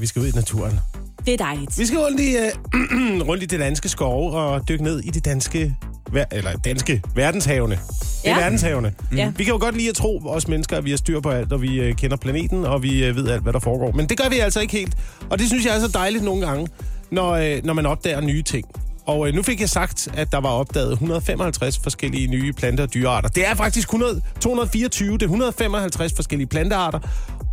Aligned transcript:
Vi 0.00 0.06
skal 0.06 0.22
ud 0.22 0.26
i 0.26 0.30
naturen. 0.30 0.80
Det 1.26 1.32
er 1.34 1.36
dejligt. 1.38 1.78
Vi 1.78 1.86
skal 1.86 1.98
rundt 1.98 2.20
i, 2.20 2.36
uh, 2.36 3.20
rundt 3.28 3.42
i 3.42 3.46
det 3.46 3.60
danske 3.60 3.88
skove 3.88 4.32
og 4.32 4.68
dykke 4.68 4.84
ned 4.84 5.00
i 5.00 5.10
det 5.10 5.24
danske, 5.24 5.76
ver- 6.10 6.24
eller 6.32 6.52
danske 6.56 7.02
verdenshavene. 7.14 7.74
Det 7.74 8.30
er 8.30 8.30
Ja. 8.30 8.38
verdenshavene. 8.42 8.94
Ja. 9.16 9.32
Vi 9.36 9.44
kan 9.44 9.52
jo 9.52 9.58
godt 9.60 9.76
lide 9.76 9.88
at 9.88 9.94
tro, 9.94 10.22
os 10.26 10.48
mennesker, 10.48 10.76
at 10.76 10.84
vi 10.84 10.90
har 10.90 10.96
styr 10.96 11.20
på 11.20 11.30
alt, 11.30 11.52
og 11.52 11.62
vi 11.62 11.88
uh, 11.90 11.96
kender 11.96 12.16
planeten, 12.16 12.64
og 12.64 12.82
vi 12.82 13.10
uh, 13.10 13.16
ved 13.16 13.28
alt, 13.28 13.42
hvad 13.42 13.52
der 13.52 13.58
foregår. 13.58 13.92
Men 13.92 14.08
det 14.08 14.18
gør 14.18 14.28
vi 14.28 14.38
altså 14.38 14.60
ikke 14.60 14.72
helt. 14.72 14.96
Og 15.30 15.38
det 15.38 15.46
synes 15.48 15.66
jeg 15.66 15.76
er 15.76 15.80
så 15.80 15.88
dejligt 15.88 16.24
nogle 16.24 16.46
gange, 16.46 16.68
når, 17.10 17.32
uh, 17.38 17.64
når 17.64 17.72
man 17.74 17.86
opdager 17.86 18.20
nye 18.20 18.42
ting. 18.42 18.66
Og 19.06 19.30
nu 19.32 19.42
fik 19.42 19.60
jeg 19.60 19.68
sagt, 19.70 20.08
at 20.16 20.32
der 20.32 20.38
var 20.40 20.48
opdaget 20.50 20.92
155 20.92 21.78
forskellige 21.78 22.26
nye 22.26 22.52
plante- 22.52 22.80
og 22.82 22.94
dyrearter. 22.94 23.28
Det 23.28 23.46
er 23.48 23.54
faktisk 23.54 23.88
100, 23.88 24.20
224, 24.40 25.12
det 25.12 25.22
er 25.22 25.26
155 25.26 26.12
forskellige 26.16 26.46
plantearter. 26.48 26.98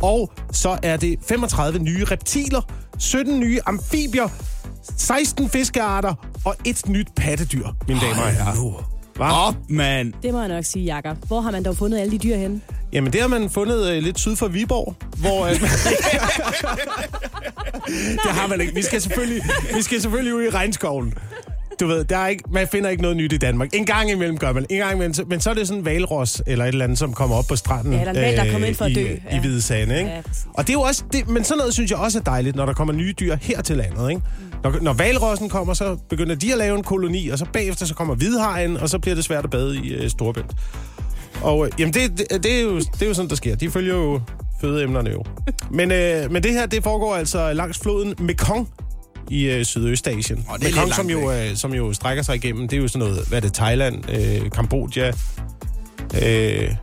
Og 0.04 0.32
så 0.52 0.78
er 0.82 0.96
det 0.96 1.18
35 1.28 1.78
nye 1.78 2.04
reptiler, 2.04 2.60
17 2.98 3.40
nye 3.40 3.60
amfibier, 3.66 4.28
16 4.96 5.50
fiskearter 5.50 6.14
og 6.44 6.56
et 6.64 6.88
nyt 6.88 7.08
pattedyr, 7.16 7.68
mine 7.88 8.00
damer 8.00 8.22
og 8.22 8.30
herrer. 8.30 8.90
Hva? 9.14 9.48
Op, 9.48 9.54
mand. 9.68 10.12
Det 10.22 10.32
må 10.32 10.40
jeg 10.40 10.48
nok 10.48 10.64
sige, 10.64 10.84
Jakob. 10.84 11.16
Hvor 11.26 11.40
har 11.40 11.50
man 11.50 11.62
dog 11.62 11.76
fundet 11.76 11.98
alle 11.98 12.10
de 12.10 12.18
dyr 12.18 12.36
henne? 12.36 12.60
Jamen, 12.92 13.12
det 13.12 13.20
har 13.20 13.28
man 13.28 13.50
fundet 13.50 13.90
øh, 13.90 14.02
lidt 14.02 14.20
syd 14.20 14.36
for 14.36 14.48
Viborg, 14.48 14.94
hvor... 15.16 15.46
Øh, 15.46 15.52
det 18.24 18.32
har 18.32 18.46
man 18.46 18.60
ikke. 18.60 18.74
Vi 18.74 18.82
skal 18.82 19.00
selvfølgelig, 19.00 19.42
vi 19.74 19.82
skal 19.82 20.00
selvfølgelig 20.00 20.34
ud 20.34 20.42
i 20.42 20.50
regnskoven. 20.50 21.14
Du 21.80 21.86
ved, 21.86 22.04
der 22.04 22.16
er 22.16 22.28
ikke, 22.28 22.44
man 22.50 22.68
finder 22.68 22.90
ikke 22.90 23.02
noget 23.02 23.16
nyt 23.16 23.32
i 23.32 23.36
Danmark. 23.36 23.68
En 23.72 23.86
gang 23.86 24.10
imellem 24.10 24.38
gør 24.38 24.52
man. 24.52 24.66
En 24.70 24.78
gang 24.78 24.94
imellem, 24.94 25.14
men 25.28 25.40
så 25.40 25.50
er 25.50 25.54
det 25.54 25.68
sådan 25.68 25.80
en 25.80 25.84
valros 25.84 26.42
eller 26.46 26.64
et 26.64 26.68
eller 26.68 26.84
andet, 26.84 26.98
som 26.98 27.12
kommer 27.12 27.36
op 27.36 27.44
på 27.48 27.56
stranden. 27.56 27.92
Ja, 27.92 28.00
eller 28.00 28.12
en 28.12 28.18
hval, 28.18 28.36
der 28.36 28.52
kommer 28.52 28.68
ind 28.68 28.76
for 28.76 28.84
at 28.84 28.90
i, 28.90 28.94
dø. 28.94 29.00
I 29.00 29.18
Ja. 29.30 29.40
Hvide 29.40 29.62
Sande, 29.62 29.98
ikke? 29.98 30.10
Ja, 30.10 30.20
præcis. 30.20 30.46
og 30.54 30.66
det 30.66 30.70
er 30.70 30.74
jo 30.74 30.80
også, 30.80 31.04
det, 31.12 31.28
men 31.28 31.44
sådan 31.44 31.58
noget 31.58 31.74
synes 31.74 31.90
jeg 31.90 31.98
også 31.98 32.18
er 32.18 32.22
dejligt, 32.22 32.56
når 32.56 32.66
der 32.66 32.72
kommer 32.72 32.94
nye 32.94 33.14
dyr 33.20 33.36
her 33.40 33.62
til 33.62 33.76
landet, 33.76 34.10
ikke? 34.10 34.22
Når, 34.62 34.78
når 34.82 34.92
valrossen 34.92 35.48
kommer, 35.48 35.74
så 35.74 35.96
begynder 36.08 36.34
de 36.34 36.52
at 36.52 36.58
lave 36.58 36.76
en 36.78 36.84
koloni, 36.84 37.28
og 37.28 37.38
så 37.38 37.46
bagefter 37.52 37.86
så 37.86 37.94
kommer 37.94 38.14
hvidhajen, 38.14 38.76
og 38.76 38.88
så 38.88 38.98
bliver 38.98 39.14
det 39.14 39.24
svært 39.24 39.44
at 39.44 39.50
bade 39.50 39.76
i 39.76 39.94
øh, 39.94 40.10
Storbælt. 40.10 40.50
Og 41.42 41.66
øh, 41.66 41.72
jamen, 41.78 41.94
det, 41.94 42.18
det, 42.18 42.42
det, 42.44 42.58
er 42.58 42.62
jo, 42.62 42.78
det 42.78 43.02
er 43.02 43.06
jo 43.06 43.14
sådan, 43.14 43.28
der 43.28 43.36
sker. 43.36 43.56
De 43.56 43.70
følger 43.70 43.94
jo 43.94 44.20
fødeemnerne 44.60 45.10
jo. 45.10 45.24
Men, 45.78 45.92
øh, 45.92 46.32
men 46.32 46.42
det 46.42 46.52
her, 46.52 46.66
det 46.66 46.82
foregår 46.82 47.14
altså 47.14 47.52
langs 47.52 47.78
floden 47.78 48.14
Mekong 48.18 48.68
i 49.30 49.44
øh, 49.44 49.64
Sydøstasien. 49.64 50.46
Åh, 50.50 50.58
det 50.58 50.64
er 50.64 50.70
Mekong, 50.70 50.94
som 50.94 51.10
jo, 51.10 51.32
øh, 51.32 51.56
som 51.56 51.74
jo 51.74 51.92
strækker 51.92 52.22
sig 52.22 52.34
igennem, 52.36 52.68
det 52.68 52.76
er 52.76 52.80
jo 52.82 52.88
sådan 52.88 53.08
noget, 53.08 53.28
hvad 53.28 53.38
er 53.38 53.42
det, 53.42 53.54
Thailand, 53.54 54.10
øh, 54.10 54.50
Kambodja. 54.50 55.12
Øh, 56.22 56.74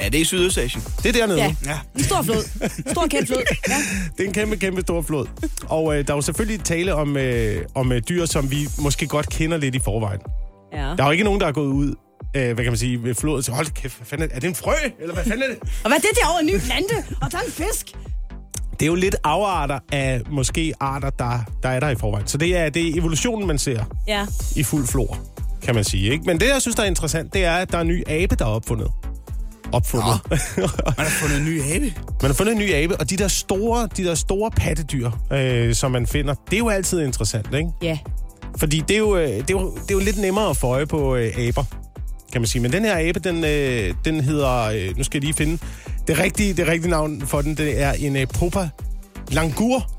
Ja, 0.00 0.04
det 0.04 0.14
er 0.14 0.20
i 0.20 0.24
Sydøstasien. 0.24 0.82
det 1.02 1.08
er 1.08 1.12
dernede. 1.12 1.38
Ja. 1.38 1.54
Ja. 1.66 1.78
En 1.98 2.04
stor 2.04 2.22
flod. 2.22 2.68
Stor 2.90 3.06
kendt 3.06 3.26
flod. 3.28 3.42
Ja. 3.68 3.74
Det 4.16 4.24
er 4.24 4.28
en 4.28 4.32
kæmpe, 4.34 4.56
kæmpe 4.56 4.80
stor 4.80 5.02
flod. 5.02 5.26
Og 5.68 5.98
øh, 5.98 6.06
der 6.06 6.12
er 6.12 6.16
jo 6.16 6.20
selvfølgelig 6.22 6.64
tale 6.64 6.94
om, 6.94 7.16
øh, 7.16 7.64
om 7.74 7.92
øh, 7.92 8.02
dyr, 8.08 8.24
som 8.26 8.50
vi 8.50 8.68
måske 8.78 9.06
godt 9.06 9.28
kender 9.30 9.56
lidt 9.56 9.74
i 9.74 9.78
forvejen. 9.78 10.20
ja. 10.72 10.78
Der 10.78 11.02
er 11.02 11.04
jo 11.04 11.10
ikke 11.10 11.24
nogen, 11.24 11.40
der 11.40 11.46
er 11.46 11.52
gået 11.52 11.66
ud, 11.66 11.94
øh, 12.36 12.44
hvad 12.44 12.64
kan 12.64 12.66
man 12.66 12.76
sige, 12.76 13.02
ved 13.04 13.14
floden. 13.14 13.42
Så 13.42 13.52
hold 13.52 13.66
kæft, 13.66 13.96
hvad 13.96 14.06
fanden 14.06 14.30
er, 14.30 14.36
er 14.36 14.40
det 14.40 14.48
en 14.48 14.54
frø? 14.54 14.72
Eller 15.00 15.14
hvad 15.14 15.24
fanden 15.24 15.42
er 15.42 15.46
det? 15.48 15.58
Og 15.62 15.68
hvad 15.90 15.96
er 15.96 16.00
det 16.00 16.10
derovre? 16.22 16.40
En 16.40 16.46
ny 16.46 16.58
plante? 16.60 16.94
Og 17.22 17.32
der 17.32 17.38
er 17.38 17.42
en 17.42 17.52
fisk? 17.52 17.86
Det 18.80 18.82
er 18.82 18.86
jo 18.86 18.94
lidt 18.94 19.16
afarter 19.24 19.78
af 19.92 20.20
måske 20.30 20.74
arter, 20.80 21.10
der, 21.10 21.38
der 21.62 21.68
er 21.68 21.80
der 21.80 21.88
i 21.88 21.94
forvejen. 21.94 22.26
Så 22.26 22.38
det 22.38 22.56
er, 22.56 22.70
det 22.70 22.88
er 22.88 22.98
evolutionen, 23.00 23.46
man 23.46 23.58
ser 23.58 23.84
Ja. 24.08 24.26
i 24.56 24.62
fuld 24.62 24.86
flor, 24.86 25.18
kan 25.62 25.74
man 25.74 25.84
sige. 25.84 26.12
Ikke? 26.12 26.24
Men 26.26 26.40
det, 26.40 26.46
jeg 26.48 26.62
synes, 26.62 26.76
der 26.76 26.82
er 26.82 26.86
interessant, 26.86 27.34
det 27.34 27.44
er, 27.44 27.52
at 27.52 27.72
der 27.72 27.78
er 27.78 27.82
en 27.82 27.88
ny 27.88 28.08
abe, 28.08 28.36
der 28.36 28.44
er 28.44 28.48
opfundet. 28.50 28.90
Opfundet. 29.72 30.20
Man 30.30 30.68
har 30.98 31.04
fundet 31.20 31.38
en 31.38 31.44
ny 31.44 31.62
habe. 31.62 31.84
man 32.22 32.30
har 32.30 32.32
fundet 32.32 32.52
en 32.52 32.58
ny 32.58 32.72
abe, 32.74 32.96
og 32.96 33.10
de 33.10 33.16
der 33.16 33.28
store, 33.28 33.88
de 33.96 34.04
der 34.04 34.14
store 34.14 34.50
pattedyr, 34.50 35.10
øh, 35.32 35.74
som 35.74 35.90
man 35.90 36.06
finder, 36.06 36.34
det 36.34 36.52
er 36.52 36.58
jo 36.58 36.68
altid 36.68 37.00
interessant, 37.00 37.54
ikke? 37.54 37.68
Ja. 37.82 37.98
Fordi 38.56 38.80
det 38.88 38.94
er 38.94 38.98
jo, 38.98 39.16
øh, 39.16 39.28
det 39.28 39.38
er 39.38 39.44
jo, 39.50 39.74
det 39.74 39.90
er 39.90 39.94
jo 39.94 39.98
lidt 40.00 40.18
nemmere 40.18 40.50
at 40.50 40.56
få 40.56 40.66
øje 40.66 40.86
på 40.86 41.16
øh, 41.16 41.32
aber, 41.48 41.64
kan 42.32 42.40
man 42.40 42.46
sige. 42.48 42.62
Men 42.62 42.72
den 42.72 42.84
her 42.84 42.96
abe, 43.08 43.20
den, 43.20 43.44
øh, 43.44 43.94
den 44.04 44.20
hedder, 44.20 44.62
øh, 44.62 44.96
nu 44.96 45.02
skal 45.04 45.18
jeg 45.18 45.24
lige 45.24 45.34
finde, 45.34 45.58
det 46.08 46.18
rigtige, 46.18 46.54
det 46.54 46.66
rigtige 46.68 46.90
navn 46.90 47.20
for 47.26 47.40
den, 47.40 47.54
det 47.56 47.80
er 47.82 47.92
en 47.92 48.16
øh, 48.16 48.26
Popa 48.38 48.68
Langur. 49.30 49.90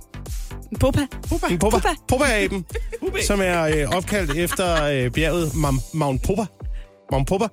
En 0.72 0.78
Pupa. 0.80 1.00
En 1.02 1.08
Popa, 1.30 1.48
Popa. 1.60 1.88
Popa-aben, 2.08 2.66
som 3.28 3.40
er 3.44 3.62
øh, 3.64 3.98
opkaldt 3.98 4.32
efter 4.38 4.84
øh, 4.84 5.12
bjerget 5.12 5.48
Mam- 5.48 5.90
Mount 5.94 6.22
Popa. 6.24 6.46
Mount 7.12 7.28
Popa, 7.28 7.46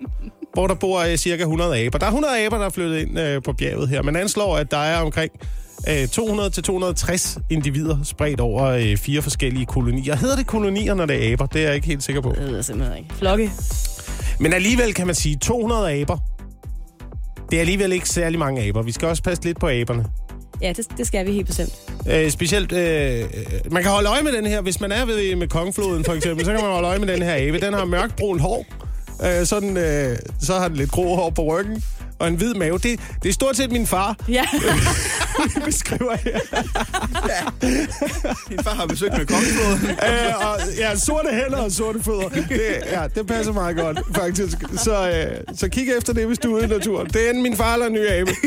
hvor 0.55 0.67
der 0.67 0.75
bor 0.75 1.01
øh, 1.01 1.17
cirka 1.17 1.43
100 1.43 1.79
aber. 1.79 1.99
Der 1.99 2.07
er 2.07 2.11
100 2.11 2.45
aber, 2.47 2.59
der 2.59 2.65
er 2.65 2.71
flyttet 2.71 2.99
ind 2.99 3.19
øh, 3.19 3.43
på 3.43 3.53
bjerget 3.53 3.89
her. 3.89 4.03
Man 4.03 4.17
anslår, 4.17 4.57
at 4.57 4.71
der 4.71 4.77
er 4.79 5.01
omkring 5.01 5.33
øh, 5.89 6.05
200-260 6.05 7.39
individer 7.51 7.99
spredt 8.03 8.41
over 8.41 8.65
øh, 8.65 8.97
fire 8.97 9.23
forskellige 9.23 9.67
kolonier. 9.67 10.17
Hedder 10.17 10.37
det 10.37 10.47
kolonier, 10.47 10.95
når 10.95 11.07
det 11.07 11.29
er 11.29 11.33
aber? 11.33 11.47
Det 11.47 11.61
er 11.63 11.67
jeg 11.67 11.75
ikke 11.75 11.87
helt 11.87 12.03
sikker 12.03 12.21
på. 12.23 12.33
Det 12.39 12.47
ved 12.47 12.55
jeg 12.55 12.65
simpelthen 12.65 12.99
ikke. 12.99 13.15
Flokke. 13.15 13.51
Men 14.41 14.53
alligevel 14.53 14.95
kan 14.95 15.07
man 15.07 15.15
sige 15.15 15.37
200 15.37 15.93
aber. 15.93 16.19
Det 17.51 17.57
er 17.57 17.61
alligevel 17.61 17.93
ikke 17.93 18.09
særlig 18.09 18.39
mange 18.39 18.63
aber. 18.63 18.83
Vi 18.83 18.93
skal 18.93 19.09
også 19.09 19.23
passe 19.23 19.45
lidt 19.45 19.61
på 19.61 19.69
aberne. 19.69 20.05
Ja, 20.63 20.73
det, 20.77 20.87
det 20.99 21.07
skal 21.07 21.27
vi 21.27 21.33
helt 21.33 21.47
bestemt. 21.47 21.73
Øh, 22.11 22.31
specielt, 22.31 22.73
øh, 22.73 23.21
øh, 23.21 23.73
man 23.73 23.83
kan 23.83 23.91
holde 23.93 24.09
øje 24.09 24.23
med 24.23 24.33
den 24.33 24.47
her, 24.47 24.61
hvis 24.61 24.81
man 24.81 24.93
er 24.93 25.05
ved 25.05 25.37
med 25.37 25.49
Kongfloden 25.49 26.05
for 26.05 26.13
eksempel, 26.13 26.45
så 26.45 26.53
kan 26.53 26.61
man 26.61 26.71
holde 26.71 26.89
øje 26.89 26.99
med 26.99 27.09
den 27.09 27.23
her 27.23 27.35
abe. 27.35 27.61
Den 27.61 27.75
har 27.75 27.85
mørkbrun 27.85 28.41
hår, 28.41 28.67
øh, 29.25 29.47
sådan, 29.47 29.77
øh, 29.77 30.17
så 30.41 30.55
har 30.55 30.69
den 30.69 30.77
lidt 30.77 30.91
grå 30.91 31.15
hår 31.17 31.31
på 31.31 31.43
ryggen, 31.43 31.83
og 32.19 32.29
en 32.29 32.35
hvid 32.35 32.55
mave. 32.55 32.79
Det, 32.79 33.01
det 33.23 33.29
er 33.29 33.33
stort 33.33 33.57
set 33.57 33.73
min 33.73 33.87
far, 33.87 34.17
Ja. 34.29 34.45
beskriver 35.65 36.17
her. 36.17 36.39
Din 38.49 38.59
far 38.65 38.75
har 38.75 38.87
besøgt 38.87 39.19
med 39.19 39.27
kongefloden. 39.27 39.91
øh, 40.09 40.49
og, 40.51 40.59
ja, 40.79 40.97
sorte 40.97 41.29
hænder 41.31 41.59
og 41.59 41.73
sorte 41.73 42.03
fødder. 42.03 42.29
Det, 42.29 42.61
ja, 42.91 43.07
det 43.15 43.27
passer 43.27 43.53
meget 43.53 43.77
godt, 43.77 43.99
faktisk. 44.15 44.57
Så, 44.77 45.11
øh, 45.11 45.57
så 45.57 45.69
kig 45.69 45.97
efter 45.99 46.13
det, 46.13 46.27
hvis 46.27 46.39
du 46.39 46.53
er 46.53 46.57
ude 46.57 46.65
i 46.65 46.69
naturen. 46.69 47.07
Det 47.07 47.25
er 47.25 47.29
enten 47.29 47.43
min 47.43 47.57
far 47.57 47.73
eller 47.73 47.87
en 47.87 47.93
ny 47.93 48.07
abe. 48.09 48.31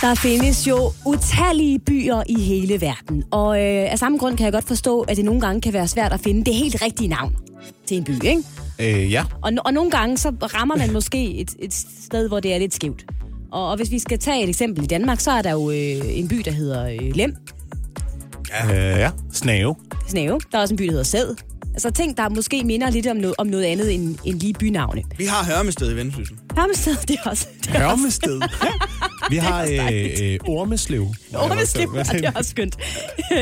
Der 0.00 0.14
findes 0.14 0.66
jo 0.66 0.92
utallige 1.06 1.78
byer 1.78 2.22
i 2.28 2.40
hele 2.40 2.80
verden. 2.80 3.24
Og 3.30 3.56
øh, 3.56 3.92
af 3.92 3.98
samme 3.98 4.18
grund 4.18 4.36
kan 4.36 4.44
jeg 4.44 4.52
godt 4.52 4.64
forstå, 4.64 5.00
at 5.00 5.16
det 5.16 5.24
nogle 5.24 5.40
gange 5.40 5.60
kan 5.60 5.72
være 5.72 5.88
svært 5.88 6.12
at 6.12 6.20
finde 6.20 6.44
det 6.44 6.54
helt 6.54 6.82
rigtige 6.82 7.08
navn 7.08 7.36
til 7.86 7.96
en 7.96 8.04
by, 8.04 8.24
ikke? 8.24 8.42
Øh, 8.78 9.12
ja. 9.12 9.24
Og, 9.42 9.52
og 9.64 9.72
nogle 9.74 9.90
gange 9.90 10.18
så 10.18 10.32
rammer 10.42 10.76
man 10.76 10.92
måske 10.92 11.34
et, 11.34 11.50
et 11.58 11.74
sted, 12.04 12.28
hvor 12.28 12.40
det 12.40 12.54
er 12.54 12.58
lidt 12.58 12.74
skævt. 12.74 13.04
Og, 13.52 13.70
og 13.70 13.76
hvis 13.76 13.90
vi 13.90 13.98
skal 13.98 14.18
tage 14.18 14.42
et 14.42 14.48
eksempel 14.48 14.84
i 14.84 14.86
Danmark, 14.86 15.20
så 15.20 15.30
er 15.30 15.42
der 15.42 15.50
jo 15.50 15.70
øh, 15.70 16.18
en 16.18 16.28
by, 16.28 16.36
der 16.44 16.50
hedder 16.50 16.86
øh, 16.86 17.14
Lem, 17.14 17.36
Øh, 18.70 18.76
ja. 18.76 19.10
Snave. 19.32 19.74
Snave. 20.08 20.40
Der 20.52 20.58
er 20.58 20.62
også 20.62 20.74
en 20.74 20.78
by, 20.78 20.84
der 20.84 20.90
hedder 20.90 21.04
Sæd. 21.04 21.36
Altså 21.74 21.90
ting, 21.90 22.16
der 22.16 22.28
måske 22.28 22.64
minder 22.64 22.90
lidt 22.90 23.06
om 23.06 23.16
noget, 23.16 23.34
om 23.38 23.46
noget 23.46 23.64
andet 23.64 23.94
end, 23.94 24.18
end 24.24 24.40
lige 24.40 24.52
bynavne. 24.52 25.02
Vi 25.18 25.24
har 25.24 25.44
Hørmested 25.44 25.92
i 25.92 25.96
Vendsyssel. 25.96 26.36
Hørmested, 26.56 26.96
det 27.08 27.16
er 27.24 27.30
også... 27.30 27.46
Det 27.62 27.74
er 27.74 27.86
også 27.86 27.96
Hørmested. 27.96 28.40
Vi 29.30 29.36
har 29.36 29.62
øh, 29.62 30.04
øh, 30.22 30.38
Ormeslev. 30.46 31.06
Ormeslev, 31.34 31.88
og 31.88 32.06
det 32.12 32.24
er 32.24 32.32
også 32.34 32.50
skønt. 32.50 32.76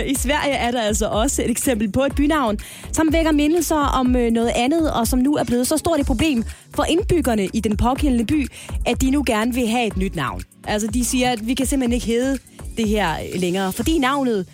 I 0.06 0.14
Sverige 0.14 0.54
er 0.54 0.70
der 0.70 0.82
altså 0.82 1.06
også 1.06 1.42
et 1.42 1.50
eksempel 1.50 1.92
på 1.92 2.04
et 2.04 2.14
bynavn, 2.14 2.58
som 2.92 3.12
vækker 3.12 3.32
mindelser 3.32 3.76
om 3.76 4.16
øh, 4.16 4.30
noget 4.30 4.52
andet, 4.54 4.92
og 4.92 5.08
som 5.08 5.18
nu 5.18 5.34
er 5.34 5.44
blevet 5.44 5.66
så 5.66 5.76
stort 5.76 6.00
et 6.00 6.06
problem 6.06 6.44
for 6.74 6.84
indbyggerne 6.84 7.48
i 7.52 7.60
den 7.60 7.76
pågældende 7.76 8.24
by, 8.24 8.48
at 8.86 9.00
de 9.00 9.10
nu 9.10 9.22
gerne 9.26 9.54
vil 9.54 9.68
have 9.68 9.86
et 9.86 9.96
nyt 9.96 10.16
navn. 10.16 10.42
Altså, 10.64 10.88
de 10.88 11.04
siger, 11.04 11.30
at 11.30 11.46
vi 11.46 11.54
kan 11.54 11.66
simpelthen 11.66 11.92
ikke 11.92 12.06
hedde 12.06 12.38
det 12.76 12.88
her 12.88 13.16
længere, 13.34 13.72
fordi 13.72 13.98
navnet 13.98 14.46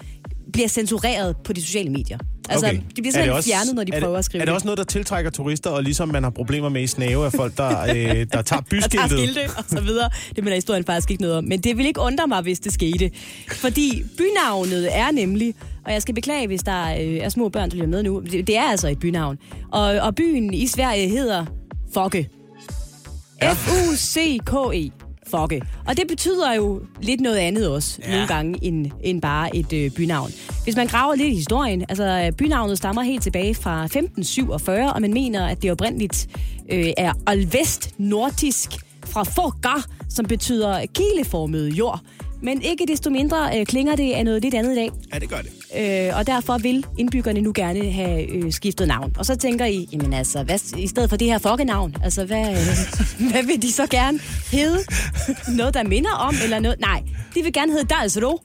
bliver 0.52 0.68
censureret 0.68 1.36
på 1.44 1.52
de 1.52 1.62
sociale 1.62 1.90
medier. 1.90 2.18
Altså, 2.48 2.66
Okay. 2.66 2.76
det 2.76 2.94
bliver 2.94 3.06
Er 3.06 3.10
simpelthen 3.12 3.32
også- 3.32 3.48
fjernet, 3.48 3.74
når 3.74 3.84
de 3.84 3.92
er 3.94 4.00
prøver 4.00 4.12
det, 4.14 4.18
at 4.18 4.24
skrive 4.24 4.40
Er 4.40 4.44
det 4.44 4.54
også 4.54 4.66
noget, 4.66 4.78
der 4.78 4.84
tiltrækker 4.84 5.30
turister, 5.30 5.70
og 5.70 5.82
ligesom 5.82 6.08
man 6.08 6.22
har 6.22 6.30
problemer 6.30 6.68
med 6.68 6.82
i 6.82 6.86
snave 6.86 7.26
af 7.26 7.32
folk, 7.32 7.56
der, 7.56 7.82
øh, 7.82 7.86
der 7.86 7.92
tager 7.94 8.22
der 8.32 8.42
tager 8.42 8.60
byskiltet? 8.70 9.10
skilte 9.10 9.40
og 9.56 9.64
så 9.68 9.80
videre. 9.80 10.10
Det 10.36 10.44
mener 10.44 10.54
historien 10.56 10.84
faktisk 10.84 11.10
ikke 11.10 11.22
noget 11.22 11.36
om. 11.36 11.44
Men 11.44 11.60
det 11.60 11.76
vil 11.76 11.86
ikke 11.86 12.00
undre 12.00 12.26
mig, 12.26 12.42
hvis 12.42 12.60
det 12.60 12.72
skete. 12.72 13.10
Fordi 13.52 14.02
bynavnet 14.18 14.96
er 14.96 15.10
nemlig, 15.10 15.54
og 15.86 15.92
jeg 15.92 16.02
skal 16.02 16.14
beklage, 16.14 16.46
hvis 16.46 16.62
der 16.62 16.84
øh, 16.90 16.96
er 17.14 17.28
små 17.28 17.48
børn, 17.48 17.70
der 17.70 17.76
lytter 17.76 17.88
med 17.88 18.02
nu, 18.02 18.20
det, 18.30 18.46
det 18.46 18.56
er 18.56 18.62
altså 18.70 18.88
et 18.88 18.98
bynavn. 18.98 19.38
Og, 19.72 19.82
og 19.82 20.14
byen 20.14 20.54
i 20.54 20.66
Sverige 20.66 21.08
hedder 21.08 21.46
Fogge. 21.94 22.28
F-U-C-K-E. 23.42 25.07
Fogge. 25.30 25.62
Og 25.86 25.96
det 25.96 26.04
betyder 26.08 26.54
jo 26.54 26.80
lidt 27.00 27.20
noget 27.20 27.36
andet 27.36 27.68
også, 27.68 27.98
ja. 28.02 28.10
nogle 28.10 28.26
gange, 28.26 28.58
end, 28.62 28.86
end 29.00 29.22
bare 29.22 29.56
et 29.56 29.72
øh, 29.72 29.90
bynavn. 29.90 30.30
Hvis 30.64 30.76
man 30.76 30.86
graver 30.86 31.14
lidt 31.14 31.28
i 31.28 31.34
historien, 31.34 31.84
altså 31.88 32.32
bynavnet 32.38 32.78
stammer 32.78 33.02
helt 33.02 33.22
tilbage 33.22 33.54
fra 33.54 33.84
1547, 33.84 34.92
og 34.92 35.00
man 35.00 35.12
mener, 35.12 35.46
at 35.46 35.62
det 35.62 35.72
oprindeligt 35.72 36.28
øh, 36.72 36.92
er 36.96 37.12
alvest 37.26 37.90
nordisk 37.98 38.70
fra 39.04 39.22
Foggar, 39.22 39.86
som 40.08 40.26
betyder 40.26 40.86
kileformet 40.94 41.68
jord. 41.68 42.00
Men 42.42 42.62
ikke 42.62 42.86
desto 42.88 43.10
mindre 43.10 43.58
øh, 43.58 43.66
klinger 43.66 43.96
det 43.96 44.12
af 44.12 44.24
noget 44.24 44.42
lidt 44.42 44.54
andet 44.54 44.72
i 44.72 44.74
dag. 44.74 44.90
Ja, 45.14 45.18
det 45.18 45.28
gør 45.28 45.36
det. 45.36 45.50
Øh, 46.08 46.16
og 46.18 46.26
derfor 46.26 46.58
vil 46.58 46.86
indbyggerne 46.98 47.40
nu 47.40 47.52
gerne 47.54 47.90
have 47.90 48.30
øh, 48.30 48.52
skiftet 48.52 48.88
navn. 48.88 49.12
Og 49.18 49.26
så 49.26 49.36
tænker 49.36 49.64
I, 49.64 49.88
jamen 49.92 50.12
altså, 50.12 50.42
hvad, 50.42 50.58
i 50.78 50.86
stedet 50.86 51.10
for 51.10 51.16
det 51.16 51.26
her 51.28 51.38
folkenavn, 51.38 51.96
altså 52.04 52.24
hvad, 52.24 52.50
øh, 52.50 52.56
hvad 53.30 53.42
vil 53.42 53.62
de 53.62 53.72
så 53.72 53.86
gerne 53.86 54.18
hedde? 54.52 54.78
Noget, 55.56 55.74
der 55.74 55.82
minder 55.82 56.10
om, 56.12 56.34
eller 56.42 56.60
noget? 56.60 56.80
Nej, 56.80 57.02
de 57.34 57.42
vil 57.42 57.52
gerne 57.52 57.72
hedde 57.72 57.86
Dalsro. 57.86 58.40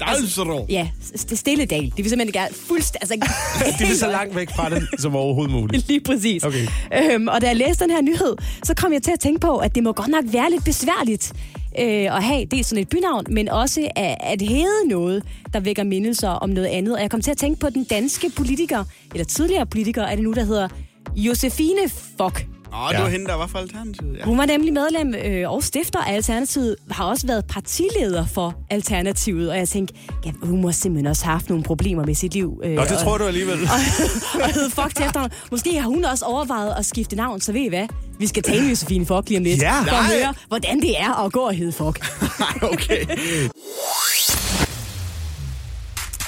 Dalsro. 0.00 0.66
Ja, 0.68 0.88
det 1.30 1.38
stille 1.38 1.64
dal. 1.64 1.92
De 1.96 2.02
vil 2.02 2.08
simpelthen 2.08 2.32
gerne 2.42 2.54
fuldstændig... 2.54 3.28
Altså, 3.62 3.74
De 3.78 3.88
vil 3.88 3.98
så 3.98 4.10
langt 4.10 4.36
væk 4.36 4.50
fra 4.50 4.70
det 4.70 4.88
som 4.98 5.16
overhovedet 5.16 5.52
muligt. 5.54 5.86
Lige 5.88 6.00
præcis. 6.00 6.44
Okay. 6.44 6.66
Øhm, 7.12 7.28
og 7.28 7.40
da 7.40 7.46
jeg 7.46 7.56
læste 7.56 7.84
den 7.84 7.90
her 7.90 8.02
nyhed, 8.02 8.36
så 8.64 8.74
kom 8.74 8.92
jeg 8.92 9.02
til 9.02 9.10
at 9.10 9.20
tænke 9.20 9.40
på, 9.40 9.56
at 9.56 9.74
det 9.74 9.82
må 9.82 9.92
godt 9.92 10.08
nok 10.08 10.24
være 10.26 10.50
lidt 10.50 10.64
besværligt 10.64 11.32
øh, 11.80 12.16
at 12.16 12.22
have 12.22 12.44
dels 12.44 12.66
sådan 12.66 12.82
et 12.82 12.88
bynavn, 12.88 13.24
men 13.28 13.48
også 13.48 13.88
at, 13.96 14.16
at 14.20 14.42
hedde 14.42 14.88
noget, 14.88 15.22
der 15.52 15.60
vækker 15.60 15.84
mindelser 15.84 16.28
om 16.28 16.50
noget 16.50 16.68
andet. 16.68 16.94
Og 16.94 17.00
jeg 17.02 17.10
kom 17.10 17.20
til 17.20 17.30
at 17.30 17.36
tænke 17.36 17.60
på 17.60 17.70
den 17.70 17.84
danske 17.84 18.30
politiker, 18.36 18.84
eller 19.14 19.24
tidligere 19.24 19.66
politiker, 19.66 20.02
er 20.02 20.14
det 20.14 20.24
nu, 20.24 20.32
der 20.32 20.44
hedder 20.44 20.68
Josefine 21.16 21.88
Fock. 22.18 22.46
Åh, 22.82 22.88
det 22.88 22.94
Ja. 22.96 23.02
var 23.02 23.08
hende, 23.08 23.26
der 23.26 23.34
var 23.34 23.46
fra 23.46 23.58
Alternativet. 23.60 24.16
Ja. 24.18 24.24
Hun 24.24 24.38
var 24.38 24.46
nemlig 24.46 24.72
medlem 24.72 25.14
øh, 25.14 25.50
og 25.50 25.62
stifter 25.62 25.98
af 25.98 26.14
Alternativet, 26.14 26.76
har 26.90 27.04
også 27.04 27.26
været 27.26 27.44
partileder 27.46 28.26
for 28.26 28.54
Alternativet, 28.70 29.50
og 29.50 29.56
jeg 29.58 29.68
tænkte, 29.68 29.94
ja, 30.26 30.32
hun 30.42 30.60
må 30.60 30.72
simpelthen 30.72 31.06
også 31.06 31.24
have 31.24 31.32
haft 31.32 31.48
nogle 31.48 31.64
problemer 31.64 32.06
med 32.06 32.14
sit 32.14 32.34
liv. 32.34 32.60
Øh, 32.64 32.72
Nå, 32.74 32.82
det 32.82 32.92
og- 32.92 32.98
tror 32.98 33.18
du 33.18 33.24
alligevel. 33.24 33.58
og 34.44 34.48
hed 34.54 34.70
Fuck 34.70 34.94
til 34.96 35.04
efternavn. 35.06 35.30
Måske 35.50 35.80
har 35.80 35.88
hun 35.88 36.04
også 36.04 36.24
overvejet 36.24 36.74
at 36.78 36.86
skifte 36.86 37.16
navn, 37.16 37.40
så 37.40 37.52
ved 37.52 37.60
I 37.60 37.68
hvad? 37.68 37.86
Vi 38.18 38.26
skal 38.26 38.42
tale 38.42 38.60
med 38.60 38.68
Josefine 38.68 39.06
Fock 39.06 39.28
lige 39.28 39.38
om 39.38 39.44
lidt, 39.44 39.62
Ja. 39.62 39.80
for 39.80 39.96
at 39.96 40.04
høre, 40.06 40.34
hvordan 40.48 40.80
det 40.80 41.00
er 41.00 41.24
at 41.24 41.32
gå 41.32 41.40
og 41.40 41.54
hedde 41.54 41.72
Fock. 41.72 42.06
okay. 42.72 43.04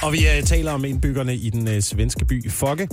Og 0.01 0.13
vi 0.13 0.17
uh, 0.17 0.45
taler 0.45 0.71
om 0.71 0.85
indbyggerne 0.85 1.35
i 1.35 1.49
den 1.49 1.67
uh, 1.67 1.79
svenske 1.79 2.25
by 2.25 2.51
Fokke, 2.51 2.87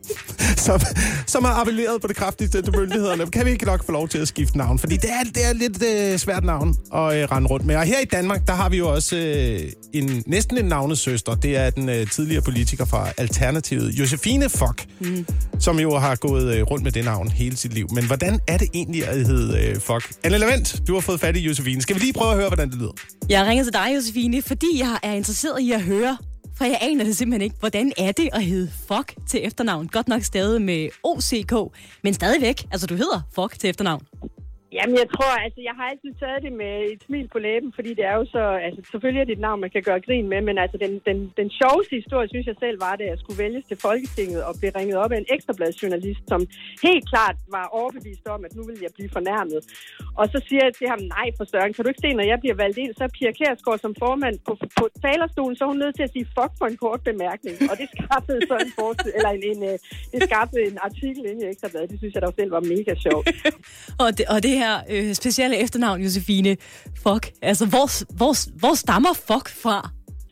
som, 0.66 0.80
som 1.26 1.44
har 1.44 1.52
appelleret 1.52 2.00
på 2.00 2.08
det 2.08 2.16
kraftigste 2.16 2.62
til 2.62 2.76
myndighederne. 2.76 3.26
Kan 3.30 3.46
vi 3.46 3.50
ikke 3.50 3.64
nok 3.64 3.86
få 3.86 3.92
lov 3.92 4.08
til 4.08 4.18
at 4.18 4.28
skifte 4.28 4.58
navn? 4.58 4.78
Fordi 4.78 4.96
det 4.96 5.10
er, 5.10 5.24
det 5.34 5.46
er 5.48 5.52
lidt 5.52 6.12
uh, 6.12 6.18
svært 6.18 6.44
navn 6.44 6.68
at 6.68 6.98
uh, 6.98 7.32
rende 7.32 7.48
rundt 7.48 7.66
med. 7.66 7.76
Og 7.76 7.84
her 7.84 8.00
i 8.00 8.04
Danmark, 8.04 8.46
der 8.46 8.52
har 8.52 8.68
vi 8.68 8.76
jo 8.76 8.88
også 8.94 9.16
uh, 9.16 10.00
en, 10.00 10.22
næsten 10.26 10.58
en 10.58 10.64
navnesøster. 10.64 11.34
Det 11.34 11.56
er 11.56 11.70
den 11.70 11.88
uh, 11.88 12.10
tidligere 12.10 12.42
politiker 12.42 12.84
fra 12.84 13.08
Alternativet, 13.16 13.92
Josefine 13.92 14.48
Fock, 14.48 14.84
mm. 15.00 15.26
som 15.60 15.78
jo 15.78 15.98
har 15.98 16.16
gået 16.16 16.60
uh, 16.60 16.70
rundt 16.70 16.84
med 16.84 16.92
det 16.92 17.04
navn 17.04 17.28
hele 17.30 17.56
sit 17.56 17.74
liv. 17.74 17.88
Men 17.94 18.04
hvordan 18.04 18.40
er 18.46 18.56
det 18.56 18.68
egentlig 18.74 19.08
at 19.08 19.26
hedde 19.26 19.72
uh, 19.76 19.82
Fock? 19.82 20.12
Anne 20.24 20.38
Levent, 20.38 20.82
du 20.86 20.94
har 20.94 21.00
fået 21.00 21.20
fat 21.20 21.36
i 21.36 21.40
Josefine. 21.40 21.82
Skal 21.82 21.96
vi 21.96 22.00
lige 22.00 22.12
prøve 22.12 22.30
at 22.30 22.36
høre, 22.36 22.48
hvordan 22.48 22.70
det 22.70 22.78
lyder? 22.78 22.92
Jeg 23.28 23.38
har 23.38 23.46
ringet 23.46 23.66
til 23.66 23.72
dig, 23.72 23.92
Josefine, 23.94 24.42
fordi 24.42 24.66
jeg 24.78 24.98
er 25.02 25.12
interesseret 25.12 25.60
i 25.60 25.72
at 25.72 25.82
høre, 25.82 26.16
for 26.58 26.64
jeg 26.64 26.78
aner 26.80 27.04
det 27.04 27.16
simpelthen 27.16 27.42
ikke. 27.42 27.56
Hvordan 27.60 27.92
er 27.98 28.12
det 28.12 28.28
at 28.32 28.44
hedde 28.44 28.70
Fuck 28.88 29.14
til 29.26 29.46
efternavn? 29.46 29.88
Godt 29.88 30.08
nok 30.08 30.22
stadig 30.22 30.62
med 30.62 30.88
OCK, 31.04 31.74
men 32.02 32.14
stadigvæk. 32.14 32.66
Altså, 32.72 32.86
du 32.86 32.94
hedder 32.94 33.20
Fuck 33.34 33.58
til 33.58 33.70
efternavn. 33.70 34.02
Jamen, 34.76 34.96
jeg 35.02 35.08
tror, 35.14 35.32
altså, 35.44 35.60
jeg 35.68 35.74
har 35.78 35.86
altid 35.92 36.12
taget 36.22 36.40
det 36.46 36.52
med 36.62 36.74
et 36.92 37.00
smil 37.06 37.26
på 37.34 37.38
læben, 37.46 37.70
fordi 37.78 37.90
det 37.98 38.04
er 38.10 38.16
jo 38.20 38.24
så, 38.34 38.42
altså, 38.66 38.80
selvfølgelig 38.92 39.20
er 39.20 39.28
det 39.28 39.36
et 39.36 39.46
navn, 39.48 39.60
man 39.64 39.72
kan 39.74 39.82
gøre 39.88 40.00
grin 40.06 40.28
med, 40.32 40.40
men 40.48 40.56
altså, 40.64 40.78
den, 40.84 40.92
den, 41.08 41.18
den 41.40 41.48
sjoveste 41.58 41.94
historie, 42.00 42.28
synes 42.28 42.46
jeg 42.50 42.58
selv, 42.64 42.76
var 42.86 42.94
det, 42.96 43.04
at 43.04 43.12
jeg 43.12 43.20
skulle 43.22 43.42
vælges 43.44 43.64
til 43.70 43.78
Folketinget 43.86 44.40
og 44.48 44.52
blive 44.58 44.72
ringet 44.78 44.96
op 45.02 45.12
af 45.12 45.18
en 45.18 45.30
ekstrabladsjournalist, 45.34 46.22
som 46.32 46.40
helt 46.86 47.04
klart 47.12 47.36
var 47.56 47.66
overbevist 47.78 48.26
om, 48.34 48.40
at 48.46 48.52
nu 48.56 48.62
ville 48.68 48.82
jeg 48.86 48.92
blive 48.98 49.10
fornærmet. 49.18 49.60
Og 50.20 50.26
så 50.32 50.38
siger 50.48 50.62
jeg 50.66 50.74
til 50.74 50.88
ham, 50.92 51.00
nej 51.16 51.26
for 51.36 51.44
Søren, 51.50 51.72
kan 51.74 51.82
du 51.84 51.88
ikke 51.90 52.04
se, 52.06 52.10
når 52.18 52.26
jeg 52.32 52.38
bliver 52.42 52.56
valgt 52.62 52.78
ind, 52.82 52.90
så 52.94 53.02
er 53.04 53.12
Pia 53.16 53.32
Kærsgaard 53.38 53.80
som 53.84 53.94
formand 54.04 54.36
på, 54.46 54.52
på 54.78 54.84
talerstolen, 55.04 55.54
så 55.56 55.62
er 55.64 55.70
hun 55.72 55.80
nødt 55.84 55.96
til 55.96 56.06
at 56.08 56.12
sige 56.14 56.26
fuck 56.36 56.52
for 56.60 56.66
en 56.72 56.78
kort 56.84 57.00
bemærkning. 57.10 57.54
Og 57.70 57.74
det 57.80 57.88
skaffede 57.96 58.40
så 58.50 58.54
en, 58.64 58.72
forside, 58.78 59.12
eller 59.18 59.30
en, 59.36 59.42
en, 59.52 59.60
en, 59.68 59.78
det 60.12 60.20
skaffede 60.30 60.62
en 60.70 60.78
artikel 60.88 61.22
inde 61.30 61.40
i 61.44 61.48
Ekstrabladet. 61.52 61.90
Det 61.92 61.98
synes 61.98 62.14
jeg 62.14 62.22
da 62.22 62.28
selv 62.38 62.50
var 62.56 62.62
mega 62.74 62.92
sjovt. 63.06 63.26
Og 64.04 64.10
det, 64.18 64.26
og 64.34 64.38
det 64.46 64.57
her 64.62 64.72
øh, 64.92 65.14
specielle 65.14 65.56
efternavn, 65.64 66.00
Josefine 66.00 66.56
Fock. 67.02 67.24
Altså, 67.42 67.64
hvor, 67.72 67.86
hvor, 68.18 68.32
hvor 68.60 68.74
stammer 68.84 69.12
Fock 69.28 69.48
fra? 69.64 69.78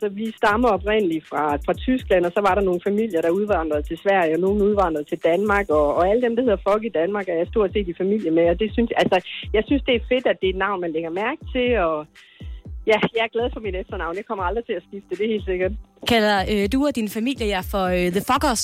Så 0.01 0.07
vi 0.09 0.27
stammer 0.41 0.69
oprindeligt 0.69 1.25
fra, 1.31 1.45
fra 1.67 1.75
Tyskland, 1.87 2.23
og 2.27 2.33
så 2.37 2.41
var 2.41 2.55
der 2.55 2.65
nogle 2.69 2.81
familier, 2.89 3.21
der 3.21 3.39
udvandrede 3.41 3.83
til 3.83 3.97
Sverige, 4.05 4.35
og 4.37 4.41
nogle 4.41 4.65
udvandrede 4.69 5.07
til 5.11 5.19
Danmark, 5.31 5.67
og, 5.79 5.87
og 5.95 6.03
alle 6.11 6.23
dem, 6.23 6.37
der 6.37 6.43
hedder 6.43 6.67
Folk 6.71 6.85
i 6.85 6.97
Danmark, 7.01 7.29
er 7.29 7.37
jeg 7.43 7.47
stort 7.47 7.71
set 7.73 7.89
i 7.89 8.01
familie 8.03 8.31
med, 8.31 8.47
og 8.53 8.59
det 8.61 8.69
synes, 8.73 8.91
altså, 8.97 9.19
jeg 9.57 9.63
synes, 9.67 9.83
det 9.87 9.95
er 9.95 10.09
fedt, 10.13 10.27
at 10.27 10.37
det 10.41 10.47
er 10.49 10.55
et 10.55 10.63
navn, 10.67 10.81
man 10.81 10.93
lægger 10.93 11.11
mærke 11.11 11.43
til, 11.55 11.69
og 11.79 12.07
ja, 12.87 12.99
jeg 13.17 13.25
er 13.29 13.33
glad 13.37 13.49
for 13.53 13.61
mit 13.61 13.77
efternavn. 13.83 14.17
Jeg 14.17 14.27
kommer 14.27 14.45
aldrig 14.45 14.65
til 14.67 14.77
at 14.81 14.85
skifte, 14.89 15.11
det 15.17 15.25
er 15.25 15.33
helt 15.35 15.45
sikkert. 15.45 15.73
Kalder 16.09 16.39
øh, 16.53 16.65
du 16.73 16.79
og 16.87 16.97
din 16.97 17.09
familie 17.09 17.47
jer 17.55 17.63
for 17.73 17.85
øh, 17.97 18.07
The 18.17 18.23
Fockers? 18.31 18.63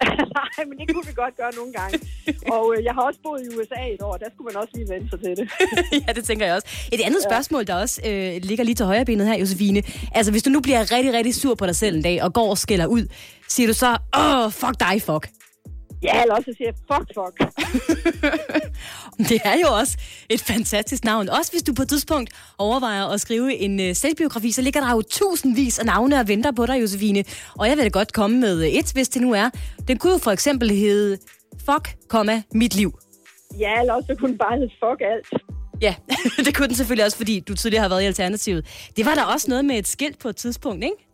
Nej, 0.38 0.64
men 0.68 0.78
det 0.78 0.94
kunne 0.94 1.06
vi 1.06 1.12
godt 1.12 1.36
gøre 1.36 1.52
nogle 1.56 1.72
gange. 1.72 2.00
Og 2.56 2.74
øh, 2.74 2.84
jeg 2.84 2.94
har 2.94 3.02
også 3.02 3.20
boet 3.22 3.40
i 3.46 3.48
USA 3.56 3.80
et 3.94 4.02
år, 4.02 4.16
der 4.16 4.26
skulle 4.34 4.46
man 4.52 4.56
også 4.62 4.72
lige 4.74 4.88
vende 4.88 5.10
sig 5.10 5.20
til 5.20 5.36
det. 5.36 5.46
ja, 6.06 6.12
det 6.12 6.24
tænker 6.24 6.46
jeg 6.46 6.54
også. 6.54 6.68
Et 6.92 7.00
andet 7.00 7.22
spørgsmål, 7.22 7.66
der 7.66 7.74
også 7.74 8.00
øh, 8.06 8.40
ligger 8.42 8.64
lige 8.64 8.74
til 8.74 8.86
højre 8.86 9.04
benet 9.04 9.26
her, 9.26 9.38
Josefine. 9.38 9.82
Altså, 10.14 10.32
hvis 10.32 10.42
du 10.42 10.50
nu 10.50 10.60
bliver 10.60 10.80
rigtig, 10.92 11.12
rigtig 11.12 11.34
sur 11.34 11.54
på 11.54 11.66
dig 11.66 11.76
selv 11.76 11.96
en 11.96 12.02
dag, 12.02 12.22
og 12.22 12.32
går 12.32 12.50
og 12.50 12.58
skælder 12.58 12.86
ud, 12.86 13.06
siger 13.48 13.66
du 13.66 13.74
så, 13.74 13.98
åh, 14.16 14.52
fuck 14.52 14.80
dig, 14.80 15.02
fuck. 15.02 15.28
Ja, 16.02 16.22
eller 16.22 16.34
også 16.34 16.54
siger 16.56 16.72
fuck, 16.72 17.08
fuck. 17.14 17.36
Det 19.30 19.40
er 19.44 19.54
jo 19.62 19.66
også 19.80 19.98
et 20.28 20.40
fantastisk 20.40 21.04
navn. 21.04 21.28
Også 21.28 21.52
hvis 21.52 21.62
du 21.62 21.74
på 21.74 21.82
et 21.82 21.88
tidspunkt 21.88 22.30
overvejer 22.58 23.06
at 23.06 23.20
skrive 23.20 23.54
en 23.54 23.80
øh, 23.80 23.94
selvbiografi, 23.94 24.52
så 24.52 24.62
ligger 24.62 24.80
der 24.80 24.90
jo 24.90 25.02
tusindvis 25.02 25.78
af 25.78 25.86
navne 25.86 26.20
og 26.20 26.28
venter 26.28 26.52
på 26.52 26.66
dig, 26.66 26.80
Josefine. 26.80 27.24
Og 27.58 27.68
jeg 27.68 27.76
vil 27.76 27.84
da 27.84 27.88
godt 27.88 28.12
komme 28.12 28.40
med 28.40 28.62
et, 28.72 28.92
hvis 28.92 29.08
det 29.08 29.22
nu 29.22 29.32
er. 29.32 29.50
Den 29.88 29.98
kunne 29.98 30.12
jo 30.12 30.18
for 30.18 30.30
eksempel 30.30 30.70
hedde 30.70 31.18
Fuck, 31.64 31.96
komma, 32.08 32.42
mit 32.54 32.74
liv. 32.74 32.98
Ja, 33.58 33.80
eller 33.80 33.94
også 33.94 34.06
så 34.06 34.14
kunne 34.14 34.30
den 34.30 34.38
bare 34.38 34.58
hedde 34.58 34.72
fuck 34.84 35.00
alt. 35.00 35.42
Ja, 35.80 35.94
det 36.44 36.56
kunne 36.56 36.68
den 36.68 36.76
selvfølgelig 36.76 37.04
også, 37.04 37.16
fordi 37.16 37.40
du 37.40 37.54
tidligere 37.54 37.82
har 37.82 37.88
været 37.88 38.02
i 38.02 38.06
Alternativet. 38.06 38.90
Det 38.96 39.06
var 39.06 39.14
der 39.14 39.24
også 39.24 39.46
noget 39.48 39.64
med 39.64 39.78
et 39.78 39.88
skilt 39.88 40.18
på 40.18 40.28
et 40.28 40.36
tidspunkt, 40.36 40.84
ikke? 40.84 41.09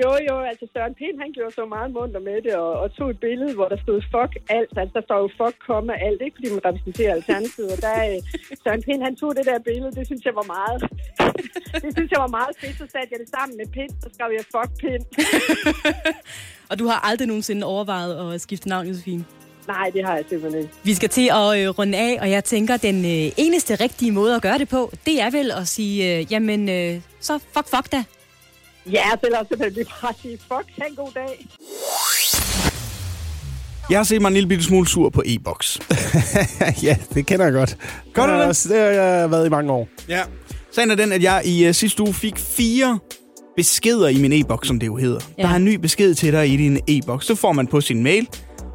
Jo, 0.00 0.10
jo, 0.28 0.34
altså 0.50 0.64
Søren 0.72 0.94
Pind, 1.00 1.16
han 1.24 1.30
gjorde 1.36 1.54
så 1.60 1.64
meget 1.74 1.90
munter 1.96 2.20
med 2.28 2.38
det, 2.46 2.54
og, 2.64 2.72
og 2.82 2.88
tog 2.96 3.10
et 3.10 3.20
billede, 3.26 3.54
hvor 3.58 3.68
der 3.72 3.78
stod 3.84 3.98
fuck 4.12 4.32
alt. 4.56 4.72
Altså, 4.80 4.92
der 4.98 5.04
står 5.08 5.18
jo 5.24 5.28
fuck, 5.40 5.56
komma 5.68 5.92
alt, 6.06 6.20
ikke 6.24 6.36
fordi 6.38 6.48
man 6.56 6.64
repræsenterer 6.68 7.12
Alternativet. 7.18 7.70
Og 7.74 7.80
der, 7.86 7.96
øh, 8.10 8.18
Søren 8.62 8.82
Pind, 8.86 9.00
han 9.08 9.14
tog 9.20 9.30
det 9.38 9.44
der 9.50 9.58
billede, 9.70 9.92
det 9.98 10.04
synes 10.10 10.24
jeg 10.28 10.34
var 10.40 10.46
meget, 10.56 10.78
det 11.84 11.90
synes 11.96 12.10
jeg 12.14 12.20
var 12.26 12.32
meget 12.38 12.54
fedt. 12.60 12.76
Så 12.80 12.86
satte 12.92 13.10
jeg 13.12 13.20
det 13.24 13.30
sammen 13.36 13.54
med 13.60 13.66
Pind, 13.76 13.92
så 14.02 14.08
skrev 14.14 14.30
jeg 14.38 14.44
fuck 14.54 14.70
Pind. 14.82 15.04
Og 16.70 16.74
du 16.80 16.84
har 16.92 16.98
aldrig 17.08 17.26
nogensinde 17.28 17.62
overvejet 17.66 18.34
at 18.34 18.40
skifte 18.40 18.68
navn, 18.68 18.86
Josefine? 18.86 19.24
Nej, 19.68 19.90
det 19.94 20.04
har 20.06 20.14
jeg 20.16 20.24
simpelthen 20.28 20.62
ikke. 20.62 20.74
Vi 20.84 20.94
skal 20.94 21.08
til 21.08 21.28
at 21.40 21.48
øh, 21.58 21.68
runde 21.78 21.98
af, 21.98 22.18
og 22.20 22.30
jeg 22.30 22.44
tænker, 22.44 22.76
den 22.76 22.98
øh, 23.04 23.32
eneste 23.36 23.74
rigtige 23.74 24.12
måde 24.12 24.36
at 24.36 24.42
gøre 24.42 24.58
det 24.58 24.68
på, 24.68 24.92
det 25.06 25.20
er 25.20 25.30
vel 25.30 25.50
at 25.50 25.68
sige, 25.68 26.18
øh, 26.18 26.32
jamen, 26.32 26.68
øh, 26.68 27.00
så 27.20 27.38
fuck, 27.38 27.68
fuck 27.68 27.92
da. 27.92 28.04
Ja, 28.90 29.02
så 29.10 29.26
ellers 29.26 29.46
så 29.52 29.56
kan 29.56 29.74
det 29.74 29.86
bare 30.02 30.12
sige 30.22 30.38
fuck, 30.38 30.68
ha' 30.78 30.88
en 30.88 30.94
god 30.96 31.08
dag. 31.14 31.46
Jeg 33.90 33.98
har 33.98 34.04
set 34.04 34.20
mig 34.22 34.28
en 34.28 34.34
lille 34.34 34.48
bitte 34.48 34.64
smule 34.64 34.88
sur 34.88 35.08
på 35.10 35.22
e-boks. 35.26 35.78
ja, 36.82 36.96
det 37.14 37.26
kender 37.26 37.44
jeg 37.44 37.52
godt. 37.54 37.76
Gør 38.14 38.26
du 38.26 38.32
det? 38.32 38.44
også- 38.44 38.68
Det 38.68 38.78
har 38.78 38.84
jeg 38.86 39.30
været 39.30 39.46
i 39.46 39.48
mange 39.50 39.72
år. 39.72 39.88
Ja. 40.08 40.20
Sagen 40.72 40.90
er 40.90 40.94
den, 40.94 41.12
at 41.12 41.22
jeg 41.22 41.42
i 41.44 41.68
uh, 41.68 41.74
sidste 41.74 42.02
uge 42.02 42.14
fik 42.14 42.38
fire 42.38 42.98
beskeder 43.56 44.08
i 44.08 44.18
min 44.20 44.32
e-boks, 44.32 44.68
som 44.68 44.78
det 44.80 44.86
jo 44.86 44.96
hedder. 44.96 45.20
Ja. 45.38 45.42
Der 45.42 45.48
er 45.48 45.54
en 45.56 45.64
ny 45.64 45.74
besked 45.74 46.14
til 46.14 46.32
dig 46.32 46.48
i 46.52 46.56
din 46.56 46.80
e-boks. 46.88 47.26
Så 47.26 47.34
får 47.34 47.52
man 47.52 47.66
på 47.66 47.80
sin 47.80 48.02
mail, 48.02 48.28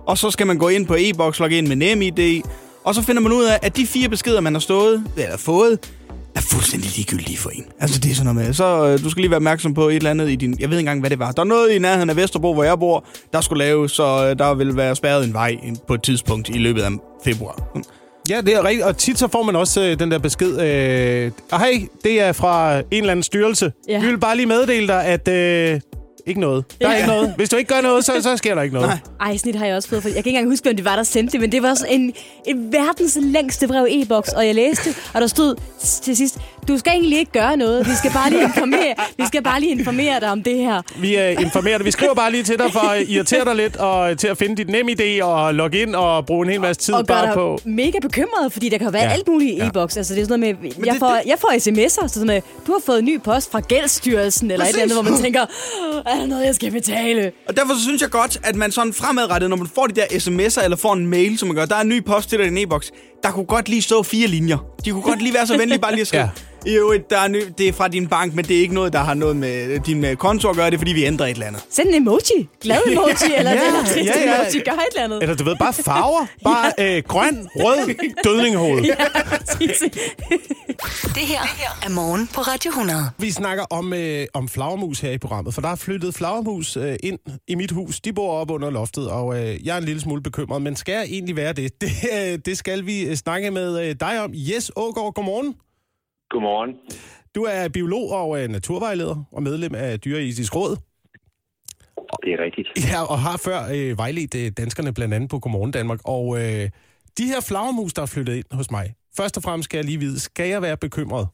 og 0.08 0.18
så 0.18 0.32
skal 0.32 0.48
man 0.48 0.58
gå 0.58 0.68
ind 0.68 0.88
på 0.88 0.96
e-boks, 1.00 1.40
logge 1.40 1.58
ind 1.58 1.68
med 1.68 1.76
NemID, 1.76 2.42
og 2.84 2.96
så 2.96 3.02
finder 3.02 3.22
man 3.22 3.32
ud 3.32 3.44
af, 3.44 3.60
at 3.62 3.78
de 3.78 3.88
fire 3.88 4.10
beskeder, 4.10 4.42
man 4.42 4.54
har 4.54 4.60
stået, 4.60 5.04
eller 5.18 5.38
fået, 5.38 5.80
er 6.38 6.42
fuldstændig 6.42 6.90
ligegyldige 6.96 7.38
for 7.38 7.50
en. 7.50 7.66
Altså, 7.80 8.00
det 8.00 8.12
er 8.12 8.16
sådan 8.16 8.34
noget 8.34 8.48
med, 8.48 8.54
så 8.54 8.88
øh, 8.88 9.04
du 9.04 9.10
skal 9.10 9.22
lige 9.22 9.32
være 9.32 9.38
opmærksom 9.38 9.74
på 9.74 9.90
et 9.90 9.96
eller 9.96 10.10
andet 10.10 10.30
i 10.30 10.36
din... 10.36 10.58
Jeg 10.60 10.70
ved 10.70 10.78
ikke 10.78 10.80
engang, 10.80 11.00
hvad 11.00 11.10
det 11.10 11.20
var. 11.20 11.32
Der 11.32 11.42
er 11.42 11.46
noget 11.46 11.72
i 11.72 11.80
nærheden 11.80 12.10
af 12.10 12.16
Vesterbro, 12.16 12.54
hvor 12.54 12.64
jeg 12.64 12.80
bor, 12.80 13.06
der 13.34 13.42
skulle 13.42 13.64
laves, 13.64 13.92
så 13.92 14.04
øh, 14.04 14.40
der 14.40 14.54
vil 14.54 14.78
være 14.78 14.96
spærret 14.96 15.26
en 15.26 15.34
vej 15.34 15.58
på 15.88 15.94
et 15.94 16.04
tidspunkt 16.04 16.50
i 16.50 16.58
løbet 16.58 16.82
af 16.82 16.92
februar. 17.24 17.82
Ja, 18.30 18.42
det 18.42 18.54
er 18.56 18.66
rigtigt. 18.66 18.86
Og 18.86 18.98
tit 18.98 19.20
så 19.20 19.28
får 19.28 19.44
man 19.44 19.56
også 19.56 19.82
øh, 19.82 20.00
den 20.00 20.12
der 20.12 20.20
besked. 20.20 20.62
Øh, 20.62 21.32
og 21.52 21.60
hej, 21.60 21.88
det 22.04 22.22
er 22.22 22.32
fra 22.32 22.78
en 22.78 22.84
eller 22.92 23.12
anden 23.12 23.24
styrelse. 23.24 23.72
Ja. 23.90 24.00
Vi 24.00 24.08
vil 24.08 24.20
bare 24.20 24.36
lige 24.36 24.46
meddele 24.46 24.88
dig, 24.88 25.06
at... 25.06 25.28
Øh, 25.28 25.80
ikke 26.28 26.40
noget. 26.42 26.66
Der 26.82 26.88
er 26.88 26.92
Ja. 26.92 26.98
ikke 26.98 27.08
noget. 27.10 27.34
Hvis 27.38 27.50
du 27.50 27.56
ikke 27.56 27.74
gør 27.74 27.82
noget, 27.82 28.06
så, 28.06 28.12
så 28.22 28.38
sker 28.38 28.56
der 28.56 28.62
ikke 28.62 28.76
noget. 28.76 28.90
Nej. 28.90 29.30
Ej, 29.32 29.38
snit 29.38 29.56
har 29.56 29.66
jeg 29.66 29.76
også 29.76 29.90
fået, 29.90 30.02
for 30.02 30.10
jeg 30.10 30.14
kan 30.16 30.20
ikke 30.20 30.30
engang 30.30 30.50
huske, 30.52 30.64
hvem 30.64 30.76
det 30.76 30.86
var, 30.86 30.96
der 30.96 31.04
sendte 31.04 31.32
det, 31.32 31.42
men 31.42 31.52
det 31.52 31.64
var 31.64 31.70
også 31.70 31.86
en, 31.90 32.14
en 32.48 32.74
verdens 32.74 33.18
længste 33.22 33.68
brev 33.68 33.86
e-boks, 33.90 34.30
og 34.34 34.46
jeg 34.48 34.56
læste, 34.56 34.96
og 35.14 35.22
der 35.22 35.28
stod 35.28 35.56
til 36.04 36.18
sidst, 36.18 36.38
du 36.68 36.78
skal 36.78 36.92
egentlig 36.94 37.20
ikke 37.20 37.32
gøre 37.32 37.58
noget, 37.58 37.86
vi 37.88 37.92
skal 37.98 38.12
bare 38.12 38.30
lige 38.30 38.44
informere, 38.44 38.96
vi 39.18 39.26
skal 39.26 39.44
bare 39.44 39.60
lige 39.60 39.72
informere 39.72 40.20
dig 40.20 40.30
om 40.32 40.44
det 40.44 40.58
her. 40.58 40.82
Vi 41.00 41.18
øh, 41.18 41.42
informerer 41.42 41.78
dig. 41.78 41.86
Vi 41.86 41.92
skriver 41.92 42.14
bare 42.14 42.32
lige 42.32 42.44
til 42.44 42.58
dig 42.60 42.74
for 42.74 42.80
at 42.80 43.04
irritere 43.10 43.46
dig 43.46 43.56
lidt, 43.56 43.76
og 43.78 44.18
til 44.18 44.28
at 44.28 44.38
finde 44.38 44.56
dit 44.56 44.70
nem 44.70 44.88
idé 44.90 45.24
og 45.24 45.54
logge 45.54 45.82
ind 45.82 45.96
og 45.96 46.26
bruge 46.26 46.46
en 46.46 46.52
hel 46.52 46.62
masse 46.62 46.82
tid 46.82 46.94
og 46.94 47.08
bare 47.08 47.34
på... 47.34 47.60
mega 47.66 48.00
bekymret, 48.02 48.54
fordi 48.54 48.70
der 48.70 48.78
kan 48.78 48.94
være 48.94 49.04
ja. 49.04 49.10
Alt 49.12 49.28
muligt 49.28 49.52
i 49.52 49.56
Ja. 49.58 49.68
e-boks. 49.68 49.98
Altså, 49.98 50.14
det 50.14 50.22
er 50.22 50.26
sådan 50.26 50.40
noget 50.40 50.58
med, 50.62 50.72
jeg, 50.86 50.94
det- 50.94 51.00
får, 51.00 51.22
jeg 51.26 51.36
får 51.42 51.52
sms'er, 51.58 52.08
så 52.08 52.14
sådan 52.14 52.28
med, 52.28 52.42
du 52.68 52.72
har 52.72 52.82
fået 52.86 53.04
ny 53.04 53.22
post 53.22 53.52
fra 53.52 53.60
Gældsstyrelsen, 53.60 54.52
eller 54.52 54.66
et 54.66 54.70
eller 54.70 54.82
andet, 54.82 54.96
hvor 54.96 55.12
man 55.12 55.22
tænker, 55.22 55.46
er 56.18 56.22
der 56.22 56.28
noget, 56.28 56.46
jeg 56.46 56.56
skal 56.56 56.72
betale. 56.72 57.32
Og 57.48 57.58
derfor 57.58 57.74
så 57.74 57.82
synes 57.82 58.02
jeg 58.02 58.10
godt, 58.10 58.38
at 58.44 58.56
man 58.56 58.72
sådan 58.72 58.94
fremadrettet, 58.94 59.50
når 59.50 59.58
man 59.58 59.68
får 59.76 59.88
de 59.88 59.96
der 59.96 60.06
sms'er 60.06 60.64
eller 60.64 60.78
får 60.78 60.94
en 60.94 61.08
mail, 61.08 61.38
som 61.38 61.48
man 61.48 61.56
gør, 61.56 61.66
der 61.66 61.76
er 61.76 61.82
en 61.82 61.90
ny 61.90 62.06
post 62.06 62.30
til 62.30 62.38
dig 62.40 62.46
i 62.46 62.50
din 62.50 62.58
e-boks, 62.58 62.92
der 63.24 63.32
kunne 63.32 63.46
godt 63.46 63.70
lige 63.70 63.82
stå 63.82 64.04
fire 64.04 64.28
linjer. 64.28 64.58
De 64.86 64.92
kunne 64.92 65.04
godt 65.04 65.22
lige 65.22 65.34
være 65.34 65.48
så 65.48 65.58
venlige 65.58 65.80
bare 65.80 65.92
lige 65.92 66.02
at 66.02 66.08
skrive. 66.08 66.24
Ja. 66.24 66.30
I 66.68 66.74
øvrigt, 66.74 67.10
der 67.10 67.18
er 67.20 67.28
ny, 67.28 67.42
det 67.58 67.68
er 67.68 67.74
fra 67.74 67.88
din 67.88 68.08
bank, 68.08 68.34
men 68.36 68.46
det 68.46 68.56
er 68.58 68.62
ikke 68.62 68.74
noget, 68.74 68.94
der 68.94 69.00
har 69.00 69.14
noget 69.14 69.36
med 69.36 69.80
din 69.80 70.06
øh, 70.06 70.16
konto 70.16 70.50
at 70.50 70.56
gøre. 70.56 70.66
Det 70.66 70.74
er, 70.74 70.78
fordi 70.78 70.94
vi 70.94 71.04
ændrer 71.06 71.26
et 71.26 71.32
eller 71.32 71.46
andet. 71.46 71.66
Send 71.70 71.90
en 71.90 71.96
emoji. 71.96 72.50
Glad 72.62 72.80
emoji, 72.92 73.14
eller 73.38 73.52
Ja, 73.52 73.58
ja, 73.58 73.82
trist 73.82 73.96
ja, 73.96 74.20
ja. 74.20 74.24
emoji. 74.24 74.60
Gør 74.66 74.72
et 74.72 74.80
eller 74.92 75.04
andet. 75.04 75.22
Eller 75.22 75.36
du 75.36 75.44
ved, 75.44 75.56
bare 75.60 75.74
farver. 75.74 76.26
Bare 76.44 76.72
øh, 76.80 77.04
grøn, 77.08 77.48
rød, 77.56 77.96
dødningehoved. 78.24 78.84
Ja. 78.84 78.96
Det 81.16 81.26
her 81.26 81.40
er 81.86 81.90
morgen 81.90 82.28
på 82.34 82.42
Radio 82.42 82.70
100. 82.70 83.00
Vi 83.18 83.32
snakker 83.32 83.64
om, 83.70 83.94
øh, 83.94 84.26
om 84.34 84.50
flagermus 84.50 85.00
her 85.00 85.12
i 85.12 85.18
programmet, 85.18 85.54
for 85.54 85.62
der 85.62 85.70
er 85.70 85.76
flyttet 85.76 86.14
flagermus 86.16 86.78
øh, 86.78 86.96
ind 87.04 87.20
i 87.48 87.56
mit 87.56 87.72
hus. 87.72 88.00
De 88.00 88.14
bor 88.14 88.34
op 88.34 88.52
under 88.52 88.70
loftet, 88.70 89.10
og 89.10 89.40
øh, 89.40 89.66
jeg 89.66 89.74
er 89.74 89.78
en 89.78 89.84
lille 89.86 90.02
smule 90.02 90.22
bekymret, 90.24 90.62
men 90.62 90.76
skal 90.76 90.92
jeg 90.94 91.04
egentlig 91.04 91.36
være 91.36 91.54
det? 91.54 91.82
Det, 91.82 91.90
øh, 92.14 92.40
det 92.46 92.58
skal 92.58 92.86
vi 92.86 93.02
øh, 93.06 93.16
snakke 93.16 93.52
med 93.52 93.80
øh, 93.90 93.96
dig 94.00 94.22
om. 94.24 94.32
Yes 94.34 94.72
Ågaard, 94.76 95.14
godmorgen. 95.14 95.56
Godmorgen. 96.30 96.72
Du 97.36 97.42
er 97.44 97.70
biolog 97.74 98.06
og 98.22 98.30
øh, 98.44 98.48
naturvejleder 98.50 99.16
og 99.32 99.44
medlem 99.44 99.76
af 99.76 100.00
Dyreetisk 100.00 100.56
Råd. 100.56 100.74
Det 102.24 102.32
er 102.36 102.40
rigtigt. 102.48 102.68
Ja, 102.92 103.00
og 103.14 103.18
har 103.26 103.38
før 103.48 103.60
øh, 103.76 103.98
vejledt 104.02 104.34
øh, 104.42 104.48
danskerne 104.62 104.94
blandt 104.98 105.14
andet 105.14 105.30
på 105.30 105.40
Godmorgen 105.40 105.72
Danmark. 105.72 106.00
Og 106.16 106.26
øh, 106.42 106.64
de 107.20 107.26
her 107.32 107.42
flagermus, 107.50 107.94
der 107.94 108.02
er 108.02 108.12
flyttet 108.16 108.36
ind 108.36 108.50
hos 108.60 108.72
mig, 108.78 108.86
først 109.20 109.38
og 109.38 109.44
fremmest 109.44 109.66
skal 109.68 109.78
jeg 109.78 109.86
lige 109.86 110.04
vide, 110.06 110.20
skal 110.30 110.48
jeg 110.54 110.62
være 110.62 110.78
bekymret? 110.78 111.26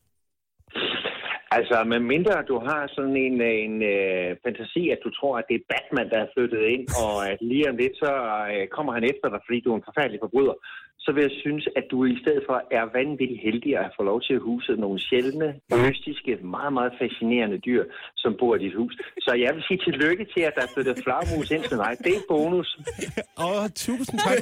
Altså, 1.57 1.77
med 1.91 2.00
mindre 2.13 2.35
du 2.51 2.55
har 2.67 2.81
sådan 2.95 3.17
en, 3.27 3.35
en 3.63 3.75
uh, 3.93 4.29
fantasi, 4.43 4.83
at 4.95 5.00
du 5.05 5.09
tror, 5.17 5.33
at 5.39 5.45
det 5.50 5.55
er 5.57 5.67
Batman, 5.71 6.12
der 6.13 6.19
er 6.21 6.33
flyttet 6.35 6.62
ind, 6.75 6.85
og 7.03 7.13
at 7.31 7.39
lige 7.51 7.69
om 7.71 7.77
lidt, 7.81 7.95
så 8.03 8.12
uh, 8.53 8.65
kommer 8.75 8.91
han 8.97 9.03
efter 9.12 9.27
dig, 9.33 9.41
fordi 9.45 9.59
du 9.62 9.69
er 9.71 9.77
en 9.77 9.88
forfærdelig 9.89 10.19
forbryder, 10.25 10.55
så 11.03 11.10
vil 11.15 11.22
jeg 11.27 11.36
synes, 11.43 11.63
at 11.79 11.86
du 11.91 11.98
i 12.05 12.17
stedet 12.22 12.43
for 12.50 12.57
er 12.79 12.86
vanvittigt 13.00 13.41
heldig 13.48 13.72
at 13.83 13.89
få 13.98 14.03
lov 14.12 14.19
til 14.27 14.33
at 14.39 14.41
huse 14.50 14.72
nogle 14.83 15.00
sjældne, 15.07 15.50
mystiske, 15.83 16.31
meget, 16.55 16.74
meget 16.79 16.93
fascinerende 17.01 17.57
dyr, 17.67 17.83
som 18.24 18.31
bor 18.39 18.55
i 18.55 18.60
dit 18.65 18.75
hus. 18.79 18.93
Så 19.25 19.31
jeg 19.43 19.51
vil 19.55 19.63
sige 19.67 19.79
tillykke 19.88 20.25
til, 20.33 20.41
at 20.50 20.53
der 20.57 20.62
er 20.67 20.72
flyttet 20.74 20.95
flagermus 21.03 21.51
ind 21.55 21.63
til 21.72 21.77
dig. 21.83 21.91
Det 22.05 22.13
er 22.19 22.24
bonus. 22.33 22.69
Åh, 23.45 23.65
tusind 23.86 24.19
tak. 24.27 24.39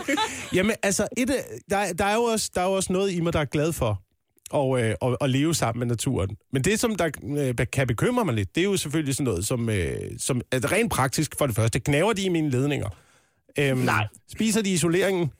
Jamen, 0.56 0.76
altså, 0.84 1.04
et, 1.22 1.30
af- 1.38 1.48
der, 1.74 1.80
der, 2.00 2.06
er 2.06 2.16
jo 2.16 2.24
også, 2.34 2.52
der 2.56 2.62
er 2.62 2.66
jo 2.70 2.74
også 2.80 2.94
noget 2.94 3.12
i 3.18 3.20
mig, 3.22 3.34
der 3.34 3.40
er 3.40 3.52
glad 3.58 3.74
for 3.74 4.02
og, 4.52 4.82
øh, 4.84 4.96
og, 5.02 5.18
og 5.22 5.30
leve 5.30 5.54
sammen 5.54 5.80
med 5.80 5.88
naturen. 5.88 6.38
Men 6.54 6.62
det, 6.62 6.80
som 6.80 6.96
der 6.96 7.08
øh, 7.60 7.68
kan 7.74 7.88
bekymre 7.88 8.26
mig 8.26 8.34
lidt, 8.36 8.56
det 8.56 8.62
er 8.62 8.66
jo 8.66 8.78
selvfølgelig 8.78 9.16
sådan 9.16 9.26
noget, 9.32 9.46
som, 9.46 9.70
øh, 9.70 9.96
som 10.18 10.42
er 10.52 10.72
rent 10.72 10.92
praktisk 10.92 11.38
for 11.38 11.46
det 11.48 11.56
første. 11.56 11.80
Knæver 11.80 12.14
de 12.14 12.24
i 12.26 12.30
mine 12.30 12.50
ledninger? 12.50 12.90
Øhm, 13.60 13.78
Nej. 13.78 14.08
Spiser 14.32 14.62
de 14.64 14.70
isoleringen? 14.74 15.32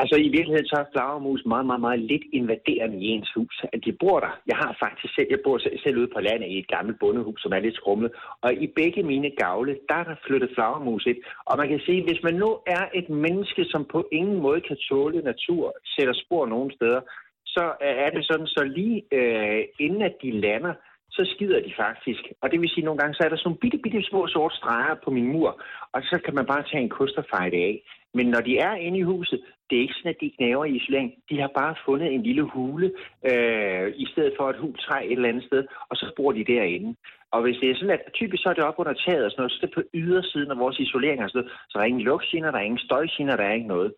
Altså 0.00 0.16
i 0.16 0.28
virkeligheden 0.36 0.66
så 0.66 0.76
er 0.80 0.90
flagermus 0.92 1.42
meget, 1.46 1.66
meget, 1.66 1.80
meget 1.80 2.00
lidt 2.00 2.24
invaderende 2.32 2.98
i 3.04 3.06
ens 3.14 3.32
hus. 3.36 3.64
At 3.72 3.80
de 3.84 3.92
bor 3.92 4.20
der. 4.20 4.32
Jeg 4.46 4.56
har 4.56 4.76
faktisk 4.84 5.14
selv, 5.14 5.26
jeg 5.30 5.40
bor 5.44 5.58
selv- 5.58 5.98
ude 5.98 6.14
på 6.14 6.20
landet 6.20 6.48
i 6.48 6.58
et 6.58 6.68
gammelt 6.68 6.98
bondehus, 7.00 7.42
som 7.42 7.52
er 7.52 7.58
lidt 7.58 7.76
skrumlet. 7.76 8.10
Og 8.40 8.54
i 8.54 8.66
begge 8.66 9.02
mine 9.02 9.30
gavle, 9.30 9.78
der 9.88 9.94
er 9.94 10.04
der 10.04 10.16
flyttet 10.26 10.50
flagermus 10.54 11.06
ind. 11.06 11.20
Og 11.48 11.54
man 11.58 11.68
kan 11.68 11.80
sige, 11.86 12.02
hvis 12.08 12.22
man 12.22 12.34
nu 12.34 12.50
er 12.66 12.84
et 12.94 13.08
menneske, 13.08 13.64
som 13.64 13.84
på 13.84 14.08
ingen 14.12 14.38
måde 14.46 14.60
kan 14.60 14.76
tåle 14.88 15.22
natur, 15.22 15.74
sætter 15.94 16.14
spor 16.14 16.46
nogen 16.46 16.70
steder, 16.70 17.00
så 17.46 17.64
er 17.80 18.10
det 18.10 18.24
sådan, 18.26 18.46
så 18.46 18.62
lige 18.64 19.02
øh, 19.12 19.64
inden 19.80 20.02
at 20.02 20.16
de 20.22 20.30
lander, 20.30 20.74
så 21.16 21.22
skider 21.34 21.60
de 21.66 21.72
faktisk. 21.84 22.22
Og 22.42 22.50
det 22.50 22.60
vil 22.60 22.68
sige, 22.68 22.84
at 22.84 22.88
nogle 22.88 23.00
gange 23.00 23.14
så 23.14 23.22
er 23.24 23.28
der 23.28 23.36
sådan 23.36 23.48
nogle 23.48 23.62
bitte, 23.62 23.78
bitte 23.78 24.02
små 24.02 24.26
sorte 24.26 24.56
streger 24.56 24.94
på 25.04 25.10
min 25.10 25.28
mur, 25.32 25.50
og 25.94 26.00
så 26.02 26.16
kan 26.24 26.34
man 26.34 26.46
bare 26.46 26.62
tage 26.70 26.82
en 26.82 26.94
kost 26.98 27.16
og 27.16 27.26
feje 27.32 27.50
det 27.50 27.62
af. 27.70 27.76
Men 28.16 28.26
når 28.26 28.40
de 28.48 28.58
er 28.58 28.74
inde 28.74 28.98
i 28.98 29.08
huset, 29.12 29.40
det 29.70 29.76
er 29.76 29.82
ikke 29.82 29.94
sådan, 29.94 30.14
at 30.14 30.20
de 30.20 30.34
knæver 30.36 30.64
i 30.64 30.76
isolering. 30.76 31.10
De 31.30 31.40
har 31.40 31.50
bare 31.60 31.74
fundet 31.86 32.12
en 32.12 32.22
lille 32.22 32.42
hule, 32.42 32.92
øh, 33.30 33.86
i 33.96 34.06
stedet 34.12 34.32
for 34.38 34.50
et 34.50 34.60
hul 34.62 34.76
træ 34.78 35.06
et 35.06 35.12
eller 35.12 35.28
andet 35.28 35.44
sted, 35.44 35.64
og 35.90 35.96
så 35.96 36.12
bor 36.16 36.32
de 36.32 36.44
derinde. 36.44 36.96
Og 37.34 37.42
hvis 37.42 37.56
det 37.60 37.70
er 37.70 37.74
sådan, 37.74 37.98
at 37.98 38.12
typisk 38.12 38.42
så 38.42 38.48
er 38.48 38.54
det 38.54 38.64
op 38.64 38.78
under 38.78 38.92
taget 38.92 39.24
og 39.24 39.30
sådan 39.30 39.40
noget, 39.42 39.52
så 39.52 39.58
er 39.62 39.66
det 39.66 39.74
på 39.74 39.82
ydersiden 39.94 40.50
af 40.50 40.58
vores 40.58 40.78
isolering 40.78 41.22
og 41.22 41.30
sådan 41.30 41.38
noget, 41.42 41.52
så 41.68 41.72
der 41.74 41.82
er 41.82 41.92
ingen 41.92 42.08
lugtgener, 42.10 42.50
der 42.50 42.58
er 42.58 42.68
ingen 42.68 42.86
støjgener, 42.86 43.36
der 43.36 43.44
er 43.44 43.52
ikke 43.58 43.74
noget. 43.76 43.92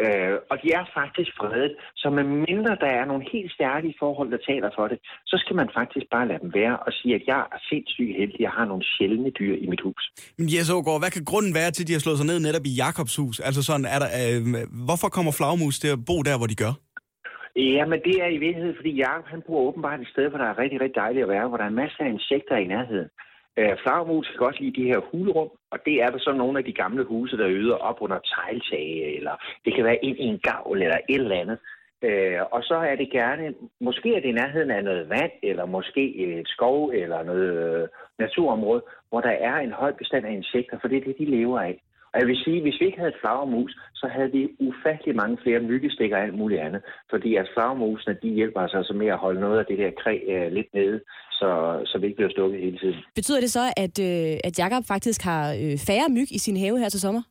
Øh, 0.00 0.34
og 0.50 0.56
de 0.62 0.68
er 0.78 0.84
faktisk 0.98 1.30
fredet, 1.40 1.72
så 1.96 2.10
med 2.10 2.24
mindre 2.48 2.72
der 2.84 2.92
er 3.00 3.04
nogle 3.04 3.24
helt 3.32 3.52
stærke 3.52 3.94
forhold, 3.98 4.30
der 4.30 4.40
taler 4.50 4.70
for 4.78 4.86
det, 4.88 4.98
så 5.26 5.36
skal 5.42 5.56
man 5.56 5.68
faktisk 5.78 6.06
bare 6.14 6.28
lade 6.28 6.42
dem 6.44 6.50
være 6.54 6.76
og 6.86 6.92
sige, 6.92 7.14
at 7.14 7.24
jeg 7.26 7.42
er 7.54 7.60
sindssygt 7.70 8.16
heldig, 8.20 8.40
jeg 8.40 8.50
har 8.58 8.64
nogle 8.64 8.84
sjældne 8.92 9.30
dyr 9.30 9.54
i 9.64 9.66
mit 9.72 9.82
hus. 9.86 10.02
Men 10.38 10.46
Jes 10.52 10.70
Ågaard, 10.76 11.00
hvad 11.02 11.12
kan 11.16 11.24
grunden 11.24 11.54
være 11.60 11.70
til, 11.70 11.82
at 11.84 11.88
de 11.88 11.96
har 11.96 12.04
slået 12.04 12.18
sig 12.18 12.26
ned 12.30 12.38
netop 12.40 12.64
i 12.70 12.76
Jakobs 12.82 13.16
hus? 13.16 13.36
Altså 13.48 13.62
sådan, 13.68 13.86
er 13.94 13.98
der, 14.02 14.10
øh, 14.20 14.40
hvorfor 14.88 15.08
kommer 15.16 15.32
flagmus 15.38 15.78
til 15.82 15.90
at 15.96 16.04
bo 16.08 16.16
der, 16.28 16.36
hvor 16.38 16.50
de 16.52 16.62
gør? 16.64 16.74
Ja, 17.56 17.84
men 17.92 17.98
det 18.06 18.16
er 18.24 18.30
i 18.36 18.42
virkeligheden, 18.46 18.78
fordi 18.80 18.92
Jacob 19.02 19.26
han 19.32 19.42
bor 19.46 19.60
åbenbart 19.68 20.00
et 20.00 20.12
sted, 20.14 20.28
hvor 20.28 20.38
der 20.38 20.48
er 20.50 20.58
rigtig, 20.62 20.80
rigtig 20.80 21.00
dejligt 21.04 21.22
at 21.26 21.32
være, 21.36 21.48
hvor 21.48 21.56
der 21.56 21.64
er 21.64 21.80
masser 21.82 22.02
af 22.04 22.10
insekter 22.16 22.56
i 22.56 22.70
nærheden. 22.74 23.10
Øh, 23.58 23.76
flagermus 23.82 24.28
kan 24.28 24.38
godt 24.38 24.60
lide 24.60 24.82
de 24.82 24.88
her 24.90 25.00
hulrum, 25.10 25.50
og 25.70 25.78
det 25.86 26.02
er 26.02 26.06
der 26.10 26.18
så 26.18 26.32
nogle 26.32 26.58
af 26.58 26.64
de 26.64 26.72
gamle 26.72 27.04
huse, 27.04 27.36
der 27.36 27.48
yder 27.50 27.74
op 27.74 27.98
under 28.00 28.18
tegltage, 28.18 29.16
eller 29.16 29.34
det 29.64 29.74
kan 29.74 29.84
være 29.84 30.04
ind 30.04 30.18
i 30.18 30.22
en 30.22 30.38
gavl 30.38 30.82
eller 30.82 30.98
et 31.08 31.20
eller 31.20 31.40
andet. 31.40 31.58
Øh, 32.02 32.40
og 32.50 32.62
så 32.62 32.74
er 32.74 32.96
det 32.96 33.10
gerne, 33.10 33.54
måske 33.80 34.16
er 34.16 34.20
det 34.20 34.28
i 34.28 34.32
nærheden 34.40 34.70
af 34.70 34.84
noget 34.84 35.08
vand, 35.08 35.32
eller 35.42 35.66
måske 35.66 36.16
et 36.16 36.48
skov, 36.48 36.88
eller 36.88 37.22
noget 37.22 37.82
øh, 37.82 37.88
naturområde, 38.18 38.82
hvor 39.08 39.20
der 39.20 39.30
er 39.30 39.56
en 39.56 39.72
høj 39.72 39.92
bestand 39.92 40.26
af 40.26 40.32
insekter, 40.32 40.78
for 40.80 40.88
det 40.88 40.96
er 40.96 41.04
det, 41.04 41.18
de 41.18 41.24
lever 41.24 41.60
af. 41.60 41.82
Og 42.12 42.20
jeg 42.20 42.26
vil 42.28 42.42
sige, 42.44 42.62
hvis 42.62 42.80
vi 42.80 42.86
ikke 42.86 42.98
havde 42.98 43.20
flagermus, 43.20 43.72
så 43.94 44.06
havde 44.14 44.30
vi 44.32 44.42
ufattelig 44.68 45.16
mange 45.16 45.38
flere 45.42 45.60
myggestikker 45.60 46.16
og 46.16 46.22
alt 46.22 46.34
muligt 46.34 46.60
andet. 46.60 46.82
Fordi 47.10 47.36
at 47.36 47.50
flagermusene, 47.54 48.18
de 48.22 48.28
hjælper 48.28 48.60
os 48.60 48.74
altså 48.74 48.92
med 48.92 49.06
at 49.06 49.18
holde 49.18 49.40
noget 49.40 49.58
af 49.58 49.66
det 49.66 49.78
der 49.78 49.90
kræ 50.02 50.14
øh, 50.34 50.52
lidt 50.52 50.74
nede, 50.74 51.00
så, 51.30 51.50
så 51.84 51.98
vi 51.98 52.06
ikke 52.06 52.16
bliver 52.16 52.30
stukket 52.30 52.60
hele 52.60 52.78
tiden. 52.78 52.98
Betyder 53.14 53.40
det 53.40 53.50
så, 53.50 53.64
at, 53.76 53.94
øh, 54.08 54.38
at 54.44 54.58
Jakob 54.58 54.84
faktisk 54.94 55.20
har 55.22 55.44
øh, 55.62 55.76
færre 55.88 56.08
myg 56.16 56.28
i 56.32 56.38
sin 56.38 56.56
have 56.56 56.78
her 56.78 56.88
til 56.88 57.00
sommer? 57.00 57.22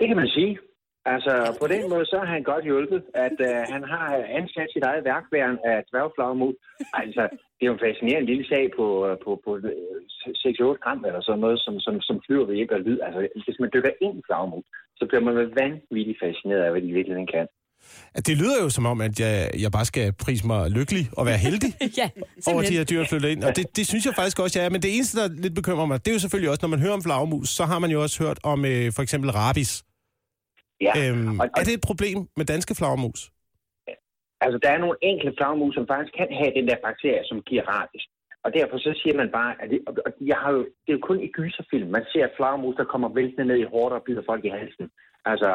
Det 0.00 0.06
kan 0.08 0.16
man 0.16 0.28
sige. 0.28 0.58
Altså, 1.04 1.32
på 1.60 1.66
den 1.74 1.82
måde, 1.90 2.06
så 2.06 2.16
har 2.18 2.32
han 2.36 2.42
godt 2.42 2.64
hjulpet, 2.64 3.02
at 3.14 3.36
øh, 3.48 3.58
han 3.74 3.82
har 3.92 4.06
ansat 4.40 4.68
sit 4.74 4.84
eget 4.90 5.04
værkværen 5.04 5.58
af 5.64 5.84
dværgflagermus. 5.90 6.54
Altså, 7.02 7.22
det 7.62 7.66
er 7.66 7.72
jo 7.72 7.78
en 7.78 7.86
fascinerende 7.88 8.30
lille 8.30 8.46
sag 8.52 8.64
på, 8.78 8.86
øh, 9.06 9.14
på, 9.24 9.30
på 9.44 9.50
øh, 9.56 10.74
6-8 10.74 10.82
gram 10.84 11.00
eller 11.08 11.20
sådan 11.22 11.42
noget, 11.44 11.58
som, 11.64 11.74
som, 11.84 11.94
som 12.08 12.16
flyver 12.26 12.46
ved 12.46 12.54
hjælp 12.58 12.72
af 12.76 12.84
lyd. 12.86 12.98
Altså, 13.06 13.20
hvis 13.46 13.58
man 13.62 13.70
dykker 13.74 13.92
ind 14.04 14.14
i 14.18 14.22
flagermus, 14.26 14.64
så 14.98 15.02
bliver 15.08 15.24
man 15.26 15.34
vanvittigt 15.60 16.18
fascineret 16.24 16.62
af, 16.64 16.70
hvad 16.70 16.82
de 16.82 16.88
i 16.92 16.96
virkeligheden 16.98 17.32
kan. 17.36 17.46
At 18.18 18.26
det 18.28 18.34
lyder 18.40 18.56
jo 18.62 18.68
som 18.76 18.86
om, 18.92 18.98
at 19.00 19.14
jeg, 19.24 19.34
jeg 19.64 19.70
bare 19.76 19.84
skal 19.92 20.06
prise 20.24 20.46
mig 20.46 20.60
lykkelig 20.78 21.04
og 21.18 21.26
være 21.30 21.40
heldig 21.46 21.72
ja, 22.00 22.08
over 22.50 22.62
de 22.68 22.76
her 22.78 22.84
dyr, 22.90 23.04
flytter 23.10 23.28
ind. 23.34 23.44
Og 23.48 23.56
det, 23.56 23.76
det 23.76 23.84
synes 23.90 24.04
jeg 24.06 24.14
faktisk 24.20 24.38
også, 24.42 24.58
jeg 24.58 24.66
er. 24.66 24.70
Men 24.74 24.82
det 24.82 24.94
eneste, 24.96 25.14
der 25.20 25.26
lidt 25.44 25.54
bekymrer 25.54 25.86
mig, 25.86 25.96
det 26.04 26.10
er 26.10 26.16
jo 26.18 26.24
selvfølgelig 26.24 26.50
også, 26.50 26.62
når 26.64 26.72
man 26.74 26.80
hører 26.84 26.96
om 26.98 27.02
flagermus, 27.02 27.48
så 27.48 27.64
har 27.64 27.78
man 27.78 27.90
jo 27.90 28.02
også 28.02 28.16
hørt 28.24 28.38
om 28.52 28.58
øh, 28.64 28.92
for 28.96 29.02
eksempel 29.02 29.30
rabies. 29.30 29.72
Ja, 30.86 30.92
Øhm, 31.00 31.40
og, 31.40 31.48
og, 31.54 31.60
er 31.60 31.64
det 31.64 31.74
et 31.74 31.84
problem 31.90 32.18
med 32.36 32.44
danske 32.44 32.74
flagermus? 32.74 33.20
Altså, 34.44 34.58
der 34.62 34.70
er 34.70 34.78
nogle 34.78 35.02
enkelte 35.10 35.36
flagermus, 35.36 35.74
som 35.74 35.86
faktisk 35.86 36.14
kan 36.16 36.28
have 36.40 36.52
den 36.58 36.68
der 36.68 36.78
bakterie, 36.86 37.24
som 37.24 37.42
giver 37.48 37.64
rabies. 37.72 38.06
Og 38.44 38.54
derfor 38.54 38.78
så 38.78 38.92
siger 39.02 39.16
man 39.16 39.30
bare, 39.30 39.54
at 39.62 39.70
det, 39.70 39.80
og 40.06 40.12
jeg 40.20 40.36
har 40.36 40.52
jo, 40.52 40.58
det 40.58 40.88
er 40.88 40.98
jo 40.98 41.08
kun 41.08 41.20
i 41.20 41.32
gyserfilm, 41.36 41.88
man 41.90 42.04
ser 42.12 42.24
et 42.24 42.36
flagermus, 42.36 42.76
der 42.76 42.84
kommer 42.84 43.08
væltende 43.08 43.44
ned 43.44 43.56
i 43.56 43.70
hårdt 43.72 43.94
og 43.94 44.02
bider 44.02 44.22
folk 44.26 44.44
i 44.44 44.48
halsen. 44.58 44.90
Altså, 45.24 45.50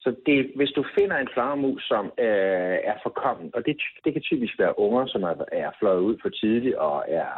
så 0.00 0.14
det, 0.26 0.52
hvis 0.56 0.70
du 0.76 0.84
finder 0.98 1.16
en 1.16 1.32
flagermus, 1.34 1.82
som 1.82 2.04
øh, 2.26 2.78
er 2.90 2.96
forkommen, 3.02 3.50
og 3.54 3.66
det, 3.66 3.76
det 4.04 4.12
kan 4.12 4.22
typisk 4.22 4.58
være 4.58 4.78
unger, 4.78 5.06
som 5.06 5.22
er, 5.22 5.34
er 5.52 5.70
fløjet 5.78 6.00
ud 6.00 6.16
for 6.22 6.28
tidligt 6.28 6.74
og 6.74 7.04
er 7.08 7.30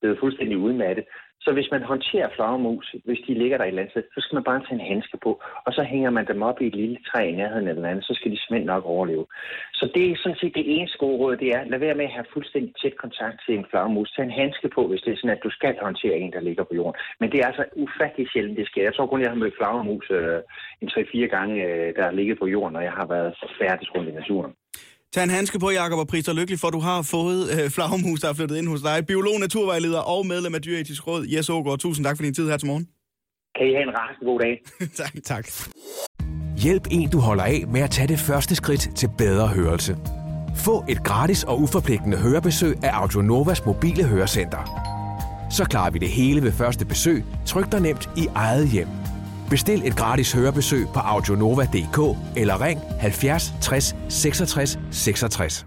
blevet 0.00 0.20
fuldstændig 0.20 0.58
udmattet, 0.58 1.04
så 1.44 1.50
hvis 1.52 1.70
man 1.74 1.82
håndterer 1.82 2.28
flagermus, 2.36 2.94
hvis 3.04 3.20
de 3.26 3.34
ligger 3.34 3.58
der 3.58 3.64
i 3.64 3.80
et 3.80 4.04
så 4.14 4.20
skal 4.20 4.36
man 4.36 4.48
bare 4.50 4.60
tage 4.60 4.80
en 4.80 4.88
handske 4.92 5.18
på, 5.24 5.42
og 5.66 5.72
så 5.72 5.82
hænger 5.82 6.10
man 6.10 6.26
dem 6.26 6.42
op 6.42 6.60
i 6.60 6.66
et 6.66 6.76
lille 6.82 6.98
træ 7.08 7.20
i 7.28 7.38
nærheden 7.40 7.68
eller 7.68 7.88
andet, 7.88 8.04
så 8.04 8.14
skal 8.14 8.30
de 8.32 8.38
simpelthen 8.40 8.66
nok 8.66 8.84
overleve. 8.84 9.26
Så 9.72 9.84
det 9.94 10.04
er 10.04 10.16
sådan 10.22 10.40
set 10.40 10.54
det 10.54 10.66
eneste 10.76 10.98
gode 10.98 11.18
råd, 11.18 11.36
det 11.36 11.48
er, 11.56 11.64
lad 11.64 11.78
være 11.78 11.94
med 11.94 12.04
at 12.04 12.16
have 12.16 12.32
fuldstændig 12.32 12.72
tæt 12.82 12.96
kontakt 13.04 13.36
til 13.46 13.54
en 13.54 13.66
flagermus. 13.70 14.12
Tag 14.12 14.24
en 14.24 14.40
handske 14.42 14.68
på, 14.68 14.86
hvis 14.88 15.02
det 15.02 15.12
er 15.12 15.16
sådan, 15.16 15.36
at 15.36 15.44
du 15.44 15.50
skal 15.50 15.74
håndtere 15.82 16.16
en, 16.16 16.32
der 16.32 16.40
ligger 16.40 16.64
på 16.64 16.74
jorden. 16.74 17.00
Men 17.20 17.30
det 17.32 17.38
er 17.40 17.46
altså 17.46 17.64
ufattelig 17.84 18.26
sjældent, 18.32 18.58
det 18.58 18.66
sker. 18.66 18.82
Jeg 18.82 18.94
tror 18.94 19.06
kun, 19.06 19.20
jeg 19.20 19.30
har 19.30 19.42
mødt 19.42 19.56
flagermus 19.56 20.10
øh, 20.10 20.40
en 20.82 20.88
3-4 20.88 21.26
gange, 21.36 21.54
øh, 21.64 21.94
der 21.96 22.02
har 22.04 22.12
ligget 22.18 22.38
på 22.38 22.46
jorden, 22.46 22.72
når 22.72 22.80
jeg 22.80 22.92
har 22.92 23.06
været 23.06 23.34
færdig 23.60 23.86
rundt 23.94 24.08
i 24.10 24.12
naturen. 24.12 24.54
Tag 25.14 25.24
en 25.24 25.30
handske 25.30 25.58
på, 25.58 25.70
Jakob, 25.70 25.98
og 25.98 26.08
pris 26.08 26.24
dig 26.24 26.34
lykkelig 26.34 26.58
for, 26.60 26.70
du 26.70 26.78
har 26.78 27.02
fået 27.14 27.40
øh, 27.54 27.70
flagmus, 27.70 28.20
der 28.20 28.28
er 28.28 28.34
flyttet 28.34 28.56
ind 28.56 28.68
hos 28.68 28.82
dig. 28.82 29.06
Biolog, 29.06 29.40
naturvejleder 29.40 30.00
og 30.00 30.26
medlem 30.26 30.54
af 30.54 30.62
Dyretisk 30.62 31.06
Råd, 31.06 31.26
Jes 31.34 31.50
Ågaard. 31.50 31.78
Tusind 31.78 32.04
tak 32.06 32.16
for 32.16 32.22
din 32.22 32.34
tid 32.34 32.50
her 32.50 32.56
til 32.56 32.66
morgen. 32.66 32.86
Kan 33.56 33.66
I 33.70 33.72
have 33.76 33.82
en 33.88 33.94
rasende 33.98 34.24
god 34.30 34.40
dag? 34.40 34.54
tak. 35.02 35.12
Tak. 35.24 35.44
Hjælp 36.64 36.86
en, 36.90 37.10
du 37.10 37.18
holder 37.18 37.44
af 37.44 37.64
med 37.68 37.80
at 37.80 37.90
tage 37.90 38.08
det 38.08 38.18
første 38.18 38.54
skridt 38.54 38.96
til 38.96 39.08
bedre 39.18 39.48
hørelse. 39.48 39.96
Få 40.56 40.84
et 40.88 41.04
gratis 41.04 41.44
og 41.44 41.60
uforpligtende 41.60 42.16
hørebesøg 42.16 42.74
af 42.84 42.90
Audionovas 42.92 43.66
mobile 43.66 44.04
hørecenter. 44.04 44.62
så 45.50 45.64
klarer 45.64 45.90
vi 45.90 45.98
det 45.98 46.08
hele 46.08 46.42
ved 46.42 46.52
første 46.52 46.86
besøg, 46.86 47.24
tryk 47.46 47.72
dig 47.72 47.80
nemt 47.80 48.10
i 48.16 48.26
eget 48.34 48.68
hjem. 48.68 48.88
Bestil 49.50 49.82
et 49.86 49.96
gratis 49.96 50.32
hørebesøg 50.32 50.86
på 50.94 50.98
audionova.dk 51.00 52.18
eller 52.36 52.62
ring 52.62 52.80
70 53.00 53.54
60 53.60 53.96
66 54.08 54.78
66. 54.90 55.66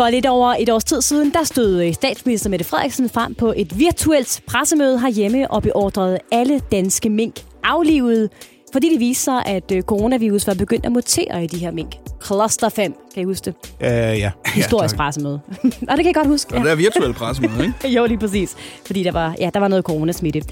For 0.00 0.10
lidt 0.10 0.26
over 0.26 0.54
et 0.58 0.68
års 0.70 0.84
tid 0.84 1.02
siden, 1.02 1.32
der 1.32 1.44
stod 1.44 1.82
øh, 1.82 1.94
statsminister 1.94 2.50
Mette 2.50 2.64
Frederiksen 2.64 3.08
frem 3.08 3.34
på 3.34 3.52
et 3.56 3.78
virtuelt 3.78 4.42
pressemøde 4.46 5.00
herhjemme 5.00 5.50
og 5.50 5.62
beordrede 5.62 6.18
alle 6.32 6.60
danske 6.72 7.10
mink 7.10 7.40
aflivet, 7.64 8.30
fordi 8.72 8.92
det 8.92 9.00
viste 9.00 9.24
sig, 9.24 9.46
at 9.46 9.72
øh, 9.72 9.82
coronavirus 9.82 10.46
var 10.46 10.54
begyndt 10.54 10.86
at 10.86 10.92
mutere 10.92 11.44
i 11.44 11.46
de 11.46 11.58
her 11.58 11.70
mink. 11.70 11.92
Cluster 12.24 12.68
5, 12.68 12.94
kan 13.14 13.22
I 13.22 13.24
huske 13.24 13.44
det? 13.44 13.54
Uh, 13.80 14.18
ja. 14.18 14.30
Historisk 14.54 14.96
pressemøde. 14.96 15.40
og 15.88 15.96
det 15.96 15.96
kan 15.96 16.06
jeg 16.06 16.14
godt 16.14 16.26
huske. 16.26 16.54
Og 16.54 16.60
det 16.60 16.70
er 16.70 16.74
virtuel 16.74 17.14
pressemøde, 17.14 17.64
ikke? 17.64 17.88
jo, 17.96 18.06
lige 18.06 18.18
præcis. 18.18 18.56
Fordi 18.86 19.02
der 19.02 19.12
var, 19.12 19.34
ja, 19.38 19.50
der 19.54 19.60
var 19.60 19.68
noget 19.68 19.84
coronasmitte. 19.84 20.42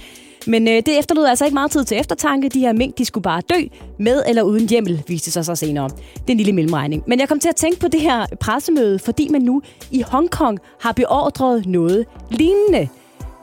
Men 0.49 0.69
øh, 0.69 0.75
det 0.75 0.99
efterlod 0.99 1.27
altså 1.27 1.45
ikke 1.45 1.55
meget 1.55 1.71
tid 1.71 1.85
til 1.85 1.99
eftertanke. 1.99 2.49
De 2.49 2.61
her 2.61 2.73
mink, 2.73 2.99
de 2.99 3.05
skulle 3.05 3.23
bare 3.23 3.41
dø, 3.41 3.63
med 3.99 4.23
eller 4.29 4.43
uden 4.43 4.69
hjemmel, 4.69 5.03
viste 5.07 5.31
sig 5.31 5.45
så 5.45 5.55
senere. 5.55 5.89
Det 5.89 6.29
er 6.29 6.31
en 6.31 6.37
lille 6.37 6.53
mellemregning. 6.53 7.03
Men 7.07 7.21
jeg 7.21 7.29
kom 7.29 7.41
til 7.41 7.49
at 7.49 7.57
tænke 7.57 7.81
på 7.81 7.89
det 7.89 8.01
her 8.01 8.27
pressemøde, 8.41 8.99
fordi 8.99 9.29
man 9.29 9.43
nu 9.43 9.63
i 9.91 10.03
Hongkong 10.03 10.59
har 10.81 10.93
beordret 10.93 11.67
noget 11.67 12.07
lignende. 12.31 12.89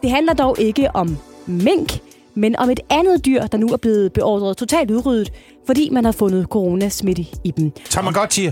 Det 0.01 0.11
handler 0.11 0.33
dog 0.33 0.55
ikke 0.59 0.89
om 0.93 1.17
mink, 1.45 1.99
men 2.35 2.55
om 2.55 2.69
et 2.69 2.79
andet 2.89 3.25
dyr, 3.25 3.45
der 3.47 3.57
nu 3.57 3.67
er 3.67 3.77
blevet 3.77 4.13
beordret 4.13 4.57
totalt 4.57 4.91
udryddet, 4.91 5.33
fordi 5.65 5.89
man 5.89 6.05
har 6.05 6.11
fundet 6.11 6.47
coronasmitte 6.49 7.25
i 7.43 7.51
dem. 7.57 7.71
Tamagotchi. 7.89 8.51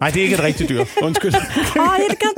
Nej, 0.00 0.10
det 0.10 0.18
er 0.20 0.22
ikke 0.22 0.34
et 0.34 0.42
rigtigt 0.42 0.68
dyr. 0.68 0.84
Undskyld. 1.02 1.34
Åh, 1.34 1.82
oh, 1.82 1.96
jeg 2.08 2.16
kan 2.20 2.30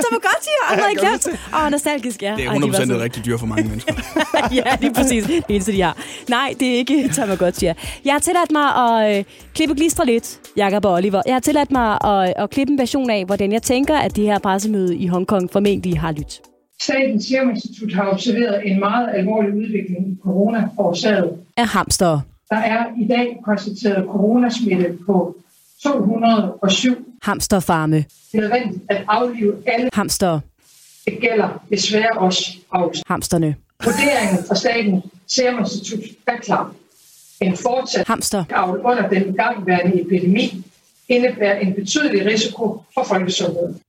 Ikke 0.89 1.01
glemt. 1.01 1.27
Åh, 1.53 1.65
oh, 1.65 1.71
nostalgisk, 1.75 2.21
ja. 2.21 2.33
Det 2.37 2.45
er 2.45 2.49
Ej, 2.49 2.55
de 2.55 2.61
var 2.61 2.67
100% 2.67 2.85
søde. 2.85 2.95
et 2.95 3.01
rigtigt 3.01 3.25
dyr 3.25 3.37
for 3.37 3.45
mange 3.45 3.69
mennesker. 3.69 3.93
ja, 4.59 4.63
det 4.81 4.87
er 4.89 4.93
præcis 4.93 5.23
det 5.25 5.43
eneste, 5.49 5.71
de 5.71 5.81
har. 5.81 5.97
Nej, 6.29 6.53
det 6.59 6.67
er 6.73 6.75
ikke 6.75 7.09
Tamagotchi. 7.13 7.65
Jeg 8.05 8.13
har 8.13 8.19
tilladt 8.19 8.51
mig 8.51 8.67
at 8.75 9.17
øh, 9.17 9.23
klippe 9.55 9.75
glistre 9.75 10.05
lidt, 10.05 10.39
Jakob 10.57 10.85
og 10.85 10.93
Oliver. 10.93 11.21
Jeg 11.25 11.35
har 11.35 11.39
tilladt 11.39 11.71
mig 11.71 12.05
at, 12.05 12.33
at 12.37 12.49
klippe 12.49 12.71
en 12.71 12.79
version 12.79 13.09
af, 13.09 13.25
hvordan 13.25 13.51
jeg 13.51 13.61
tænker, 13.61 13.97
at 13.97 14.15
det 14.15 14.23
her 14.23 14.39
pressemøde 14.39 14.95
i 14.95 15.07
Hongkong 15.07 15.51
formentlig 15.51 15.99
har 15.99 16.11
lyttet. 16.11 16.41
Statens 16.81 17.25
Serum 17.25 17.49
Institut 17.49 17.93
har 17.93 18.09
observeret 18.11 18.61
en 18.65 18.79
meget 18.79 19.09
alvorlig 19.13 19.53
udvikling 19.53 20.07
i 20.11 20.15
corona 20.23 20.69
forårsaget. 20.75 21.31
Er 21.57 21.63
hamster. 21.65 22.19
Der 22.49 22.55
er 22.57 22.85
i 23.03 23.07
dag 23.07 23.37
konstateret 23.45 24.05
coronasmitte 24.09 24.97
på 25.05 25.35
207. 25.83 27.05
Hamsterfarme. 27.23 27.95
Det 27.97 28.05
er 28.33 28.41
nødvendigt 28.41 28.83
at 28.89 29.05
aflive 29.07 29.55
alle. 29.65 29.89
Hamster. 29.93 30.39
Det 31.05 31.17
gælder 31.21 31.63
desværre 31.69 32.11
også 32.17 32.51
afs. 32.71 33.03
Hamsterne. 33.07 33.55
Vurderingen 33.83 34.45
fra 34.47 34.55
Statens 34.55 35.03
Serum 35.27 35.59
Institut 35.59 35.99
er 36.27 36.37
klar. 36.37 36.73
En 37.41 37.57
fortsat 37.57 38.07
Hamster. 38.07 38.43
avl 38.49 38.79
under 38.79 39.09
den 39.09 39.33
igangværende 39.33 40.01
epidemi 40.01 40.63
indebærer 41.09 41.59
en 41.59 41.73
betydelig 41.73 42.25
risiko 42.25 42.81
for 42.93 43.03
folkesundheden. 43.03 43.81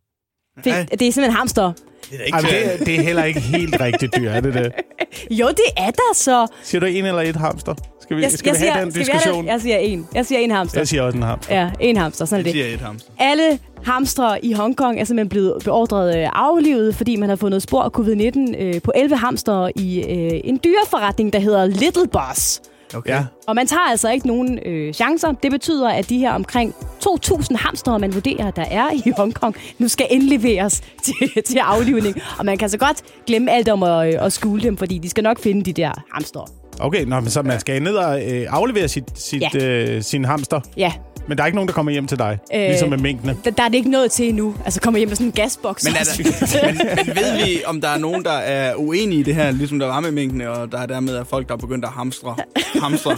Det, 0.56 0.64
det 0.64 1.08
er 1.08 1.12
simpelthen 1.12 1.32
hamster. 1.32 1.72
Det 2.10 2.20
er 2.20 2.24
da 2.24 2.36
Ej, 2.36 2.40
men 2.42 2.50
det, 2.50 2.74
er- 2.80 2.84
det 2.84 2.94
er 2.94 3.00
heller 3.02 3.24
ikke 3.24 3.40
helt 3.40 3.80
rigtigt 3.80 4.16
dyr, 4.16 4.30
er 4.30 4.40
det 4.40 4.54
det? 4.54 4.72
Jo, 5.30 5.48
det 5.48 5.64
er 5.76 5.90
der 5.90 6.14
så. 6.14 6.46
Siger 6.62 6.80
du 6.80 6.86
en 6.86 7.06
eller 7.06 7.20
et 7.22 7.36
hamster? 7.36 7.74
Skal 8.02 8.16
vi, 8.16 8.22
Jeg, 8.22 8.32
skal 8.32 8.52
vi 8.54 8.58
have 8.66 8.84
den 8.84 8.92
diskussion? 8.92 9.34
have? 9.44 9.52
Jeg 9.52 9.60
siger 9.60 9.76
en. 9.76 10.08
Jeg 10.14 10.26
siger 10.26 10.38
en 10.38 10.50
hamster. 10.50 10.80
Jeg 10.80 10.88
siger 10.88 11.02
også 11.02 11.16
en 11.16 11.22
hamster. 11.22 11.54
Ja, 11.60 11.70
en 11.80 11.96
hamster. 11.96 12.24
Sådan 12.24 12.40
er 12.40 12.44
Det 12.44 12.54
det. 12.54 12.62
siger 12.64 12.74
et 12.74 12.80
hamster. 12.80 13.10
Alle 13.18 13.58
hamstre 13.84 14.44
i 14.44 14.52
Hongkong 14.52 15.00
er 15.00 15.04
simpelthen 15.04 15.28
blevet 15.28 15.62
beordret 15.64 16.18
øh, 16.18 16.28
aflivet, 16.32 16.94
fordi 16.94 17.16
man 17.16 17.28
har 17.28 17.36
fundet 17.36 17.62
spor 17.62 17.82
af 17.82 17.90
covid-19 17.98 18.62
øh, 18.62 18.82
på 18.82 18.92
11 18.94 19.16
hamstre 19.16 19.72
i 19.78 19.98
øh, 20.02 20.40
en 20.44 20.60
dyreforretning, 20.64 21.32
der 21.32 21.38
hedder 21.38 21.66
Little 21.66 22.08
Boss. 22.12 22.62
Okay. 22.94 23.10
Ja. 23.10 23.24
Og 23.46 23.54
man 23.54 23.66
tager 23.66 23.90
altså 23.90 24.10
ikke 24.10 24.26
nogen 24.26 24.58
øh, 24.66 24.94
chancer. 24.94 25.32
Det 25.32 25.50
betyder, 25.50 25.88
at 25.88 26.08
de 26.08 26.18
her 26.18 26.32
omkring 26.32 26.74
2.000 27.06 27.56
hamstre, 27.56 27.98
man 27.98 28.14
vurderer, 28.14 28.50
der 28.50 28.64
er 28.70 28.90
i 28.92 29.12
Hongkong, 29.16 29.56
nu 29.78 29.88
skal 29.88 30.06
indleveres 30.10 30.80
til, 31.04 31.42
til 31.46 31.58
aflivning. 31.58 32.16
Og 32.38 32.44
man 32.46 32.58
kan 32.58 32.68
så 32.68 32.78
godt 32.78 32.96
glemme 33.26 33.50
alt 33.52 33.68
om 33.68 33.82
at, 33.82 34.14
øh, 34.14 34.24
at 34.26 34.32
skule 34.32 34.62
dem, 34.62 34.76
fordi 34.76 34.98
de 34.98 35.08
skal 35.10 35.24
nok 35.24 35.38
finde 35.40 35.62
de 35.64 35.72
der 35.72 35.90
hamstre. 36.12 36.44
Okay, 36.80 37.04
nå, 37.04 37.20
men 37.20 37.30
så 37.30 37.42
man 37.42 37.60
skal 37.60 37.82
ned 37.82 37.94
og 37.94 38.22
øh, 38.32 38.46
aflevere 38.48 38.88
sit, 38.88 39.04
sit, 39.14 39.42
Ja. 39.54 39.66
øh, 39.66 40.02
sin 40.02 40.24
hamster. 40.24 40.60
Ja, 40.76 40.92
Men 41.28 41.36
der 41.38 41.42
er 41.42 41.46
ikke 41.46 41.56
nogen, 41.56 41.68
der 41.68 41.74
kommer 41.74 41.92
hjem 41.92 42.06
til 42.06 42.18
dig. 42.18 42.38
Øh, 42.54 42.60
ligesom 42.60 42.88
med 42.88 42.98
minkene. 42.98 43.36
der, 43.44 43.50
der 43.50 43.62
er 43.62 43.68
det 43.68 43.74
ikke 43.74 43.90
noget 43.90 44.10
til 44.10 44.28
endnu. 44.28 44.54
Altså 44.64 44.80
kommer 44.80 44.98
hjem 44.98 45.08
med 45.08 45.16
sådan 45.16 45.26
en 45.26 45.32
gasboks. 45.32 45.84
Men, 45.84 45.92
er 45.94 46.04
der, 46.04 46.66
men, 46.66 47.06
men 47.06 47.16
ved 47.16 47.46
vi, 47.46 47.62
om 47.66 47.80
der 47.80 47.88
er 47.88 47.98
nogen, 47.98 48.24
der 48.24 48.32
er 48.32 48.74
uenige 48.74 49.20
i 49.20 49.22
det 49.22 49.34
her, 49.34 49.50
ligesom 49.50 49.78
der 49.78 49.86
var 49.86 50.00
med 50.00 50.10
minkene, 50.10 50.50
og 50.50 50.72
der 50.72 50.78
er 50.78 50.86
dermed 50.86 51.16
er 51.16 51.24
folk, 51.24 51.48
der 51.48 51.54
er 51.54 51.58
begyndt 51.58 51.84
at 51.84 51.90
hamstre? 51.90 52.36
hamstre. 52.82 53.16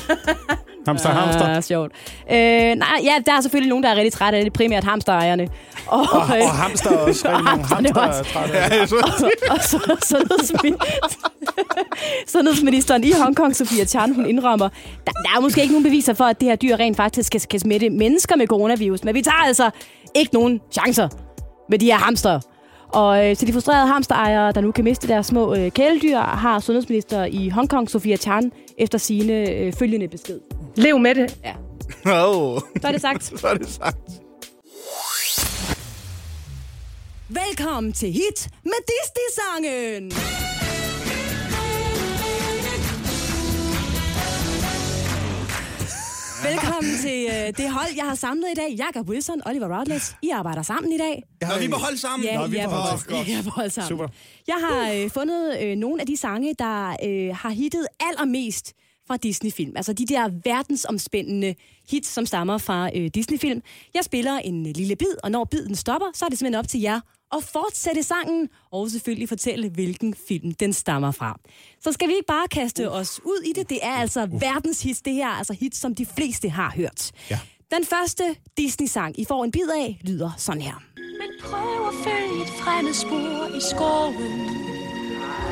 Hamster, 0.86 1.10
hamster. 1.10 1.56
Ah, 1.56 1.62
sjovt. 1.62 1.92
Øh, 2.30 2.36
nej, 2.36 2.88
ja, 3.02 3.14
der 3.26 3.32
er 3.32 3.40
selvfølgelig 3.40 3.68
nogen, 3.68 3.84
der 3.84 3.90
er 3.90 3.96
rigtig 3.96 4.12
trætte 4.12 4.38
af 4.38 4.44
det. 4.44 4.52
Primært 4.52 4.84
hamsterejerne. 4.84 5.48
Og, 5.86 5.98
Og, 6.00 6.06
og 6.20 6.50
hamster 6.52 6.90
også. 6.96 7.28
Hamsterne 7.48 7.88
hamster 7.88 8.02
er 8.02 8.08
også. 8.08 8.32
trætte 8.32 8.54
af 8.58 8.70
det. 8.70 8.78
Ja, 8.78 8.86
så, 8.86 8.96
og 9.50 9.58
så, 9.62 9.78
sundhedsmi- 10.04 10.76
sundhedsministeren 12.32 13.04
i 13.04 13.12
Hongkong, 13.12 13.56
Sofia 13.56 13.84
Chan, 13.84 14.14
hun 14.14 14.26
indrømmer, 14.26 14.68
der, 15.06 15.12
der 15.12 15.30
er 15.36 15.40
måske 15.40 15.60
ikke 15.60 15.72
nogen 15.72 15.84
beviser 15.84 16.14
for, 16.14 16.24
at 16.24 16.40
det 16.40 16.48
her 16.48 16.56
dyr 16.56 16.76
rent 16.76 16.96
faktisk 16.96 17.32
kan, 17.32 17.40
kan 17.50 17.60
smitte 17.60 17.90
mennesker 17.90 18.36
med 18.36 18.46
coronavirus, 18.46 19.04
men 19.04 19.14
vi 19.14 19.22
tager 19.22 19.44
altså 19.46 19.70
ikke 20.14 20.34
nogen 20.34 20.60
chancer 20.72 21.08
med 21.70 21.78
de 21.78 21.86
her 21.86 21.96
hamster. 21.98 22.40
Og 22.96 23.30
øh, 23.30 23.36
til 23.36 23.48
de 23.48 23.52
frustrerede 23.52 23.86
hamsterejere, 23.86 24.52
der 24.52 24.60
nu 24.60 24.72
kan 24.72 24.84
miste 24.84 25.08
deres 25.08 25.26
små 25.26 25.54
øh, 25.54 25.70
kæledyr, 25.70 26.18
har 26.18 26.60
sundhedsminister 26.60 27.24
i 27.24 27.48
Hongkong, 27.48 27.90
Sofia 27.90 28.16
Chan, 28.16 28.52
efter 28.78 28.98
sine 28.98 29.50
øh, 29.50 29.72
følgende 29.72 30.08
besked. 30.08 30.40
Lev 30.76 30.98
med 30.98 31.14
det. 31.14 31.38
Ja, 31.44 31.54
oh, 32.28 32.60
så 32.80 32.88
er 32.88 32.92
det 32.92 33.00
sagt. 33.00 33.24
så 33.40 33.46
er 33.48 33.54
det 33.54 33.68
sagt. 33.68 33.98
Velkommen 37.28 37.92
til 37.92 38.12
Hit 38.12 38.48
med 38.64 38.80
Disney-sangen! 38.88 40.55
Velkommen 46.44 46.92
til 47.02 47.26
øh, 47.30 47.46
det 47.56 47.70
hold, 47.70 47.88
jeg 47.96 48.04
har 48.04 48.14
samlet 48.14 48.48
i 48.52 48.54
dag. 48.54 48.74
Jakob 48.78 49.08
Wilson, 49.08 49.42
Oliver 49.46 49.78
Routledge. 49.78 50.16
I 50.22 50.28
arbejder 50.30 50.62
sammen 50.62 50.92
i 50.92 50.98
dag. 50.98 51.22
Når 51.42 51.58
vi 51.60 51.68
beholdt 51.68 52.00
sammen. 52.00 52.28
Ja, 52.28 52.38
Nå, 52.38 52.46
vi 52.46 52.56
I 52.56 52.58
er 52.58 52.62
er 52.62 52.66
på 52.68 52.70
på 52.70 52.76
hold. 52.76 53.12
hold. 53.16 53.26
I 53.28 53.32
er 53.32 53.42
på 53.42 53.50
hold 53.50 53.70
sammen. 53.70 53.88
Super. 53.88 54.08
Jeg 54.46 54.54
har 54.68 54.92
øh, 54.92 55.10
fundet 55.10 55.58
øh, 55.62 55.76
nogle 55.76 56.00
af 56.00 56.06
de 56.06 56.16
sange, 56.16 56.54
der 56.58 56.96
øh, 57.04 57.36
har 57.36 57.50
hittet 57.50 57.86
allermest 58.00 58.72
fra 59.06 59.16
Disney-film. 59.16 59.72
Altså 59.76 59.92
de 59.92 60.06
der 60.06 60.30
verdensomspændende 60.44 61.54
hits, 61.90 62.08
som 62.08 62.26
stammer 62.26 62.58
fra 62.58 62.90
øh, 62.96 63.10
Disney-film. 63.14 63.62
Jeg 63.94 64.04
spiller 64.04 64.38
en 64.38 64.66
øh, 64.66 64.72
lille 64.76 64.96
bid, 64.96 65.14
og 65.22 65.30
når 65.30 65.44
biden 65.44 65.74
stopper, 65.74 66.06
så 66.14 66.24
er 66.24 66.28
det 66.28 66.38
simpelthen 66.38 66.58
op 66.58 66.68
til 66.68 66.80
jer 66.80 67.00
at 67.32 67.44
fortsætte 67.44 68.02
sangen, 68.02 68.48
og 68.70 68.90
selvfølgelig 68.90 69.28
fortælle, 69.28 69.68
hvilken 69.68 70.14
film 70.28 70.54
den 70.54 70.72
stammer 70.72 71.10
fra. 71.10 71.40
Så 71.80 71.92
skal 71.92 72.08
vi 72.08 72.12
ikke 72.12 72.26
bare 72.26 72.48
kaste 72.48 72.90
os 72.90 73.20
ud 73.24 73.42
i 73.42 73.52
det. 73.52 73.70
Det 73.70 73.78
er 73.82 73.92
altså 73.92 74.28
verdens 74.40 74.82
hits, 74.82 75.02
det 75.02 75.12
her. 75.12 75.28
Altså 75.28 75.52
hits, 75.52 75.78
som 75.78 75.94
de 75.94 76.06
fleste 76.06 76.48
har 76.48 76.72
hørt. 76.76 77.12
Ja. 77.30 77.38
Den 77.70 77.84
første 77.84 78.36
Disney-sang, 78.56 79.20
I 79.20 79.24
får 79.24 79.44
en 79.44 79.50
bid 79.50 79.68
af, 79.68 80.00
lyder 80.02 80.30
sådan 80.36 80.62
her. 80.62 80.82
Men 80.96 81.30
prøv 81.42 81.88
at 81.88 81.94
følge 82.04 82.42
et 82.42 82.48
fremmed 82.48 82.94
spor 82.94 83.56
i 83.56 83.60
skoven. 83.70 84.14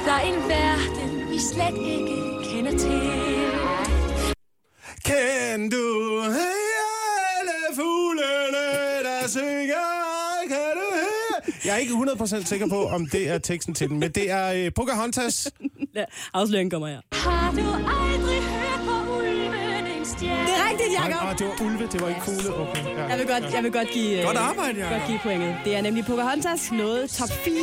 Der 0.04 0.12
er 0.12 0.20
en 0.20 0.48
verden, 0.48 1.30
vi 1.30 1.38
slet 1.38 1.76
ikke 1.92 2.16
kender 2.50 2.78
til. 2.78 3.00
Kan 5.04 5.70
du 5.70 6.20
alle 6.22 7.58
fuglene, 7.74 8.66
der 9.04 9.28
synger? 9.28 10.03
Jeg 11.64 11.72
er 11.74 11.76
ikke 11.76 11.92
100% 11.94 12.44
sikker 12.44 12.68
på, 12.68 12.84
om 12.86 13.06
det 13.06 13.28
er 13.30 13.38
teksten 13.38 13.74
til 13.74 13.88
den, 13.88 13.98
men 14.00 14.10
det 14.10 14.30
er 14.30 14.52
øh, 14.52 14.70
Pocahontas. 14.76 15.50
Ja, 15.96 16.04
afsløringen 16.34 16.70
kommer 16.70 16.88
her. 16.88 17.00
Har 17.12 17.50
du 17.50 17.58
aldrig 17.60 18.40
hørt 18.42 18.80
på 18.86 19.14
ulven 19.16 19.86
en 19.98 20.04
stjerne? 20.04 20.40
Det 20.42 20.54
er 20.60 20.70
rigtigt, 20.70 20.88
Nej, 20.98 21.08
Jacob. 21.08 21.28
ah, 21.28 21.38
det 21.38 21.46
var 21.46 21.66
ulve, 21.66 21.86
det 21.92 22.00
var 22.00 22.08
ikke 22.08 22.20
fugle. 22.20 22.54
Okay, 22.54 22.84
ja. 22.84 23.04
Jeg 23.06 23.18
vil 23.18 23.26
godt, 23.26 23.54
jeg 23.54 23.62
vil 23.62 23.72
godt 23.72 23.88
give, 23.88 24.18
øh, 24.18 24.24
Godt 24.24 24.36
arbejde, 24.36 24.78
Jacob. 24.78 24.92
godt 24.98 25.06
give 25.08 25.18
pointet. 25.22 25.56
Det 25.64 25.76
er 25.76 25.82
nemlig 25.82 26.04
Pocahontas 26.04 26.72
nåede 26.72 27.06
top 27.06 27.28
4 27.44 27.54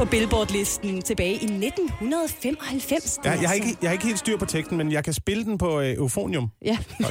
På 0.00 0.06
Billboard-listen 0.06 1.02
tilbage 1.02 1.32
i 1.32 1.44
1995. 1.44 3.16
Det 3.16 3.24
Ja, 3.24 3.30
jeg, 3.30 3.38
har 3.40 3.54
altså- 3.54 3.54
ikke, 3.54 3.78
jeg 3.82 3.88
har 3.88 3.92
ikke 3.92 4.04
helt 4.06 4.18
styr 4.18 4.36
på 4.38 4.44
teksten, 4.44 4.76
men 4.76 4.92
jeg 4.92 5.04
kan 5.04 5.12
spille 5.12 5.44
den 5.44 5.58
på 5.58 5.80
øh, 5.80 5.94
Eufonium. 5.94 6.48
Ja, 6.64 6.78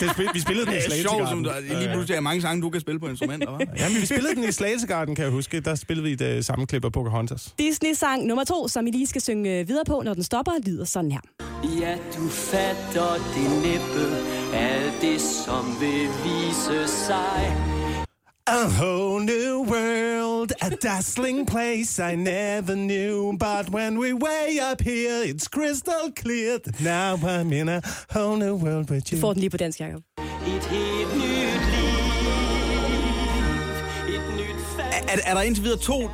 det 0.00 0.10
spil, 0.12 0.28
vi 0.34 0.40
spillede 0.40 0.66
den 0.66 0.74
i 0.74 0.76
Det 0.76 0.86
er 0.86 1.02
sjovt, 1.02 1.28
som 1.28 1.44
der, 1.44 1.60
lige 1.60 1.88
pludselig 1.92 2.16
er 2.16 2.20
mange 2.20 2.42
sange, 2.42 2.62
du 2.62 2.70
kan 2.70 2.80
spille 2.80 3.00
på 3.00 3.08
instrumenter, 3.08 3.46
hva'? 3.48 3.78
Ja, 3.82 3.88
men 3.88 4.00
vi 4.00 4.06
spillede 4.06 4.34
den 4.34 4.44
i 4.44 4.52
Slagetegarden, 4.52 5.14
kan 5.14 5.24
jeg 5.24 5.32
huske. 5.32 5.60
Der 5.60 5.74
spillede 5.74 6.08
vi 6.08 6.14
det 6.14 6.44
samme 6.44 6.66
klip 6.66 6.84
af 6.84 6.92
Pocahontas. 6.92 7.54
Disney-sang 7.58 8.26
nummer 8.26 8.44
to, 8.44 8.68
som 8.68 8.86
I 8.86 8.90
lige 8.90 9.06
skal 9.06 9.22
synge 9.22 9.66
videre 9.66 9.84
på, 9.84 10.02
når 10.04 10.14
den 10.14 10.22
stopper, 10.22 10.52
lyder 10.66 10.84
sådan 10.84 11.12
her. 11.12 11.20
Ja, 11.80 11.94
du 12.16 12.28
fatter 12.28 13.12
det 13.14 13.50
næppe 13.62 14.16
Alt 14.54 14.92
det, 15.00 15.20
som 15.20 15.76
vil 15.80 16.08
vise 16.24 16.88
sig 17.06 17.75
A 18.48 18.68
whole 18.68 19.20
new 19.20 19.62
world 19.72 20.52
A 20.62 20.70
dazzling 20.70 21.46
place 21.46 21.98
I 21.98 22.14
never 22.14 22.76
knew, 22.76 23.36
but 23.38 23.70
when 23.70 23.98
we 23.98 24.12
way 24.12 24.60
up 24.72 24.80
here, 24.80 25.22
it's 25.24 25.48
crystal 25.48 26.12
clear 26.22 26.58
that 26.58 26.80
now 26.80 27.16
I'm 27.26 27.52
in 27.52 27.68
a 27.68 27.80
whole 28.10 28.36
new 28.36 28.54
world 28.54 28.90
with 28.90 29.04
Du 29.10 29.16
you. 29.16 29.20
får 29.20 29.32
den 29.32 29.40
lige 29.40 29.50
på 29.50 29.56
dansk, 29.56 29.80
Jacob. 29.80 30.02
Et 30.46 30.64
helt 30.64 31.14
nyt 31.14 31.60
liv. 31.74 32.46
Et 34.14 34.22
nyt 34.36 34.56
Er, 34.78 35.02
er, 35.08 35.18
er 35.26 35.34
der 35.34 35.40
indtil 35.42 35.64
videre 35.64 35.78
to 35.78 36.10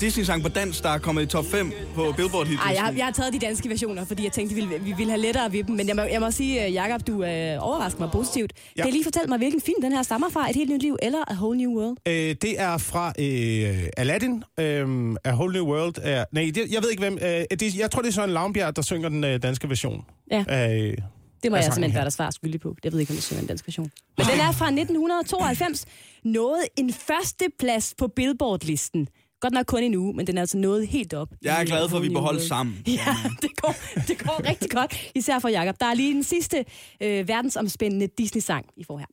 Disney-sang 0.00 0.42
på 0.42 0.48
dansk, 0.48 0.82
der 0.82 0.88
er 0.88 0.98
kommet 0.98 1.22
i 1.22 1.26
top 1.26 1.44
5 1.44 1.72
på 1.94 2.12
Billboard 2.16 2.46
hit 2.46 2.58
Ej, 2.58 2.72
jeg, 2.74 2.82
har- 2.82 2.92
jeg 2.92 3.04
har 3.04 3.12
taget 3.12 3.32
de 3.32 3.38
danske 3.38 3.68
versioner, 3.68 4.04
fordi 4.04 4.24
jeg 4.24 4.32
tænkte, 4.32 4.54
vi 4.54 4.60
ville, 4.60 4.78
vi 4.84 4.92
ville 4.96 5.10
have 5.12 5.20
lettere 5.22 5.52
ved 5.52 5.64
dem. 5.64 5.74
Men 5.76 5.88
jeg 5.88 5.96
må, 5.96 6.02
jeg 6.02 6.20
må 6.20 6.30
sige, 6.30 6.66
øh, 6.66 6.74
Jacob, 6.74 7.06
du 7.06 7.24
øh, 7.24 7.56
overrasker 7.60 8.00
mig 8.00 8.08
positivt. 8.12 8.52
Ja. 8.76 8.82
Kan 8.82 8.88
I 8.88 8.92
lige 8.92 9.04
fortælle 9.04 9.28
mig, 9.28 9.38
hvilken 9.38 9.60
film 9.60 9.82
den 9.82 9.92
her 9.92 10.02
stammer 10.02 10.28
fra? 10.30 10.50
Et 10.50 10.56
helt 10.56 10.70
nyt 10.70 10.82
liv 10.82 10.96
eller 11.02 11.18
A 11.28 11.34
Whole 11.34 11.58
New 11.58 11.70
World? 11.80 11.96
Øh, 12.08 12.14
det 12.42 12.60
er 12.60 12.78
fra 12.78 13.12
øh, 13.18 13.88
Aladdin. 13.96 14.44
Øh, 14.60 15.16
A 15.24 15.32
Whole 15.34 15.52
New 15.52 15.64
World. 15.66 15.94
Er, 16.02 16.24
nej, 16.32 16.50
det, 16.54 16.72
jeg 16.72 16.82
ved 16.82 16.90
ikke 16.90 17.02
hvem. 17.02 17.18
Øh, 17.22 17.44
det, 17.60 17.76
jeg 17.78 17.90
tror, 17.90 18.02
det 18.02 18.08
er 18.08 18.12
Søren 18.12 18.30
Lavnbjerg, 18.30 18.76
der 18.76 18.82
synger 18.82 19.08
den 19.08 19.24
øh, 19.24 19.42
danske 19.42 19.68
version. 19.68 20.04
Ja. 20.30 20.44
Af, 20.48 20.94
Det 21.42 21.50
må 21.50 21.56
jeg 21.56 21.64
sangen 21.64 21.74
simpelthen 21.74 21.94
være 21.94 22.04
der 22.04 22.10
svar 22.10 22.30
skyldig 22.30 22.60
på. 22.60 22.76
Jeg 22.84 22.92
ved 22.92 23.00
ikke, 23.00 23.10
om 23.10 23.14
det 23.14 23.24
synger 23.24 23.40
en 23.42 23.46
dansk 23.48 23.66
version. 23.66 23.90
Men 24.18 24.26
den 24.26 24.40
er 24.40 24.52
fra 24.52 24.66
1992. 24.66 25.86
Nåede 26.24 26.62
en 26.76 26.92
førsteplads 26.92 27.94
på 27.98 28.08
Billboard-listen. 28.08 29.08
Godt 29.40 29.52
nok 29.52 29.66
kun 29.66 29.82
en 29.82 29.94
uge, 29.94 30.14
men 30.14 30.26
den 30.26 30.36
er 30.36 30.40
altså 30.40 30.58
nået 30.58 30.86
helt 30.88 31.14
op. 31.14 31.28
Jeg 31.42 31.60
er 31.60 31.64
glad 31.64 31.88
for, 31.88 31.96
at 31.96 32.02
vi 32.02 32.08
beholder 32.08 32.40
sammen. 32.40 32.82
Ja, 32.86 33.16
det 33.42 33.50
går, 33.62 33.74
det 34.08 34.18
går 34.18 34.48
rigtig 34.48 34.70
godt, 34.70 35.10
især 35.14 35.38
for 35.38 35.48
Jakob. 35.48 35.80
Der 35.80 35.86
er 35.86 35.94
lige 35.94 36.14
den 36.14 36.24
sidste 36.24 36.64
øh, 37.02 37.28
verdensomspændende 37.28 38.06
Disney-sang, 38.18 38.66
I 38.76 38.84
får 38.84 38.98
her. 38.98 39.06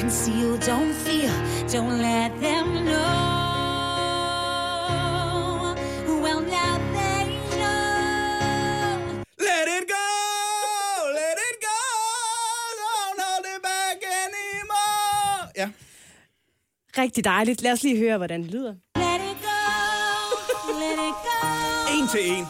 Conceal, 0.00 0.52
don't 0.70 0.92
fear, 1.04 1.32
don't 1.74 1.96
let 2.08 2.30
them 2.46 2.66
know. 2.88 3.18
Well, 6.24 6.40
now 6.56 6.74
they 6.96 7.22
know. 7.58 9.22
Let 9.48 9.66
it 9.78 9.84
go, 9.96 10.08
let 11.20 11.38
it 11.48 11.56
go, 11.70 11.80
don't 12.82 13.18
hold 13.26 13.44
it 13.54 13.60
back 13.62 13.98
anymore. 14.24 15.50
Ja. 15.56 15.68
Rigtig 17.02 17.24
dejligt. 17.24 17.62
Lad 17.62 17.72
os 17.72 17.82
lige 17.82 17.98
høre, 17.98 18.16
hvordan 18.16 18.42
det 18.42 18.50
lyder. 18.50 18.74
En 22.08 22.12
til 22.12 22.30
en. 22.30 22.46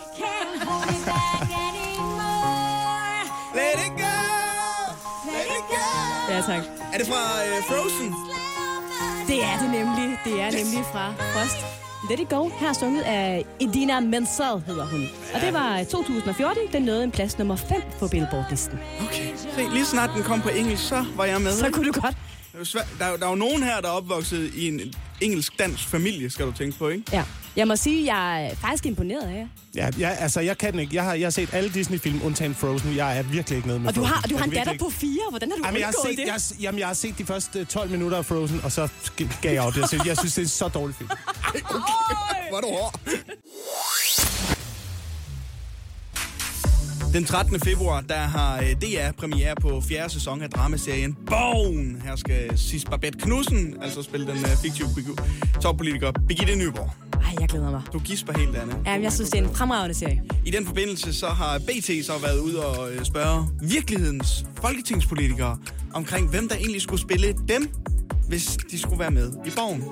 Let 3.55 3.79
it 3.87 3.92
go, 4.03 4.18
let 5.27 5.49
it 5.57 5.64
go. 5.68 6.33
Ja, 6.33 6.40
tak. 6.40 6.62
Er 6.92 6.99
det 6.99 7.07
fra 7.07 7.23
uh, 7.44 7.64
Frozen? 7.68 8.14
Det 9.27 9.44
er 9.44 9.59
det 9.59 9.71
nemlig. 9.71 10.18
Det 10.25 10.40
er 10.40 10.51
nemlig 10.51 10.85
fra 10.92 11.12
Frost. 11.18 11.57
Let 12.11 12.21
It 12.21 12.29
Go, 12.29 12.49
her 12.49 12.73
sunget 12.73 13.03
af 13.03 13.44
Idina 13.61 14.01
Menzel, 14.01 14.62
hedder 14.66 14.87
hun. 14.87 15.09
Og 15.35 15.40
det 15.40 15.53
var 15.53 15.85
2014, 15.85 16.62
den 16.73 16.83
nåede 16.83 17.05
en 17.05 17.11
plads 17.11 17.38
nummer 17.38 17.57
5 17.57 17.83
på 17.99 18.09
Billboard-listen. 18.09 18.79
Okay. 19.01 19.37
Se, 19.37 19.73
lige 19.73 19.85
snart 19.85 20.11
den 20.14 20.23
kom 20.23 20.40
på 20.40 20.49
engelsk, 20.49 20.88
så 20.88 21.05
var 21.16 21.25
jeg 21.25 21.40
med. 21.40 21.53
Så 21.53 21.71
kunne 21.71 21.92
du 21.92 22.01
godt. 22.01 22.16
Er. 22.59 22.64
Der, 22.99 23.05
er 23.05 23.11
jo- 23.11 23.16
der 23.16 23.25
er 23.27 23.31
jo 23.31 23.35
nogen 23.37 23.62
her, 23.62 23.81
der 23.81 23.88
er 23.88 23.92
opvokset 23.92 24.55
i 24.55 24.68
en 24.68 24.94
engelsk-dansk 25.21 25.88
familie, 25.88 26.31
skal 26.31 26.47
du 26.47 26.53
tænke 26.53 26.79
på, 26.79 26.88
ikke? 26.88 27.05
Ja. 27.12 27.25
Jeg 27.57 27.68
må 27.68 27.77
sige, 27.77 28.14
jeg 28.14 28.47
er 28.47 28.55
faktisk 28.55 28.87
imponeret 28.87 29.23
af 29.29 29.35
jer. 29.35 29.47
Ja, 29.75 29.90
jeg, 29.99 30.16
altså, 30.21 30.40
jeg 30.40 30.59
kan 30.59 30.79
ikke. 30.79 30.94
Jeg 30.97 31.05
har, 31.05 31.14
jeg 31.14 31.27
har 31.27 31.31
set 31.31 31.49
alle 31.53 31.71
Disney-film, 31.75 32.21
undtagen 32.25 32.55
Frozen. 32.55 32.97
Jeg 32.97 33.18
er 33.18 33.23
virkelig 33.23 33.57
ikke 33.57 33.68
nede 33.68 33.79
med 33.81 33.88
Og 33.88 33.94
du 33.94 34.01
Frozen. 34.01 34.14
har, 34.14 34.23
du 34.23 34.37
har 34.37 34.44
en 34.44 34.51
datter 34.51 34.64
virkelig 34.73 34.81
på 34.81 34.90
fire. 34.90 35.21
Hvordan 35.31 35.51
har 35.51 35.57
du 35.57 35.62
Jamen, 35.64 35.81
jeg, 35.81 35.87
har 35.87 36.09
set, 36.09 36.18
det? 36.18 36.27
jeg, 36.27 36.40
jamen, 36.62 36.79
jeg 36.79 36.87
har 36.87 36.94
set 36.94 37.18
de 37.18 37.25
første 37.27 37.64
12 37.64 37.90
minutter 37.90 38.18
af 38.18 38.27
Frozen, 38.27 38.61
og 38.64 38.73
så 38.73 38.88
gav 39.42 39.53
jeg 39.53 39.62
op. 39.62 39.77
Jeg 39.77 39.88
synes, 39.88 40.05
jeg 40.07 40.16
synes 40.18 40.35
det 40.35 40.40
er 40.42 40.44
en 40.44 40.49
så 40.49 40.68
dårlig 40.68 40.97
film. 40.97 41.09
Hvor 42.51 42.57
er 42.57 42.61
du 42.61 42.68
hård. 42.68 43.01
Den 47.14 47.25
13. 47.25 47.61
februar, 47.61 48.01
der 48.01 48.14
har 48.18 48.59
øh, 48.59 48.71
DR 48.73 49.12
premiere 49.12 49.55
på 49.61 49.81
fjerde 49.81 50.12
sæson 50.12 50.42
af 50.42 50.51
dramaserien 50.51 51.16
Bogen. 51.27 52.03
Her 52.05 52.16
skal 52.16 52.59
Sis 52.59 52.85
Babette 52.85 53.18
Knudsen 53.18 53.77
altså 53.83 54.03
spille 54.03 54.27
den 54.27 54.37
øh, 54.37 54.57
fiktive 54.62 54.88
toppolitiker 55.61 56.12
Birgitte 56.29 56.57
Nyborg. 56.57 56.90
Ej, 57.12 57.35
jeg 57.40 57.49
glæder 57.49 57.71
mig. 57.71 57.83
Du 57.92 57.99
gisper 57.99 58.38
helt, 58.38 58.57
Anne. 58.57 58.75
Jamen, 58.87 59.03
jeg 59.05 59.12
synes, 59.12 59.31
det 59.31 59.40
er 59.40 59.44
en 59.49 59.55
fremragende 59.55 59.94
serie. 59.94 60.23
I 60.44 60.51
den 60.51 60.66
forbindelse 60.66 61.14
så 61.14 61.27
har 61.27 61.59
BT 61.59 62.07
så 62.07 62.12
været 62.23 62.40
ude 62.40 62.66
og 62.66 62.92
øh, 62.92 63.05
spørge 63.05 63.49
virkelighedens 63.62 64.44
folketingspolitikere 64.61 65.59
omkring, 65.94 66.31
hvem 66.31 66.49
der 66.49 66.57
egentlig 66.57 66.83
skulle 66.83 67.01
spille 67.01 67.35
dem, 67.49 67.71
hvis 68.29 68.59
de 68.71 68.79
skulle 68.79 68.99
være 68.99 69.11
med 69.11 69.33
i 69.47 69.51
Borgen. 69.57 69.85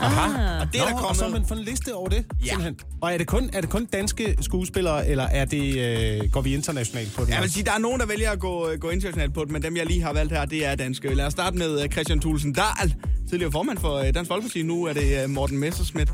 Aha. 0.00 0.60
Og 0.60 0.66
det 0.72 0.80
er 0.80 0.84
der 0.84 0.90
Nå, 0.90 0.96
og 0.96 1.00
kommet- 1.02 1.16
så 1.18 1.24
har 1.24 1.30
man 1.30 1.44
fået 1.46 1.58
en 1.58 1.64
liste 1.64 1.94
over 1.94 2.08
det, 2.08 2.24
Ja. 2.40 2.46
simpelthen. 2.48 2.76
Og 3.00 3.12
er 3.12 3.18
det 3.18 3.26
kun, 3.26 3.50
er 3.52 3.60
det 3.60 3.70
kun 3.70 3.84
danske 3.84 4.36
skuespillere, 4.40 5.08
eller 5.08 5.24
er 5.24 5.44
det, 5.44 5.76
øh, 5.78 6.30
går 6.32 6.40
vi 6.40 6.54
internationalt 6.54 7.14
på 7.16 7.24
det? 7.24 7.30
Jeg 7.30 7.42
vil 7.42 7.50
sige, 7.52 7.64
der 7.64 7.72
er 7.72 7.78
nogen, 7.78 8.00
der 8.00 8.06
vælger 8.06 8.30
at 8.30 8.38
gå, 8.40 8.68
gå 8.80 8.90
internationalt 8.90 9.34
på 9.34 9.44
det, 9.44 9.50
men 9.52 9.62
dem, 9.62 9.76
jeg 9.76 9.86
lige 9.86 10.02
har 10.02 10.12
valgt 10.12 10.32
her, 10.32 10.44
det 10.44 10.66
er 10.66 10.74
danske. 10.74 11.14
Lad 11.14 11.26
os 11.26 11.32
starte 11.32 11.56
med 11.58 11.82
øh, 11.82 11.88
Christian 11.88 12.20
Thulesen 12.20 12.52
Dahl, 12.52 12.94
tidligere 13.30 13.52
formand 13.52 13.78
for 13.78 13.94
øh, 13.94 14.14
Dansk 14.14 14.28
Folkeparti. 14.28 14.62
Nu 14.62 14.84
er 14.84 14.92
det 14.92 15.22
øh, 15.22 15.30
Morten 15.30 15.58
Messerschmidt. 15.58 16.08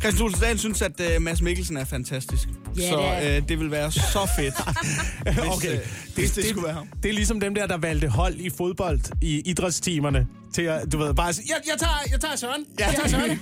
Christian 0.00 0.14
Thulesen 0.14 0.40
Dahl 0.40 0.58
synes, 0.58 0.82
at 0.82 1.00
øh, 1.00 1.22
Mads 1.22 1.42
Mikkelsen 1.42 1.76
er 1.76 1.84
fantastisk. 1.84 2.48
Ja, 2.76 2.88
så 2.88 3.14
det 3.22 3.36
øh, 3.36 3.48
det 3.48 3.58
vil 3.58 3.70
være 3.70 3.92
så 3.92 4.30
fedt, 4.36 4.54
hvis, 5.34 5.56
okay. 5.56 5.72
øh, 5.74 5.78
hvis 6.14 6.30
det, 6.30 6.44
skulle 6.44 6.64
være 6.64 6.74
ham. 6.74 6.88
Det 7.02 7.08
er 7.08 7.12
ligesom 7.12 7.40
dem 7.40 7.54
der, 7.54 7.66
der 7.66 7.76
valgte 7.76 8.08
hold 8.08 8.34
i 8.34 8.50
fodbold 8.50 9.00
i 9.22 9.40
idrætstimerne. 9.40 10.26
Til 10.54 10.62
at, 10.62 10.92
du 10.92 10.98
ved, 10.98 11.14
bare 11.14 11.32
sige, 11.32 11.46
jeg, 11.48 11.56
jeg, 11.66 11.78
tager, 11.78 11.92
jeg 12.10 12.20
tager 12.20 12.36
Søren. 12.36 12.64
Jeg 12.78 12.94
tager 12.96 13.08
Søren. 13.08 13.40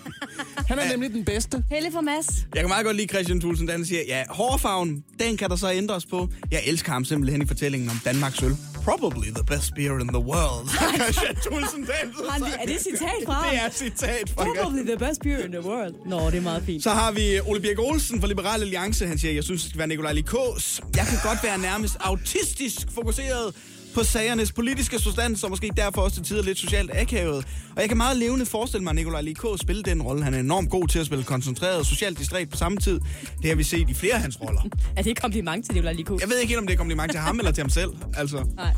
Han 0.69 0.79
er 0.79 0.89
nemlig 0.91 1.11
den 1.11 1.25
bedste. 1.25 1.65
Helle 1.71 1.93
for 1.93 2.01
Mads. 2.01 2.47
Jeg 2.55 2.61
kan 2.63 2.69
meget 2.69 2.85
godt 2.85 2.97
lide 2.97 3.09
Christian 3.09 3.41
Thulesen 3.41 3.67
Dahl, 3.67 3.79
der 3.79 3.87
siger, 3.87 4.03
ja, 4.09 4.25
hårfarven, 4.29 5.05
den 5.21 5.37
kan 5.37 5.51
der 5.51 5.57
så 5.57 5.73
ændres 5.73 6.07
på. 6.07 6.29
Jeg 6.51 6.63
elsker 6.67 6.93
ham 6.93 7.05
simpelthen 7.05 7.43
i 7.43 7.47
fortællingen 7.47 7.91
om 7.91 8.01
Danmarks 8.05 8.43
øl. 8.43 8.57
Probably 8.89 9.31
the 9.31 9.45
best 9.45 9.75
beer 9.75 9.99
in 9.99 10.09
the 10.09 10.25
world. 10.33 10.65
Christian 10.69 11.85
Dahl. 11.85 12.31
Han, 12.31 12.43
er 12.43 12.67
det 12.67 12.75
et 12.75 12.83
citat 12.83 13.21
fra 13.27 13.33
ham? 13.33 13.51
Det 13.51 13.61
er 13.65 13.71
citat 13.71 14.31
fra 14.31 14.45
Probably 14.45 14.83
the 14.83 14.97
best 14.97 15.21
beer 15.23 15.45
in 15.45 15.53
the 15.53 15.61
world. 15.61 15.95
Nå, 16.07 16.31
det 16.31 16.35
er 16.35 16.41
meget 16.41 16.63
fint. 16.63 16.83
Så 16.83 16.91
har 16.91 17.13
vi 17.13 17.41
Ole 17.41 17.61
Birk 17.61 17.79
Olsen 17.79 18.21
fra 18.21 18.29
Liberal 18.29 18.61
Alliance. 18.63 19.07
Han 19.07 19.19
siger, 19.19 19.33
jeg 19.33 19.45
synes, 19.45 19.63
det 19.63 19.71
skal 19.71 19.79
være 19.79 19.89
Nikolaj 19.89 20.13
Likås. 20.13 20.81
Jeg 20.97 21.07
kan 21.07 21.19
godt 21.25 21.43
være 21.43 21.59
nærmest 21.59 21.97
autistisk 22.01 22.79
fokuseret 22.95 23.55
på 23.99 24.05
sagernes 24.05 24.53
politiske 24.53 24.99
substans, 24.99 25.45
og 25.45 25.51
måske 25.51 25.73
derfor 25.77 26.03
også 26.03 26.17
til 26.17 26.25
tider 26.25 26.43
lidt 26.43 26.59
socialt 26.59 26.91
akavet. 26.95 27.47
Og 27.77 27.81
jeg 27.81 27.89
kan 27.89 27.97
meget 27.97 28.17
levende 28.17 28.47
forestille 28.47 28.85
mig, 28.85 28.91
at 28.91 28.97
Nikolaj 28.97 29.21
Likås 29.21 29.61
spille 29.61 29.83
den 29.83 30.03
rolle. 30.03 30.25
Han 30.25 30.35
er 30.35 30.39
enormt 30.41 30.71
god 30.71 30.89
til 30.89 30.99
at 30.99 31.07
spille 31.07 31.25
koncentreret 31.25 31.79
og 31.79 31.87
socialt 31.87 32.19
distræt 32.19 32.49
på 32.49 32.57
samme 32.57 32.79
tid. 32.79 33.01
Det 33.43 33.49
har 33.51 33.55
vi 33.55 33.63
set 33.63 33.91
i 33.91 33.95
flere 33.95 34.15
af 34.15 34.21
hans 34.21 34.41
roller. 34.41 34.61
Er 34.97 35.03
det 35.03 35.11
et 35.11 35.21
kompliment 35.21 35.65
til 35.65 35.75
Nicolai 35.75 35.95
Likos? 35.95 36.21
Jeg 36.21 36.29
ved 36.29 36.39
ikke 36.39 36.49
helt, 36.49 36.61
om 36.61 36.67
det 36.67 36.75
er 36.75 36.79
kompliment 36.79 37.13
til 37.13 37.21
ham 37.21 37.39
eller 37.39 37.53
til 37.53 37.63
ham 37.63 37.71
selv. 37.71 37.91
Altså. 38.17 38.47
Nej. 38.57 38.73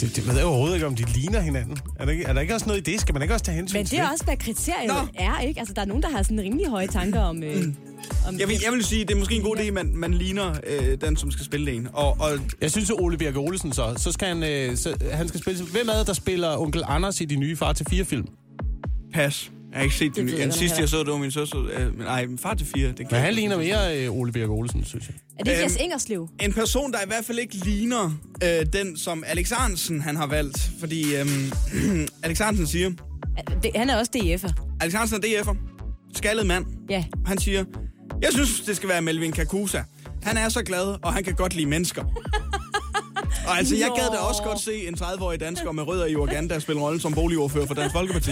Det, 0.00 0.16
det 0.16 0.26
ved 0.26 0.36
jeg 0.36 0.44
overhovedet 0.44 0.74
ikke, 0.74 0.86
om 0.86 0.96
de 0.96 1.04
ligner 1.04 1.40
hinanden. 1.40 1.78
Er 1.98 2.04
der, 2.04 2.12
ikke, 2.12 2.24
er 2.24 2.32
der 2.32 2.40
ikke 2.40 2.54
også 2.54 2.66
noget 2.66 2.88
i 2.88 2.92
det? 2.92 3.00
Skal 3.00 3.12
man 3.12 3.22
ikke 3.22 3.34
også 3.34 3.44
tage 3.44 3.56
hensyn 3.56 3.78
Men 3.78 3.86
til 3.86 3.98
det 3.98 4.04
er 4.04 4.10
også, 4.10 4.24
hvad 4.24 4.36
kriteriet 4.36 4.88
Nå. 4.88 4.94
er, 5.14 5.40
ikke? 5.40 5.60
Altså, 5.60 5.74
der 5.74 5.82
er 5.82 5.86
nogen, 5.86 6.02
der 6.02 6.10
har 6.10 6.22
sådan 6.22 6.40
rimelig 6.40 6.66
høje 6.66 6.86
tanker 6.86 7.20
om... 7.20 7.42
Øh, 7.42 7.64
om 8.28 8.38
Jeg 8.38 8.48
vil, 8.48 8.56
jeg 8.64 8.72
vil 8.72 8.84
sige, 8.84 9.04
det 9.04 9.10
er 9.10 9.16
måske 9.18 9.34
en 9.34 9.42
god 9.42 9.56
idé, 9.56 9.62
at 9.62 9.72
man, 9.74 9.96
man 9.96 10.14
ligner 10.14 10.54
øh, 10.66 10.98
den, 11.00 11.16
som 11.16 11.30
skal 11.30 11.44
spille 11.44 11.72
en. 11.72 11.88
Og, 11.92 12.16
og 12.20 12.30
Jeg 12.60 12.70
synes, 12.70 12.90
at 12.90 12.96
Ole 12.98 13.18
Birk 13.18 13.36
Olesen 13.36 13.72
så, 13.72 13.94
så 13.96 14.12
skal 14.12 14.28
han, 14.28 14.42
øh, 14.42 14.76
så, 14.76 14.94
han 15.12 15.28
skal 15.28 15.40
spille... 15.40 15.64
Hvem 15.64 15.88
er 15.88 15.92
det, 15.98 16.06
der 16.06 16.12
spiller 16.12 16.56
onkel 16.58 16.82
Anders 16.86 17.20
i 17.20 17.24
de 17.24 17.36
nye 17.36 17.56
Far 17.56 17.72
til 17.72 17.86
fire 17.90 18.04
film? 18.04 18.26
pas. 19.14 19.50
Jeg 19.72 19.78
har 19.78 19.84
ikke 19.84 19.96
set 19.96 20.16
Det 20.16 20.32
jeg 20.32 20.38
Den 20.38 20.52
sidste, 20.52 20.80
jeg 20.80 20.88
så, 20.88 20.98
det 20.98 21.06
var 21.06 21.16
min 21.18 21.30
søster. 21.30 21.64
Øh, 21.78 21.98
men 21.98 22.06
ej, 22.06 22.26
min 22.26 22.38
far 22.38 22.54
til 22.54 22.66
fire. 22.66 22.88
Det 22.88 22.96
kan 22.96 23.06
Men 23.10 23.20
han 23.20 23.34
ligner 23.34 23.56
mere 23.58 23.98
øh, 24.04 24.10
Ole 24.12 24.32
Birk 24.32 24.50
Olesen, 24.50 24.84
synes 24.84 25.06
jeg. 25.08 25.14
er 25.40 25.44
det 25.44 25.50
Jes 25.62 25.72
Øhm, 25.74 25.80
Ingerslev? 25.84 26.28
En 26.42 26.52
person, 26.52 26.92
der 26.92 26.98
i 26.98 27.06
hvert 27.06 27.24
fald 27.24 27.38
ikke 27.38 27.54
ligner 27.54 28.10
øh, 28.44 28.66
den, 28.72 28.96
som 28.96 29.24
Alex 29.26 29.52
Arnsen, 29.52 30.00
han 30.00 30.16
har 30.16 30.26
valgt. 30.26 30.70
Fordi 30.80 31.16
øhm, 31.16 31.52
Alex 32.22 32.40
Arnsen 32.40 32.66
siger... 32.66 32.90
Er- 33.36 33.42
det- 33.62 33.70
Han 33.76 33.90
er 33.90 33.96
også 33.96 34.10
DF'er. 34.16 34.76
Alex 34.80 34.94
Arnsen 34.94 35.16
er 35.24 35.28
DF'er. 35.28 35.56
Skaldet 36.14 36.46
mand. 36.46 36.66
Ja. 36.90 37.04
Han 37.26 37.38
siger, 37.38 37.64
jeg 38.22 38.30
synes, 38.32 38.60
det 38.60 38.76
skal 38.76 38.88
være 38.88 39.02
Melvin 39.02 39.32
Kakusa. 39.32 39.82
Han 40.22 40.36
er 40.36 40.48
så 40.48 40.62
glad, 40.62 40.96
og 41.02 41.12
han 41.12 41.24
kan 41.24 41.34
godt 41.34 41.54
lide 41.54 41.66
mennesker. 41.66 42.04
Og 43.48 43.58
altså, 43.58 43.76
jeg 43.76 43.90
gad 43.96 44.10
da 44.12 44.16
også 44.16 44.42
godt 44.42 44.60
se 44.60 44.88
en 44.88 44.94
30-årig 44.94 45.40
dansker 45.40 45.72
med 45.72 45.88
rødder 45.88 46.06
i 46.06 46.16
Uganda 46.16 46.58
spille 46.58 46.82
rollen 46.82 47.00
som 47.00 47.14
boligordfører 47.14 47.66
for 47.66 47.74
Dansk 47.74 47.92
Folkeparti. 47.92 48.30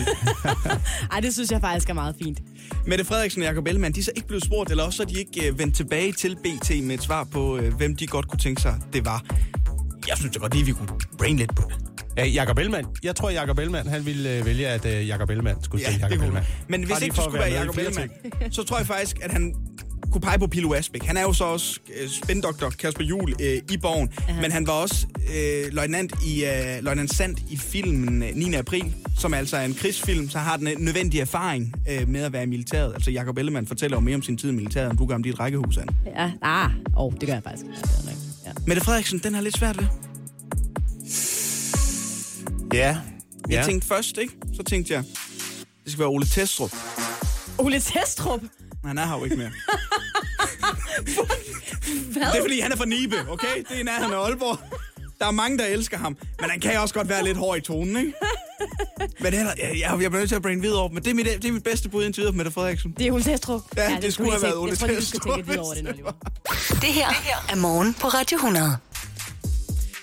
Ej, 1.13 1.21
det 1.21 1.35
synes 1.35 1.51
jeg 1.51 1.61
faktisk 1.61 1.89
er 1.89 1.95
meget 1.95 2.15
fint. 2.23 2.39
Mette 2.87 3.05
Frederiksen 3.05 3.43
og 3.43 3.49
Jacob 3.49 3.67
Ellemann, 3.67 3.95
de 3.95 4.01
er 4.01 4.05
så 4.05 4.13
ikke 4.17 4.29
blevet 4.29 4.45
spurgt, 4.45 4.71
eller 4.71 4.85
også 4.85 4.97
så 4.97 5.03
er 5.03 5.07
de 5.07 5.19
ikke 5.19 5.49
øh, 5.49 5.59
vendt 5.59 5.77
tilbage 5.77 6.13
til 6.13 6.37
BT 6.37 6.71
med 6.85 6.95
et 6.95 7.03
svar 7.03 7.25
på, 7.25 7.57
øh, 7.57 7.75
hvem 7.75 7.97
de 7.97 8.07
godt 8.07 8.29
kunne 8.29 8.39
tænke 8.39 8.63
sig, 8.63 8.75
det 8.93 9.05
var. 9.05 9.25
Jeg 10.09 10.17
synes 10.17 10.35
da 10.35 10.39
godt 10.39 10.55
lige, 10.55 10.67
vi 10.67 10.73
kunne 10.73 10.89
brain 11.19 11.37
lidt 11.37 11.57
på 11.57 11.63
det. 11.69 11.86
Ja, 12.17 12.27
Jakob 12.27 12.59
Ellemann. 12.59 12.87
Jeg 13.03 13.17
tror, 13.17 13.31
Jakob 13.31 13.59
Ellemann, 13.59 13.89
han 13.89 14.07
ville 14.07 14.31
øh, 14.39 14.47
vælge, 14.47 14.69
at 14.69 14.87
øh, 14.87 15.09
Jakob 15.09 15.31
Ellemann 15.31 15.63
skulle 15.63 15.85
spille 15.85 16.01
Jakob 16.01 16.19
kunne 16.19 16.27
Ellemann. 16.27 16.47
Men 16.69 16.81
hvis 16.81 16.91
Bare 16.91 17.05
ikke 17.05 17.17
det 17.17 17.25
skulle 17.25 17.39
være 17.39 17.53
Jacob 17.53 17.75
flere 17.75 17.89
Ellemann, 17.89 18.53
så 18.53 18.63
tror 18.63 18.79
jeg 18.79 18.87
faktisk, 18.87 19.17
at 19.23 19.33
han 19.33 19.55
kunne 20.13 20.21
pege 20.21 20.39
på 20.39 20.47
Pilo 20.47 20.75
Asbæk. 20.75 21.03
Han 21.03 21.17
er 21.17 21.23
jo 21.23 21.33
så 21.33 21.45
også 21.45 21.81
øh, 22.01 22.09
spændoktor 22.09 22.71
Kasper 22.71 23.05
Juhl 23.05 23.35
øh, 23.41 23.61
i 23.71 23.77
Borgen, 23.77 24.11
men 24.41 24.53
han 24.53 24.67
var 24.67 24.73
også 24.73 25.07
øh, 25.37 25.73
løjtnant, 25.75 26.15
i, 26.27 26.45
øh, 26.45 26.85
løjtnant 26.85 27.15
Sand 27.15 27.37
i 27.51 27.57
filmen 27.57 28.23
øh, 28.23 28.35
9. 28.35 28.55
april 28.55 28.95
som 29.19 29.35
altså 29.35 29.57
er 29.57 29.65
en 29.65 29.75
krigsfilm, 29.75 30.29
så 30.29 30.39
har 30.39 30.57
den 30.57 30.67
en 30.67 30.77
nødvendig 30.81 31.21
erfaring 31.21 31.75
øh, 31.91 32.09
med 32.09 32.23
at 32.23 32.33
være 32.33 32.43
i 32.43 32.47
militæret. 32.47 32.95
Altså 32.95 33.11
Jacob 33.11 33.39
Ellemann 33.39 33.67
fortæller 33.67 33.97
jo 33.97 34.01
mere 34.01 34.15
om 34.15 34.23
sin 34.23 34.37
tid 34.37 34.51
i 34.51 34.53
militæret, 34.53 34.91
end 34.91 34.99
du 34.99 35.07
gør 35.07 35.15
om 35.15 35.23
dit 35.23 35.41
rækkehus, 35.41 35.77
Anne. 35.77 35.93
Ja, 36.07 36.31
ah, 36.43 36.71
oh, 36.97 37.13
det 37.13 37.27
gør 37.27 37.35
jeg 37.35 37.43
faktisk. 37.43 37.67
Ja. 37.67 38.11
Ja. 38.47 38.51
Mette 38.67 38.83
Frederiksen, 38.85 39.19
den 39.19 39.35
har 39.35 39.43
lidt 39.43 39.57
svært 39.57 39.81
ved. 39.81 39.87
Ja. 42.77 42.97
Jeg 43.49 43.59
ja. 43.59 43.63
tænkte 43.65 43.89
først, 43.89 44.19
ikke? 44.19 44.33
Så 44.57 44.63
tænkte 44.63 44.93
jeg, 44.93 45.05
det 45.85 45.93
skal 45.93 45.99
være 45.99 46.09
Ole 46.09 46.27
Testrup. 46.27 46.71
Ole 47.59 47.81
Testrup? 47.81 48.41
Han 48.85 48.99
er 48.99 49.07
her 49.07 49.19
jo 49.19 49.25
ikke 49.25 49.37
mere. 49.37 49.51
Hvad? 52.13 52.23
Det 52.23 52.39
er 52.39 52.41
fordi, 52.41 52.61
han 52.61 52.73
er 52.73 52.77
fra 52.77 52.85
Nibe, 52.85 53.17
okay? 53.31 53.65
Det 53.69 53.81
er 53.81 53.85
nærheden 53.85 54.13
af 54.13 54.19
Aalborg. 54.19 54.59
Der 55.19 55.27
er 55.27 55.31
mange, 55.31 55.59
der 55.59 55.65
elsker 55.65 55.99
ham. 55.99 56.17
Men 56.41 56.51
han 56.51 56.61
kan 56.61 56.81
også 56.81 56.95
godt 56.95 57.09
være 57.09 57.25
lidt 57.25 57.37
hård 57.39 57.59
i 57.59 57.61
tonen, 57.61 57.97
ikke? 57.97 58.13
Men 59.21 59.35
ellers, 59.35 59.59
jeg, 59.59 59.71
jeg, 59.73 59.81
jeg 59.81 59.99
bliver 59.99 60.11
nødt 60.11 60.29
til 60.29 60.37
at 60.37 60.43
brain 60.43 60.63
videre 60.63 60.81
over. 60.81 60.89
Men 60.89 61.05
det 61.05 61.11
er 61.11 61.15
mit, 61.15 61.27
det 61.27 61.45
er 61.45 61.53
mit 61.53 61.65
bedste 61.65 61.89
bud 61.89 62.05
indtil 62.05 62.21
videre 62.21 62.33
på 62.33 62.37
Mette 62.37 62.53
Frederiksen. 62.53 62.95
Det 62.99 63.07
er 63.07 63.13
Ole 63.13 63.23
Testrup. 63.23 63.63
Ja, 63.77 63.99
det 64.03 64.15
skulle 64.15 64.31
have 64.31 64.43
været 64.43 64.57
Ole 64.57 64.71
Jeg 64.71 64.79
tror, 64.79 64.87
du 64.87 64.93
skal 64.93 65.03
Testrup, 65.03 65.23
tænke 65.23 65.37
lidt 65.37 65.49
videre 65.49 65.65
over 65.65 65.75
det, 65.75 65.89
Oliver. 65.89 66.13
Det 66.71 66.93
her 66.93 67.09
er 67.49 67.57
morgen 67.57 67.95
på 67.95 68.09
Radio 68.09 68.37
100. 68.37 68.77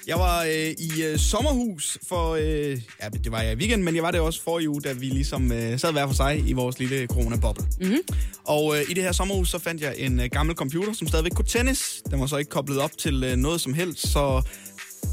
Jeg 0.07 0.19
var 0.19 0.43
øh, 0.43 0.51
i 0.77 1.03
øh, 1.03 1.17
sommerhus 1.19 1.97
for... 2.07 2.31
Øh, 2.35 2.81
ja, 3.03 3.09
det 3.23 3.31
var 3.31 3.41
jeg 3.41 3.53
i 3.53 3.55
weekend, 3.55 3.83
men 3.83 3.95
jeg 3.95 4.03
var 4.03 4.11
det 4.11 4.19
også 4.19 4.43
for 4.43 4.59
i 4.59 4.67
uge, 4.67 4.81
da 4.81 4.93
vi 4.93 5.05
ligesom 5.05 5.51
øh, 5.51 5.79
sad 5.79 5.91
hver 5.91 6.07
for 6.07 6.13
sig 6.13 6.43
i 6.47 6.53
vores 6.53 6.79
lille 6.79 7.07
corona-boble. 7.07 7.65
Mm-hmm. 7.81 7.99
Og 8.43 8.77
øh, 8.77 8.81
i 8.89 8.93
det 8.93 9.03
her 9.03 9.11
sommerhus, 9.11 9.49
så 9.49 9.59
fandt 9.59 9.81
jeg 9.81 9.93
en 9.97 10.19
øh, 10.19 10.29
gammel 10.31 10.55
computer, 10.55 10.93
som 10.93 11.07
stadigvæk 11.07 11.31
kunne 11.31 11.45
tændes. 11.45 12.01
Den 12.11 12.19
var 12.19 12.25
så 12.25 12.37
ikke 12.37 12.49
koblet 12.49 12.79
op 12.79 12.97
til 12.97 13.23
øh, 13.23 13.35
noget 13.35 13.61
som 13.61 13.73
helst, 13.73 14.07
så 14.07 14.41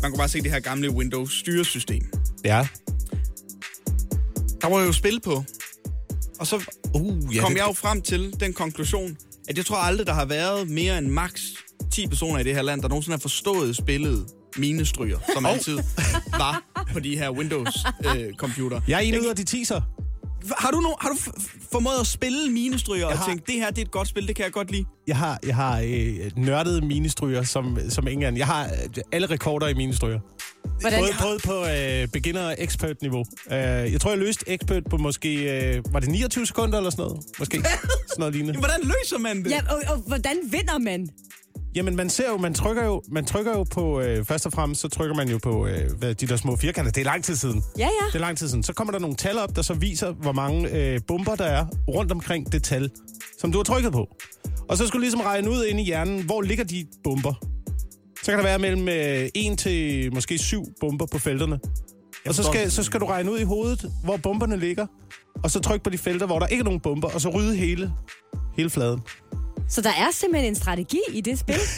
man 0.02 0.10
kunne 0.10 0.18
bare 0.18 0.28
se 0.28 0.40
det 0.42 0.50
her 0.50 0.60
gamle 0.60 0.90
Windows-styresystem. 0.90 2.02
Ja. 2.44 2.68
Der 4.60 4.68
var 4.68 4.82
jo 4.82 4.92
spil 4.92 5.20
på. 5.20 5.44
Og 6.40 6.46
så 6.46 6.64
Uh, 6.94 7.34
ja, 7.36 7.40
kom 7.40 7.52
det- 7.52 7.58
jeg 7.58 7.66
jo 7.68 7.72
frem 7.72 8.02
til 8.02 8.34
den 8.40 8.52
konklusion, 8.52 9.16
at 9.48 9.56
jeg 9.56 9.66
tror 9.66 9.76
aldrig, 9.76 10.06
der 10.06 10.12
har 10.12 10.24
været 10.24 10.70
mere 10.70 10.98
end 10.98 11.06
max 11.06 11.40
10 11.92 12.06
personer 12.06 12.38
i 12.38 12.44
det 12.44 12.54
her 12.54 12.62
land, 12.62 12.82
der 12.82 12.88
nogensinde 12.88 13.14
har 13.16 13.20
forstået 13.20 13.76
spillet 13.76 14.26
minestryger, 14.56 15.18
som 15.34 15.46
altid 15.46 15.78
var 16.38 16.62
på 16.92 17.00
de 17.00 17.16
her 17.18 17.30
Windows-computer. 17.30 18.80
Jeg 18.88 18.96
er 18.96 19.00
en 19.00 19.20
ud 19.20 19.26
af 19.26 19.36
de 19.36 19.44
teaser. 19.44 19.80
har 20.58 20.70
du, 20.70 20.80
no, 20.80 20.88
har 21.00 21.08
du 21.08 21.16
formået 21.72 22.00
at 22.00 22.06
spille 22.06 22.50
minestryger 22.50 23.06
og 23.06 23.18
har- 23.18 23.28
tænkt, 23.28 23.46
det 23.46 23.54
her 23.54 23.70
det 23.70 23.78
er 23.78 23.82
et 23.82 23.90
godt 23.90 24.08
spil, 24.08 24.28
det 24.28 24.36
kan 24.36 24.44
jeg 24.44 24.52
godt 24.52 24.70
lide? 24.70 24.84
Jeg 25.06 25.16
har, 25.16 25.38
jeg 25.46 25.56
har 25.56 25.80
øh, 25.84 26.30
nørdet 26.36 26.84
ministryger 26.84 27.42
som, 27.42 27.78
som 27.88 28.06
ingen 28.08 28.22
anden. 28.26 28.38
Jeg 28.38 28.46
har 28.46 28.64
øh, 28.64 29.02
alle 29.12 29.26
rekorder 29.26 29.68
i 29.68 29.74
ministryger. 29.74 30.20
Hvordan? 30.80 31.00
Både, 31.00 31.12
både 31.22 31.38
på 31.44 31.66
øh, 31.70 32.08
beginner- 32.08 32.46
og 32.46 32.54
expert-niveau. 32.58 33.24
Øh, 33.52 33.56
jeg 33.92 34.00
tror, 34.00 34.10
jeg 34.10 34.18
løste 34.18 34.44
expert 34.50 34.82
på 34.90 34.96
måske... 34.96 35.34
Øh, 35.76 35.82
var 35.92 36.00
det 36.00 36.08
29 36.08 36.46
sekunder 36.46 36.78
eller 36.78 36.90
sådan 36.90 37.02
noget? 37.04 37.24
Måske. 37.38 37.56
sådan 37.62 37.66
noget 38.18 38.34
lignende. 38.34 38.58
Hvordan 38.58 38.80
løser 38.82 39.18
man 39.18 39.44
det? 39.44 39.50
Ja, 39.50 39.60
og, 39.70 39.82
og 39.94 39.96
hvordan 40.06 40.36
vinder 40.44 40.78
man? 40.78 41.08
Jamen, 41.74 41.96
man 41.96 42.10
ser 42.10 42.30
jo, 42.30 42.36
man 42.36 42.54
trykker 42.54 42.84
jo, 42.84 43.02
man 43.08 43.24
trykker 43.24 43.52
jo 43.52 43.64
på, 43.64 44.00
øh, 44.00 44.24
først 44.24 44.46
og 44.46 44.52
fremmest, 44.52 44.80
så 44.80 44.88
trykker 44.88 45.16
man 45.16 45.28
jo 45.28 45.38
på 45.42 45.66
øh, 45.66 45.92
hvad, 45.98 46.14
de 46.14 46.26
der 46.26 46.36
små 46.36 46.56
firkanter. 46.56 46.92
Det 46.92 47.00
er 47.00 47.04
lang 47.04 47.24
tid 47.24 47.36
siden. 47.36 47.62
Ja, 47.78 47.84
ja. 47.84 48.06
Det 48.06 48.14
er 48.14 48.18
lang 48.18 48.38
tid 48.38 48.48
siden. 48.48 48.62
Så 48.62 48.72
kommer 48.72 48.92
der 48.92 48.98
nogle 48.98 49.16
tal 49.16 49.38
op, 49.38 49.56
der 49.56 49.62
så 49.62 49.74
viser, 49.74 50.12
hvor 50.12 50.32
mange 50.32 50.70
øh, 50.70 51.00
bomber 51.06 51.34
der 51.34 51.44
er 51.44 51.66
rundt 51.88 52.12
omkring 52.12 52.52
det 52.52 52.62
tal, 52.62 52.90
som 53.38 53.52
du 53.52 53.58
har 53.58 53.62
trykket 53.62 53.92
på. 53.92 54.08
Og 54.68 54.76
så 54.76 54.86
skal 54.86 54.98
du 54.98 55.00
ligesom 55.00 55.20
regne 55.20 55.50
ud 55.50 55.64
ind 55.64 55.80
i 55.80 55.82
hjernen, 55.82 56.22
hvor 56.24 56.42
ligger 56.42 56.64
de 56.64 56.86
bomber. 57.04 57.34
Så 58.22 58.30
kan 58.30 58.38
der 58.38 58.44
være 58.44 58.58
mellem 58.58 58.88
øh, 58.88 59.28
1 59.34 59.58
til 59.58 60.14
måske 60.14 60.38
7 60.38 60.64
bomber 60.80 61.06
på 61.06 61.18
felterne. 61.18 61.58
Og 62.26 62.34
så 62.34 62.42
skal, 62.42 62.70
så 62.70 62.82
skal 62.82 63.00
du 63.00 63.06
regne 63.06 63.32
ud 63.32 63.38
i 63.38 63.44
hovedet, 63.44 63.90
hvor 64.04 64.16
bomberne 64.16 64.56
ligger. 64.56 64.86
Og 65.42 65.50
så 65.50 65.60
tryk 65.60 65.82
på 65.82 65.90
de 65.90 65.98
felter, 65.98 66.26
hvor 66.26 66.38
der 66.38 66.46
ikke 66.46 66.60
er 66.60 66.64
nogen 66.64 66.80
bomber, 66.80 67.08
og 67.08 67.20
så 67.20 67.28
rydde 67.28 67.56
hele, 67.56 67.92
hele 68.56 68.70
fladen. 68.70 69.00
Så 69.70 69.80
der 69.80 69.90
er 69.90 70.08
simpelthen 70.12 70.48
en 70.52 70.54
strategi 70.56 71.00
i 71.12 71.20
det 71.20 71.38
spil. 71.38 71.54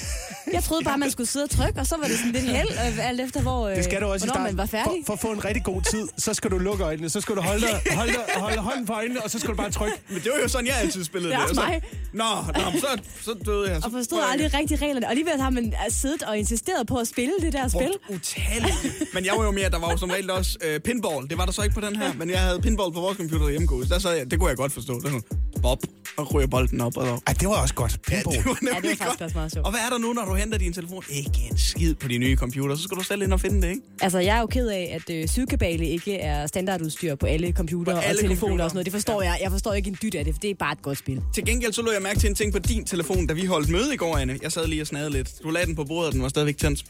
Jeg 0.52 0.62
troede 0.64 0.84
bare, 0.84 0.98
man 0.98 1.10
skulle 1.10 1.26
sidde 1.30 1.44
og 1.44 1.50
trykke, 1.50 1.80
og 1.80 1.86
så 1.86 1.96
var 1.96 2.04
det 2.06 2.16
sådan 2.18 2.32
lidt 2.32 2.44
held, 2.44 2.68
øh, 2.70 3.08
alt 3.08 3.20
efter 3.20 3.40
hvor, 3.42 3.68
øh, 3.68 3.76
Det 3.76 3.84
skal 3.84 4.00
du 4.00 4.06
også 4.06 4.26
hvornår 4.26 4.42
man 4.42 4.56
var 4.56 4.66
færdig. 4.66 4.92
For, 4.92 5.06
for 5.06 5.12
at 5.12 5.18
få 5.20 5.32
en 5.32 5.44
rigtig 5.44 5.64
god 5.64 5.82
tid, 5.82 6.08
så 6.18 6.34
skal 6.34 6.50
du 6.50 6.58
lukke 6.58 6.84
øjnene. 6.84 7.08
Så 7.10 7.20
skal 7.20 7.36
du 7.36 7.40
holde, 7.40 7.66
holde, 8.00 8.12
holde 8.36 8.58
hånden 8.58 8.86
for 8.86 8.94
øjnene, 8.94 9.22
og 9.22 9.30
så 9.30 9.38
skal 9.38 9.50
du 9.50 9.56
bare 9.56 9.70
trykke. 9.70 9.96
Men 10.08 10.18
det 10.18 10.30
var 10.36 10.38
jo 10.42 10.48
sådan, 10.48 10.66
jeg 10.66 10.76
altid 10.76 11.04
spillede 11.04 11.32
Det 11.32 11.38
er 11.38 11.46
det. 11.46 11.50
også 11.50 11.60
Og 11.60 11.66
så- 11.66 11.72
mig. 11.72 11.82
Nå, 12.12 12.70
nå, 12.72 12.78
så, 12.80 12.86
så 13.22 13.34
døde 13.46 13.70
jeg. 13.70 13.80
Så 13.82 13.86
Og 13.86 13.92
forstod 13.92 14.18
jeg 14.18 14.28
aldrig 14.30 14.54
rigtig 14.54 14.82
reglerne. 14.82 15.06
Og 15.06 15.10
alligevel 15.10 15.40
har 15.40 15.50
man 15.50 15.64
øh, 15.66 15.90
siddet 15.92 16.22
og 16.22 16.38
insisteret 16.38 16.86
på 16.86 16.96
at 16.96 17.08
spille 17.08 17.32
det 17.40 17.52
der 17.52 17.68
spil. 17.68 17.78
brugt 18.08 18.20
utalligt. 18.20 18.74
Men 19.14 19.24
jeg 19.24 19.34
var 19.36 19.44
jo 19.44 19.50
mere, 19.50 19.70
der 19.70 19.78
var 19.78 19.90
jo 19.90 19.96
som 19.96 20.10
regel 20.10 20.30
også 20.30 20.58
øh, 20.64 20.80
pinball. 20.80 21.28
Det 21.28 21.38
var 21.38 21.44
der 21.44 21.52
så 21.52 21.62
ikke 21.62 21.74
på 21.74 21.80
den 21.80 21.96
her, 21.96 22.12
men 22.14 22.30
jeg 22.30 22.40
havde 22.40 22.60
pinball 22.60 22.92
på 22.92 23.00
vores 23.00 23.16
computer 23.16 23.48
hjemme. 23.48 23.68
Der 23.88 23.98
sad 23.98 24.16
jeg, 24.16 24.30
det 24.30 24.38
kunne 24.38 24.48
jeg 24.48 24.56
godt 24.56 24.72
forstå. 24.72 24.94
Det 24.94 25.02
var 25.02 25.08
sådan, 25.10 25.22
Bob, 25.62 25.78
og 26.16 26.34
ryger 26.34 26.46
bolden 26.46 26.80
op. 26.80 26.96
Og 26.96 27.06
så. 27.06 27.20
Ej, 27.26 27.32
det 27.40 27.48
var 27.48 27.54
også 27.62 27.74
godt. 27.74 27.81
Pinball. 27.88 28.36
det 28.36 28.44
var 28.46 28.50
Ja, 28.62 28.66
det 28.66 28.74
nemlig 28.74 28.90
var 28.90 29.06
faktisk 29.06 29.18
godt. 29.18 29.22
også 29.22 29.36
meget 29.36 29.52
sjovt. 29.52 29.66
Og 29.66 29.72
hvad 29.72 29.80
er 29.80 29.90
der 29.90 29.98
nu, 29.98 30.12
når 30.12 30.24
du 30.24 30.34
henter 30.34 30.58
din 30.58 30.72
telefon? 30.72 31.04
Ikke 31.10 31.30
en 31.50 31.58
skid 31.58 31.94
på 31.94 32.08
de 32.08 32.18
nye 32.18 32.36
computer. 32.36 32.76
Så 32.76 32.82
skal 32.82 32.96
du 32.96 33.02
selv 33.02 33.22
ind 33.22 33.32
og 33.32 33.40
finde 33.40 33.62
det, 33.62 33.68
ikke? 33.68 33.82
Altså, 34.00 34.18
jeg 34.18 34.36
er 34.36 34.40
jo 34.40 34.46
ked 34.46 34.68
af, 34.68 35.00
at 35.08 35.14
øh, 35.16 35.28
sydkabale 35.28 35.86
ikke 35.88 36.18
er 36.18 36.46
standardudstyr 36.46 37.14
på 37.14 37.26
alle 37.26 37.52
computere 37.52 37.96
og 37.96 38.02
telefoner 38.02 38.28
computere. 38.36 38.64
og 38.64 38.70
sådan 38.70 38.76
noget. 38.76 38.84
Det 38.84 38.92
forstår 38.92 39.22
jeg. 39.22 39.38
Jeg 39.42 39.50
forstår 39.50 39.72
ikke 39.74 39.88
en 39.88 39.96
dyt 40.02 40.14
af 40.14 40.24
det, 40.24 40.34
for 40.34 40.40
det 40.40 40.50
er 40.50 40.54
bare 40.54 40.72
et 40.72 40.82
godt 40.82 40.98
spil. 40.98 41.22
Til 41.34 41.44
gengæld 41.44 41.72
så 41.72 41.82
lå 41.82 41.92
jeg 41.92 42.02
mærke 42.02 42.18
til 42.20 42.28
en 42.28 42.34
ting 42.34 42.52
på 42.52 42.58
din 42.58 42.84
telefon, 42.84 43.26
da 43.26 43.34
vi 43.34 43.44
holdt 43.44 43.68
møde 43.68 43.94
i 43.94 43.96
går, 43.96 44.16
Anne. 44.18 44.38
Jeg 44.42 44.52
sad 44.52 44.66
lige 44.66 44.80
og 44.82 44.86
snadede 44.86 45.10
lidt. 45.10 45.30
Du 45.42 45.50
lagde 45.50 45.66
den 45.66 45.76
på 45.76 45.84
bordet, 45.84 46.06
og 46.06 46.12
den 46.12 46.22
var 46.22 46.28
stadigvæk 46.28 46.56
tændt. 46.56 46.84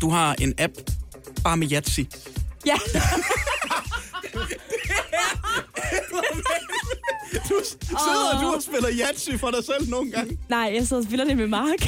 Du 0.00 0.10
har 0.10 0.34
en 0.40 0.54
app, 0.58 0.72
bare 1.44 1.56
med 1.56 1.72
Yatzy. 1.72 2.00
Ja, 2.66 2.74
Du 7.48 7.60
sidder 7.64 8.34
og 8.34 8.42
du 8.42 8.46
og 8.46 8.62
spiller 8.62 8.90
Yatzy 9.00 9.30
for 9.40 9.50
dig 9.50 9.64
selv 9.64 9.90
nogle 9.90 10.10
gange 10.10 10.38
nej, 10.48 10.70
jeg 10.74 10.86
sidder 10.86 11.02
og 11.02 11.06
spiller 11.06 11.24
det 11.24 11.36
med 11.36 11.46
Mark. 11.46 11.80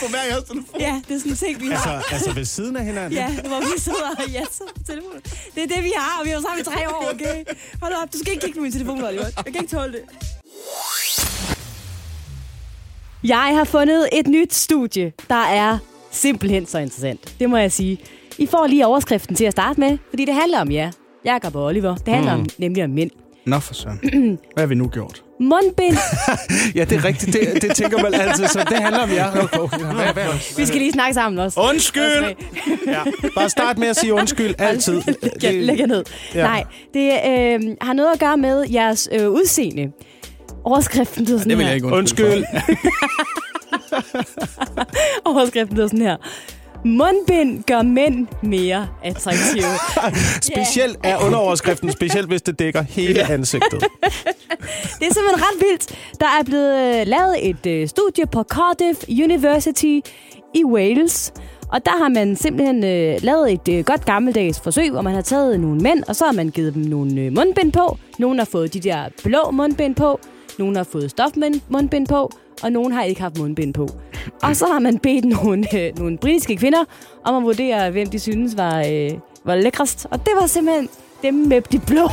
på 0.00 0.06
hver 0.10 0.22
jeres 0.30 0.44
telefon. 0.44 0.80
ja, 0.80 1.02
det 1.08 1.14
er 1.14 1.18
sådan 1.18 1.32
en 1.32 1.36
ting, 1.36 1.60
vi 1.60 1.66
har. 1.66 1.92
Altså, 1.96 2.14
altså 2.14 2.32
ved 2.32 2.44
siden 2.44 2.76
af 2.76 2.84
hinanden. 2.84 3.12
Ja, 3.12 3.28
hvor 3.50 3.60
vi 3.60 3.80
sidder 3.80 4.08
og 4.18 4.30
jatser 4.30 4.64
på 4.76 4.82
telefonen. 4.86 5.20
Det 5.54 5.62
er 5.62 5.66
det, 5.66 5.84
vi 5.84 5.92
har, 5.96 6.20
og 6.20 6.24
vi 6.24 6.30
har 6.30 6.36
været 6.36 6.44
sammen 6.44 6.60
i 6.60 6.64
tre 6.64 6.94
år, 6.94 7.10
okay? 7.14 7.44
Hold 7.82 7.92
op, 8.02 8.12
du 8.12 8.18
skal 8.18 8.32
ikke 8.32 8.44
kigge 8.44 8.58
på 8.58 8.62
min 8.62 8.72
telefon, 8.72 9.04
Oliver. 9.04 9.24
Jeg 9.36 9.44
kan 9.44 9.62
ikke 9.62 9.76
tåle 9.76 9.92
det. 9.92 10.02
Jeg 13.24 13.56
har 13.56 13.64
fundet 13.64 14.08
et 14.12 14.26
nyt 14.26 14.54
studie, 14.54 15.12
der 15.28 15.44
er 15.62 15.78
simpelthen 16.10 16.66
så 16.66 16.78
interessant. 16.78 17.34
Det 17.40 17.50
må 17.50 17.56
jeg 17.56 17.72
sige. 17.72 17.98
I 18.38 18.46
får 18.46 18.66
lige 18.66 18.86
overskriften 18.86 19.36
til 19.36 19.44
at 19.44 19.52
starte 19.52 19.80
med, 19.80 19.98
fordi 20.10 20.24
det 20.24 20.34
handler 20.34 20.60
om 20.60 20.72
jer. 20.72 20.90
Jakob 21.24 21.54
og 21.56 21.64
Oliver. 21.64 21.96
Det 21.96 22.14
handler 22.14 22.34
mm. 22.36 22.40
om, 22.40 22.48
nemlig 22.58 22.84
om 22.84 22.90
mænd. 22.90 23.10
Nå 23.46 23.58
for 23.58 23.74
søren. 23.74 23.98
Hvad 24.54 24.62
har 24.62 24.66
vi 24.66 24.74
nu 24.74 24.88
gjort? 24.88 25.22
Mundbind. 25.40 25.96
Ja, 26.74 26.84
det 26.84 26.92
er 26.98 27.04
rigtigt. 27.04 27.32
Det, 27.32 27.62
det 27.62 27.74
tænker 27.76 28.02
man 28.02 28.14
altid, 28.14 28.46
så 28.46 28.64
det 28.68 28.76
handler 28.78 29.02
om 29.02 29.10
jer. 29.10 29.30
Hvad, 29.94 30.12
hvad? 30.12 30.56
Vi 30.56 30.66
skal 30.66 30.78
lige 30.78 30.92
snakke 30.92 31.14
sammen 31.14 31.38
også. 31.38 31.60
Undskyld! 31.60 32.24
Ja. 32.86 33.02
Bare 33.34 33.48
start 33.50 33.78
med 33.78 33.88
at 33.88 33.96
sige 33.96 34.14
undskyld 34.14 34.54
altid. 34.58 35.02
Læg, 35.42 35.62
læg 35.62 35.86
ned. 35.86 36.04
Ja. 36.34 36.42
Nej, 36.42 36.64
det 36.94 37.12
øh, 37.26 37.76
har 37.80 37.92
noget 37.92 38.10
at 38.14 38.18
gøre 38.20 38.36
med 38.36 38.64
jeres 38.72 39.08
øh, 39.12 39.30
udseende. 39.30 39.92
Overskriften 40.64 41.24
lyder 41.24 41.38
sådan 41.38 41.50
Det 41.50 41.58
vil 41.58 41.64
her. 41.64 41.70
jeg 41.70 41.76
ikke 41.76 41.88
undskylde 41.88 42.36
Undskyld. 42.36 42.76
Overskriften 45.24 45.76
lyder 45.76 45.86
sådan 45.86 46.00
her. 46.02 46.16
Mundbind 46.84 47.62
gør 47.64 47.82
mænd 47.82 48.26
mere 48.42 48.88
attraktive. 49.04 49.64
Specielt 50.52 50.98
er 51.02 51.26
underoverskriften, 51.26 51.92
specielt 51.92 52.28
hvis 52.28 52.42
det 52.42 52.58
dækker 52.58 52.82
hele 52.82 53.30
ansigtet. 53.30 53.80
Det 54.98 55.08
er 55.08 55.14
simpelthen 55.14 55.42
ret 55.42 55.60
vildt. 55.60 55.98
Der 56.20 56.26
er 56.26 56.42
blevet 56.44 57.00
øh, 57.00 57.06
lavet 57.06 57.48
et 57.48 57.66
øh, 57.66 57.88
studie 57.88 58.26
på 58.26 58.42
Cardiff 58.42 59.04
University 59.08 60.00
i 60.54 60.64
Wales. 60.64 61.32
Og 61.72 61.84
der 61.84 61.90
har 62.02 62.08
man 62.08 62.36
simpelthen 62.36 62.84
øh, 62.84 63.18
lavet 63.22 63.52
et 63.52 63.68
øh, 63.68 63.84
godt 63.84 64.04
gammeldags 64.04 64.60
forsøg, 64.60 64.90
hvor 64.90 65.02
man 65.02 65.14
har 65.14 65.22
taget 65.22 65.60
nogle 65.60 65.80
mænd, 65.80 66.02
og 66.08 66.16
så 66.16 66.24
har 66.24 66.32
man 66.32 66.48
givet 66.48 66.74
dem 66.74 66.82
nogle 66.82 67.20
øh, 67.20 67.32
mundbind 67.32 67.72
på. 67.72 67.98
Nogle 68.18 68.38
har 68.38 68.44
fået 68.44 68.74
de 68.74 68.80
der 68.80 69.04
blå 69.24 69.50
mundbind 69.50 69.94
på. 69.94 70.20
Nogle 70.58 70.76
har 70.76 70.84
fået 70.84 71.10
stofmundbind 71.10 72.06
på. 72.06 72.32
Og 72.62 72.72
nogle 72.72 72.94
har 72.94 73.02
ikke 73.02 73.20
haft 73.20 73.38
mundbind 73.38 73.74
på. 73.74 73.88
Og 74.42 74.56
så 74.56 74.66
har 74.66 74.78
man 74.78 74.98
bedt 74.98 75.24
nogle, 75.24 75.76
øh, 75.78 75.98
nogle 75.98 76.18
britiske 76.18 76.56
kvinder 76.56 76.84
om 77.24 77.36
at 77.36 77.42
vurdere, 77.42 77.90
hvem 77.90 78.08
de 78.08 78.18
synes 78.18 78.56
var, 78.56 78.78
øh, 78.78 79.10
var 79.44 79.54
lækrest. 79.56 80.06
Og 80.10 80.26
det 80.26 80.32
var 80.40 80.46
simpelthen 80.46 80.88
dem 81.22 81.34
med 81.34 81.60
de 81.60 81.78
blå 81.78 82.08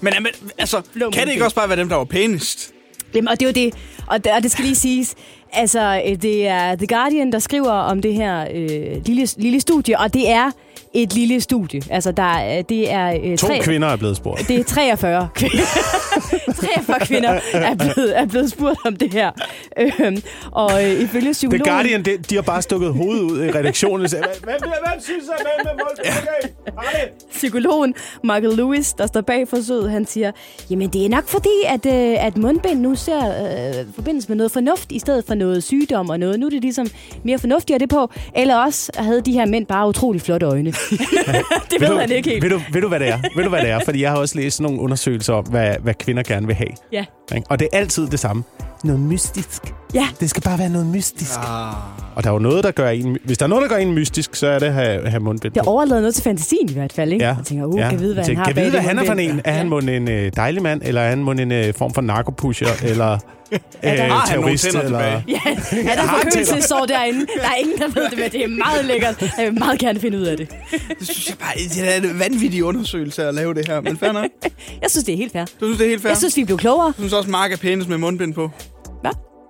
Men, 0.00 0.12
men 0.20 0.32
altså, 0.58 0.82
Blå 0.92 1.10
kan 1.10 1.26
det 1.26 1.32
ikke 1.32 1.44
også 1.44 1.56
bare 1.56 1.68
være 1.68 1.78
dem, 1.78 1.88
der 1.88 1.96
var 1.96 2.04
pænest? 2.04 2.72
Jamen, 3.14 3.28
og 3.28 3.40
det 3.40 3.46
er 3.46 3.50
jo 3.62 3.66
det. 3.66 3.74
Og 4.06 4.24
det, 4.24 4.32
og 4.32 4.42
det 4.42 4.50
skal 4.50 4.64
lige 4.64 4.76
siges. 4.76 5.14
Altså, 5.52 6.02
øh, 6.06 6.22
det 6.22 6.46
er 6.46 6.76
The 6.76 6.86
Guardian, 6.86 7.32
der 7.32 7.38
skriver 7.38 7.70
om 7.70 8.02
det 8.02 8.14
her 8.14 8.46
øh, 8.54 9.06
lille, 9.06 9.28
lille 9.36 9.60
studie, 9.60 9.98
og 9.98 10.14
det 10.14 10.30
er 10.30 10.50
et 10.94 11.12
lille 11.14 11.40
studie. 11.40 11.80
Altså, 11.90 12.12
der, 12.12 12.22
er- 12.22 12.62
det 12.62 12.92
er... 12.92 13.18
øh, 13.24 13.38
To 13.38 13.46
tre, 13.46 13.58
kvinder 13.58 13.88
er 13.88 13.96
blevet 13.96 14.16
spurgt. 14.16 14.48
Det 14.48 14.58
er 14.60 14.64
43 14.64 15.28
kvinder. 15.34 15.56
43 16.86 16.98
kvinder 17.00 17.40
er 17.52 17.74
blevet, 17.74 18.18
er 18.18 18.26
blevet 18.26 18.50
spurgt 18.50 18.78
om 18.86 18.96
det 18.96 19.12
her. 19.12 19.30
Øhm, 19.78 20.22
og 20.52 20.84
øh, 20.84 20.90
ifølge 21.00 21.24
The 21.24 21.32
psykologen... 21.32 21.64
Guardian, 21.72 22.02
de, 22.02 22.16
de 22.30 22.34
har 22.34 22.42
bare 22.42 22.62
stukket 22.62 22.92
hovedet 22.94 23.22
ud 23.22 23.44
i 23.44 23.50
redaktionen 23.50 24.00
hvad, 24.10 24.20
hvad, 24.42 24.54
hvad 24.58 25.02
synes 25.02 25.24
jeg, 25.38 25.46
hvad 25.62 25.72
med 25.74 25.84
det? 26.04 27.26
psykologen 27.30 27.94
Michael 28.24 28.56
Lewis, 28.56 28.92
der 28.92 29.06
står 29.06 29.20
bag 29.20 29.48
forsøget, 29.48 29.90
han 29.90 30.06
siger, 30.06 30.30
jamen 30.70 30.88
det 30.88 31.04
er 31.04 31.08
nok 31.08 31.28
fordi, 31.28 31.48
at, 31.66 31.86
øh, 31.86 32.26
at 32.26 32.36
mundbind 32.36 32.80
nu 32.80 32.94
ser 32.94 33.18
øh, 33.18 33.86
forbindelse 33.94 34.28
med 34.28 34.36
noget 34.36 34.52
fornuft, 34.52 34.92
i 34.92 34.98
stedet 34.98 35.24
for 35.26 35.34
noget 35.34 35.62
sygdom 35.64 36.10
og 36.10 36.18
noget. 36.20 36.40
Nu 36.40 36.46
er 36.46 36.50
det 36.50 36.60
ligesom 36.62 36.86
mere 37.24 37.38
fornuftigt 37.38 37.74
at 37.74 37.80
det 37.80 37.88
på. 37.88 38.10
Eller 38.36 38.56
også 38.56 38.92
havde 38.96 39.20
de 39.20 39.32
her 39.32 39.46
mænd 39.46 39.66
bare 39.66 39.88
utrolig 39.88 40.20
flotte 40.22 40.46
øjne. 40.46 40.72
det 41.70 41.80
ved 41.80 41.88
du, 41.88 41.96
han 41.96 42.10
ikke 42.10 42.30
helt. 42.30 42.42
Ved 42.42 42.50
du, 42.50 42.60
ved 42.72 42.80
du, 42.82 42.88
hvad 42.88 43.00
det 43.00 43.08
er? 43.08 43.18
ved 43.36 43.44
du, 43.44 43.48
hvad 43.48 43.60
det 43.60 43.70
er? 43.70 43.80
Fordi 43.84 44.02
jeg 44.02 44.10
har 44.10 44.18
også 44.18 44.38
læst 44.38 44.60
nogle 44.60 44.80
undersøgelser 44.80 45.34
om, 45.34 45.44
hvad, 45.44 45.76
hvad 45.82 45.94
kvinder 45.94 46.22
gerne 46.22 46.46
vil 46.46 46.56
have. 46.56 46.70
Ja. 46.92 47.04
Og 47.48 47.58
det 47.58 47.68
er 47.72 47.78
altid 47.78 48.08
det 48.08 48.20
samme. 48.20 48.44
Noget 48.84 49.00
mystisk. 49.00 49.74
Ja. 49.94 50.08
Det 50.20 50.30
skal 50.30 50.42
bare 50.42 50.58
være 50.58 50.68
noget 50.68 50.86
mystisk. 50.86 51.38
Ah. 51.38 51.74
Og 52.16 52.24
der 52.24 52.28
er 52.30 52.32
jo 52.34 52.38
noget, 52.38 52.64
der 52.64 52.70
gør 52.70 52.88
en... 52.88 53.18
Hvis 53.24 53.38
der 53.38 53.44
er 53.44 53.48
noget, 53.48 53.62
der 53.62 53.68
gør 53.68 53.76
en 53.76 53.92
mystisk, 53.92 54.34
så 54.34 54.46
er 54.46 54.58
det 54.58 54.66
at 54.66 54.72
have, 54.72 55.08
have 55.08 55.20
mundbind 55.20 55.52
Det 55.54 55.62
på. 55.64 55.70
overlader 55.70 56.00
noget 56.00 56.14
til 56.14 56.24
fantasien 56.24 56.68
i 56.70 56.72
hvert 56.72 56.92
fald, 56.92 57.12
ikke? 57.12 57.24
Ja. 57.24 57.34
Jeg 57.36 57.44
tænker, 57.44 57.64
uh, 57.66 57.78
ja. 57.78 57.90
kan 57.90 58.00
vide, 58.00 58.14
hvad 58.14 58.24
han 58.24 58.36
har 58.36 58.44
kan 58.44 58.56
vide, 58.56 58.70
hvad 58.70 58.80
det 58.80 58.88
han 58.88 58.98
er 58.98 59.04
for 59.04 59.12
en. 59.12 59.40
Er 59.44 59.52
han 59.52 59.68
mon 59.68 59.88
en 59.88 60.08
øh, 60.10 60.32
dejlig 60.36 60.62
mand, 60.62 60.80
eller 60.84 61.00
er 61.00 61.08
han 61.08 61.18
mon 61.24 61.38
en 61.38 61.52
øh, 61.52 61.74
form 61.74 61.94
for 61.94 62.00
narkopusher, 62.00 62.68
eller 62.90 63.18
øh, 63.52 63.58
Har 63.82 63.90
han 63.90 63.98
nogle 64.08 64.22
terrorist? 64.26 64.64
tænder 64.64 64.80
Eller... 64.80 64.98
tilbage? 64.98 65.24
Ja, 65.28 65.90
er 65.90 65.94
der 65.94 66.02
Har 66.02 66.16
han 66.16 66.24
forkølelsessår 66.24 66.86
derinde? 66.86 67.20
Der 67.20 67.48
er 67.48 67.54
ingen, 67.54 67.78
der 67.78 67.86
ved 67.88 68.10
det, 68.10 68.18
men 68.18 68.30
det 68.32 68.44
er 68.44 68.48
meget 68.48 68.84
lækkert. 68.84 69.22
Jeg 69.38 69.44
vil 69.46 69.58
meget 69.58 69.78
gerne 69.78 70.00
finde 70.00 70.18
ud 70.18 70.22
af 70.22 70.36
det. 70.36 70.48
Det 70.98 71.08
synes 71.08 71.28
jeg 71.28 71.36
bare, 71.38 71.52
det 71.54 72.06
er 72.06 72.10
en 72.12 72.18
vanvittig 72.18 72.64
undersøgelse 72.64 73.24
at 73.24 73.34
lave 73.34 73.54
det 73.54 73.68
her. 73.68 73.80
Men 73.80 73.96
fair 73.98 74.12
nok. 74.12 74.24
Jeg 74.82 74.90
synes, 74.90 75.04
det 75.04 75.12
er 75.12 75.16
helt 75.16 75.32
fair. 75.32 75.44
Du 75.44 75.64
synes, 75.64 75.78
det 75.78 75.84
er 75.84 75.88
helt 75.88 76.02
fair? 76.02 76.10
Jeg 76.10 76.18
synes, 76.18 76.36
vi 76.36 76.44
blev 76.44 76.58
klogere. 76.58 76.86
Jeg 76.86 76.94
synes 76.98 77.12
også, 77.12 77.30
Mark 77.30 77.52
er 77.52 77.56
pænest 77.56 77.88
med 77.88 77.98
mundbind 77.98 78.34
på. 78.34 78.50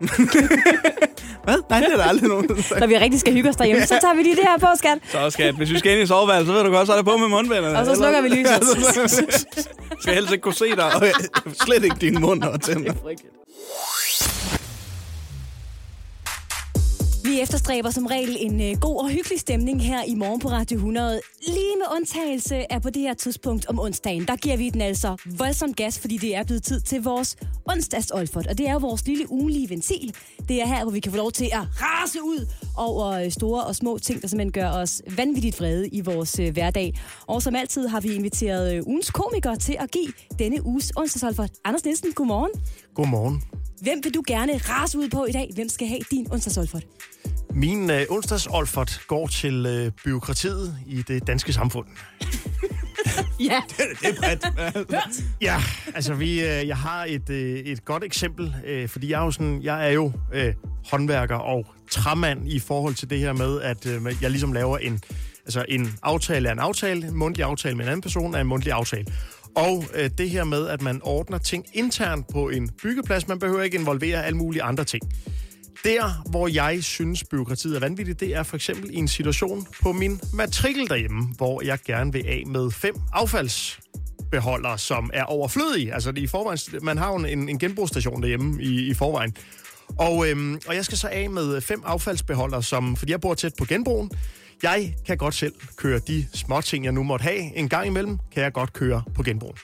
Hvad? 1.44 1.56
Nej, 1.70 1.80
det 1.80 1.92
er 1.92 1.96
der 1.96 2.04
aldrig 2.04 2.28
nogen, 2.28 2.48
der 2.48 2.54
har 2.54 2.62
sagt. 2.62 2.80
Når 2.80 2.86
vi 2.86 2.98
rigtig 2.98 3.20
skal 3.20 3.32
hygge 3.32 3.48
os 3.48 3.56
derhjemme, 3.56 3.86
så 3.86 3.98
tager 4.00 4.14
vi 4.14 4.22
lige 4.22 4.36
det 4.36 4.44
her 4.44 4.58
på, 4.58 4.66
skat. 4.76 4.98
Så 5.12 5.30
skat, 5.30 5.54
hvis 5.54 5.70
vi 5.70 5.78
skal 5.78 5.92
ind 5.92 6.02
i 6.02 6.06
soveværelset, 6.06 6.46
så 6.46 6.52
ved 6.52 6.64
du 6.64 6.70
godt, 6.70 6.86
så 6.86 6.92
er 6.92 6.96
det 6.96 7.04
på 7.04 7.16
med 7.16 7.28
mundbindene. 7.28 7.78
Og 7.78 7.86
så 7.86 7.94
slukker 7.94 8.20
vi 8.20 8.28
lyset. 8.28 8.46
Ja, 8.54 9.08
så 9.08 10.06
skal 10.10 10.14
helst 10.14 10.32
ikke 10.32 10.42
kunne 10.42 10.54
se 10.54 10.70
dig, 10.76 10.84
og 10.94 11.02
slet 11.64 11.84
ikke 11.84 11.96
din 12.00 12.20
mund 12.20 12.42
og 12.42 12.60
tænder. 12.60 12.92
Vi 17.24 17.40
efterstræber 17.40 17.90
som 17.90 18.06
regel 18.06 18.36
en 18.40 18.60
øh, 18.60 18.80
god 18.80 19.00
og 19.00 19.08
hyggelig 19.08 19.40
stemning 19.40 19.82
her 19.82 20.02
i 20.06 20.14
morgen 20.14 20.40
på 20.40 20.48
Radio 20.48 20.76
100. 20.76 21.20
Lige 21.46 21.76
med 21.76 21.86
undtagelse 21.96 22.56
er 22.70 22.78
på 22.78 22.90
det 22.90 23.02
her 23.02 23.14
tidspunkt 23.14 23.66
om 23.66 23.80
onsdagen, 23.80 24.26
der 24.26 24.36
giver 24.36 24.56
vi 24.56 24.70
den 24.70 24.80
altså 24.80 25.16
voldsom 25.38 25.74
gas, 25.74 25.98
fordi 25.98 26.16
det 26.16 26.36
er 26.36 26.44
blevet 26.44 26.62
tid 26.62 26.80
til 26.80 27.02
vores 27.02 27.36
onsdags 27.64 28.10
Olfert. 28.10 28.46
Og 28.46 28.58
det 28.58 28.68
er 28.68 28.72
jo 28.72 28.78
vores 28.78 29.06
lille 29.06 29.32
ugenlige 29.32 29.70
ventil. 29.70 30.14
Det 30.48 30.62
er 30.62 30.66
her, 30.66 30.82
hvor 30.82 30.92
vi 30.92 31.00
kan 31.00 31.12
få 31.12 31.18
lov 31.18 31.32
til 31.32 31.44
at 31.44 31.60
rase 31.82 32.22
ud 32.22 32.46
over 32.76 33.06
øh, 33.06 33.30
store 33.30 33.64
og 33.64 33.76
små 33.76 33.98
ting, 33.98 34.22
der 34.22 34.28
simpelthen 34.28 34.52
gør 34.52 34.70
os 34.70 35.02
vanvittigt 35.16 35.60
vrede 35.60 35.88
i 35.88 36.00
vores 36.00 36.38
øh, 36.38 36.52
hverdag. 36.52 36.94
Og 37.26 37.42
som 37.42 37.54
altid 37.54 37.88
har 37.88 38.00
vi 38.00 38.14
inviteret 38.14 38.82
ugens 38.86 39.10
komikere 39.10 39.56
til 39.56 39.76
at 39.80 39.90
give 39.90 40.12
denne 40.38 40.66
uges 40.66 40.92
onsdags 40.96 41.22
Olfert. 41.22 41.50
Anders 41.64 41.84
Nielsen, 41.84 42.12
godmorgen. 42.12 42.50
Godmorgen. 42.94 43.63
Hvem 43.80 44.00
vil 44.04 44.14
du 44.14 44.22
gerne 44.26 44.52
rase 44.56 44.98
ud 44.98 45.08
på 45.08 45.24
i 45.24 45.32
dag? 45.32 45.50
Hvem 45.54 45.68
skal 45.68 45.88
have 45.88 46.00
din 46.10 46.26
onsdags 46.32 46.56
Olfert? 46.56 46.84
Min 47.54 47.90
øh, 47.90 48.06
onsdagsolfert 48.10 49.00
går 49.06 49.26
til 49.26 49.66
øh, 49.66 49.90
byråkratiet 50.04 50.76
i 50.86 51.02
det 51.02 51.26
danske 51.26 51.52
samfund. 51.52 51.86
Ja. 53.40 53.62
Det 53.68 54.08
er 54.08 54.14
bredt. 54.20 55.24
Ja, 55.40 55.62
altså 55.94 56.14
vi, 56.14 56.40
øh, 56.40 56.68
jeg 56.68 56.76
har 56.76 57.04
et, 57.08 57.30
øh, 57.30 57.58
et 57.58 57.84
godt 57.84 58.04
eksempel, 58.04 58.54
øh, 58.66 58.88
fordi 58.88 59.10
jeg 59.10 59.20
er 59.20 59.24
jo, 59.24 59.30
sådan, 59.30 59.62
jeg 59.62 59.86
er 59.88 59.92
jo 59.92 60.12
øh, 60.32 60.54
håndværker 60.90 61.36
og 61.36 61.66
træmand 61.90 62.48
i 62.48 62.58
forhold 62.58 62.94
til 62.94 63.10
det 63.10 63.18
her 63.18 63.32
med, 63.32 63.60
at 63.60 63.86
øh, 63.86 64.02
jeg 64.22 64.30
ligesom 64.30 64.52
laver 64.52 64.78
en, 64.78 65.00
altså 65.44 65.64
en 65.68 65.94
aftale 66.02 66.48
er 66.48 66.52
en 66.52 66.58
aftale, 66.58 67.06
en 67.06 67.16
mundtlig 67.16 67.46
aftale 67.46 67.74
med 67.76 67.84
en 67.84 67.88
anden 67.88 68.02
person 68.02 68.34
er 68.34 68.40
en 68.40 68.46
mundtlig 68.46 68.72
aftale. 68.72 69.04
Og 69.56 69.84
øh, 69.94 70.10
det 70.18 70.30
her 70.30 70.44
med, 70.44 70.68
at 70.68 70.82
man 70.82 71.00
ordner 71.02 71.38
ting 71.38 71.66
internt 71.72 72.28
på 72.28 72.48
en 72.48 72.70
byggeplads, 72.82 73.28
man 73.28 73.38
behøver 73.38 73.62
ikke 73.62 73.78
involvere 73.78 74.24
alle 74.24 74.38
mulige 74.38 74.62
andre 74.62 74.84
ting. 74.84 75.02
Der, 75.84 76.30
hvor 76.30 76.48
jeg 76.48 76.84
synes, 76.84 77.24
byråkratiet 77.24 77.76
er 77.76 77.80
vanvittigt, 77.80 78.20
det 78.20 78.34
er 78.34 78.42
for 78.42 78.56
eksempel 78.56 78.90
i 78.94 78.96
en 78.96 79.08
situation 79.08 79.66
på 79.82 79.92
min 79.92 80.20
matrikel 80.32 80.88
derhjemme, 80.88 81.28
hvor 81.36 81.62
jeg 81.64 81.78
gerne 81.86 82.12
vil 82.12 82.26
af 82.26 82.42
med 82.46 82.70
fem 82.70 82.94
affaldsbeholdere, 83.12 84.78
som 84.78 85.10
er 85.14 85.24
overflødige. 85.24 85.94
Altså 85.94 86.12
i 86.16 86.26
forvejen, 86.26 86.58
man 86.82 86.98
har 86.98 87.12
jo 87.12 87.16
en, 87.16 87.48
en 87.48 87.58
genbrugsstation 87.58 88.22
derhjemme 88.22 88.62
i, 88.62 88.90
i 88.90 88.94
forvejen. 88.94 89.36
Og, 89.98 90.28
øhm, 90.30 90.60
og 90.66 90.74
jeg 90.74 90.84
skal 90.84 90.98
så 90.98 91.08
af 91.08 91.30
med 91.30 91.60
fem 91.60 91.82
affaldsbeholdere, 91.84 92.62
som, 92.62 92.96
fordi 92.96 93.12
jeg 93.12 93.20
bor 93.20 93.34
tæt 93.34 93.52
på 93.58 93.64
genbrugen. 93.64 94.10
Jeg 94.64 94.94
kan 95.06 95.16
godt 95.16 95.34
selv 95.34 95.54
køre 95.76 95.98
de 95.98 96.26
små 96.32 96.60
ting, 96.60 96.84
jeg 96.84 96.92
nu 96.92 97.02
måtte 97.02 97.22
have. 97.22 97.56
En 97.56 97.68
gang 97.68 97.86
imellem 97.86 98.18
kan 98.32 98.42
jeg 98.42 98.52
godt 98.52 98.72
køre 98.72 99.02
på 99.14 99.22
genbrug. 99.22 99.54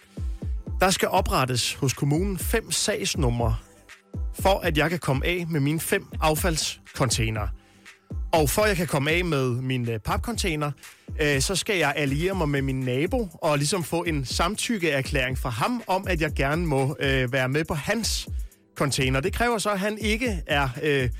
Der 0.80 0.90
skal 0.90 1.08
oprettes 1.08 1.74
hos 1.74 1.92
kommunen 1.92 2.38
fem 2.38 2.70
sagsnumre 2.70 3.56
for 4.40 4.58
at 4.58 4.78
jeg 4.78 4.90
kan 4.90 4.98
komme 4.98 5.26
af 5.26 5.46
med 5.50 5.60
mine 5.60 5.80
fem 5.80 6.06
affaldscontainer. 6.20 7.48
Og 8.32 8.50
for 8.50 8.62
at 8.62 8.68
jeg 8.68 8.76
kan 8.76 8.86
komme 8.86 9.10
af 9.10 9.24
med 9.24 9.50
min 9.50 9.88
øh, 9.88 9.98
papcontainer, 9.98 10.70
øh, 11.20 11.40
så 11.40 11.56
skal 11.56 11.78
jeg 11.78 11.92
alliere 11.96 12.34
mig 12.34 12.48
med 12.48 12.62
min 12.62 12.80
nabo 12.80 13.28
og 13.32 13.58
ligesom 13.58 13.84
få 13.84 14.02
en 14.02 14.24
samtykkeerklæring 14.24 15.38
fra 15.38 15.50
ham 15.50 15.82
om, 15.86 16.06
at 16.08 16.20
jeg 16.20 16.32
gerne 16.36 16.66
må 16.66 16.96
øh, 17.00 17.32
være 17.32 17.48
med 17.48 17.64
på 17.64 17.74
hans 17.74 18.28
container. 18.76 19.20
Det 19.20 19.32
kræver 19.32 19.58
så, 19.58 19.70
at 19.70 19.80
han 19.80 19.98
ikke 19.98 20.42
er 20.46 20.68
øh, 20.82 21.10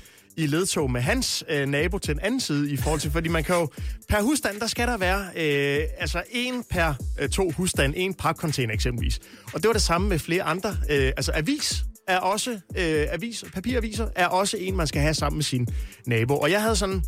i 0.43 0.47
ledtog 0.47 0.91
med 0.91 1.01
hans 1.01 1.43
øh, 1.49 1.67
nabo 1.67 1.97
til 1.97 2.13
den 2.13 2.23
anden 2.23 2.39
side 2.39 2.71
i 2.71 2.77
forhold 2.77 2.99
til, 2.99 3.11
fordi 3.11 3.29
man 3.29 3.43
kan 3.43 3.55
jo, 3.55 3.67
per 4.09 4.21
husstand, 4.21 4.59
der 4.59 4.67
skal 4.67 4.87
der 4.87 4.97
være 4.97 5.25
øh, 5.35 5.87
altså 5.97 6.23
en 6.31 6.63
per 6.69 6.93
øh, 7.19 7.29
to 7.29 7.51
husstand, 7.51 7.93
en 7.97 8.13
papcontainer 8.13 8.73
eksempelvis. 8.73 9.19
Og 9.53 9.61
det 9.61 9.67
var 9.67 9.73
det 9.73 9.81
samme 9.81 10.09
med 10.09 10.19
flere 10.19 10.43
andre, 10.43 10.69
øh, 10.89 11.07
altså 11.17 11.31
avis 11.35 11.83
er 12.07 12.17
også, 12.17 12.51
øh, 12.51 13.07
avis, 13.11 13.43
papiraviser 13.53 14.07
er 14.15 14.27
også 14.27 14.57
en, 14.57 14.75
man 14.75 14.87
skal 14.87 15.01
have 15.01 15.13
sammen 15.13 15.37
med 15.37 15.43
sin 15.43 15.67
nabo. 16.07 16.37
Og 16.37 16.51
jeg 16.51 16.61
havde 16.61 16.75
sådan, 16.75 17.03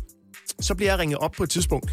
så 0.60 0.74
bliver 0.74 0.90
jeg 0.90 0.98
ringet 0.98 1.18
op 1.18 1.32
på 1.32 1.42
et 1.42 1.50
tidspunkt. 1.50 1.90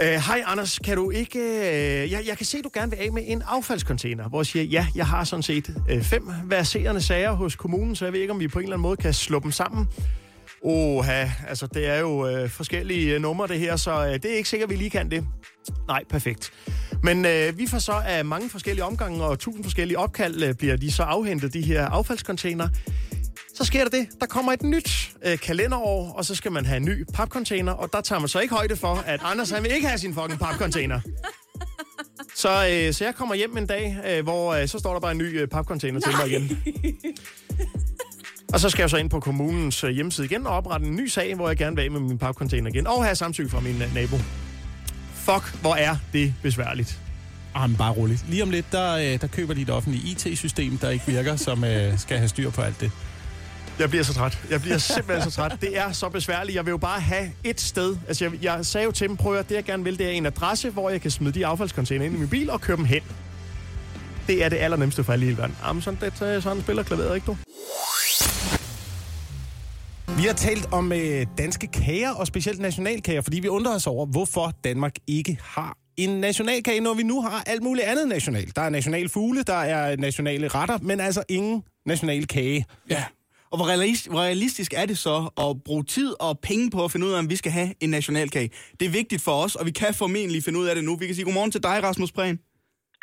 Hej 0.00 0.18
Hej 0.18 0.42
Anders, 0.46 0.78
kan 0.78 0.96
du 0.96 1.10
ikke... 1.10 1.38
Uh, 1.38 2.12
jeg, 2.12 2.22
jeg 2.26 2.36
kan 2.36 2.46
se, 2.46 2.58
at 2.58 2.64
du 2.64 2.70
gerne 2.74 2.90
vil 2.90 2.96
af 2.96 3.12
med 3.12 3.22
en 3.26 3.42
affaldscontainer, 3.46 4.28
hvor 4.28 4.40
jeg 4.40 4.46
siger, 4.46 4.62
ja, 4.62 4.86
jeg 4.94 5.06
har 5.06 5.24
sådan 5.24 5.42
set 5.42 5.74
uh, 5.92 6.02
fem 6.02 6.28
verserende 6.44 7.00
sager 7.00 7.32
hos 7.32 7.56
kommunen, 7.56 7.96
så 7.96 8.04
jeg 8.04 8.12
ved 8.12 8.20
ikke, 8.20 8.32
om 8.32 8.40
vi 8.40 8.48
på 8.48 8.58
en 8.58 8.62
eller 8.62 8.76
anden 8.76 8.82
måde 8.82 8.96
kan 8.96 9.14
slå 9.14 9.38
dem 9.38 9.52
sammen. 9.52 9.86
Oha, 10.62 11.26
altså 11.48 11.66
det 11.66 11.86
er 11.86 11.98
jo 11.98 12.28
øh, 12.28 12.50
forskellige 12.50 13.14
øh, 13.14 13.20
numre 13.20 13.48
det 13.48 13.58
her, 13.58 13.76
så 13.76 14.06
øh, 14.06 14.12
det 14.12 14.24
er 14.24 14.36
ikke 14.36 14.48
sikkert, 14.48 14.70
vi 14.70 14.76
lige 14.76 14.90
kan 14.90 15.10
det. 15.10 15.26
Nej, 15.88 16.04
perfekt. 16.10 16.52
Men 17.02 17.24
øh, 17.24 17.58
vi 17.58 17.66
får 17.66 17.78
så 17.78 17.92
af 17.92 18.24
mange 18.24 18.50
forskellige 18.50 18.84
omgange 18.84 19.24
og 19.24 19.38
tusind 19.38 19.64
forskellige 19.64 19.98
opkald, 19.98 20.42
øh, 20.42 20.54
bliver 20.54 20.76
de 20.76 20.92
så 20.92 21.02
afhentet, 21.02 21.54
de 21.54 21.62
her 21.62 21.86
affaldscontainer. 21.86 22.68
Så 23.54 23.64
sker 23.64 23.84
der 23.84 23.90
det, 23.90 24.08
der 24.20 24.26
kommer 24.26 24.52
et 24.52 24.62
nyt 24.62 25.10
øh, 25.24 25.38
kalenderår, 25.38 26.12
og 26.12 26.24
så 26.24 26.34
skal 26.34 26.52
man 26.52 26.66
have 26.66 26.76
en 26.76 26.84
ny 26.84 27.04
papcontainer, 27.14 27.72
og 27.72 27.92
der 27.92 28.00
tager 28.00 28.20
man 28.20 28.28
så 28.28 28.40
ikke 28.40 28.54
højde 28.54 28.76
for, 28.76 28.94
at 29.06 29.20
Anders 29.22 29.50
han 29.50 29.62
vil 29.62 29.72
ikke 29.72 29.86
have 29.86 29.98
sin 29.98 30.14
fucking 30.14 30.38
papcontainer. 30.38 31.00
Så, 32.34 32.48
øh, 32.48 32.92
så 32.92 33.04
jeg 33.04 33.14
kommer 33.14 33.34
hjem 33.34 33.56
en 33.56 33.66
dag, 33.66 33.96
øh, 34.08 34.22
hvor 34.22 34.54
øh, 34.54 34.68
så 34.68 34.78
står 34.78 34.92
der 34.92 35.00
bare 35.00 35.12
en 35.12 35.18
ny 35.18 35.40
øh, 35.40 35.48
papcontainer 35.48 36.00
til 36.00 36.12
mig 36.18 36.28
igen. 36.28 36.50
Og 38.52 38.60
så 38.60 38.70
skal 38.70 38.82
jeg 38.82 38.90
så 38.90 38.96
ind 38.96 39.10
på 39.10 39.20
kommunens 39.20 39.84
øh, 39.84 39.90
hjemmeside 39.90 40.26
igen 40.26 40.46
og 40.46 40.56
oprette 40.56 40.86
en 40.86 40.96
ny 40.96 41.06
sag, 41.06 41.34
hvor 41.34 41.48
jeg 41.48 41.56
gerne 41.56 41.76
vil 41.76 41.82
af 41.82 41.90
med 41.90 42.00
min 42.00 42.18
papcontainer 42.18 42.70
igen, 42.70 42.86
og 42.86 43.04
have 43.04 43.14
samtykke 43.14 43.50
fra 43.50 43.60
min 43.60 43.82
øh, 43.82 43.94
nabo. 43.94 44.16
Fuck, 45.14 45.60
hvor 45.60 45.74
er 45.74 45.96
det 46.12 46.34
besværligt. 46.42 46.98
Ah, 47.54 47.70
men 47.70 47.76
bare 47.76 47.92
roligt. 47.92 48.24
Lige 48.28 48.42
om 48.42 48.50
lidt, 48.50 48.72
der, 48.72 48.92
øh, 48.94 49.20
der 49.20 49.26
køber 49.26 49.54
de 49.54 49.62
et 49.62 49.70
offentligt 49.70 50.26
IT-system, 50.26 50.78
der 50.78 50.90
ikke 50.90 51.06
virker, 51.06 51.36
som 51.36 51.64
øh, 51.64 51.98
skal 51.98 52.18
have 52.18 52.28
styr 52.28 52.50
på 52.50 52.62
alt 52.62 52.80
det. 52.80 52.90
Jeg 53.78 53.90
bliver 53.90 54.04
så 54.04 54.14
træt. 54.14 54.38
Jeg 54.50 54.60
bliver 54.60 54.78
simpelthen 54.78 55.30
så 55.30 55.36
træt. 55.36 55.58
Det 55.60 55.78
er 55.78 55.92
så 55.92 56.08
besværligt. 56.08 56.56
Jeg 56.56 56.64
vil 56.64 56.70
jo 56.70 56.76
bare 56.76 57.00
have 57.00 57.30
et 57.44 57.60
sted. 57.60 57.96
Altså, 58.08 58.24
jeg, 58.24 58.32
jeg 58.42 58.66
sagde 58.66 58.84
jo 58.84 58.90
til 58.90 59.08
dem, 59.08 59.16
prøv 59.16 59.34
at 59.34 59.48
det 59.48 59.54
jeg 59.54 59.64
gerne 59.64 59.84
vil, 59.84 59.98
det 59.98 60.06
er 60.06 60.10
en 60.10 60.26
adresse, 60.26 60.70
hvor 60.70 60.90
jeg 60.90 61.00
kan 61.00 61.10
smide 61.10 61.32
de 61.32 61.46
affaldscontainer 61.46 62.04
ind 62.04 62.14
i 62.14 62.18
min 62.18 62.28
bil 62.28 62.50
og 62.50 62.60
køre 62.60 62.76
dem 62.76 62.84
hen. 62.84 63.02
Det 64.26 64.44
er 64.44 64.48
det 64.48 64.56
allernemmeste 64.56 65.04
for 65.04 65.12
alle 65.12 65.24
i 65.24 65.28
hele 65.28 65.38
verden. 65.38 65.56
Jamen, 65.66 65.82
sådan, 65.82 65.98
det, 66.00 66.42
sådan 66.42 66.62
spiller 66.62 66.82
klaveret, 66.82 67.14
ikke 67.14 67.26
du? 67.26 67.36
Vi 70.16 70.22
har 70.22 70.32
talt 70.32 70.68
om 70.72 70.92
øh, 70.92 71.26
danske 71.38 71.66
kager, 71.66 72.10
og 72.10 72.26
specielt 72.26 72.60
nationalkager, 72.60 73.20
fordi 73.20 73.40
vi 73.40 73.48
undrer 73.48 73.74
os 73.74 73.86
over, 73.86 74.06
hvorfor 74.06 74.52
Danmark 74.64 74.94
ikke 75.06 75.38
har 75.42 75.76
en 75.96 76.20
nationalkage, 76.20 76.80
når 76.80 76.94
vi 76.94 77.02
nu 77.02 77.22
har 77.22 77.42
alt 77.46 77.62
muligt 77.62 77.86
andet 77.86 78.08
national. 78.08 78.52
Der 78.56 78.62
er 78.62 78.70
nationalfugle, 78.70 79.42
der 79.42 79.54
er 79.54 79.96
nationale 79.96 80.48
retter, 80.48 80.78
men 80.82 81.00
altså 81.00 81.22
ingen 81.28 81.62
national 81.86 82.26
kage. 82.26 82.64
Ja. 82.90 83.04
Og 83.50 83.58
hvor 83.58 83.66
realistisk, 83.66 84.10
hvor 84.10 84.20
realistisk 84.20 84.74
er 84.76 84.86
det 84.86 84.98
så 84.98 85.30
at 85.40 85.62
bruge 85.64 85.84
tid 85.84 86.14
og 86.20 86.38
penge 86.38 86.70
på 86.70 86.84
at 86.84 86.92
finde 86.92 87.06
ud 87.06 87.12
af, 87.12 87.18
om 87.18 87.30
vi 87.30 87.36
skal 87.36 87.52
have 87.52 87.74
en 87.80 87.90
nationalkage? 87.90 88.50
Det 88.80 88.86
er 88.86 88.90
vigtigt 88.90 89.22
for 89.22 89.32
os, 89.32 89.54
og 89.54 89.66
vi 89.66 89.70
kan 89.70 89.94
formentlig 89.94 90.44
finde 90.44 90.58
ud 90.58 90.66
af 90.66 90.74
det 90.74 90.84
nu. 90.84 90.96
Vi 90.96 91.06
kan 91.06 91.14
sige 91.14 91.24
godmorgen 91.24 91.50
til 91.50 91.62
dig, 91.62 91.82
Rasmus 91.82 92.12
Prehn. 92.12 92.38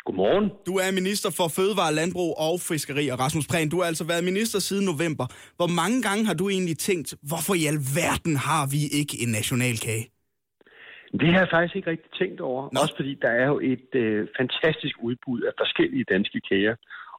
Godmorgen. 0.06 0.46
Du 0.68 0.74
er 0.84 0.90
minister 1.00 1.30
for 1.38 1.46
Fødevare, 1.56 1.92
Landbrug 2.00 2.30
og 2.46 2.54
Fiskeri, 2.68 3.04
og 3.12 3.16
Rasmus 3.24 3.46
Prehn, 3.50 3.68
du 3.74 3.78
har 3.80 3.86
altså 3.92 4.04
været 4.12 4.24
minister 4.30 4.58
siden 4.68 4.84
november. 4.92 5.26
Hvor 5.58 5.70
mange 5.80 5.98
gange 6.06 6.22
har 6.28 6.36
du 6.40 6.44
egentlig 6.54 6.78
tænkt, 6.88 7.08
hvorfor 7.30 7.54
i 7.60 7.64
alverden 7.72 8.34
har 8.48 8.64
vi 8.74 8.80
ikke 9.00 9.14
en 9.22 9.30
nationalkage? 9.38 10.04
Det 11.20 11.28
har 11.32 11.40
jeg 11.44 11.50
faktisk 11.54 11.76
ikke 11.78 11.90
rigtig 11.94 12.10
tænkt 12.20 12.40
over. 12.50 12.62
Nå. 12.72 12.78
Også 12.82 12.94
fordi 13.00 13.12
der 13.24 13.32
er 13.42 13.46
jo 13.52 13.58
et 13.72 13.90
øh, 14.04 14.20
fantastisk 14.40 14.96
udbud 15.08 15.40
af 15.48 15.52
forskellige 15.62 16.04
danske 16.14 16.38
kager. 16.48 16.74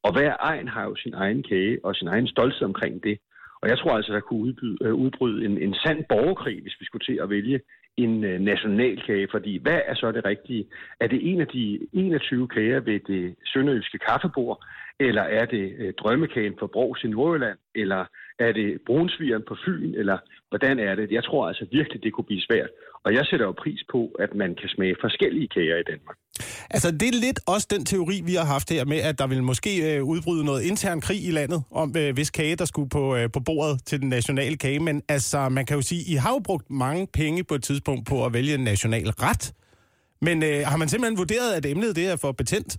Og 0.06 0.12
hver 0.16 0.34
egen 0.50 0.68
har 0.76 0.84
jo 0.90 0.96
sin 1.04 1.14
egen 1.24 1.42
kage 1.50 1.76
og 1.86 1.92
sin 2.00 2.08
egen 2.14 2.28
stolthed 2.34 2.64
omkring 2.72 2.96
det. 3.08 3.16
Og 3.62 3.66
jeg 3.70 3.78
tror 3.78 3.94
altså, 3.98 4.12
der 4.14 4.28
kunne 4.28 4.44
udbyde, 4.48 4.78
øh, 4.86 4.94
udbryde 5.04 5.40
en, 5.46 5.56
en 5.66 5.74
sand 5.84 6.00
borgerkrig, 6.14 6.58
hvis 6.62 6.78
vi 6.80 6.86
skulle 6.86 7.06
til 7.10 7.18
at 7.24 7.30
vælge 7.30 7.60
en 7.98 8.24
øh, 8.24 8.40
nationalkage. 8.40 9.28
Fordi 9.32 9.58
hvad 9.58 9.82
er 9.86 9.96
så 9.96 10.12
det 10.12 10.26
rigtige? 10.26 10.66
Er 11.00 11.08
det 11.08 11.32
en 11.32 11.42
af 11.42 11.48
de 11.48 11.88
21 11.94 12.48
kager 12.48 12.80
ved 12.80 13.00
det 13.00 13.36
sønderjyske 13.46 13.98
kaffebord? 13.98 14.66
Eller 15.00 15.22
er 15.22 15.46
det 15.46 15.76
øh, 15.78 15.94
drømmekagen 15.94 16.56
for 16.60 16.68
Brogs 16.68 17.04
i 17.04 17.08
Nordjylland? 17.08 17.58
Eller 17.76 18.06
er 18.40 18.52
det 18.52 18.68
brunsvigeren 18.86 19.44
på 19.48 19.56
Fyn? 19.66 19.94
Eller 20.02 20.18
hvordan 20.50 20.80
er 20.80 20.96
det? 20.96 21.12
Jeg 21.12 21.24
tror 21.24 21.48
altså 21.48 21.66
virkelig, 21.72 22.04
det 22.04 22.14
kunne 22.14 22.30
blive 22.32 22.42
svært. 22.42 22.70
Og 23.06 23.14
jeg 23.14 23.26
sætter 23.26 23.46
jo 23.46 23.52
pris 23.52 23.82
på, 23.92 24.02
at 24.20 24.36
man 24.36 24.56
kan 24.56 24.70
smage 24.70 24.96
forskellige 25.02 25.48
kager 25.48 25.78
i 25.78 25.84
Danmark. 25.92 26.18
Altså, 26.70 26.92
det 26.92 27.08
er 27.08 27.20
lidt 27.26 27.40
også 27.48 27.68
den 27.72 27.86
teori, 27.86 28.22
vi 28.26 28.34
har 28.34 28.46
haft 28.46 28.70
her 28.70 28.86
med, 28.86 28.98
at 28.98 29.20
der 29.20 29.28
vil 29.28 29.44
måske 29.44 29.96
øh, 29.96 30.04
udbryde 30.04 30.46
noget 30.46 30.62
intern 30.64 31.02
krig 31.02 31.28
i 31.28 31.32
landet, 31.32 31.64
om 31.72 31.96
øh, 31.98 32.14
hvis 32.14 32.30
kage, 32.30 32.56
der 32.56 32.66
skulle 32.66 32.90
på, 32.90 33.16
øh, 33.16 33.32
på 33.32 33.40
bordet 33.40 33.86
til 33.86 34.02
den 34.02 34.10
nationale 34.10 34.58
kage. 34.58 34.80
Men 34.80 35.02
altså, 35.10 35.50
man 35.50 35.66
kan 35.66 35.76
jo 35.76 35.82
sige, 35.82 36.14
I 36.14 36.16
har 36.16 36.32
jo 36.34 36.40
brugt 36.40 36.70
mange 36.70 37.08
penge 37.14 37.44
på 37.44 37.56
et 37.56 37.64
tidspunkt 37.64 38.08
på 38.08 38.26
at 38.26 38.34
vælge 38.34 38.54
en 38.54 38.64
national 38.64 39.10
ret. 39.10 39.54
Men 40.22 40.44
øh, 40.44 40.60
har 40.66 40.78
man 40.78 40.88
simpelthen 40.90 41.18
vurderet, 41.18 41.54
at 41.54 41.66
emnet 41.66 41.96
det 41.96 42.08
er 42.08 42.16
for 42.16 42.32
betændt? 42.32 42.78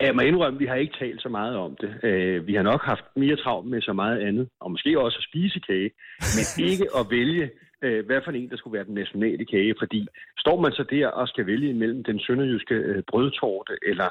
Jeg 0.00 0.14
må 0.14 0.20
indrømme, 0.20 0.56
at 0.56 0.60
vi 0.60 0.66
har 0.66 0.74
ikke 0.74 0.98
talt 0.98 1.22
så 1.22 1.28
meget 1.28 1.56
om 1.56 1.76
det. 1.80 1.90
Øh, 2.02 2.46
Vi 2.46 2.54
har 2.54 2.62
nok 2.62 2.82
haft 2.84 3.04
mere 3.16 3.36
travlt 3.36 3.68
med 3.70 3.80
så 3.82 3.92
meget 3.92 4.18
andet, 4.20 4.48
og 4.60 4.70
måske 4.70 5.00
også 5.00 5.18
at 5.18 5.24
spise 5.24 5.60
kage, 5.60 5.90
men 6.36 6.44
ikke 6.70 6.86
at 6.98 7.06
vælge, 7.10 7.50
øh, 7.82 8.06
hvad 8.06 8.20
for 8.24 8.30
en, 8.30 8.50
der 8.50 8.56
skulle 8.56 8.76
være 8.76 8.84
den 8.84 8.94
nationale 8.94 9.44
kage. 9.44 9.74
Fordi 9.78 10.06
står 10.38 10.60
man 10.60 10.72
så 10.72 10.84
der 10.90 11.06
og 11.08 11.28
skal 11.28 11.46
vælge 11.46 11.74
mellem 11.74 12.04
den 12.04 12.20
sønderjyske 12.20 12.74
øh, 12.74 13.02
brødtorte, 13.10 13.72
eller 13.82 14.08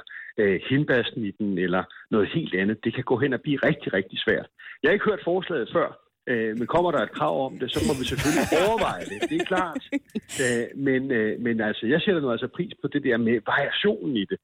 hindbærsnitten, 0.70 1.58
eller 1.58 1.84
noget 2.12 2.28
helt 2.36 2.56
andet, 2.56 2.84
det 2.84 2.94
kan 2.96 3.04
gå 3.04 3.18
hen 3.18 3.34
og 3.34 3.42
blive 3.42 3.60
rigtig, 3.64 3.94
rigtig 3.94 4.20
svært. 4.20 4.48
Jeg 4.82 4.90
har 4.90 4.94
ikke 4.94 5.10
hørt 5.10 5.22
forslaget 5.24 5.70
før, 5.74 5.88
øh, 6.28 6.58
men 6.58 6.68
kommer 6.68 6.92
der 6.92 7.02
et 7.04 7.12
krav 7.12 7.46
om 7.46 7.60
det, 7.60 7.72
så 7.72 7.80
må 7.88 7.94
vi 8.00 8.06
selvfølgelig 8.06 8.48
overveje 8.68 9.06
det. 9.12 9.30
Det 9.30 9.42
er 9.42 9.46
klart. 9.46 9.84
Øh, 10.44 10.68
men, 10.88 11.12
øh, 11.12 11.40
men 11.40 11.62
altså, 11.62 11.88
jeg 11.88 12.02
sætter 12.02 12.22
nu 12.22 12.32
altså 12.32 12.48
pris 12.48 12.74
på 12.82 12.88
det 12.88 13.04
der 13.04 13.18
med 13.18 13.36
variationen 13.46 14.18
i 14.18 14.26
det. 14.26 14.40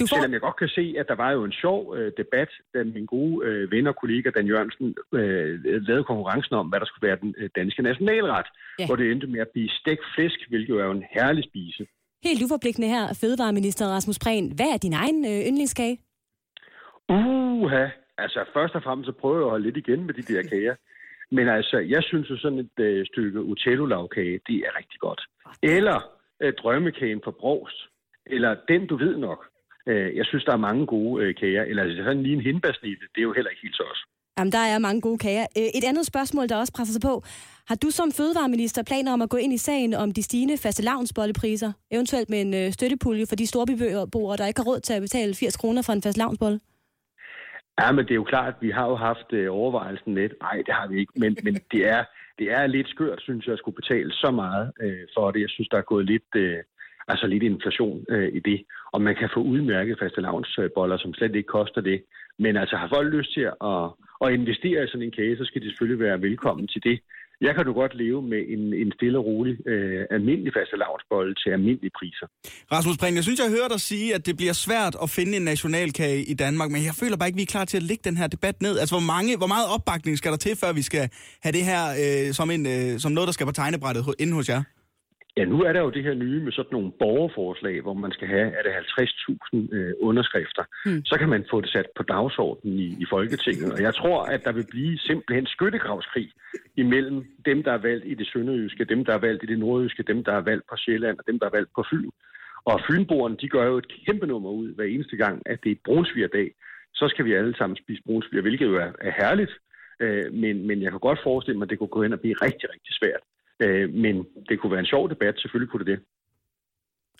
Du 0.00 0.06
får... 0.06 0.16
Selvom 0.16 0.32
jeg 0.32 0.40
godt 0.40 0.56
kan 0.56 0.68
se, 0.68 0.94
at 1.00 1.06
der 1.08 1.14
var 1.14 1.30
jo 1.32 1.44
en 1.44 1.52
sjov 1.52 1.96
øh, 1.96 2.12
debat, 2.16 2.50
da 2.74 2.84
min 2.84 3.06
gode 3.06 3.46
øh, 3.46 3.70
ven 3.72 3.86
og 3.86 3.96
kollega 3.96 4.30
Dan 4.30 4.46
Jørgensen 4.46 4.94
øh, 5.14 5.64
lavede 5.88 6.04
konkurrencen 6.04 6.54
om, 6.56 6.66
hvad 6.68 6.80
der 6.80 6.86
skulle 6.86 7.08
være 7.08 7.18
den 7.20 7.34
øh, 7.38 7.50
danske 7.56 7.82
nationalret, 7.82 8.46
Ja. 8.78 8.86
hvor 8.86 8.96
det 8.96 9.10
endte 9.12 9.26
med 9.26 9.40
at 9.40 9.48
blive 9.54 9.68
stegt 9.80 10.02
flæsk, 10.14 10.38
hvilket 10.48 10.68
jo 10.68 10.78
er 10.78 10.90
en 10.90 11.04
herlig 11.10 11.44
spise. 11.44 11.86
Helt 12.24 12.42
uforpligtende 12.44 12.88
her, 12.88 13.04
Fødevareminister 13.20 13.86
Rasmus 13.86 14.18
Prehn. 14.18 14.52
Hvad 14.56 14.66
er 14.74 14.76
din 14.76 14.92
egen 14.92 15.24
øh, 15.24 15.40
yndlingskage? 15.48 15.98
Uha, 17.08 17.86
altså 18.18 18.44
først 18.54 18.74
og 18.74 18.82
fremmest 18.82 19.06
så 19.06 19.12
prøver 19.12 19.36
jeg 19.36 19.44
at 19.44 19.50
holde 19.50 19.64
lidt 19.64 19.76
igen 19.76 20.04
med 20.06 20.14
de 20.14 20.22
der 20.22 20.42
kager. 20.52 20.74
Men 21.30 21.48
altså, 21.48 21.78
jeg 21.78 22.02
synes 22.02 22.30
jo 22.30 22.36
sådan 22.38 22.58
et 22.58 22.78
øh, 22.80 23.06
stykke 23.06 23.42
utello-lavkage, 23.42 24.40
det 24.46 24.56
er 24.56 24.78
rigtig 24.78 25.00
godt. 25.00 25.22
Eller 25.62 25.98
øh, 26.42 26.52
drømmekagen 26.62 27.20
fra 27.24 27.30
Brost. 27.30 27.76
Eller 28.26 28.56
den, 28.68 28.86
du 28.86 28.96
ved 28.96 29.16
nok. 29.16 29.46
Øh, 29.88 30.16
jeg 30.16 30.26
synes, 30.26 30.44
der 30.44 30.52
er 30.52 30.66
mange 30.68 30.86
gode 30.86 31.24
øh, 31.24 31.34
kager. 31.34 31.62
Eller 31.62 31.82
altså, 31.82 32.04
sådan 32.04 32.22
lige 32.22 32.34
en 32.34 32.46
hindbærsnitte, 32.48 33.04
det 33.14 33.20
er 33.20 33.28
jo 33.28 33.32
heller 33.32 33.50
ikke 33.50 33.62
helt 33.62 33.76
så 33.76 33.84
også. 33.92 34.04
Jamen, 34.38 34.52
der 34.52 34.58
er 34.58 34.78
mange 34.78 35.00
gode 35.00 35.18
kager. 35.18 35.46
Øh, 35.58 35.68
Et 35.78 35.84
andet 35.90 36.06
spørgsmål, 36.06 36.48
der 36.48 36.56
også 36.56 36.72
presser 36.76 36.92
sig 36.92 37.02
på. 37.02 37.14
Har 37.68 37.74
du 37.74 37.90
som 37.90 38.12
fødevareminister 38.12 38.82
planer 38.82 39.12
om 39.12 39.22
at 39.22 39.30
gå 39.30 39.36
ind 39.36 39.52
i 39.52 39.58
sagen 39.58 39.94
om 39.94 40.12
de 40.12 40.22
stigende 40.22 40.56
faste 40.58 40.82
lavnsbollepriser? 40.84 41.72
Eventuelt 41.90 42.30
med 42.30 42.40
en 42.40 42.54
øh, 42.54 42.72
støttepulje 42.72 43.26
for 43.28 43.36
de 43.36 43.46
storbyboere, 43.46 44.36
der 44.36 44.46
ikke 44.46 44.60
har 44.60 44.68
råd 44.70 44.80
til 44.80 44.94
at 44.94 45.02
betale 45.02 45.34
80 45.34 45.56
kroner 45.56 45.82
for 45.82 45.92
en 45.92 46.02
fast 46.02 46.18
lavnsbolle? 46.18 46.60
Ja, 47.80 47.92
men 47.92 48.04
det 48.04 48.10
er 48.10 48.22
jo 48.22 48.24
klart, 48.34 48.54
at 48.54 48.62
vi 48.66 48.70
har 48.70 48.86
jo 48.86 48.96
haft 48.96 49.32
øh, 49.32 49.46
overvejelsen 49.52 50.14
lidt. 50.14 50.32
Nej, 50.40 50.56
det 50.66 50.74
har 50.74 50.86
vi 50.88 50.98
ikke. 51.00 51.12
Men, 51.16 51.36
men 51.44 51.54
det, 51.72 51.88
er, 51.88 52.04
det 52.38 52.46
er 52.52 52.66
lidt 52.66 52.88
skørt, 52.88 53.20
synes 53.22 53.46
jeg, 53.46 53.52
at 53.52 53.58
skulle 53.58 53.80
betale 53.82 54.12
så 54.12 54.30
meget 54.30 54.72
øh, 54.80 55.04
for 55.16 55.30
det. 55.30 55.40
Jeg 55.40 55.50
synes, 55.50 55.68
der 55.68 55.78
er 55.78 55.92
gået 55.92 56.06
lidt, 56.06 56.30
øh, 56.36 56.58
altså 57.12 57.26
lidt 57.26 57.42
inflation 57.42 58.04
øh, 58.08 58.28
i 58.38 58.40
det. 58.48 58.58
Og 58.94 59.02
man 59.02 59.14
kan 59.20 59.30
få 59.34 59.40
udmærket 59.52 59.98
faste 60.02 60.20
lavnsboller, 60.20 60.98
som 60.98 61.14
slet 61.14 61.34
ikke 61.36 61.54
koster 61.58 61.80
det. 61.80 61.98
Men 62.38 62.56
altså, 62.56 62.76
har 62.76 62.88
folk 62.96 63.08
lyst 63.14 63.34
til 63.36 63.46
at, 63.72 63.84
at 64.24 64.28
investere 64.38 64.84
i 64.84 64.88
sådan 64.88 65.06
en 65.06 65.16
kage, 65.18 65.36
så 65.36 65.44
skal 65.44 65.62
de 65.62 65.68
selvfølgelig 65.68 66.04
være 66.06 66.22
velkommen 66.22 66.68
til 66.68 66.82
det. 66.88 66.98
Jeg 67.40 67.54
kan 67.54 67.64
du 67.64 67.72
godt 67.72 67.94
leve 67.94 68.22
med 68.22 68.42
en, 68.48 68.74
en 68.82 68.92
stille 68.92 69.18
og 69.18 69.24
rolig 69.24 69.68
øh, 69.68 70.06
almindelig 70.10 70.52
faste 70.58 70.76
lavnsbolle 70.76 71.34
til 71.34 71.50
almindelige 71.50 71.90
priser. 71.98 72.26
Rasmus 72.72 72.96
Prehn, 72.98 73.14
jeg 73.14 73.24
synes, 73.24 73.40
jeg 73.40 73.50
hører 73.50 73.68
dig 73.68 73.80
sige, 73.80 74.14
at 74.14 74.26
det 74.26 74.36
bliver 74.36 74.52
svært 74.52 74.94
at 75.02 75.10
finde 75.10 75.36
en 75.36 75.42
nationalkage 75.42 76.20
i 76.32 76.34
Danmark, 76.34 76.70
men 76.70 76.82
jeg 76.84 76.94
føler 77.02 77.16
bare 77.16 77.28
ikke, 77.28 77.36
vi 77.36 77.42
er 77.42 77.54
klar 77.56 77.64
til 77.64 77.76
at 77.76 77.82
lægge 77.82 78.02
den 78.04 78.16
her 78.16 78.26
debat 78.26 78.62
ned. 78.62 78.78
Altså, 78.78 78.94
hvor, 78.94 79.06
mange, 79.14 79.36
hvor 79.36 79.46
meget 79.54 79.66
opbakning 79.74 80.18
skal 80.18 80.30
der 80.30 80.40
til, 80.46 80.56
før 80.62 80.72
vi 80.72 80.82
skal 80.82 81.04
have 81.44 81.52
det 81.52 81.64
her 81.70 81.82
øh, 82.02 82.32
som, 82.38 82.50
en, 82.50 82.66
øh, 82.74 82.98
som 83.02 83.12
noget, 83.12 83.26
der 83.26 83.32
skal 83.32 83.46
på 83.46 83.52
tegnebrættet 83.52 84.02
ho- 84.02 84.18
inde 84.22 84.32
hos 84.32 84.48
jer? 84.48 84.62
Ja, 85.38 85.44
nu 85.44 85.58
er 85.62 85.72
der 85.72 85.80
jo 85.80 85.90
det 85.90 86.02
her 86.02 86.14
nye 86.14 86.40
med 86.44 86.52
sådan 86.52 86.72
nogle 86.72 86.92
borgerforslag, 86.98 87.80
hvor 87.80 87.94
man 87.94 88.12
skal 88.12 88.28
have, 88.28 88.48
er 88.58 88.62
det 88.62 88.70
50.000 88.70 89.74
øh, 89.76 89.92
underskrifter. 90.00 90.64
Hmm. 90.84 91.04
Så 91.04 91.14
kan 91.18 91.28
man 91.28 91.44
få 91.50 91.60
det 91.60 91.70
sat 91.70 91.88
på 91.96 92.02
dagsordenen 92.02 92.78
i, 92.78 92.88
i 93.02 93.06
Folketinget. 93.10 93.72
Og 93.72 93.80
jeg 93.82 93.94
tror, 93.94 94.24
at 94.24 94.44
der 94.44 94.52
vil 94.52 94.66
blive 94.70 94.98
simpelthen 94.98 95.46
skyttegravskrig 95.46 96.30
imellem 96.76 97.24
dem, 97.46 97.62
der 97.62 97.72
er 97.72 97.82
valgt 97.88 98.04
i 98.06 98.14
det 98.14 98.26
sønderjyske, 98.32 98.84
dem, 98.84 99.04
der 99.04 99.12
er 99.14 99.18
valgt 99.18 99.42
i 99.42 99.46
det 99.46 99.58
nordjyske, 99.58 100.02
dem, 100.02 100.24
der 100.24 100.32
er 100.32 100.40
valgt 100.40 100.64
på 100.70 100.76
Sjælland 100.76 101.18
og 101.18 101.24
dem, 101.26 101.38
der 101.38 101.46
er 101.46 101.56
valgt 101.58 101.70
på 101.74 101.84
Fyn. 101.90 102.10
Og 102.64 102.80
Fynboerne, 102.90 103.36
de 103.40 103.48
gør 103.48 103.66
jo 103.66 103.78
et 103.78 103.92
kæmpe 104.06 104.26
nummer 104.26 104.50
ud 104.50 104.74
hver 104.74 104.84
eneste 104.84 105.16
gang, 105.16 105.42
at 105.46 105.58
det 105.64 105.72
er 105.72 105.84
brunsvigerdag. 105.84 106.48
Så 106.94 107.08
skal 107.08 107.24
vi 107.24 107.32
alle 107.34 107.56
sammen 107.56 107.76
spise 107.76 108.02
brunsviger, 108.06 108.42
hvilket 108.42 108.66
jo 108.66 108.76
er, 108.76 108.92
er 109.00 109.12
herligt. 109.20 109.52
Øh, 110.00 110.32
men, 110.32 110.66
men 110.66 110.82
jeg 110.82 110.90
kan 110.90 111.00
godt 111.00 111.20
forestille 111.22 111.58
mig, 111.58 111.66
at 111.66 111.70
det 111.70 111.78
kunne 111.78 111.96
gå 111.96 112.02
hen 112.02 112.12
og 112.12 112.20
blive 112.20 112.34
rigtig, 112.42 112.66
rigtig 112.74 112.94
svært. 113.00 113.22
Øh, 113.60 113.94
men 113.94 114.14
det 114.48 114.60
kunne 114.60 114.72
være 114.72 114.80
en 114.80 114.92
sjov 114.94 115.10
debat, 115.10 115.34
selvfølgelig 115.38 115.70
kunne 115.70 115.84
det 115.84 115.92
det. 115.92 116.00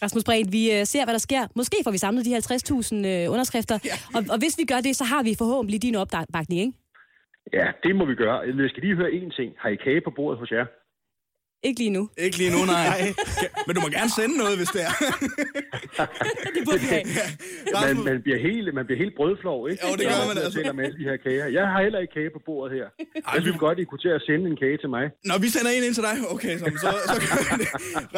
Rasmus 0.03 0.24
Prehn, 0.24 0.53
vi 0.53 0.62
øh, 0.76 0.84
ser, 0.93 1.05
hvad 1.05 1.14
der 1.14 1.24
sker. 1.28 1.43
Måske 1.57 1.76
får 1.84 1.91
vi 1.91 1.99
samlet 1.99 2.24
de 2.24 2.36
50.000 2.36 3.07
øh, 3.07 3.32
underskrifter. 3.32 3.78
Ja. 3.84 3.97
Og, 4.16 4.22
og 4.32 4.39
hvis 4.39 4.59
vi 4.61 4.64
gør 4.72 4.80
det, 4.86 4.97
så 4.97 5.05
har 5.05 5.22
vi 5.22 5.32
forhåbentlig 5.39 5.82
din 5.82 5.95
opbakning, 5.95 6.61
ikke? 6.61 6.72
Ja, 7.53 7.66
det 7.84 7.97
må 7.97 8.05
vi 8.05 8.14
gøre. 8.14 8.39
Jeg 8.39 8.70
skal 8.70 8.82
lige 8.82 8.97
høre 8.97 9.11
én 9.11 9.30
ting. 9.39 9.55
Har 9.59 9.68
I 9.68 9.76
kage 9.76 10.01
på 10.01 10.11
bordet 10.16 10.39
hos 10.39 10.51
jer? 10.51 10.66
Ikke 11.62 11.78
lige 11.80 11.90
nu. 11.90 12.02
Ikke 12.18 12.36
lige 12.42 12.52
nu, 12.56 12.61
nej. 12.78 13.14
Men 13.66 13.72
du 13.76 13.80
må 13.84 13.88
gerne 13.98 14.11
sende 14.20 14.34
noget, 14.42 14.56
hvis 14.61 14.68
det 14.76 14.82
er. 14.88 14.92
det 16.54 16.61
burde 16.66 16.80
vi 16.84 16.88
have. 16.94 17.04
Man, 17.86 18.04
man, 18.11 18.22
bliver 18.26 18.40
helt, 18.48 18.74
man 18.78 18.84
bliver 18.86 19.00
helt 19.04 19.14
brødflov, 19.18 19.59
ikke? 19.70 19.80
Jo, 19.86 19.90
det 20.00 20.04
gør 20.11 20.18
man 20.30 20.36
Jeg 20.36 20.44
altså. 20.44 20.59
taler 20.59 20.72
med 20.78 20.84
alle 20.86 20.98
de 21.00 21.04
her 21.11 21.16
kager. 21.26 21.46
Jeg 21.59 21.64
har 21.72 21.80
heller 21.86 22.00
ikke 22.04 22.14
kage 22.18 22.30
på 22.36 22.40
bordet 22.48 22.70
her. 22.78 22.86
Jeg 23.34 23.42
synes 23.42 23.59
godt, 23.66 23.78
I 23.78 23.84
kunne 23.84 24.02
til 24.06 24.12
at 24.18 24.22
sende 24.28 24.44
en 24.52 24.56
kage 24.64 24.78
til 24.82 24.88
mig. 24.96 25.04
Nå, 25.28 25.34
vi 25.44 25.48
sender 25.54 25.70
en 25.76 25.82
ind 25.88 25.94
til 25.98 26.04
dig. 26.09 26.16
Okay, 26.34 26.54
så, 26.59 26.64
så, 26.84 26.88
det. 27.62 27.68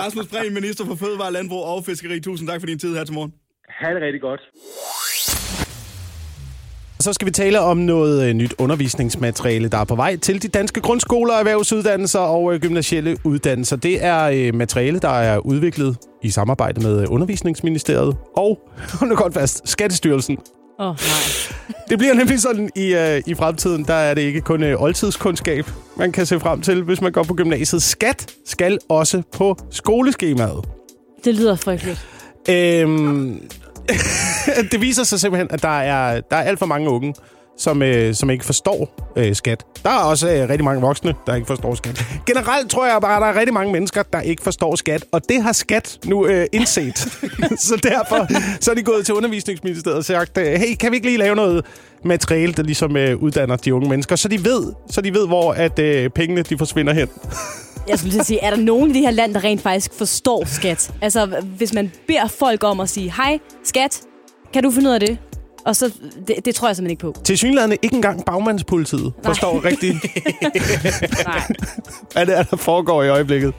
Rasmus 0.03 0.26
Prehn, 0.32 0.55
minister 0.61 0.84
for 0.91 0.95
Fødevare, 1.03 1.32
Landbrug 1.32 1.62
og 1.72 1.84
Fiskeri. 1.88 2.20
Tusind 2.20 2.49
tak 2.49 2.61
for 2.62 2.66
din 2.66 2.78
tid 2.84 2.93
her 2.99 3.05
til 3.05 3.14
morgen. 3.14 3.32
Ha' 3.80 3.95
det 3.95 4.03
rigtig 4.07 4.20
godt. 4.28 4.43
Så 7.01 7.12
skal 7.12 7.26
vi 7.26 7.30
tale 7.30 7.61
om 7.61 7.76
noget 7.76 8.28
øh, 8.28 8.34
nyt 8.34 8.55
undervisningsmateriale, 8.59 9.68
der 9.68 9.78
er 9.78 9.84
på 9.84 9.94
vej 9.94 10.16
til 10.16 10.42
de 10.42 10.48
danske 10.48 10.80
grundskoler, 10.80 11.34
erhvervsuddannelser 11.34 12.18
og 12.18 12.55
øh, 12.55 12.61
gymnasielle 12.61 13.16
uddannelser. 13.24 13.76
Det 13.76 14.05
er 14.05 14.24
øh, 14.24 14.55
materiale, 14.55 14.98
der 14.98 15.09
er 15.09 15.38
udviklet 15.38 15.96
i 16.22 16.30
samarbejde 16.30 16.80
med 16.80 17.07
Undervisningsministeriet 17.09 18.16
og, 18.36 18.59
hold 18.98 19.11
nu 19.11 19.16
godt 19.16 19.34
fast, 19.34 19.68
Skattestyrelsen. 19.68 20.38
Åh, 20.78 20.86
oh, 20.86 20.96
nej. 20.96 21.76
Det 21.90 21.98
bliver 21.98 22.14
nemlig 22.14 22.40
sådan 22.40 22.70
i, 22.76 22.94
øh, 22.94 23.22
i 23.26 23.34
fremtiden, 23.34 23.84
der 23.84 23.94
er 23.94 24.14
det 24.14 24.22
ikke 24.22 24.40
kun 24.40 24.62
øh, 24.62 24.82
oldtidskundskab, 24.82 25.70
man 25.96 26.12
kan 26.12 26.26
se 26.26 26.40
frem 26.40 26.61
til, 26.62 26.82
hvis 26.82 27.01
man 27.01 27.12
går 27.12 27.22
på 27.22 27.34
gymnasiet. 27.34 27.82
Skat 27.82 28.26
skal 28.46 28.78
også 28.88 29.22
på 29.32 29.57
skoleskemaet. 29.70 30.64
Det 31.24 31.34
lyder 31.34 31.57
frygteligt. 31.57 32.07
Øhm, 32.48 33.42
det 34.72 34.81
viser 34.81 35.05
sig 35.05 35.20
simpelthen, 35.20 35.49
at 35.51 35.62
der 35.62 35.81
er, 35.81 36.20
der 36.20 36.37
er 36.37 36.43
alt 36.43 36.59
for 36.59 36.66
mange 36.66 36.91
unge, 36.91 37.14
som, 37.61 37.83
øh, 37.83 38.14
som 38.14 38.31
ikke 38.31 38.45
forstår 38.45 39.12
øh, 39.16 39.35
skat. 39.35 39.64
Der 39.85 39.91
er 39.91 39.99
også 39.99 40.28
øh, 40.28 40.49
rigtig 40.49 40.64
mange 40.64 40.81
voksne, 40.81 41.14
der 41.26 41.35
ikke 41.35 41.47
forstår 41.47 41.74
skat. 41.74 42.05
Generelt 42.26 42.70
tror 42.70 42.87
jeg 42.87 42.99
bare, 43.01 43.16
at 43.16 43.22
der 43.22 43.28
er 43.28 43.39
rigtig 43.39 43.55
mange 43.55 43.72
mennesker, 43.72 44.03
der 44.03 44.20
ikke 44.20 44.43
forstår 44.43 44.76
skat, 44.76 45.05
og 45.12 45.28
det 45.28 45.43
har 45.43 45.53
skat 45.53 45.99
nu 46.05 46.26
øh, 46.26 46.47
indset. 46.53 46.99
så 47.68 47.81
derfor 47.83 48.26
så 48.61 48.70
er 48.70 48.74
de 48.74 48.83
gået 48.83 49.07
til 49.07 49.14
undervisningsministeriet 49.14 49.99
og 49.99 50.05
sagt, 50.05 50.39
øh, 50.39 50.47
hey, 50.47 50.74
kan 50.81 50.91
vi 50.91 50.97
ikke 50.97 51.07
lige 51.07 51.18
lave 51.18 51.37
noget 51.37 51.64
materiale, 52.05 52.53
der 52.53 52.62
ligesom 52.62 52.97
øh, 52.97 53.16
uddanner 53.16 53.57
de 53.57 53.74
unge 53.74 53.89
mennesker, 53.89 54.16
så 54.16 54.28
de 54.28 54.45
ved, 54.45 54.72
så 54.91 55.01
de 55.01 55.14
ved 55.14 55.26
hvor 55.26 55.53
at 55.53 55.78
øh, 55.78 56.11
pengene 56.11 56.43
de 56.43 56.59
forsvinder 56.59 56.93
hen. 56.93 57.09
Jeg 57.89 57.99
skulle 57.99 58.12
lige 58.12 58.24
sige, 58.24 58.41
er 58.41 58.51
der 58.51 58.57
nogen 58.57 58.91
i 58.91 58.95
det 58.95 59.03
her 59.03 59.11
land, 59.11 59.35
der 59.35 59.45
rent 59.45 59.61
faktisk 59.61 59.95
forstår 59.95 60.45
skat? 60.45 60.93
Altså, 61.01 61.26
hvis 61.57 61.72
man 61.72 61.93
beder 62.07 62.26
folk 62.28 62.64
om 62.64 62.81
at 62.81 62.89
sige, 62.89 63.12
hej, 63.16 63.39
skat, 63.64 64.03
kan 64.53 64.62
du 64.62 64.70
finde 64.70 64.89
ud 64.89 64.95
af 64.95 65.01
det? 65.01 65.18
Og 65.65 65.77
så, 65.77 65.93
det, 66.29 66.37
det 66.45 66.55
tror 66.55 66.69
jeg 66.69 66.77
simpelthen 66.77 66.91
ikke 66.91 67.19
på. 67.19 67.23
Til 67.25 67.39
synligheden 67.39 67.73
ikke 67.83 67.97
engang 67.97 68.25
bagmandspolitiet 68.25 69.13
forstår 69.25 69.65
rigtigt, 69.65 69.95
Nej. 71.27 71.43
hvad 72.13 72.27
det 72.27 72.39
er, 72.39 72.43
der 72.43 72.57
foregår 72.57 73.03
i 73.03 73.09
øjeblikket. 73.09 73.55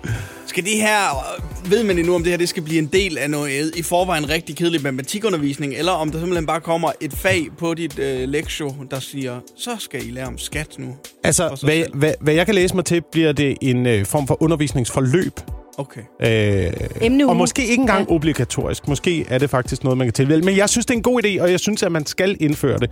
Skal 0.46 0.64
det 0.64 0.72
her, 0.72 1.26
ved 1.70 1.84
man 1.84 1.98
endnu, 1.98 2.16
om 2.16 2.24
det 2.24 2.32
her 2.32 2.38
det 2.38 2.50
skal 2.50 2.64
blive 2.64 2.80
en 2.80 2.86
del 2.88 3.18
af 3.18 3.30
noget 3.30 3.76
i 3.76 3.82
forvejen 3.82 4.30
rigtig 4.30 4.56
kedelig 4.56 4.84
matematikundervisning, 4.84 5.74
eller 5.74 5.92
om 5.92 6.12
der 6.12 6.20
simpelthen 6.20 6.46
bare 6.46 6.62
kommer 6.62 6.92
et 7.02 7.14
fag 7.14 7.48
på 7.58 7.74
dit 7.74 8.00
øh, 8.00 8.30
lektio, 8.30 8.74
der 8.92 9.00
siger, 9.00 9.40
så 9.58 9.72
skal 9.80 10.08
I 10.08 10.12
lære 10.12 10.26
om 10.28 10.38
skat 10.38 10.68
nu. 10.78 10.96
Altså, 11.24 11.48
hvad, 11.48 11.58
selv. 11.84 11.96
hvad, 11.96 12.14
hvad 12.22 12.34
jeg 12.34 12.46
kan 12.46 12.56
læse 12.56 12.76
mig 12.76 12.86
til, 12.86 13.02
bliver 13.12 13.32
det 13.32 13.58
en 13.62 13.86
øh, 13.86 14.06
form 14.06 14.28
for 14.28 14.44
undervisningsforløb. 14.44 15.40
Okay. 15.78 16.02
Øh, 16.22 16.74
Emneuge. 17.02 17.30
og 17.30 17.36
måske 17.36 17.62
ikke 17.62 17.82
engang 17.82 18.10
ja. 18.10 18.16
obligatorisk. 18.16 18.88
Måske 18.88 19.26
er 19.30 19.38
det 19.38 19.50
faktisk 19.50 19.84
noget, 19.84 19.98
man 19.98 20.08
kan 20.08 20.14
tilvælge. 20.14 20.46
Men 20.46 20.58
jeg 20.58 20.70
synes, 20.70 20.86
det 20.86 20.94
er 20.94 20.98
en 20.98 21.04
god 21.04 21.24
idé, 21.26 21.42
og 21.42 21.52
jeg 21.52 21.60
synes, 21.60 21.84
at 21.84 21.92
man 21.92 22.06
skal 22.06 22.38
indføre 22.40 22.80
det 22.80 22.90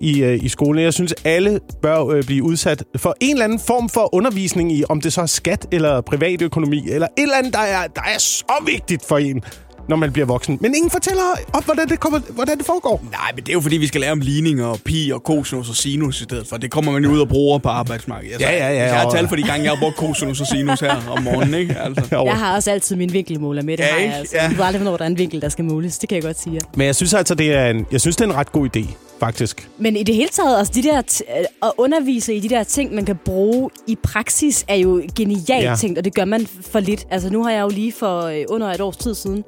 i, 0.00 0.22
øh, 0.22 0.44
i 0.44 0.48
skolen. 0.48 0.82
Jeg 0.82 0.94
synes, 0.94 1.14
alle 1.24 1.60
bør 1.82 2.06
øh, 2.06 2.24
blive 2.24 2.42
udsat 2.44 2.84
for 2.96 3.16
en 3.20 3.30
eller 3.30 3.44
anden 3.44 3.60
form 3.66 3.88
for 3.88 4.14
undervisning 4.14 4.72
i, 4.72 4.84
om 4.88 5.00
det 5.00 5.12
så 5.12 5.20
er 5.22 5.26
skat 5.26 5.66
eller 5.72 6.00
privatøkonomi, 6.00 6.90
eller 6.90 7.06
et 7.16 7.22
eller 7.22 7.36
andet, 7.36 7.52
der 7.52 7.60
er, 7.60 7.86
der 7.86 8.02
er 8.14 8.18
så 8.18 8.62
vigtigt 8.66 9.04
for 9.04 9.18
en, 9.18 9.42
når 9.88 9.96
man 9.96 10.12
bliver 10.12 10.26
voksen. 10.26 10.58
Men 10.60 10.74
ingen 10.74 10.90
fortæller 10.90 11.22
op, 11.52 11.64
hvordan 11.64 11.88
det, 11.88 12.00
kommer, 12.00 12.18
hvordan 12.30 12.58
det 12.58 12.66
foregår. 12.66 13.02
Nej, 13.10 13.20
men 13.34 13.44
det 13.44 13.48
er 13.48 13.52
jo 13.52 13.60
fordi, 13.60 13.76
vi 13.76 13.86
skal 13.86 14.00
lære 14.00 14.12
om 14.12 14.20
ligninger 14.20 14.66
og 14.66 14.78
pi 14.84 15.10
og 15.14 15.20
cosinus 15.20 15.68
og 15.70 15.76
sinus 15.76 16.20
i 16.20 16.24
stedet 16.24 16.46
for. 16.46 16.56
Det 16.56 16.70
kommer 16.70 16.92
man 16.92 17.04
jo 17.04 17.10
ud 17.10 17.20
og 17.20 17.28
bruger 17.28 17.58
på 17.58 17.68
arbejdsmarkedet. 17.68 18.32
Altså, 18.32 18.48
Ja, 18.48 18.56
ja, 18.56 18.72
ja, 18.72 18.82
Jeg 18.84 18.94
har 18.98 19.06
og- 19.06 19.12
talt 19.14 19.28
for 19.28 19.36
de 19.36 19.42
gange, 19.42 19.64
jeg 19.64 19.72
har 19.72 19.80
brugt 19.80 19.96
cosinus 19.96 20.40
og 20.40 20.46
sinus 20.46 20.80
her 20.80 20.96
om 21.10 21.22
morgenen, 21.22 21.54
ikke? 21.54 21.76
Altså. 21.78 22.22
Jeg 22.24 22.34
har 22.36 22.54
også 22.56 22.70
altid 22.70 22.96
min 22.96 23.12
vinkelmåler 23.12 23.62
med. 23.62 23.76
Det 23.76 23.84
Ja, 23.84 23.88
har 23.90 23.96
ikke? 23.98 24.10
jeg 24.10 24.18
altså. 24.18 24.36
Ja. 24.36 24.48
Ved 24.48 24.60
aldrig, 24.64 24.82
hvornår 24.82 24.96
der 24.96 25.04
er 25.04 25.08
en 25.08 25.18
vinkel, 25.18 25.40
der 25.42 25.48
skal 25.48 25.64
måles. 25.64 25.98
Det 25.98 26.08
kan 26.08 26.16
jeg 26.16 26.22
godt 26.22 26.40
sige. 26.40 26.60
Men 26.76 26.86
jeg 26.86 26.96
synes 26.96 27.14
altså, 27.14 27.34
det 27.34 27.52
er 27.54 27.66
en, 27.70 27.86
jeg 27.92 28.00
synes, 28.00 28.16
det 28.16 28.24
er 28.24 28.28
en 28.28 28.34
ret 28.36 28.52
god 28.52 28.68
idé, 28.76 28.84
faktisk. 29.20 29.68
Men 29.78 29.96
i 29.96 30.02
det 30.02 30.14
hele 30.14 30.28
taget, 30.28 30.58
altså 30.58 30.72
de 30.76 30.82
der 30.82 31.02
t- 31.10 31.30
at 31.62 31.72
undervise 31.78 32.34
i 32.34 32.40
de 32.40 32.48
der 32.48 32.64
ting, 32.64 32.94
man 32.94 33.04
kan 33.04 33.16
bruge 33.24 33.70
i 33.86 33.98
praksis, 34.02 34.64
er 34.68 34.74
jo 34.76 35.02
genialt 35.16 35.64
Ja. 35.64 35.74
tænkt, 35.78 35.98
og 35.98 36.04
det 36.04 36.14
gør 36.14 36.24
man 36.24 36.46
for 36.70 36.80
lidt. 36.80 37.06
Altså 37.10 37.30
nu 37.30 37.44
har 37.44 37.50
jeg 37.50 37.60
jo 37.62 37.68
lige 37.68 37.92
for 37.92 38.20
øh, 38.22 38.44
under 38.48 38.66
et 38.72 38.80
års 38.80 38.96
tid 38.96 39.14
siden 39.14 39.38
øh, 39.38 39.42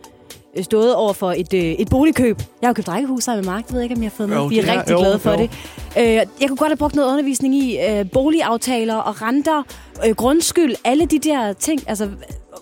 stået 0.62 0.94
over 0.94 1.12
for 1.12 1.32
et, 1.32 1.54
øh, 1.54 1.60
et 1.62 1.88
boligkøb. 1.90 2.38
Jeg 2.38 2.66
har 2.66 2.68
jo 2.68 2.72
købt 2.74 2.88
rækkehus 2.88 3.24
sammen 3.24 3.44
med 3.46 3.52
Mark, 3.52 3.64
jeg 3.68 3.74
ved 3.74 3.82
ikke, 3.82 3.94
om 3.94 4.02
jeg 4.02 4.10
har 4.10 4.16
fået 4.16 4.28
med. 4.28 4.36
Jo, 4.36 4.44
Vi 4.46 4.58
er 4.58 4.62
det- 4.62 4.70
rigtig 4.72 4.92
jo, 4.92 4.98
glade 4.98 5.18
for 5.18 5.30
jo. 5.30 5.36
det. 5.38 5.50
Øh, 5.98 6.04
jeg 6.14 6.26
kunne 6.48 6.56
godt 6.56 6.70
have 6.70 6.76
brugt 6.76 6.94
noget 6.94 7.08
undervisning 7.12 7.54
i 7.54 7.78
øh, 7.88 8.10
boligaftaler 8.12 8.94
og 8.96 9.22
renter, 9.22 9.62
øh, 10.06 10.14
grundskyld, 10.14 10.74
alle 10.84 11.06
de 11.06 11.18
der 11.18 11.52
ting. 11.52 11.80
Altså, 11.86 12.08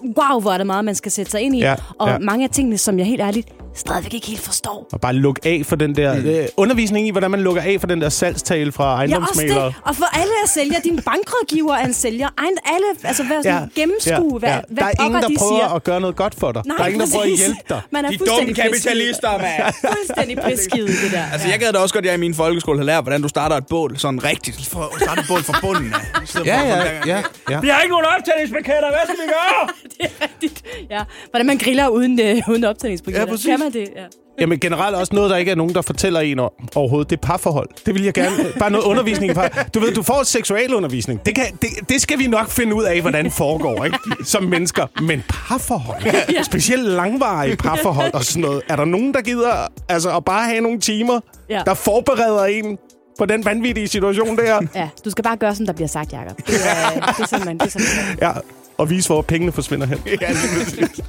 wow, 0.05 0.41
hvor 0.41 0.51
er 0.53 0.59
det 0.59 0.67
meget, 0.67 0.85
man 0.85 0.95
skal 0.95 1.13
sætte 1.13 1.31
sig 1.31 1.41
ind 1.41 1.57
i. 1.57 1.59
Ja, 1.59 1.75
og 1.99 2.09
ja. 2.09 2.19
mange 2.19 2.45
af 2.45 2.51
tingene, 2.51 2.79
som 2.79 2.99
jeg 2.99 3.07
helt 3.07 3.21
ærligt 3.21 3.49
stadigvæk 3.79 4.15
ikke 4.15 4.27
helt 4.27 4.41
forstår. 4.41 4.89
Og 4.93 5.01
bare 5.01 5.13
lukke 5.13 5.41
af 5.45 5.63
for 5.67 5.77
den 5.77 5.97
der... 5.97 6.17
Øh, 6.43 6.47
undervisning 6.57 7.07
i, 7.07 7.11
hvordan 7.11 7.31
man 7.31 7.41
lukker 7.41 7.63
af 7.63 7.77
for 7.81 7.87
den 7.87 8.01
der 8.01 8.09
salgstale 8.09 8.73
fra 8.73 8.85
Ja, 8.85 8.93
også 8.93 8.99
ejendomsmalere. 9.15 9.67
det. 9.67 9.75
Og 9.85 9.97
for 9.97 10.05
alle 10.21 10.33
er 10.45 10.49
sælger. 10.49 10.81
Din 10.81 10.97
bankrådgiver 11.03 11.75
er 11.75 11.85
en 11.87 11.95
sælger. 11.95 12.29
Egen, 12.39 12.57
alle, 12.75 12.87
altså 13.05 13.23
være 13.29 13.43
sådan 13.43 13.69
ja, 13.77 13.81
gennemskue, 13.81 14.39
hvad, 14.39 14.49
ja. 14.49 14.61
hvad 14.69 14.77
Der 14.83 14.85
er 14.85 14.91
ingen, 14.91 15.05
pokker 15.13 15.21
der 15.21 15.29
de 15.29 15.35
prøver 15.39 15.61
siger. 15.61 15.75
at 15.75 15.85
gøre 15.85 16.01
noget 16.01 16.17
godt 16.17 16.35
for 16.35 16.53
dig. 16.53 16.63
Nej, 16.67 16.77
der 16.77 16.85
er 16.85 16.89
ingen, 16.89 17.01
der 17.01 17.07
prøver 17.13 17.25
at 17.25 17.39
hjælpe 17.39 17.61
dig. 17.69 17.81
Man 17.91 18.05
er 18.05 18.11
De 18.11 18.19
dumme 18.19 18.55
kapitalister, 18.55 19.31
mand! 19.45 19.75
Fuldstændig 19.97 20.39
prisgivet, 20.39 20.89
det 21.05 21.13
der. 21.13 21.25
Altså, 21.33 21.49
jeg 21.49 21.59
gad 21.59 21.73
da 21.73 21.79
også 21.79 21.95
godt, 21.95 22.05
at 22.05 22.09
jeg 22.11 22.15
i 22.19 22.21
min 22.21 22.35
folkeskole 22.35 22.79
har 22.79 22.85
lært, 22.85 23.03
hvordan 23.05 23.23
du 23.23 23.29
starter 23.29 23.57
et 23.57 23.67
bål 23.67 23.99
sådan 23.99 24.25
rigtigt. 24.25 24.67
For 24.67 24.81
at 24.95 25.01
starte 25.03 25.21
et 25.21 25.27
bål 25.29 25.43
fra 25.43 25.59
bunden 25.63 25.95
af. 25.95 26.47
Ja, 26.47 26.61
ja, 26.67 26.77
ja, 27.07 27.23
ja. 27.51 27.61
Vi 27.61 27.69
har 27.69 27.81
ikke 27.83 27.93
nogen 27.93 28.07
optællingspaketter, 28.19 28.89
hvad 28.89 29.05
skal 29.05 29.17
vi 29.25 29.29
gøre? 29.39 29.69
det 29.99 30.01
er 30.21 30.25
rigtigt. 30.27 30.63
Ja. 30.91 31.03
Hvordan 31.31 31.47
man 31.47 31.59
griller 31.59 31.89
uden, 31.89 32.21
øh, 32.21 32.43
uden 32.51 32.65
optagningsprogram. 32.65 33.21
Ja, 33.21 33.25
præcis. 33.27 33.47
Kan 33.47 33.59
man 33.61 33.68
det? 33.73 33.89
Ja. 33.97 34.03
Jamen 34.41 34.61
generelt 34.61 34.97
også 34.97 35.15
noget, 35.15 35.31
der 35.31 35.37
ikke 35.37 35.51
er 35.51 35.55
nogen, 35.55 35.75
der 35.75 35.83
fortæller 35.83 36.21
en 36.21 36.39
om 36.39 36.51
overhovedet. 36.75 37.11
Det 37.11 37.17
er 37.17 37.21
parforhold. 37.21 37.69
Det 37.87 37.95
vil 37.95 38.05
jeg 38.05 38.15
gerne. 38.15 38.37
Bare 38.59 38.71
noget 38.71 38.85
undervisning 38.85 39.31
i 39.31 39.35
par. 39.35 39.69
Du 39.75 39.81
ved, 39.81 39.95
du 39.95 40.03
får 40.03 40.23
seksualundervisning. 40.23 41.27
Det, 41.27 41.35
kan, 41.35 41.45
det, 41.63 41.69
det 41.89 42.01
skal 42.01 42.19
vi 42.19 42.27
nok 42.27 42.51
finde 42.51 42.75
ud 42.75 42.85
af, 42.85 43.01
hvordan 43.01 43.25
det 43.25 43.33
foregår, 43.33 43.85
ikke? 43.85 43.99
Som 44.25 44.43
mennesker. 44.45 44.87
Men 45.03 45.23
parforhold. 45.29 46.03
Specielt 46.45 46.85
langvarige 46.89 47.57
parforhold 47.57 48.15
og 48.15 48.25
sådan 48.25 48.43
noget. 48.43 48.63
Er 48.69 48.77
der 48.77 48.85
nogen, 48.85 49.15
der 49.15 49.21
gider 49.23 49.67
altså, 49.89 50.17
at 50.17 50.25
bare 50.25 50.45
have 50.49 50.61
nogle 50.61 50.81
timer, 50.81 51.21
Ja. 51.51 51.63
der 51.67 51.75
forbereder 51.75 52.45
en 52.45 52.79
på 53.19 53.27
den 53.27 53.45
vanvittige 53.45 53.89
situation 53.89 54.37
der? 54.37 54.61
ja, 54.75 54.89
du 55.05 55.11
skal 55.11 55.25
bare 55.25 55.37
gøre, 55.37 55.55
som 55.55 55.67
der 55.67 55.73
bliver 55.73 55.89
sagt, 55.89 56.13
Jacob. 56.13 56.37
Det 56.37 56.55
er, 56.55 57.01
det 57.01 57.23
er 57.23 57.27
simpelthen, 57.27 57.59
det 57.59 57.67
er 57.67 57.71
simpelthen. 57.71 58.19
Ja, 58.23 58.33
og 58.79 58.91
vise, 58.91 59.09
hvor 59.09 59.23
pengene 59.23 59.53
forsvinder 59.53 59.87
hen. 59.87 59.99
Ja, 60.07 60.29
lige 60.29 60.65
præcis. 60.65 61.01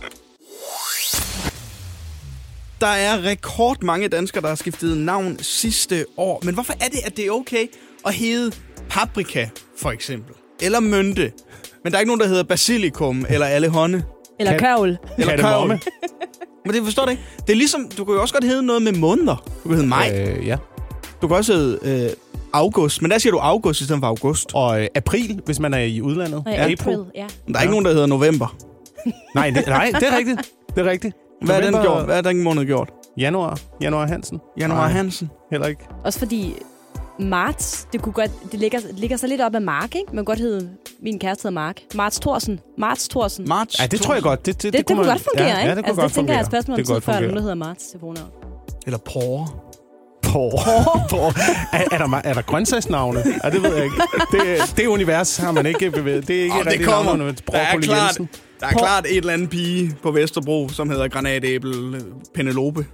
Der 2.82 2.88
er 2.88 3.26
rekordmange 3.26 4.08
danskere, 4.08 4.42
der 4.42 4.48
har 4.48 4.56
skiftet 4.56 4.98
navn 4.98 5.38
sidste 5.40 6.06
år. 6.18 6.42
Men 6.44 6.54
hvorfor 6.54 6.74
er 6.74 6.88
det, 6.88 7.00
at 7.06 7.18
det 7.18 7.28
er 7.28 7.32
okay 7.32 7.68
at 8.06 8.14
hedde 8.14 8.56
paprika, 8.90 9.48
for 9.78 9.92
eksempel? 9.92 10.36
Eller 10.62 10.80
mynte. 10.80 11.32
Men 11.84 11.92
der 11.92 11.98
er 11.98 12.00
ikke 12.00 12.08
nogen, 12.10 12.22
der 12.22 12.28
hedder 12.28 12.44
basilikum 12.44 13.26
eller 13.30 13.46
allehånde. 13.46 14.04
Eller 14.40 14.60
kørvel. 14.60 14.98
Eller 15.18 15.38
kørvel. 15.38 15.80
Men 16.66 16.74
det 16.74 16.84
forstår 16.84 17.06
du 17.06 17.12
ikke. 17.12 17.24
Det 17.48 17.54
er 17.54 17.58
ligesom, 17.58 17.92
du 17.98 18.06
kan 18.06 18.14
jo 18.14 18.22
også 18.22 18.34
godt 18.34 18.44
hedde 18.44 18.64
noget 18.66 18.82
med 18.82 18.92
måneder. 18.94 19.36
Du 19.64 19.70
kan 19.70 19.72
hedde 19.76 19.88
maj. 19.88 20.12
Øh, 20.38 20.48
ja. 20.48 20.58
Du 21.22 21.28
kan 21.28 21.38
også 21.38 21.54
hedde 21.54 22.06
øh, 22.06 22.10
august. 22.54 23.02
Men 23.02 23.12
der 23.12 23.18
siger 23.18 23.32
du 23.32 23.38
august 23.40 23.82
i 23.82 23.84
stedet 23.84 24.00
for 24.00 24.08
august. 24.08 24.52
Og 24.54 24.82
øh, 24.82 24.88
april, 24.96 25.42
hvis 25.46 25.60
man 25.60 25.74
er 25.74 25.80
i 25.80 26.02
udlandet. 26.02 26.44
Ja, 26.48 26.72
April, 26.72 27.06
ja. 27.16 27.28
Men 27.46 27.54
der 27.54 27.60
er 27.60 27.64
ikke 27.64 27.72
nogen, 27.72 27.86
der 27.86 27.92
hedder 27.92 28.08
november. 28.08 28.56
Nej, 29.36 29.50
det, 29.50 29.68
nej, 29.68 29.92
det 30.00 30.08
er 30.08 30.18
rigtigt. 30.18 30.40
Det 30.76 30.86
er 30.86 30.90
rigtigt. 30.92 31.16
Hvad 31.42 31.56
er 31.56 31.62
den 31.62 31.72
November- 31.72 31.82
gjort? 31.94 32.06
Hvad 32.06 32.18
er 32.18 32.22
den 32.22 32.44
måned 32.44 32.66
gjort? 32.66 32.90
Januar. 33.18 33.60
Januar 33.82 34.08
Hansen. 34.08 34.40
Januar 34.60 34.78
Nej, 34.80 34.88
Hansen. 34.92 35.30
Heller 35.52 35.68
ikke. 35.68 35.82
Også 36.04 36.20
fordi 36.20 36.56
marts, 37.20 37.88
det, 37.94 38.02
kunne 38.02 38.14
godt, 38.14 38.32
det 38.52 38.60
ligger, 38.60 38.80
ligger 38.94 39.18
så 39.18 39.28
lidt 39.28 39.42
op 39.42 39.56
af 39.56 39.62
Mark, 39.62 39.96
ikke? 39.96 40.06
Man 40.08 40.16
kan 40.18 40.26
godt 40.26 40.40
hedde, 40.40 40.70
min 41.04 41.20
kæreste 41.20 41.42
hedder 41.42 41.62
Mark. 41.62 41.82
Marts 41.96 42.20
Thorsen. 42.20 42.60
Marts 42.78 43.08
Thorsen. 43.08 43.48
Marts. 43.48 43.80
Ja, 43.80 43.88
det 43.88 44.02
tror 44.02 44.14
jeg 44.14 44.24
godt. 44.24 44.46
Det, 44.46 44.56
det, 44.56 44.64
det, 44.64 44.74
det, 44.74 44.78
det 44.80 44.88
kunne 44.88 44.98
man- 44.98 45.06
godt 45.08 45.22
fungere, 45.22 45.48
ja, 45.48 45.58
ikke? 45.58 45.70
Ja, 45.70 45.76
det 45.76 45.86
kunne 45.86 45.88
altså, 45.88 46.02
godt 46.02 46.10
det 46.10 46.16
tænker 46.16 46.34
jeg 46.34 46.40
er 46.40 46.44
fungere. 46.44 46.60
et 46.60 46.66
spørgsmål 46.66 46.74
om 46.74 46.78
Det 46.78 46.88
tid, 46.88 47.02
før 47.02 47.12
nogen, 47.14 47.24
der 47.24 47.30
fungere. 47.30 47.42
hedder 47.42 47.56
Marts 47.56 47.88
til 47.88 48.00
fornavn. 48.00 48.30
Eller 48.86 48.98
porre. 48.98 49.48
Porre. 50.32 51.08
Porre. 51.10 51.34
Er, 51.80 51.84
er, 51.92 51.98
der, 52.08 52.22
er 52.24 52.34
der 52.34 52.42
grøntsagsnavne? 52.42 53.24
Ja, 53.44 53.50
det 53.50 53.64
ved 53.64 53.76
jeg 53.76 53.84
ikke. 53.84 53.96
Det, 54.32 54.74
det 54.78 54.88
univers 54.88 55.38
har 55.38 55.52
man 55.52 55.66
ikke 55.66 55.92
bevæget. 55.92 56.28
Det 56.28 56.40
er 56.40 56.44
ikke 56.44 56.54
Og 56.56 56.60
et 56.60 56.66
det 56.66 56.72
rigtigt 56.74 56.90
kommer. 56.90 57.16
navn, 57.16 57.36
Der 57.52 57.58
er, 57.58 57.78
klart, 57.80 58.04
Jensen. 58.08 58.30
der 58.60 58.68
er 58.68 58.72
klart 58.72 59.06
et 59.10 59.18
eller 59.18 59.34
andet 59.34 59.50
pige 59.50 59.96
på 60.04 60.12
Vesterbro, 60.12 60.70
som 60.70 60.90
hedder 60.90 61.08
Granatæbel 61.08 62.04
Penelope. 62.36 62.86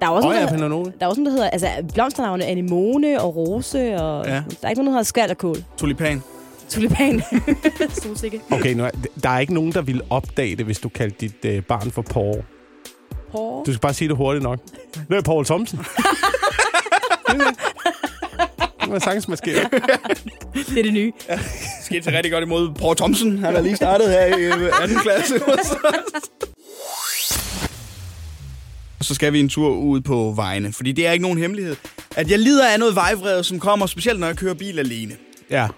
Der 0.00 0.06
er 0.06 0.10
også 0.10 0.28
oh, 0.28 0.34
ja, 0.34 0.40
der, 0.40 0.48
Penelope. 0.48 0.92
der 1.00 1.06
er 1.06 1.08
også 1.10 1.20
nogen, 1.20 1.26
der 1.36 1.42
hedder, 1.42 1.50
altså 1.50 1.68
blomsternavne, 1.94 2.44
Anemone 2.44 3.20
og 3.20 3.36
Rose, 3.36 3.96
og 3.96 4.26
Ja. 4.26 4.32
der 4.32 4.40
er 4.62 4.68
ikke 4.68 4.82
nogen, 4.82 4.86
der 4.86 4.90
hedder 4.92 5.02
Skald 5.02 5.30
og 5.30 5.38
Kål. 5.38 5.56
Tulipan. 5.78 6.22
Tulipan. 6.68 7.22
Solsikke. 8.02 8.40
Okay, 8.50 8.74
nu 8.74 8.84
er, 8.84 8.90
der 9.22 9.30
er 9.30 9.38
ikke 9.38 9.54
nogen, 9.54 9.72
der 9.72 9.82
vil 9.82 10.02
opdage 10.10 10.56
det, 10.56 10.64
hvis 10.64 10.78
du 10.78 10.88
kaldte 10.88 11.16
dit 11.20 11.44
øh, 11.44 11.62
barn 11.62 11.90
for 11.90 12.02
Porre. 12.02 12.42
Porre. 13.32 13.64
Du 13.66 13.72
skal 13.72 13.80
bare 13.80 13.94
sige 13.94 14.08
det 14.08 14.16
hurtigt 14.16 14.42
nok. 14.42 14.58
Det 15.08 15.16
er 15.16 15.22
Paul 15.22 15.44
Thomsen. 15.44 15.78
Det 18.90 18.94
var 18.94 18.98
sagtens 18.98 19.28
maskere. 19.28 19.54
Det 20.54 20.78
er 20.78 20.82
det 20.82 20.92
nye. 20.92 21.12
Skal 21.84 22.02
tage 22.02 22.16
rigtig 22.16 22.32
godt 22.32 22.44
imod 22.44 22.74
Paul 22.74 22.96
Thomsen. 22.96 23.38
Han 23.38 23.56
er 23.56 23.60
lige 23.60 23.76
startet 23.76 24.08
her 24.08 24.24
i 24.36 24.40
øh, 24.42 24.70
anden 24.82 24.98
klasse. 24.98 25.34
Så 29.00 29.14
skal 29.14 29.32
vi 29.32 29.40
en 29.40 29.48
tur 29.48 29.68
ud 29.68 30.00
på 30.00 30.32
vejene, 30.36 30.72
fordi 30.72 30.92
det 30.92 31.06
er 31.06 31.12
ikke 31.12 31.22
nogen 31.22 31.38
hemmelighed, 31.38 31.76
at 32.16 32.30
jeg 32.30 32.38
lider 32.38 32.68
af 32.68 32.78
noget 32.78 32.94
vejvrede, 32.94 33.44
som 33.44 33.60
kommer 33.60 33.86
specielt, 33.86 34.20
når 34.20 34.26
jeg 34.26 34.36
kører 34.36 34.54
bil 34.54 34.78
alene. 34.78 35.14
Ja. 35.50 35.68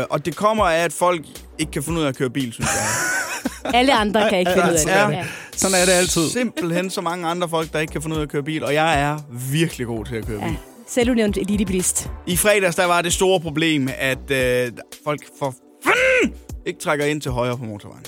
Øh, 0.00 0.06
og 0.10 0.26
det 0.26 0.36
kommer 0.36 0.64
af, 0.64 0.84
at 0.84 0.92
folk 0.92 1.26
ikke 1.58 1.72
kan 1.72 1.82
finde 1.82 1.98
ud 1.98 2.04
af 2.04 2.08
at 2.08 2.16
køre 2.16 2.30
bil, 2.30 2.52
synes 2.52 2.68
jeg. 2.74 3.74
Alle 3.78 3.94
andre 3.94 4.30
kan 4.30 4.38
ikke 4.38 4.52
finde 4.52 4.68
ud 4.68 4.72
af 4.72 4.78
det. 4.78 4.86
Ja. 4.86 5.08
Ja. 5.08 5.26
Sådan 5.52 5.76
er 5.80 5.84
det 5.84 5.92
altid. 5.92 6.30
Simpelthen 6.30 6.90
så 6.90 7.00
mange 7.00 7.26
andre 7.26 7.48
folk, 7.48 7.72
der 7.72 7.78
ikke 7.78 7.92
kan 7.92 8.02
finde 8.02 8.16
ud 8.16 8.20
af 8.20 8.24
at 8.24 8.30
køre 8.30 8.42
bil, 8.42 8.64
og 8.64 8.74
jeg 8.74 9.00
er 9.00 9.18
virkelig 9.50 9.86
god 9.86 10.04
til 10.04 10.16
at 10.16 10.26
køre 10.26 10.40
bil. 10.40 10.58
Selvudnævnt 10.88 11.36
elitebilist. 11.36 12.10
I 12.26 12.36
fredags, 12.36 12.76
der 12.76 12.84
var 12.84 13.02
det 13.02 13.12
store 13.12 13.40
problem, 13.40 13.88
at 13.98 14.30
øh, 14.30 14.72
folk 15.04 15.20
for 15.38 15.54
fanden 15.84 16.38
ikke 16.66 16.80
trækker 16.80 17.04
ind 17.04 17.20
til 17.20 17.30
højre 17.30 17.58
på 17.58 17.64
motorvejen. 17.64 18.04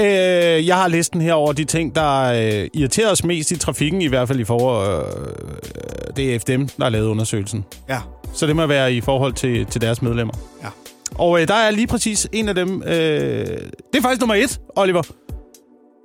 Øh, 0.00 0.66
jeg 0.66 0.76
har 0.76 0.88
listen 0.88 1.20
her 1.20 1.32
over 1.32 1.52
de 1.52 1.64
ting, 1.64 1.94
der 1.94 2.22
øh, 2.22 2.68
irriterer 2.74 3.10
os 3.10 3.24
mest 3.24 3.50
i 3.50 3.58
trafikken, 3.58 4.02
i 4.02 4.06
hvert 4.06 4.28
fald 4.28 4.40
i 4.40 4.44
forhold... 4.44 5.06
Øh, 5.06 6.16
det 6.16 6.34
er 6.34 6.38
FDM, 6.38 6.62
der 6.62 6.82
har 6.84 6.90
lavet 6.90 7.06
undersøgelsen. 7.06 7.64
Ja. 7.88 8.00
Så 8.34 8.46
det 8.46 8.56
må 8.56 8.66
være 8.66 8.94
i 8.94 9.00
forhold 9.00 9.32
til, 9.32 9.66
til 9.66 9.80
deres 9.80 10.02
medlemmer. 10.02 10.34
Ja. 10.62 10.68
Og 11.14 11.40
øh, 11.40 11.48
der 11.48 11.54
er 11.54 11.70
lige 11.70 11.86
præcis 11.86 12.28
en 12.32 12.48
af 12.48 12.54
dem... 12.54 12.82
Øh, 12.82 12.90
det 12.90 13.98
er 13.98 14.02
faktisk 14.02 14.20
nummer 14.20 14.34
et, 14.34 14.60
Oliver. 14.76 15.02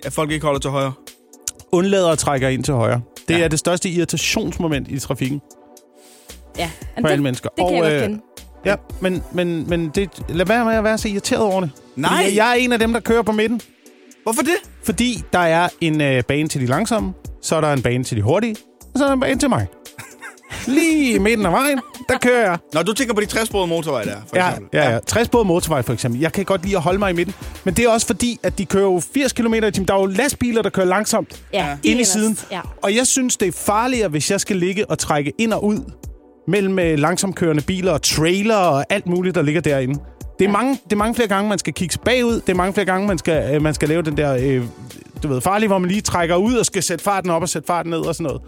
At 0.04 0.12
folk 0.12 0.30
ikke 0.30 0.44
holder 0.44 0.60
til 0.60 0.70
højre. 0.70 0.92
Undlader 1.72 2.10
at 2.10 2.18
trække 2.18 2.52
ind 2.52 2.64
til 2.64 2.74
højre. 2.74 3.00
Det 3.28 3.38
ja. 3.38 3.44
er 3.44 3.48
det 3.48 3.58
største 3.58 3.88
irritationsmoment 3.88 4.88
i 4.88 4.98
trafikken 4.98 5.40
Ja, 6.58 6.70
for 7.00 7.08
alle 7.08 7.22
mennesker. 7.22 7.48
det 7.48 7.66
kan 7.66 7.74
jeg 7.76 7.82
Og, 7.84 7.90
godt 7.90 7.94
øh, 7.94 8.02
kende. 8.08 8.20
Ja, 8.64 8.74
men, 9.00 9.22
men, 9.32 9.68
men 9.70 9.88
det, 9.94 10.10
lad 10.28 10.46
være 10.46 10.64
med 10.64 10.74
at 10.74 10.84
være 10.84 10.98
så 10.98 11.08
irriteret 11.08 11.42
over 11.42 11.60
det. 11.60 11.70
Nej. 11.96 12.24
Fordi 12.24 12.36
jeg 12.36 12.50
er 12.50 12.54
en 12.54 12.72
af 12.72 12.78
dem, 12.78 12.92
der 12.92 13.00
kører 13.00 13.22
på 13.22 13.32
midten. 13.32 13.60
Hvorfor 14.22 14.42
det? 14.42 14.54
Fordi 14.84 15.22
der 15.32 15.38
er 15.38 15.68
en 15.80 16.00
øh, 16.00 16.22
bane 16.22 16.48
til 16.48 16.60
de 16.60 16.66
langsomme, 16.66 17.12
så 17.42 17.56
er 17.56 17.60
der 17.60 17.72
en 17.72 17.82
bane 17.82 18.04
til 18.04 18.16
de 18.16 18.22
hurtige, 18.22 18.56
og 18.94 18.98
så 18.98 19.04
er 19.04 19.08
der 19.08 19.14
en 19.14 19.20
bane 19.20 19.38
til 19.40 19.48
mig. 19.48 19.66
Lige 20.66 21.14
i 21.14 21.18
midten 21.18 21.46
af 21.46 21.52
vejen, 21.52 21.80
der 22.08 22.18
kører 22.18 22.50
jeg. 22.50 22.58
Når 22.74 22.82
du 22.82 22.92
tænker 22.92 23.14
på 23.14 23.20
de 23.20 23.26
60 23.26 23.52
motorvej 23.52 24.02
der, 24.02 24.16
for 24.28 24.36
Ja, 24.36 24.48
eksempel. 24.48 24.78
ja, 24.80 24.90
ja. 24.92 24.98
60 25.06 25.28
både 25.28 25.44
motorvej 25.44 25.82
for 25.82 25.92
eksempel. 25.92 26.20
Jeg 26.20 26.32
kan 26.32 26.44
godt 26.44 26.62
lide 26.64 26.76
at 26.76 26.82
holde 26.82 26.98
mig 26.98 27.10
i 27.10 27.12
midten. 27.14 27.34
Men 27.64 27.74
det 27.74 27.84
er 27.84 27.88
også 27.90 28.06
fordi, 28.06 28.38
at 28.42 28.58
de 28.58 28.66
kører 28.66 28.82
jo 28.84 29.00
80 29.14 29.32
km 29.32 29.54
i 29.54 29.70
timen. 29.70 29.88
Der 29.88 29.94
er 29.94 29.98
jo 30.00 30.06
lastbiler, 30.06 30.62
der 30.62 30.70
kører 30.70 30.86
langsomt 30.86 31.42
Ja, 31.52 31.76
ind 31.84 32.00
i 32.00 32.04
siden. 32.04 32.38
Ja. 32.50 32.60
Og 32.82 32.94
jeg 32.96 33.06
synes, 33.06 33.36
det 33.36 33.48
er 33.48 33.52
farligere, 33.52 34.08
hvis 34.08 34.30
jeg 34.30 34.40
skal 34.40 34.56
ligge 34.56 34.90
og 34.90 34.98
trække 34.98 35.32
ind 35.38 35.52
og 35.52 35.64
ud 35.64 35.80
mellem 36.48 36.78
øh, 36.78 36.98
langsomkørende 36.98 37.62
biler 37.62 37.92
og 37.92 38.02
trailer 38.02 38.56
og 38.56 38.84
alt 38.90 39.06
muligt, 39.06 39.34
der 39.34 39.42
ligger 39.42 39.60
derinde. 39.60 40.00
Det 40.38 40.44
er, 40.44 40.50
mange, 40.50 40.78
det 40.84 40.92
er 40.92 40.96
mange 40.96 41.14
flere 41.14 41.28
gange, 41.28 41.48
man 41.48 41.58
skal 41.58 41.72
kigge 41.72 41.98
bagud. 42.04 42.34
Det 42.34 42.48
er 42.48 42.54
mange 42.54 42.72
flere 42.72 42.84
gange, 42.84 43.08
man 43.08 43.18
skal, 43.18 43.54
øh, 43.54 43.62
man 43.62 43.74
skal 43.74 43.88
lave 43.88 44.02
den 44.02 44.16
der, 44.16 44.36
øh, 44.40 44.64
du 45.22 45.28
ved, 45.28 45.40
farlige, 45.40 45.68
hvor 45.68 45.78
man 45.78 45.90
lige 45.90 46.00
trækker 46.00 46.36
ud 46.36 46.54
og 46.54 46.66
skal 46.66 46.82
sætte 46.82 47.04
farten 47.04 47.30
op 47.30 47.42
og 47.42 47.48
sætte 47.48 47.66
farten 47.66 47.90
ned 47.90 47.98
og 47.98 48.14
sådan 48.14 48.24
noget. 48.24 48.42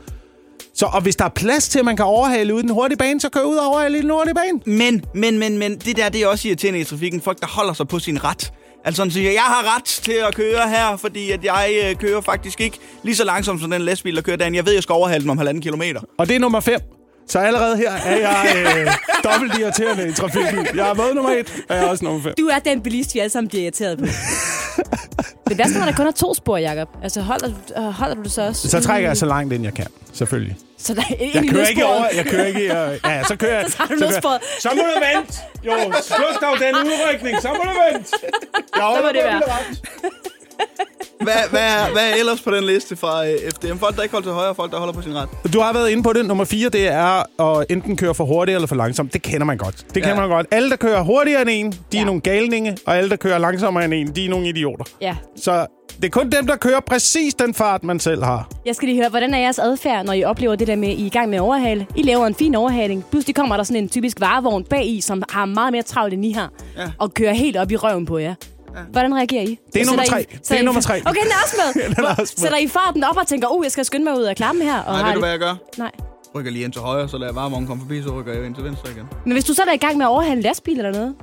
Så, 0.74 0.86
og 0.86 1.02
hvis 1.02 1.16
der 1.16 1.24
er 1.24 1.28
plads 1.28 1.68
til, 1.68 1.78
at 1.78 1.84
man 1.84 1.96
kan 1.96 2.04
overhale 2.04 2.54
ud 2.54 2.58
i 2.58 2.62
den 2.62 2.70
hurtige 2.70 2.98
bane, 2.98 3.20
så 3.20 3.28
kør 3.28 3.40
ud 3.40 3.56
og 3.56 3.66
overhale 3.66 3.98
i 3.98 4.02
den 4.02 4.10
hurtige 4.10 4.34
bane. 4.34 4.78
Men, 4.78 5.04
men, 5.14 5.38
men, 5.38 5.58
men, 5.58 5.78
det 5.78 5.96
der, 5.96 6.08
det 6.08 6.22
er 6.22 6.26
også 6.26 6.48
irriterende 6.48 6.80
i 6.80 6.84
trafikken. 6.84 7.20
Folk, 7.20 7.40
der 7.40 7.46
holder 7.46 7.72
sig 7.72 7.88
på 7.88 7.98
sin 7.98 8.24
ret. 8.24 8.52
Altså 8.84 8.96
sådan 8.96 9.10
siger, 9.10 9.32
jeg 9.32 9.42
har 9.42 9.76
ret 9.76 9.84
til 9.84 10.16
at 10.28 10.34
køre 10.34 10.68
her, 10.68 10.96
fordi 10.96 11.30
at 11.30 11.44
jeg 11.44 11.70
øh, 11.84 11.96
kører 11.96 12.20
faktisk 12.20 12.60
ikke 12.60 12.78
lige 13.02 13.16
så 13.16 13.24
langsomt 13.24 13.60
som 13.60 13.70
den 13.70 13.82
lastbil, 13.82 14.16
der 14.16 14.22
kører 14.22 14.36
derinde. 14.36 14.56
Jeg 14.56 14.66
ved, 14.66 14.72
jeg 14.72 14.82
skal 14.82 14.92
overhale 14.92 15.22
den 15.22 15.30
om 15.30 15.38
halvanden 15.38 15.62
kilometer. 15.62 16.00
Og 16.18 16.28
det 16.28 16.36
er 16.36 16.40
nummer 16.40 16.60
5. 16.60 16.97
Så 17.28 17.38
allerede 17.38 17.76
her 17.76 17.92
er 17.92 18.16
jeg 18.16 18.52
øh, 18.78 18.92
dobbelt 19.24 19.58
irriterende 19.58 20.08
i 20.08 20.12
trafikken. 20.12 20.66
Jeg 20.76 20.88
er 20.90 20.94
med 20.94 21.14
nummer 21.14 21.30
1, 21.32 21.64
og 21.68 21.76
jeg 21.76 21.84
er 21.84 21.88
også 21.88 22.04
nummer 22.04 22.22
5. 22.22 22.34
Du 22.38 22.46
er 22.46 22.58
den 22.58 22.82
bilist, 22.82 23.14
vi 23.14 23.18
alle 23.18 23.30
sammen 23.30 23.48
bliver 23.48 23.62
irriteret 23.62 23.98
på. 23.98 24.04
det 25.48 25.58
værste 25.58 25.74
er, 25.74 25.78
når 25.78 25.86
der 25.86 25.92
kun 25.96 26.06
er 26.06 26.10
to 26.10 26.34
spor, 26.34 26.56
Jacob. 26.56 26.88
Altså, 27.02 27.20
holder, 27.20 27.48
du- 27.48 27.80
øh, 27.82 27.84
holder 27.84 28.14
du 28.14 28.22
det 28.22 28.32
så 28.32 28.42
også? 28.42 28.68
Så 28.68 28.80
trækker 28.80 29.08
jeg 29.08 29.16
så 29.16 29.26
langt 29.26 29.52
ind, 29.52 29.64
jeg 29.64 29.74
kan. 29.74 29.86
Selvfølgelig. 30.12 30.56
Så 30.78 30.94
der 30.94 31.00
er 31.00 31.14
en 31.20 31.30
Jeg 31.34 31.44
i 31.44 31.48
kører 31.48 31.66
ikke 31.66 31.84
over. 31.86 32.04
Jeg 32.16 32.24
kører 32.26 32.46
ikke... 32.46 32.60
Øh, 32.60 32.98
ja, 33.04 33.24
så 33.24 33.36
kører 33.36 33.58
jeg... 33.60 33.64
Så 33.70 33.76
tager 33.76 33.88
du 33.88 33.94
kører- 33.94 34.10
nødsporet. 34.10 34.40
Så 34.60 34.68
må 34.74 34.82
du 34.82 35.00
vente. 35.16 35.38
Jo, 35.66 35.72
sluk 36.02 36.40
dog 36.42 36.56
den 36.58 36.74
udrykning. 36.86 37.42
Så 37.42 37.48
må 37.48 37.54
du 37.72 37.94
vente. 37.94 38.10
Jeg 38.76 38.82
Så 38.96 39.00
må 39.02 39.08
det 39.08 39.20
være. 39.24 39.42
Hvad, 41.22 41.32
hvad, 41.50 41.60
er, 41.60 41.92
hvad 41.92 42.10
er 42.10 42.14
ellers 42.18 42.40
på 42.40 42.50
den 42.50 42.64
liste 42.64 42.96
fra 42.96 43.26
øh, 43.28 43.34
FDM? 43.54 43.76
Folk, 43.78 43.96
der 43.96 44.02
ikke 44.02 44.12
holder 44.12 44.26
til 44.28 44.32
højre, 44.32 44.54
folk, 44.54 44.72
der 44.72 44.78
holder 44.78 44.94
på 44.94 45.02
sin 45.02 45.14
ret. 45.16 45.28
Du 45.52 45.60
har 45.60 45.72
været 45.72 45.90
inde 45.90 46.02
på 46.02 46.12
det. 46.12 46.26
Nummer 46.26 46.44
4, 46.44 46.68
det 46.68 46.88
er 46.88 47.42
at 47.58 47.66
enten 47.70 47.96
køre 47.96 48.14
for 48.14 48.24
hurtigt 48.24 48.54
eller 48.54 48.66
for 48.68 48.74
langsomt. 48.74 49.12
Det 49.12 49.22
kender 49.22 49.44
man 49.46 49.56
godt. 49.58 49.76
Det 49.76 50.02
kender 50.02 50.08
Ja. 50.08 50.20
man 50.20 50.28
godt. 50.28 50.46
Alle, 50.50 50.70
der 50.70 50.76
kører 50.76 51.02
hurtigere 51.02 51.40
end 51.42 51.50
en, 51.52 51.72
de 51.92 51.98
er 51.98 52.04
nogle 52.04 52.20
galninge. 52.20 52.76
Og 52.86 52.96
alle, 52.96 53.10
der 53.10 53.16
kører 53.16 53.38
langsommere 53.38 53.84
end 53.84 53.94
en, 53.94 54.06
de 54.16 54.24
er 54.24 54.28
nogle 54.30 54.48
idioter. 54.48 54.84
Ja. 55.00 55.16
Så 55.36 55.66
det 55.96 56.04
er 56.04 56.10
kun 56.10 56.30
dem, 56.30 56.46
der 56.46 56.56
kører 56.56 56.80
præcis 56.80 57.34
den 57.34 57.54
fart, 57.54 57.84
man 57.84 58.00
selv 58.00 58.22
har. 58.24 58.48
Jeg 58.66 58.74
skal 58.74 58.88
lige 58.88 58.98
høre, 59.00 59.08
hvordan 59.10 59.34
er 59.34 59.38
jeres 59.38 59.58
adfærd, 59.58 60.04
når 60.06 60.12
I 60.12 60.24
oplever 60.24 60.54
det 60.56 60.66
der 60.66 60.76
med, 60.76 60.88
at 60.88 60.94
I 60.94 61.02
er 61.02 61.06
i 61.06 61.08
gang 61.08 61.28
med 61.28 61.36
at 61.38 61.42
overhale? 61.42 61.86
I 61.96 62.02
laver 62.02 62.26
en 62.26 62.34
fin 62.34 62.54
overhaling. 62.54 63.04
Pludselig 63.10 63.34
kommer 63.36 63.56
der 63.56 63.64
sådan 63.64 63.82
en 63.82 63.88
typisk 63.88 64.20
varevogn 64.20 64.64
bag 64.64 64.86
i, 64.86 65.00
som 65.00 65.22
har 65.30 65.44
meget 65.44 65.72
mere 65.72 65.82
travlt 65.82 66.14
end 66.14 66.24
I 66.24 66.32
har, 66.32 66.50
Ja. 66.76 66.82
og 66.98 67.14
kører 67.14 67.32
helt 67.32 67.56
op 67.56 67.70
i 67.70 67.76
røven 67.76 68.06
på 68.06 68.18
jer. 68.18 68.34
Hvordan 68.90 69.14
reagerer 69.14 69.42
I? 69.42 69.58
Det 69.74 69.82
er 69.82 69.86
nummer 69.86 70.04
tre. 70.04 70.18
Det 70.18 70.50
er 70.50 70.56
I- 70.60 70.62
nummer 70.64 70.80
tre. 70.80 71.00
Okay, 71.06 71.20
den 71.22 71.30
er 71.30 71.40
også 71.44 71.56
med. 71.74 71.82
Den 71.96 72.04
er 72.04 72.08
også 72.08 72.34
med. 72.36 72.42
Sætter 72.42 72.58
I 72.58 72.68
farten 72.68 73.04
op 73.04 73.16
og 73.16 73.26
tænker, 73.26 73.48
oh, 73.50 73.64
jeg 73.64 73.72
skal 73.72 73.84
skynde 73.84 74.04
mig 74.04 74.14
ud 74.18 74.22
af 74.22 74.36
klappen 74.36 74.62
her? 74.62 74.78
Og 74.82 74.92
Nej, 74.92 75.02
ved 75.02 75.06
du, 75.08 75.12
det- 75.12 75.22
hvad 75.22 75.30
jeg 75.30 75.38
gør? 75.38 75.54
Nej. 75.78 75.90
Rykker 76.34 76.50
lige 76.50 76.64
ind 76.64 76.72
til 76.72 76.82
højre, 76.82 77.08
så 77.08 77.18
lader 77.18 77.30
jeg 77.30 77.36
varevognen 77.36 77.66
komme 77.68 77.82
forbi, 77.82 78.02
så 78.02 78.10
rykker 78.20 78.32
jeg 78.32 78.46
ind 78.46 78.54
til 78.54 78.64
venstre 78.64 78.90
igen. 78.90 79.04
Men 79.24 79.32
hvis 79.32 79.44
du 79.44 79.54
så 79.54 79.62
er 79.62 79.72
i 79.72 79.76
gang 79.76 79.96
med 79.96 80.06
at 80.06 80.10
overhale 80.10 80.36
en 80.36 80.42
lastbil 80.42 80.76
eller 80.78 80.92
noget, 80.92 81.14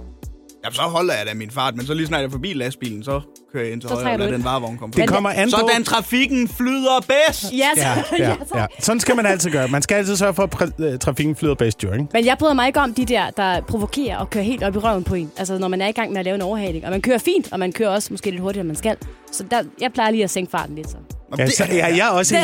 Jamen, 0.65 0.75
så 0.75 0.81
holder 0.81 1.13
jeg 1.13 1.25
da 1.25 1.33
min 1.33 1.51
fart, 1.51 1.75
men 1.75 1.85
så 1.85 1.93
lige 1.93 2.07
snart 2.07 2.21
jeg 2.21 2.27
er 2.27 2.31
forbi 2.31 2.53
lastbilen, 2.53 3.03
så 3.03 3.21
kører 3.53 3.63
jeg 3.63 3.73
ind 3.73 3.81
til 3.81 3.89
Så 3.89 3.95
højre 3.95 4.13
ind. 4.13 4.33
den 4.33 4.43
varevogn 4.43 4.77
komme 4.77 4.93
Det 4.93 5.07
kommer 5.07 5.29
an 5.29 5.51
på... 5.51 5.57
Sådan 5.67 5.83
trafikken 5.83 6.47
flyder 6.47 7.05
bedst! 7.07 7.43
ja, 7.63 7.69
Ja, 7.77 8.03
ja, 8.19 8.35
ja. 8.55 8.65
Sådan 8.79 8.99
skal 8.99 9.15
man 9.15 9.25
altid 9.25 9.51
gøre. 9.51 9.67
Man 9.67 9.81
skal 9.81 9.95
altid 9.95 10.15
sørge 10.15 10.33
for, 10.33 10.63
at 10.63 10.71
øh, 10.79 10.99
trafikken 10.99 11.35
flyder 11.35 11.55
bedst, 11.55 11.83
jo, 11.83 11.91
ikke? 11.93 12.05
Men 12.13 12.25
jeg 12.25 12.37
bryder 12.37 12.53
mig 12.53 12.67
ikke 12.67 12.79
om 12.79 12.93
de 12.93 13.05
der, 13.05 13.29
der 13.29 13.61
provokerer 13.61 14.17
og 14.17 14.29
kører 14.29 14.43
helt 14.43 14.63
op 14.63 14.75
i 14.75 14.77
røven 14.79 15.03
på 15.03 15.15
en. 15.15 15.31
Altså, 15.37 15.57
når 15.57 15.67
man 15.67 15.81
er 15.81 15.87
i 15.87 15.91
gang 15.91 16.11
med 16.11 16.19
at 16.19 16.25
lave 16.25 16.35
en 16.35 16.41
overhaling. 16.41 16.85
Og 16.85 16.91
man 16.91 17.01
kører 17.01 17.17
fint, 17.17 17.53
og 17.53 17.59
man 17.59 17.71
kører 17.71 17.89
også 17.89 18.07
måske 18.13 18.29
lidt 18.31 18.41
hurtigere, 18.41 18.61
end 18.61 18.67
man 18.67 18.75
skal. 18.75 18.97
Så 19.31 19.43
der, 19.51 19.63
jeg 19.81 19.93
plejer 19.93 20.11
lige 20.11 20.23
at 20.23 20.29
sænke 20.29 20.51
farten 20.51 20.75
lidt 20.75 20.89
så. 20.89 20.97
Nå, 21.37 21.41
Ja, 21.43 21.45
det- 21.45 21.57
så, 21.57 21.65
ja, 21.65 21.87
jeg 21.99 22.07
er 22.07 22.09
også 22.09 22.35
dig. 22.35 22.41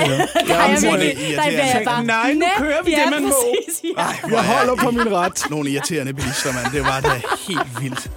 Der 0.48 0.56
er 0.56 0.70
jeg 0.70 0.82
virkelig, 0.82 1.38
der 1.38 1.44
jeg 1.44 1.82
bare... 1.86 2.04
Nej, 2.06 2.34
nu 2.34 2.46
kører 2.58 2.84
vi 2.84 2.92
ja, 2.92 3.02
det, 3.04 3.12
man 3.12 3.24
må. 3.24 3.30
præcis, 3.30 3.82
Ja. 3.98 4.02
Ej, 4.02 4.16
Jeg 4.30 4.38
er 4.39 4.44
holder 4.44 4.76
på 4.76 4.92
min 4.92 5.12
ret. 5.14 5.44
nogle 5.50 5.70
irriterende 5.70 6.14
bilister, 6.14 6.54
mand. 6.54 6.74
Det 6.74 6.82
var 6.84 7.00
da 7.00 7.22
helt 7.48 7.82
vildt. 7.84 8.12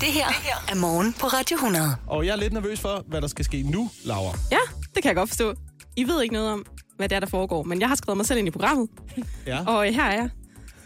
Det 0.00 0.08
her 0.12 0.26
er 0.68 0.74
morgen 0.74 1.12
på 1.20 1.26
Radio 1.26 1.54
100. 1.54 1.96
Og 2.06 2.26
jeg 2.26 2.32
er 2.32 2.36
lidt 2.36 2.52
nervøs 2.52 2.80
for, 2.80 3.04
hvad 3.08 3.20
der 3.20 3.28
skal 3.28 3.44
ske 3.44 3.62
nu, 3.62 3.90
Laura. 4.04 4.38
Ja, 4.52 4.58
det 4.94 5.02
kan 5.02 5.08
jeg 5.08 5.16
godt 5.16 5.28
forstå. 5.30 5.54
I 5.96 6.04
ved 6.04 6.22
ikke 6.22 6.32
noget 6.34 6.50
om, 6.52 6.64
hvad 6.96 7.08
det 7.08 7.16
er, 7.16 7.20
der 7.20 7.26
foregår, 7.26 7.62
men 7.62 7.80
jeg 7.80 7.88
har 7.88 7.96
skrevet 7.96 8.16
mig 8.16 8.26
selv 8.26 8.38
ind 8.38 8.48
i 8.48 8.50
programmet, 8.50 8.88
Ja. 9.46 9.58
og 9.66 9.88
øh, 9.88 9.94
her 9.94 10.02
er 10.04 10.12
jeg. 10.14 10.28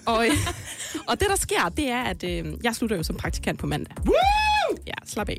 Og, 0.07 0.26
øh, 0.26 0.33
og 1.07 1.20
det, 1.20 1.29
der 1.31 1.37
sker, 1.37 1.68
det 1.76 1.91
er, 1.91 2.03
at 2.03 2.24
øh, 2.24 2.45
jeg 2.64 2.74
slutter 2.74 2.97
jo 2.97 3.03
som 3.03 3.16
praktikant 3.16 3.59
på 3.61 3.66
mandag. 3.66 3.95
Woo! 4.07 4.14
Ja, 4.89 5.07
slap 5.07 5.28
af. 5.28 5.36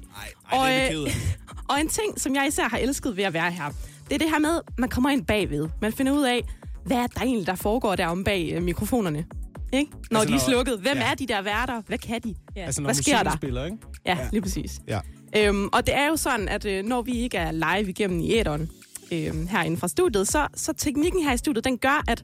Ej, 0.52 0.60
ej, 0.60 0.88
det 0.90 0.98
Og, 0.98 1.08
øh. 1.08 1.16
Og 1.70 1.80
en 1.82 1.90
ting, 1.90 2.20
som 2.22 2.36
jeg 2.36 2.48
især 2.48 2.70
har 2.70 2.78
elsket 2.78 3.18
ved 3.18 3.24
at 3.24 3.34
være 3.34 3.52
her, 3.52 3.66
det 4.08 4.14
er 4.16 4.18
det 4.18 4.30
her 4.30 4.40
med, 4.40 4.56
at 4.68 4.80
man 4.80 4.90
kommer 4.90 5.10
ind 5.10 5.26
bagved. 5.26 5.68
Man 5.82 5.94
finder 5.94 6.12
ud 6.14 6.24
af, 6.24 6.42
hvad 6.86 6.98
er 6.98 7.08
der 7.08 7.22
egentlig, 7.22 7.48
der 7.48 7.56
foregår 7.56 7.96
derom 7.96 8.24
bag 8.24 8.52
øh, 8.56 8.64
mikrofonerne. 8.64 9.26
Ikke? 9.74 9.92
Når 10.12 10.20
Altså, 10.20 10.34
de 10.34 10.36
er 10.40 10.44
slukket. 10.52 10.80
Hvem 10.80 10.98
ja. 10.98 11.12
er 11.12 11.16
de 11.16 11.26
der 11.28 11.42
værter? 11.42 11.82
Hvad 11.88 11.98
kan 11.98 12.22
de? 12.22 12.36
Ja. 12.56 12.66
Altså, 12.66 12.82
når 12.82 12.88
Hvad 12.88 12.96
sker 12.96 13.24
der? 13.24 13.36
spiller, 13.36 13.66
ikke? 13.66 13.78
Ja, 14.06 14.18
lige 14.32 14.42
præcis. 14.42 14.80
Ja. 14.88 15.00
Øhm, 15.38 15.68
og 15.74 15.88
det 15.88 15.96
er 15.96 16.08
jo 16.08 16.16
sådan, 16.16 16.48
at 16.48 16.66
øh, 16.66 16.86
når 16.86 17.02
vi 17.02 17.12
ikke 17.12 17.38
er 17.38 17.52
live 17.52 17.90
igennem 17.90 18.20
i 18.20 18.34
æderen 18.34 18.70
øh, 19.12 19.48
herinde 19.50 19.78
fra 19.78 19.88
studiet, 19.88 20.28
så, 20.28 20.48
så 20.56 20.74
teknikken 20.74 21.24
her 21.24 21.34
i 21.34 21.38
studiet, 21.38 21.64
den 21.64 21.78
gør, 21.78 22.04
at, 22.08 22.22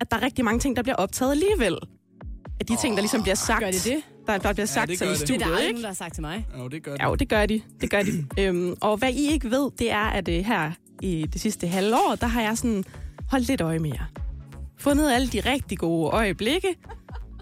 at 0.00 0.10
der 0.10 0.16
er 0.16 0.22
rigtig 0.22 0.44
mange 0.44 0.60
ting, 0.60 0.76
der 0.76 0.82
bliver 0.82 0.96
optaget 0.96 1.30
alligevel. 1.30 1.76
Af 2.60 2.66
de 2.66 2.76
ting, 2.76 2.94
der 2.96 3.00
ligesom 3.02 3.22
bliver 3.22 3.34
sagt. 3.34 3.60
Gør 3.60 3.70
de 3.70 3.76
det? 3.76 4.02
Der, 4.28 4.38
der 4.38 4.52
bliver 4.52 4.66
sagt 4.66 4.88
det 4.88 4.98
til 4.98 5.08
det. 5.08 5.28
Det 5.28 5.42
er 5.42 5.48
der 5.48 5.58
ikke? 5.58 5.80
der 5.80 5.86
har 5.86 5.94
sagt 5.94 6.14
til 6.14 6.22
mig. 6.22 6.46
Jo, 6.58 6.68
det 6.68 6.82
gør 6.82 6.92
det. 6.92 7.00
Ja, 7.00 7.08
jo, 7.08 7.14
det 7.14 7.28
gør 7.28 7.46
de. 7.46 7.60
Det 7.80 7.90
gør 7.90 8.02
de. 8.02 8.24
øhm, 8.42 8.74
og 8.80 8.96
hvad 8.96 9.12
I 9.12 9.32
ikke 9.32 9.50
ved, 9.50 9.70
det 9.78 9.90
er, 9.90 10.04
at 10.04 10.28
øh, 10.28 10.44
her 10.44 10.72
i 11.02 11.26
det 11.32 11.40
sidste 11.40 11.66
halve 11.66 11.94
år, 11.94 12.14
der 12.20 12.26
har 12.26 12.42
jeg 12.42 12.58
sådan 12.58 12.84
holdt 13.30 13.46
lidt 13.48 13.60
øje 13.60 13.78
med 13.78 13.90
jer. 13.90 14.04
Fundet 14.78 15.12
alle 15.12 15.28
de 15.28 15.40
rigtig 15.40 15.78
gode 15.78 16.10
øjeblikke. 16.10 16.68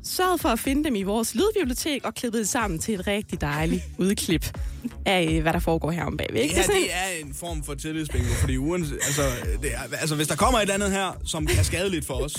Sørget 0.07 0.41
for 0.41 0.49
at 0.49 0.59
finde 0.59 0.85
dem 0.85 0.95
i 0.95 1.03
vores 1.03 1.35
lydbibliotek 1.35 2.05
og 2.05 2.15
klippet 2.15 2.39
det 2.39 2.49
sammen 2.49 2.79
til 2.79 2.95
et 2.95 3.07
rigtig 3.07 3.41
dejligt 3.41 3.83
udklip 3.99 4.59
af, 5.05 5.29
øh, 5.33 5.43
hvad 5.43 5.53
der 5.53 5.59
foregår 5.59 5.91
her 5.91 6.05
om 6.05 6.17
bagved. 6.17 6.41
Ikke? 6.41 6.55
Det 6.55 6.65
her, 6.65 6.73
det 6.73 6.93
er 6.93 7.27
en 7.27 7.35
form 7.35 7.63
for 7.63 7.75
tillidsbingo, 7.75 8.29
fordi 8.41 8.57
uanset, 8.57 8.93
altså, 8.95 9.23
det 9.63 9.71
er, 9.75 9.97
altså, 10.01 10.17
hvis 10.17 10.29
der 10.29 10.37
kommer 10.37 10.59
et 10.59 10.63
eller 10.63 10.75
andet 10.75 10.91
her, 10.91 11.21
som 11.25 11.49
er 11.59 11.63
skadeligt 11.63 12.07
for 12.07 12.15
os, 12.15 12.37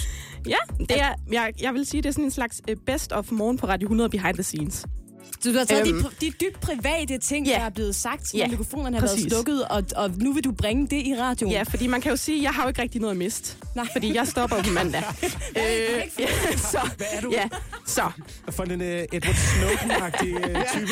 Ja, 0.47 0.57
det 0.79 1.01
er, 1.01 1.13
jeg, 1.31 1.53
jeg 1.61 1.73
vil 1.73 1.85
sige, 1.85 2.01
det 2.01 2.09
er 2.09 2.13
sådan 2.13 2.25
en 2.25 2.31
slags 2.31 2.61
øh, 2.69 2.75
best 2.85 3.11
of 3.11 3.31
morgen 3.31 3.57
på 3.57 3.67
Radio 3.67 3.85
100 3.85 4.09
behind 4.09 4.33
the 4.33 4.43
scenes. 4.43 4.85
Du 5.45 5.51
har 5.57 5.65
taget 5.65 5.87
Øhm. 5.87 6.03
de, 6.03 6.09
de 6.21 6.31
dybt 6.41 6.59
private 6.61 7.17
ting, 7.17 7.47
Ja. 7.47 7.53
der 7.53 7.59
er 7.59 7.69
blevet 7.69 7.95
sagt, 7.95 8.33
når 8.33 8.37
Ja, 8.39 8.47
mikrofonerne 8.47 8.99
har 8.99 9.05
været 9.07 9.19
slukket, 9.31 9.65
og, 9.67 9.83
og 9.95 10.11
nu 10.17 10.33
vil 10.33 10.43
du 10.43 10.51
bringe 10.51 10.87
det 10.87 11.05
i 11.07 11.15
radioen. 11.19 11.51
Ja, 11.53 11.63
fordi 11.63 11.87
man 11.87 12.01
kan 12.01 12.11
jo 12.11 12.17
sige, 12.17 12.37
at 12.37 12.43
jeg 12.43 12.51
har 12.51 12.63
jo 12.63 12.67
ikke 12.67 12.81
rigtig 12.81 13.01
noget 13.01 13.11
at 13.11 13.17
miste. 13.17 13.57
Nej. 13.75 13.87
Fordi 13.91 14.15
jeg 14.15 14.27
stopper 14.27 14.63
på 14.63 14.69
mandag. 14.73 15.03
øh, 15.23 15.63
ja, 16.19 16.27
så, 16.57 16.89
Hvad 16.97 17.07
er 17.11 17.21
du? 17.21 17.29
ja, 17.31 17.47
så, 17.85 18.11
For 18.49 18.63
den 18.65 18.81
uh, 18.81 18.87
Edward 18.87 19.35
Snowden-agtige 19.35 20.35
uh, 20.35 20.63
type. 20.73 20.91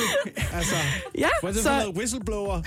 Altså, 0.53 0.75
ja, 1.17 1.27
hvad 1.41 1.49
er 1.49 1.53
det 1.53 1.63
så 1.63 1.69
for 1.69 1.75
noget 1.79 1.95
whistleblower? 1.97 2.61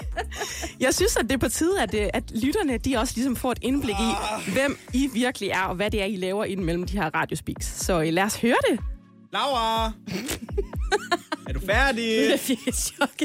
jeg 0.80 0.94
synes, 0.94 1.16
at 1.16 1.22
det 1.24 1.32
er 1.32 1.38
på 1.38 1.48
tide, 1.48 1.82
at, 1.82 1.94
øh, 1.94 2.08
at 2.14 2.24
lytterne 2.34 2.78
de 2.78 2.96
også 2.96 3.12
ligesom 3.16 3.36
får 3.36 3.52
et 3.52 3.58
indblik 3.62 3.94
i, 3.94 4.12
hvem 4.52 4.78
I 4.92 5.08
virkelig 5.12 5.48
er, 5.48 5.60
og 5.62 5.74
hvad 5.74 5.90
det 5.90 6.02
er, 6.02 6.06
I 6.06 6.16
laver 6.16 6.44
inden 6.44 6.66
mellem 6.66 6.84
de 6.86 6.96
her 6.98 7.10
radiospeaks. 7.14 7.66
Så 7.66 8.00
øh, 8.02 8.12
lad 8.12 8.22
os 8.22 8.36
høre 8.36 8.56
det. 8.70 8.80
Laura! 9.32 9.86
er 11.48 11.52
du 11.52 11.60
færdig? 11.60 12.30
Jeg 12.30 12.40
fik 12.40 12.68
et 12.68 12.74
chok. 12.74 13.22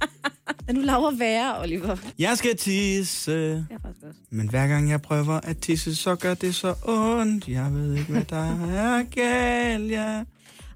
er 0.68 0.72
nu 0.72 0.80
Laura 0.80 1.14
værre, 1.18 1.60
Oliver? 1.60 1.96
Jeg 2.18 2.38
skal 2.38 2.56
tisse. 2.56 3.66
Jeg 3.70 3.76
er 3.84 3.88
også. 3.88 4.18
Men 4.30 4.50
hver 4.50 4.66
gang 4.66 4.90
jeg 4.90 5.02
prøver 5.02 5.40
at 5.40 5.58
tisse, 5.58 5.96
så 5.96 6.14
gør 6.14 6.34
det 6.34 6.54
så 6.54 6.74
ondt. 6.84 7.48
Jeg 7.48 7.74
ved 7.74 7.94
ikke, 7.94 8.12
hvad 8.12 8.24
der 8.24 8.70
er 8.70 9.02
galt, 9.02 9.90
ja. 9.90 10.18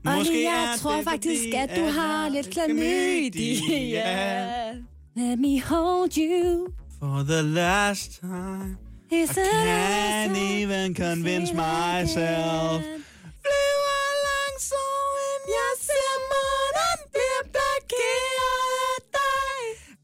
Og 0.05 0.19
Måske 0.19 0.47
er 0.47 0.51
jeg 0.51 0.75
tror 0.79 0.97
det, 0.97 1.05
faktisk, 1.05 1.43
fordi, 1.43 1.53
at 1.53 1.71
du 1.77 1.85
at 1.85 1.93
har 1.93 2.29
lidt 2.29 2.47
er 2.47 2.51
klamydia. 2.51 4.03
Let 5.17 5.39
me 5.39 5.63
hold 5.63 6.11
you. 6.19 6.67
For 6.99 7.23
the 7.29 7.43
last 7.43 8.21
time, 8.21 8.77
I 9.11 9.23
It's 9.23 9.39
can't 9.39 10.37
even 10.37 10.95
convince 10.95 11.53
myself. 11.55 12.96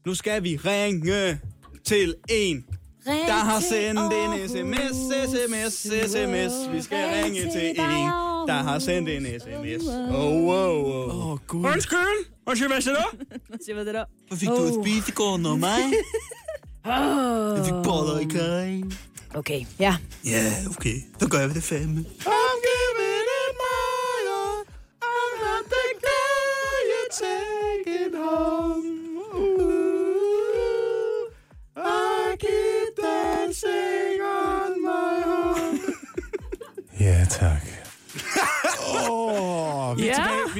Nu 0.05 0.15
skal 0.15 0.43
vi 0.43 0.55
ringe 0.65 1.39
til 1.85 2.15
en, 2.29 2.65
Ring 3.07 3.27
der 3.27 3.33
har 3.33 3.59
sendt 3.59 3.99
en 3.99 4.49
sms, 4.49 4.95
sms, 5.29 5.73
sms. 6.11 6.73
Vi 6.73 6.81
skal 6.81 6.97
Ring 6.97 7.25
ringe 7.25 7.41
til 7.41 7.51
til 7.51 7.79
en, 7.79 8.09
der 8.47 8.63
har 8.63 8.79
sendt 8.79 9.09
en 9.09 9.25
sms. 9.25 9.87
Oh, 9.87 10.13
wow, 10.13 10.83
wow. 10.83 11.09
Åh, 11.09 11.31
oh, 11.31 11.39
gud. 11.47 11.65
Undskyld. 11.65 12.25
Hvad 12.43 12.55
siger 12.55 12.93
du? 12.93 13.17
Hvad? 13.83 14.05
Hvor 14.27 14.37
fik 14.37 14.47
du 14.47 14.67
at 14.67 14.85
spise 14.85 15.09
i 15.09 15.11
går, 15.11 15.37
når 15.37 15.55
mig? 15.55 15.79
Oh. 16.85 17.57
Jeg 17.57 17.65
fik 17.65 17.73
boller 17.83 18.19
i 18.19 18.23
kaj. 18.23 18.81
Okay, 19.35 19.65
ja. 19.79 19.95
Ja, 20.25 20.53
okay. 20.69 20.95
Så 21.19 21.29
gør 21.29 21.47
vi 21.47 21.53
det 21.53 21.63
fandme. 21.63 22.05
I'm 22.25 22.72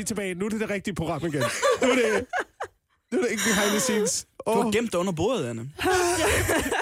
Ja. 0.03 0.07
tilbage, 0.07 0.31
er. 0.31 0.35
Nu 0.35 0.45
er 0.45 0.49
det 0.49 0.59
det 0.59 0.69
rigtige 0.69 0.95
program 0.95 1.25
igen. 1.25 1.43
Nu 1.81 1.87
er 1.89 1.95
det, 1.95 2.25
nu 3.11 3.17
er 3.19 3.21
det 3.23 3.31
ikke 3.31 3.43
behind 3.49 3.69
the 3.69 3.79
scenes. 3.79 4.25
Du 4.45 4.51
Åh. 4.51 4.63
har 4.63 4.71
gemt 4.71 4.91
dig 4.91 4.99
under 4.99 5.11
bordet, 5.13 5.45
Anne. 5.45 5.61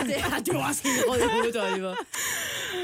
Det 0.07 0.15
er 0.17 0.43
du 0.51 0.57
er 0.57 0.67
også 0.67 0.81
helt 0.83 1.03
rød 1.09 1.17
i 1.19 1.21
hovedet, 1.31 1.71
Oliver. 1.73 1.95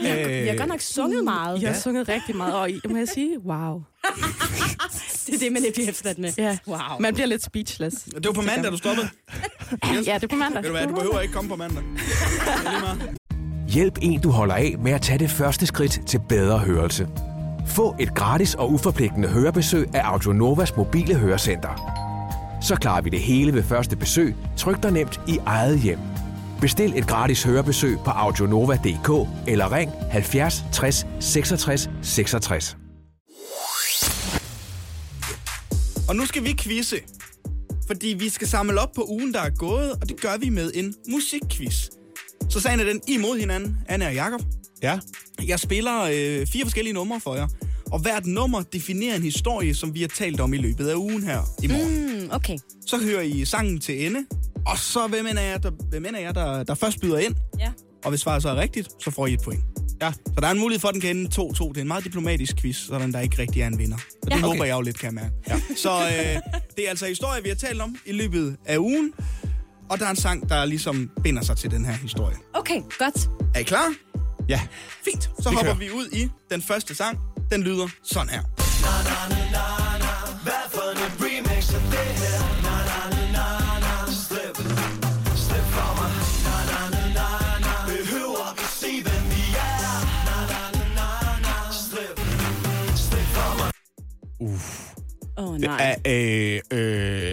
Jeg, 0.04 0.12
har- 0.12 0.20
jeg 0.30 0.52
har 0.52 0.58
godt 0.58 0.70
nok 0.70 0.82
sunget 0.82 1.24
meget. 1.24 1.62
Jeg 1.62 1.72
har 1.74 1.80
sunget 1.80 2.10
rigtig 2.10 2.36
meget, 2.36 2.54
og 2.56 2.70
må 2.92 2.98
jeg 2.98 3.08
sige, 3.08 3.40
wow. 3.40 3.82
Det 5.28 5.36
er 5.36 5.40
det, 5.40 5.52
man 5.52 5.64
ikke 5.66 5.74
bliver 5.76 5.90
efterladt 5.90 6.18
med. 6.20 6.34
Ja. 6.38 6.58
Wow. 6.68 6.78
Man 7.00 7.14
bliver 7.14 7.28
lidt 7.28 7.44
speechless. 7.44 7.98
Det 8.04 8.26
var 8.26 8.32
på 8.32 8.42
mandag, 8.42 8.72
du 8.72 8.78
stoppede. 8.78 9.10
Ja, 10.06 10.14
det 10.14 10.24
er 10.24 10.28
på 10.28 10.36
mandag. 10.36 10.64
Ved 10.64 10.70
du 10.70 10.76
hvad, 10.78 10.88
du 10.88 10.96
behøver 10.96 11.20
ikke 11.22 11.34
komme 11.34 11.50
på 11.50 11.56
mandag. 11.56 11.84
Lige. 11.84 13.18
Hjælp 13.68 13.98
en, 14.02 14.22
du 14.22 14.30
holder 14.30 14.56
af 14.56 14.76
med 14.80 14.92
at 14.92 15.02
tage 15.02 15.20
det 15.20 15.30
første 15.30 15.66
skridt 15.68 16.00
til 16.08 16.20
bedre 16.30 16.60
hørelse. 16.60 17.08
Få 17.68 17.96
et 18.00 18.16
gratis 18.16 18.56
og 18.56 18.72
uforpligtende 18.72 19.28
hørebesøg 19.28 19.96
af 19.96 20.02
Audionovas 20.02 20.76
mobile 20.78 21.16
hørecenter. 21.16 22.04
Så 22.62 22.76
klarer 22.76 23.02
vi 23.02 23.10
det 23.10 23.20
hele 23.20 23.54
ved 23.54 23.64
første 23.64 23.96
besøg, 23.96 24.36
tryk 24.58 24.84
dig 24.84 24.92
nemt 24.92 25.22
i 25.28 25.38
eget 25.46 25.80
hjem. 25.80 26.00
Bestil 26.62 26.94
et 26.96 27.08
gratis 27.08 27.44
hørebesøg 27.44 27.98
på 28.06 28.12
audionova.dk 28.12 29.30
eller 29.48 29.72
ring 29.72 29.92
70 30.12 30.66
60 30.74 31.08
66 31.20 31.90
66. 32.02 32.78
Og 36.10 36.16
nu 36.16 36.26
skal 36.26 36.44
vi 36.44 36.56
quizze. 36.60 37.00
Fordi 37.88 38.08
vi 38.08 38.30
skal 38.30 38.48
samle 38.48 38.82
op 38.82 38.92
på 38.96 39.06
ugen, 39.10 39.34
der 39.34 39.40
er 39.40 39.50
gået, 39.50 39.92
og 39.92 40.10
det 40.10 40.22
gør 40.22 40.38
vi 40.38 40.50
med 40.50 40.72
en 40.76 40.94
musikquiz. 41.12 41.90
Så 42.50 42.60
sagen 42.60 42.80
er 42.80 42.84
den, 42.84 43.02
imod 43.08 43.40
hinanden, 43.40 43.78
Anna 43.90 44.08
og 44.08 44.14
Jakob. 44.14 44.42
Ja. 44.84 45.00
Jeg 45.48 45.60
spiller 45.60 46.02
øh, 46.04 46.48
fire 46.48 46.66
forskellige 46.66 46.94
numre 46.94 47.20
for 47.20 47.36
jer, 47.36 47.48
og 47.92 48.00
hvert 48.00 48.26
nummer 48.26 48.62
definerer 48.62 49.16
en 49.16 49.22
historie, 49.24 49.76
som 49.76 49.94
vi 49.94 50.02
har 50.02 50.08
talt 50.08 50.40
om 50.40 50.54
i 50.54 50.58
løbet 50.58 50.88
af 50.88 50.96
ugen 50.96 51.24
her 51.24 51.42
i 51.64 51.68
morgen. 51.68 52.24
Mm, 52.24 52.30
okay. 52.32 52.58
Så 52.88 52.98
hører 53.04 53.22
I 53.22 53.46
sangen 53.46 53.80
til 53.80 54.06
ende, 54.06 54.26
og 54.66 54.78
så 54.78 55.08
hvem 55.08 55.28
end 55.28 55.40
af 55.40 55.52
jer, 55.52 55.58
der, 55.58 55.72
hvem 55.90 56.06
end 56.06 56.18
af 56.18 56.22
jer, 56.22 56.32
der, 56.32 56.64
der 56.64 56.74
først 56.76 57.02
byder 57.02 57.18
ind, 57.18 57.36
Ja. 57.60 57.72
og 58.04 58.10
hvis 58.10 58.20
svaret 58.20 58.42
så 58.42 58.50
er 58.50 58.56
rigtigt, 58.56 58.90
så 59.04 59.12
får 59.12 59.28
I 59.28 59.34
et 59.34 59.42
point. 59.42 59.64
Ja. 60.02 60.12
Så 60.26 60.34
der 60.42 60.48
er 60.48 60.52
en 60.52 60.60
mulighed 60.60 60.80
for, 60.80 60.88
at 60.88 60.94
den 60.94 61.02
kan 61.02 61.18
ende 61.18 61.30
2-2. 61.42 61.68
Det 61.70 61.78
er 61.78 61.82
en 61.82 61.88
meget 61.88 62.04
diplomatisk 62.04 62.56
quiz, 62.62 62.78
sådan 62.78 63.14
der 63.14 63.20
ikke 63.20 63.38
rigtig 63.40 63.62
er 63.62 63.68
en 63.68 63.80
vinder. 63.80 63.98
Og 63.98 64.02
det 64.24 64.30
Ja. 64.32 64.36
ja, 64.38 64.44
Okay. 64.44 64.48
håber 64.56 64.66
jeg 64.66 64.76
jo 64.76 64.82
lidt, 64.82 65.00
kan 65.00 65.06
jeg 65.06 65.14
mærke. 65.14 65.36
Ja. 65.48 65.62
Så 65.78 65.92
øh, 65.92 66.42
det 66.76 66.86
er 66.86 66.90
altså 66.90 67.06
historie, 67.06 67.44
vi 67.44 67.50
har 67.50 67.56
talt 67.56 67.82
om 67.82 67.96
i 68.06 68.12
løbet 68.12 68.56
af 68.66 68.78
ugen. 68.78 69.14
Og 69.90 70.00
der 70.00 70.06
er 70.06 70.10
en 70.10 70.16
sang, 70.16 70.50
der 70.50 70.66
ligesom 70.66 71.10
binder 71.24 71.42
sig 71.44 71.58
til 71.58 71.72
den 71.72 71.86
her 71.86 71.94
historie. 71.94 72.36
Okay, 72.54 72.82
godt. 73.00 73.30
Er 73.56 73.60
I 73.60 73.64
klar? 73.64 73.94
Ja. 74.50 74.62
Fint. 75.06 75.30
Så 75.42 75.50
Vi 75.50 75.56
hopper 75.56 75.74
kører. 75.74 75.76
vi 75.80 75.92
ud 75.92 76.08
i 76.14 76.30
den 76.52 76.62
første 76.62 76.96
sang. 76.96 77.20
Den 77.52 77.64
lyder 77.64 77.88
sådan 78.04 78.30
her. 78.30 78.42
Hvad 80.44 80.64
for 80.72 80.92
en 80.92 81.12
remix 81.22 81.70
er 81.74 81.80
det 81.80 82.10
her? 82.22 82.40
Na 82.66 82.76
na 82.90 83.00
na 83.16 83.24
na 83.36 83.80
na 83.86 84.12
Slip, 84.12 84.58
slip 85.46 85.66
fra 85.74 85.88
mig 86.00 86.12
Na 86.46 86.56
na 86.72 86.80
na 86.96 87.04
na 87.18 87.28
na 87.66 87.74
Behøver 87.94 88.48
vi 88.60 88.66
se, 88.82 88.92
hvem 89.06 89.24
vi 89.34 89.44
er? 89.68 90.00
Na 90.28 90.38
na 90.52 90.62
na 90.78 90.86
na 90.98 91.08
na 91.46 91.56
Slip, 91.86 92.18
slip 93.08 93.28
fra 93.36 93.48
mig 93.60 93.72
Åh, 95.38 95.50
oh, 95.50 95.54
Det 95.54 95.62
nej. 95.62 95.96
er, 96.06 96.60
øh, 96.74 96.80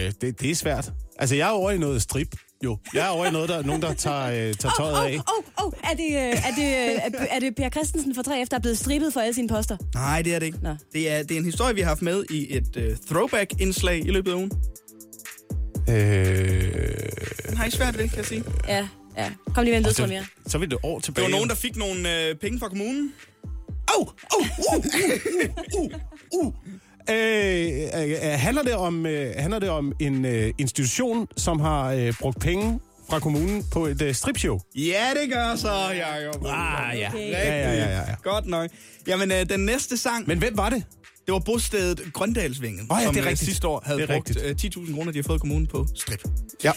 øh, 0.05 0.11
det, 0.21 0.39
det 0.41 0.51
er 0.51 0.55
svært. 0.55 0.91
Altså, 1.19 1.35
jeg 1.35 1.47
er 1.47 1.51
over 1.51 1.71
i 1.71 1.77
noget 1.77 2.01
strip, 2.01 2.35
jo. 2.65 2.77
Jeg 2.93 3.05
er 3.05 3.09
over 3.09 3.25
i 3.25 3.31
noget, 3.31 3.49
der 3.49 3.63
nogen, 3.63 3.81
der 3.81 3.93
tager, 3.93 4.25
øh, 4.25 4.53
tager 4.53 4.73
tøjet 4.77 4.95
af. 5.07 5.15
Åh, 5.15 5.63
oh, 5.63 5.65
oh, 5.67 5.73
er 5.83 5.95
det, 5.95 6.05
øh, 6.05 6.47
er 6.47 6.53
det, 6.57 6.95
øh, 6.95 7.27
er 7.35 7.39
det 7.39 7.55
Per 7.55 7.69
Christensen 7.69 8.15
fra 8.15 8.21
3F, 8.27 8.47
der 8.51 8.55
er 8.55 8.59
blevet 8.61 8.77
strippet 8.77 9.13
for 9.13 9.19
alle 9.19 9.33
sine 9.33 9.47
poster? 9.47 9.77
Nej, 9.93 10.21
det 10.21 10.35
er 10.35 10.39
det 10.39 10.45
ikke. 10.45 10.57
Nå. 10.61 10.75
Det 10.93 11.11
er, 11.11 11.23
det 11.23 11.31
er 11.31 11.37
en 11.39 11.45
historie, 11.45 11.75
vi 11.75 11.81
har 11.81 11.87
haft 11.87 12.01
med 12.01 12.23
i 12.29 12.55
et 12.57 12.77
uh, 12.77 12.83
throwback-indslag 13.11 13.97
i 14.05 14.09
løbet 14.11 14.31
af 14.31 14.35
ugen. 14.35 14.51
Øh, 15.89 15.95
Den 17.49 17.57
har 17.57 17.65
I 17.65 17.71
svært 17.71 17.97
ved, 17.97 18.09
kan 18.09 18.17
jeg 18.17 18.25
sige. 18.25 18.43
Ja, 18.67 18.87
ja. 19.17 19.29
Kom 19.53 19.63
lige 19.63 19.71
med 19.71 19.77
en 19.77 19.83
ledtråd 19.83 20.07
mere. 20.07 20.25
så 20.47 20.57
er 20.57 20.59
vi 20.59 20.65
et 20.65 20.75
år 20.83 20.95
Det 20.95 21.03
tilbage. 21.03 21.23
var 21.25 21.31
nogen, 21.31 21.49
der 21.49 21.55
fik 21.55 21.75
nogle 21.75 22.27
øh, 22.29 22.35
penge 22.35 22.59
fra 22.59 22.67
kommunen. 22.69 23.13
Au! 23.97 24.01
Au! 24.31 24.39
Uh! 24.39 24.85
Uh! 25.77 25.91
Uh! 26.33 26.45
Øh, 26.45 26.51
øh, 27.09 27.81
øh, 28.03 28.39
handler, 28.39 28.63
det 28.63 28.73
om, 28.75 29.05
øh, 29.05 29.33
handler 29.37 29.59
det 29.59 29.69
om 29.69 29.93
en 29.99 30.25
øh, 30.25 30.53
institution, 30.57 31.27
som 31.37 31.59
har 31.59 31.91
øh, 31.91 32.13
brugt 32.19 32.39
penge 32.39 32.79
fra 33.09 33.19
kommunen 33.19 33.63
på 33.71 33.85
et 33.85 34.01
øh, 34.01 34.15
stripshow? 34.15 34.59
Ja, 34.75 35.03
det 35.21 35.31
gør 35.33 35.55
så, 35.55 35.71
Jacob. 35.73 36.45
Ah, 36.45 36.99
ja. 36.99 37.09
Rigtigt. 37.13 37.31
Ja, 37.31 37.61
ja, 37.61 37.73
ja, 37.73 37.99
ja. 37.99 38.15
Godt 38.23 38.45
nok. 38.47 38.69
Jamen, 39.07 39.31
øh, 39.31 39.49
den 39.49 39.59
næste 39.59 39.97
sang, 39.97 40.27
Men 40.27 40.37
hvem 40.37 40.57
var 40.57 40.69
det? 40.69 40.83
det 41.25 41.33
var 41.33 41.39
bostedet 41.39 42.01
Grøndalsvænget, 42.13 42.87
Åh 42.91 42.97
ja, 42.99 43.05
som 43.05 43.13
det 43.13 43.21
er 43.21 43.25
øh, 43.25 43.29
rigtigt. 43.29 43.45
sidste 43.49 43.67
år 43.67 43.83
havde 43.85 44.07
brugt 44.07 44.29
rigtigt. 44.29 44.65
øh, 44.77 44.81
10.000 44.83 44.95
kroner, 44.95 45.11
de 45.11 45.17
har 45.17 45.23
fået 45.23 45.41
kommunen 45.41 45.67
på 45.67 45.87
strip. 45.95 46.23
Ja. 46.63 46.71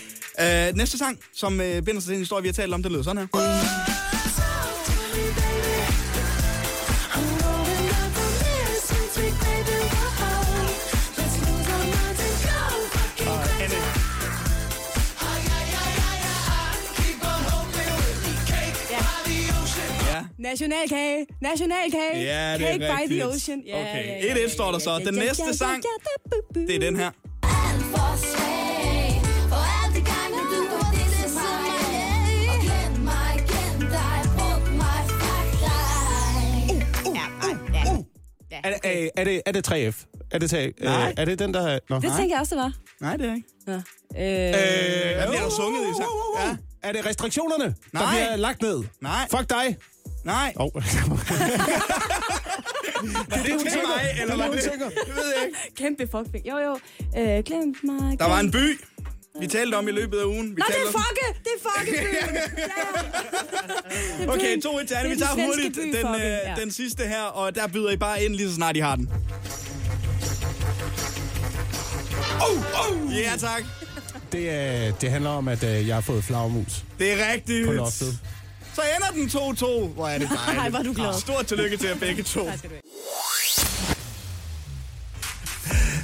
Øh, 0.68 0.76
næste 0.76 0.98
sang, 0.98 1.18
som 1.34 1.60
øh, 1.60 1.82
binder 1.82 2.00
sig 2.00 2.06
til 2.08 2.12
en 2.14 2.18
historie, 2.20 2.42
vi 2.42 2.48
har 2.48 2.52
talt 2.52 2.74
om, 2.74 2.82
det 2.82 2.92
lyder 2.92 3.02
sådan 3.02 3.18
her. 3.18 4.47
Nationalkage, 20.38 21.26
nationalkage. 21.40 22.14
Ja, 22.24 22.52
det 22.58 22.62
er 22.62 22.72
Cake 22.72 22.78
by 22.78 23.00
rigtigt. 23.00 23.20
the 23.20 23.28
ocean. 23.28 23.62
Ja, 23.66 23.80
Okay, 23.80 24.06
ja, 24.06 24.26
ja, 24.26 24.34
1-1 24.46 24.48
står 24.50 24.72
der 24.72 24.78
så. 24.78 24.90
ja, 24.90 24.98
Den 24.98 25.14
ja, 25.14 25.20
næste 25.24 25.42
ja, 25.42 25.48
ja, 25.48 25.52
sang, 25.56 25.82
ja, 25.84 26.60
ja. 26.60 26.66
Det 26.66 26.74
er 26.76 26.80
den 26.80 26.96
her. 26.96 27.10
Er, 38.50 38.70
det- 38.70 38.80
er, 38.84 39.08
er, 39.16 39.24
det, 39.24 39.42
er 39.46 39.52
det 39.52 39.68
3F? 39.68 40.04
Er 40.30 40.38
det, 40.38 40.50
tag, 40.50 40.72
Nej. 40.80 41.06
øh, 41.08 41.14
er 41.16 41.24
det 41.24 41.38
den, 41.38 41.54
der... 41.54 41.78
Nå. 41.90 41.96
Det 42.00 42.12
tænker 42.18 42.34
jeg 42.34 42.40
også, 42.40 42.54
det 42.54 42.62
var. 42.62 42.72
Nej, 43.00 43.16
det 43.16 43.28
er 43.28 43.34
ikke. 43.34 43.48
Nå. 43.66 43.72
Øh, 43.72 43.80
Hvad 45.16 45.28
bliver 45.28 45.42
der 45.42 45.50
sunget 45.50 45.80
i 45.90 45.94
sang? 45.96 46.08
Ja. 46.40 46.56
Er 46.88 46.92
det 46.92 47.06
restriktionerne, 47.06 47.64
der 47.64 47.74
Nej. 47.92 48.10
bliver 48.14 48.36
lagt 48.36 48.62
ned? 48.62 48.82
Nej. 49.02 49.28
Fuck 49.30 49.50
dig. 49.50 49.76
Nej. 50.28 50.52
Oh. 50.56 50.70
Var 53.28 53.36
det, 53.36 53.44
det 53.44 53.72
til 53.72 53.80
mig, 53.86 54.16
eller 54.20 54.36
var 54.36 54.48
det... 54.48 54.62
synger. 54.62 54.88
Det 54.88 55.14
ved 55.16 55.34
jeg 55.36 55.46
ikke. 55.46 55.58
Kæmpe 55.76 56.08
fuckfinger. 56.10 56.52
Jo, 56.52 56.58
jo. 56.68 56.78
Øh, 57.20 57.44
glem 57.44 57.74
mig. 57.84 58.18
Der 58.18 58.28
var 58.28 58.40
en 58.40 58.50
by, 58.50 58.80
vi 59.40 59.46
talte 59.46 59.74
om 59.74 59.88
i 59.88 59.90
løbet 59.90 60.18
af 60.18 60.24
ugen. 60.24 60.56
Vi 60.56 60.60
Nå, 60.60 60.64
det 60.68 60.76
er 60.76 60.92
Fokke! 60.92 61.26
Det 61.44 61.50
er 61.56 61.60
Fokkebyen! 61.68 62.34
ja. 64.26 64.32
Okay, 64.32 64.60
to 64.60 64.78
Anne. 64.78 65.08
Vi 65.08 65.14
er 65.14 65.18
tager 65.18 65.34
den 65.34 65.44
hurtigt 65.44 65.74
by, 65.74 65.80
den, 65.80 66.14
øh, 66.14 66.20
ja. 66.20 66.54
den 66.60 66.70
sidste 66.70 67.02
her, 67.04 67.22
og 67.22 67.54
der 67.54 67.66
byder 67.66 67.90
I 67.90 67.96
bare 67.96 68.24
ind 68.24 68.34
lige 68.34 68.48
så 68.48 68.54
snart 68.54 68.76
I 68.76 68.80
har 68.80 68.96
den. 68.96 69.10
Oh, 72.40 72.56
oh. 72.58 73.16
Ja, 73.16 73.32
tak. 73.38 73.62
Det, 74.32 74.50
er, 74.50 74.92
det 74.92 75.10
handler 75.10 75.30
om, 75.30 75.48
at 75.48 75.64
øh, 75.64 75.88
jeg 75.88 75.96
har 75.96 76.00
fået 76.00 76.24
flagmus 76.24 76.84
Det 76.98 77.12
er 77.12 77.32
rigtigt. 77.32 77.66
på 77.66 77.72
loftet. 77.72 78.18
Så 78.78 78.82
ender 78.96 79.10
den 79.14 79.28
2-2. 79.88 79.94
Hvor 79.94 80.08
er 80.08 80.18
det 80.18 80.28
dejligt. 80.46 80.60
Ej, 80.62 80.68
hvor 80.70 80.78
er 80.78 80.82
du 80.82 80.92
glad. 80.92 81.20
Stort 81.20 81.46
tillykke 81.46 81.76
til 81.76 81.88
jer 81.88 81.96
begge 81.98 82.22
to. 82.22 82.40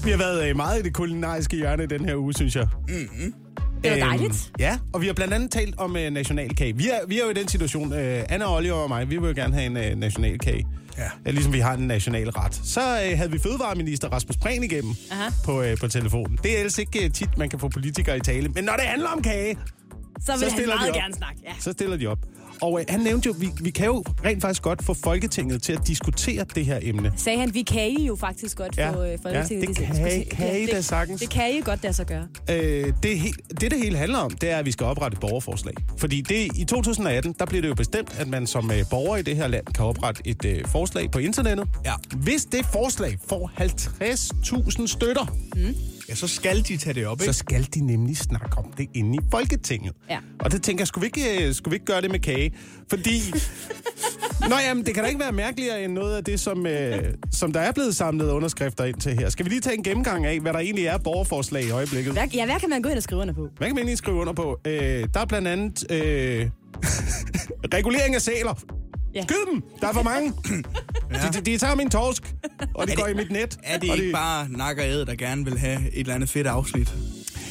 Vi 0.04 0.10
har 0.10 0.18
været 0.18 0.48
øh, 0.48 0.56
meget 0.56 0.80
i 0.80 0.82
det 0.82 0.94
kulinariske 0.94 1.56
hjørne 1.56 1.86
den 1.86 2.04
her 2.04 2.16
uge, 2.16 2.34
synes 2.34 2.56
jeg. 2.56 2.66
Mm-hmm. 2.88 3.34
Det 3.82 3.90
var 3.92 3.96
dejligt. 4.08 4.52
ja, 4.58 4.78
og 4.92 5.00
vi 5.00 5.06
har 5.06 5.12
blandt 5.14 5.34
andet 5.34 5.50
talt 5.50 5.74
om 5.78 5.96
øh, 5.96 6.10
nationalkage. 6.10 6.76
Vi 6.76 6.88
er, 6.88 6.98
vi 7.08 7.20
er 7.20 7.24
jo 7.24 7.30
i 7.30 7.34
den 7.34 7.48
situation, 7.48 7.92
øh, 7.92 8.22
Anna, 8.28 8.54
Oliver 8.56 8.74
og 8.74 8.88
mig, 8.88 9.10
vi 9.10 9.16
vil 9.18 9.28
jo 9.28 9.34
gerne 9.36 9.54
have 9.54 9.66
en 9.66 9.76
øh, 9.76 9.94
nationalkage. 9.98 10.66
Ja. 10.98 11.02
Ja, 11.26 11.30
ligesom 11.30 11.52
vi 11.52 11.58
har 11.60 11.72
en 11.74 11.86
national 11.86 12.28
ret. 12.30 12.54
Så 12.64 12.80
øh, 12.80 13.16
havde 13.18 13.30
vi 13.30 13.38
fødevareminister 13.38 14.08
Rasmus 14.08 14.36
Prehn 14.36 14.62
igennem 14.62 14.94
Aha. 15.10 15.30
på, 15.44 15.62
øh, 15.62 15.76
på 15.78 15.88
telefonen. 15.88 16.38
Det 16.42 16.54
er 16.54 16.58
ellers 16.58 16.78
ikke 16.78 17.04
øh, 17.04 17.10
tit, 17.12 17.38
man 17.38 17.48
kan 17.48 17.58
få 17.58 17.68
politikere 17.68 18.16
i 18.16 18.20
tale. 18.20 18.48
Men 18.48 18.64
når 18.64 18.72
det 18.72 18.84
handler 18.84 19.08
om 19.08 19.22
kage, 19.22 19.58
Så 20.26 20.32
vil 20.32 20.40
han 20.42 20.50
stiller 20.50 20.74
de 20.74 20.78
meget 20.78 20.90
op. 20.90 20.96
gerne 20.96 21.14
snakke. 21.14 21.40
Ja. 21.44 21.52
så 21.60 21.72
stiller 21.72 21.96
de 21.96 22.06
op. 22.06 22.18
Og 22.64 22.80
øh, 22.80 22.86
han 22.88 23.00
nævnte 23.00 23.26
jo, 23.26 23.34
vi, 23.38 23.48
vi 23.60 23.70
kan 23.70 23.86
jo 23.86 24.04
rent 24.24 24.40
faktisk 24.42 24.62
godt 24.62 24.84
få 24.84 24.94
Folketinget 24.94 25.62
til 25.62 25.72
at 25.72 25.86
diskutere 25.86 26.44
det 26.54 26.66
her 26.66 26.78
emne. 26.82 27.12
Sagde 27.16 27.38
han, 27.38 27.54
vi 27.54 27.62
kan 27.62 27.88
I 27.90 28.06
jo 28.06 28.16
faktisk 28.16 28.56
godt 28.56 28.76
Ja. 28.78 28.90
få 28.90 29.02
øh, 29.04 29.18
Folketinget. 29.22 29.64
Ja, 29.64 29.68
det 29.68 29.76
til 29.76 29.82
at 29.82 29.88
kan 29.88 29.96
I- 29.96 30.18
diskutere. 30.18 30.24
kan 30.48 30.56
I 30.56 30.60
Ja, 30.64 30.66
da 30.72 30.76
det- 30.76 30.84
sagtens. 30.84 31.20
Det 31.20 31.30
kan 31.30 31.50
I 31.54 31.60
godt, 31.60 31.82
der 31.82 31.92
så 31.92 32.04
gøre. 32.04 32.26
Øh, 32.50 32.92
det, 33.02 33.20
det, 33.60 33.70
det 33.70 33.78
hele 33.82 33.96
handler 33.98 34.18
om, 34.18 34.30
det 34.30 34.50
er, 34.50 34.56
at 34.56 34.66
vi 34.66 34.72
skal 34.72 34.86
oprette 34.86 35.14
et 35.14 35.20
borgerforslag. 35.20 35.74
Fordi 35.98 36.20
det, 36.20 36.48
i 36.58 36.64
2018, 36.64 37.34
der 37.38 37.44
blev 37.46 37.62
det 37.62 37.68
jo 37.68 37.74
bestemt, 37.74 38.14
at 38.18 38.28
man 38.28 38.46
som 38.46 38.70
øh, 38.70 38.84
borger 38.90 39.16
i 39.16 39.22
det 39.22 39.36
her 39.36 39.46
land 39.48 39.66
kan 39.66 39.84
oprette 39.84 40.22
et 40.24 40.44
øh, 40.44 40.64
forslag 40.66 41.10
på 41.10 41.18
internettet. 41.18 41.68
Ja. 41.84 41.92
Hvis 42.16 42.44
det 42.44 42.66
forslag 42.72 43.18
får 43.28 43.50
50.000 43.58 44.86
støtter, 44.86 45.26
Mm. 45.56 45.74
Ja, 46.08 46.14
så 46.14 46.28
skal 46.28 46.62
de 46.68 46.76
tage 46.76 46.94
det 46.94 47.06
op, 47.06 47.18
så 47.18 47.24
ikke? 47.24 47.32
skal 47.32 47.68
de 47.74 47.86
nemlig 47.86 48.16
snakke 48.16 48.58
om 48.58 48.72
det 48.78 48.88
inde 48.94 49.14
i 49.16 49.20
Folketinget. 49.30 49.92
Ja. 50.10 50.18
Og 50.40 50.52
det 50.52 50.62
tænker 50.62 50.80
jeg, 50.80 50.88
skulle 50.88 51.02
vi 51.02 51.20
ikke, 51.20 51.46
øh, 51.46 51.54
skulle 51.54 51.70
vi 51.70 51.76
ikke 51.76 51.86
gøre 51.86 52.00
det 52.00 52.10
med 52.10 52.18
kage? 52.18 52.52
Fordi... 52.90 53.20
Nå 54.50 54.56
jamen, 54.68 54.86
det 54.86 54.94
kan 54.94 55.02
da 55.02 55.08
ikke 55.08 55.20
være 55.20 55.32
mærkeligere 55.32 55.84
end 55.84 55.92
noget 55.92 56.16
af 56.16 56.24
det, 56.24 56.40
som, 56.40 56.66
øh, 56.66 57.14
som 57.32 57.52
der 57.52 57.60
er 57.60 57.72
blevet 57.72 57.96
samlet 57.96 58.30
underskrifter 58.30 58.84
ind 58.84 59.00
til 59.00 59.18
her. 59.18 59.28
Skal 59.28 59.44
vi 59.44 59.50
lige 59.50 59.60
tage 59.60 59.76
en 59.76 59.82
gennemgang 59.82 60.26
af, 60.26 60.40
hvad 60.40 60.52
der 60.52 60.58
egentlig 60.58 60.86
er 60.86 60.98
borgerforslag 60.98 61.64
i 61.64 61.70
øjeblikket? 61.70 62.12
Hvad, 62.12 62.28
ja, 62.34 62.44
hvad 62.46 62.60
kan 62.60 62.70
man 62.70 62.82
gå 62.82 62.88
ind 62.88 62.96
og 62.96 63.02
skrive 63.02 63.20
under 63.20 63.34
på? 63.34 63.48
Hvad 63.56 63.68
kan 63.68 63.74
man 63.74 63.78
egentlig 63.78 63.98
skrive 63.98 64.16
under 64.16 64.32
på? 64.32 64.60
Øh, 64.66 65.08
der 65.14 65.20
er 65.20 65.24
blandt 65.24 65.48
andet 65.48 65.84
øh, 65.90 66.50
regulering 67.76 68.14
af 68.14 68.22
sæler. 68.22 68.64
Ja. 69.14 69.22
Skyd 69.22 69.52
dem! 69.52 69.62
Der 69.80 69.88
er 69.88 69.92
for 69.92 70.02
mange. 70.02 70.32
ja. 71.12 71.16
de, 71.32 71.32
de, 71.32 71.40
de 71.40 71.58
tager 71.58 71.74
min 71.74 71.90
torsk, 71.90 72.34
og 72.74 72.86
de 72.86 72.92
Er 72.92 72.96
går 72.96 73.04
det- 73.04 73.12
i 73.12 73.16
mit 73.16 73.30
net. 73.30 73.58
Er 73.62 73.78
det 73.78 73.90
og 73.90 73.96
ikke 73.98 74.12
bare 74.12 74.48
nak 74.50 74.78
og 74.78 74.84
æd, 74.84 75.04
der 75.06 75.14
gerne 75.14 75.44
vil 75.44 75.58
have 75.58 75.80
et 75.92 76.00
eller 76.00 76.14
andet 76.14 76.28
fedt 76.28 76.46
afsnit? 76.46 76.94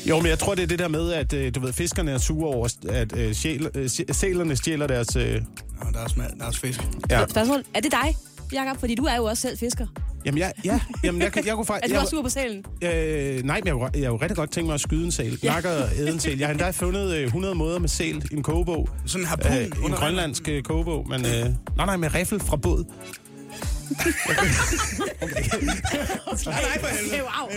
Jo, 0.09 0.17
men 0.19 0.27
jeg 0.27 0.39
tror, 0.39 0.55
det 0.55 0.63
er 0.63 0.67
det 0.67 0.79
der 0.79 0.87
med, 0.87 1.11
at 1.13 1.33
øh, 1.33 1.55
du 1.55 1.59
ved, 1.59 1.73
fiskerne 1.73 2.11
er 2.11 2.17
sure 2.17 2.47
over, 2.55 2.67
at 2.89 3.17
øh, 3.17 3.33
sjæl, 3.33 3.69
øh, 3.75 3.89
sælerne 4.11 4.55
stjæler 4.55 4.87
deres... 4.87 5.15
Øh, 5.15 5.33
Nå, 5.33 5.89
der 5.93 5.99
er, 5.99 6.05
sma- 6.07 6.39
der 6.39 6.45
er 6.45 6.51
fisk. 6.51 6.79
ja. 7.09 7.25
Spørgsmål, 7.29 7.63
er 7.73 7.79
det 7.79 7.91
dig, 7.91 8.15
Jakob? 8.53 8.79
Fordi 8.79 8.95
du 8.95 9.03
er 9.03 9.15
jo 9.15 9.23
også 9.23 9.41
selv 9.41 9.57
fisker. 9.57 9.87
Jamen, 10.25 10.37
jeg, 10.37 10.51
ja, 10.65 10.79
jamen, 11.03 11.21
jeg, 11.21 11.31
kan- 11.31 11.45
jeg 11.45 11.53
kunne 11.55 11.63
Er 11.69 11.73
faktisk... 11.73 11.95
du 11.95 11.99
også 11.99 12.09
sur 12.09 12.21
på 12.21 12.29
sælen? 12.29 12.65
Øh, 12.83 13.43
nej, 13.43 13.59
men 13.59 13.67
jeg, 13.67 13.73
kunne- 13.73 13.89
jeg 13.95 14.09
kunne 14.09 14.21
rigtig 14.21 14.35
godt 14.37 14.51
tænke 14.51 14.65
mig 14.65 14.73
at 14.73 14.81
skyde 14.81 15.05
en 15.05 15.11
sæl. 15.11 15.39
Ja. 15.43 15.53
Nakker 15.53 15.69
og 15.69 15.89
æde 15.97 16.09
en 16.13 16.19
sæl. 16.19 16.37
Jeg 16.39 16.47
har 16.47 16.51
endda 16.51 16.69
fundet 16.71 17.13
øh, 17.15 17.23
100 17.25 17.55
måder 17.55 17.79
med 17.79 17.89
sæl 17.89 18.23
i 18.31 18.35
en 18.35 18.43
kogebog. 18.43 18.89
Sådan 19.05 19.21
en 19.23 19.27
harpun 19.27 19.51
Øh, 19.51 19.65
en 19.85 19.91
grønlandsk 19.91 20.47
øh, 20.49 20.63
kogebog, 20.63 21.09
men... 21.09 21.25
Øh, 21.25 21.41
nej, 21.77 21.85
nej, 21.85 21.97
med 21.97 22.13
riffel 22.15 22.39
fra 22.39 22.55
båd. 22.57 22.85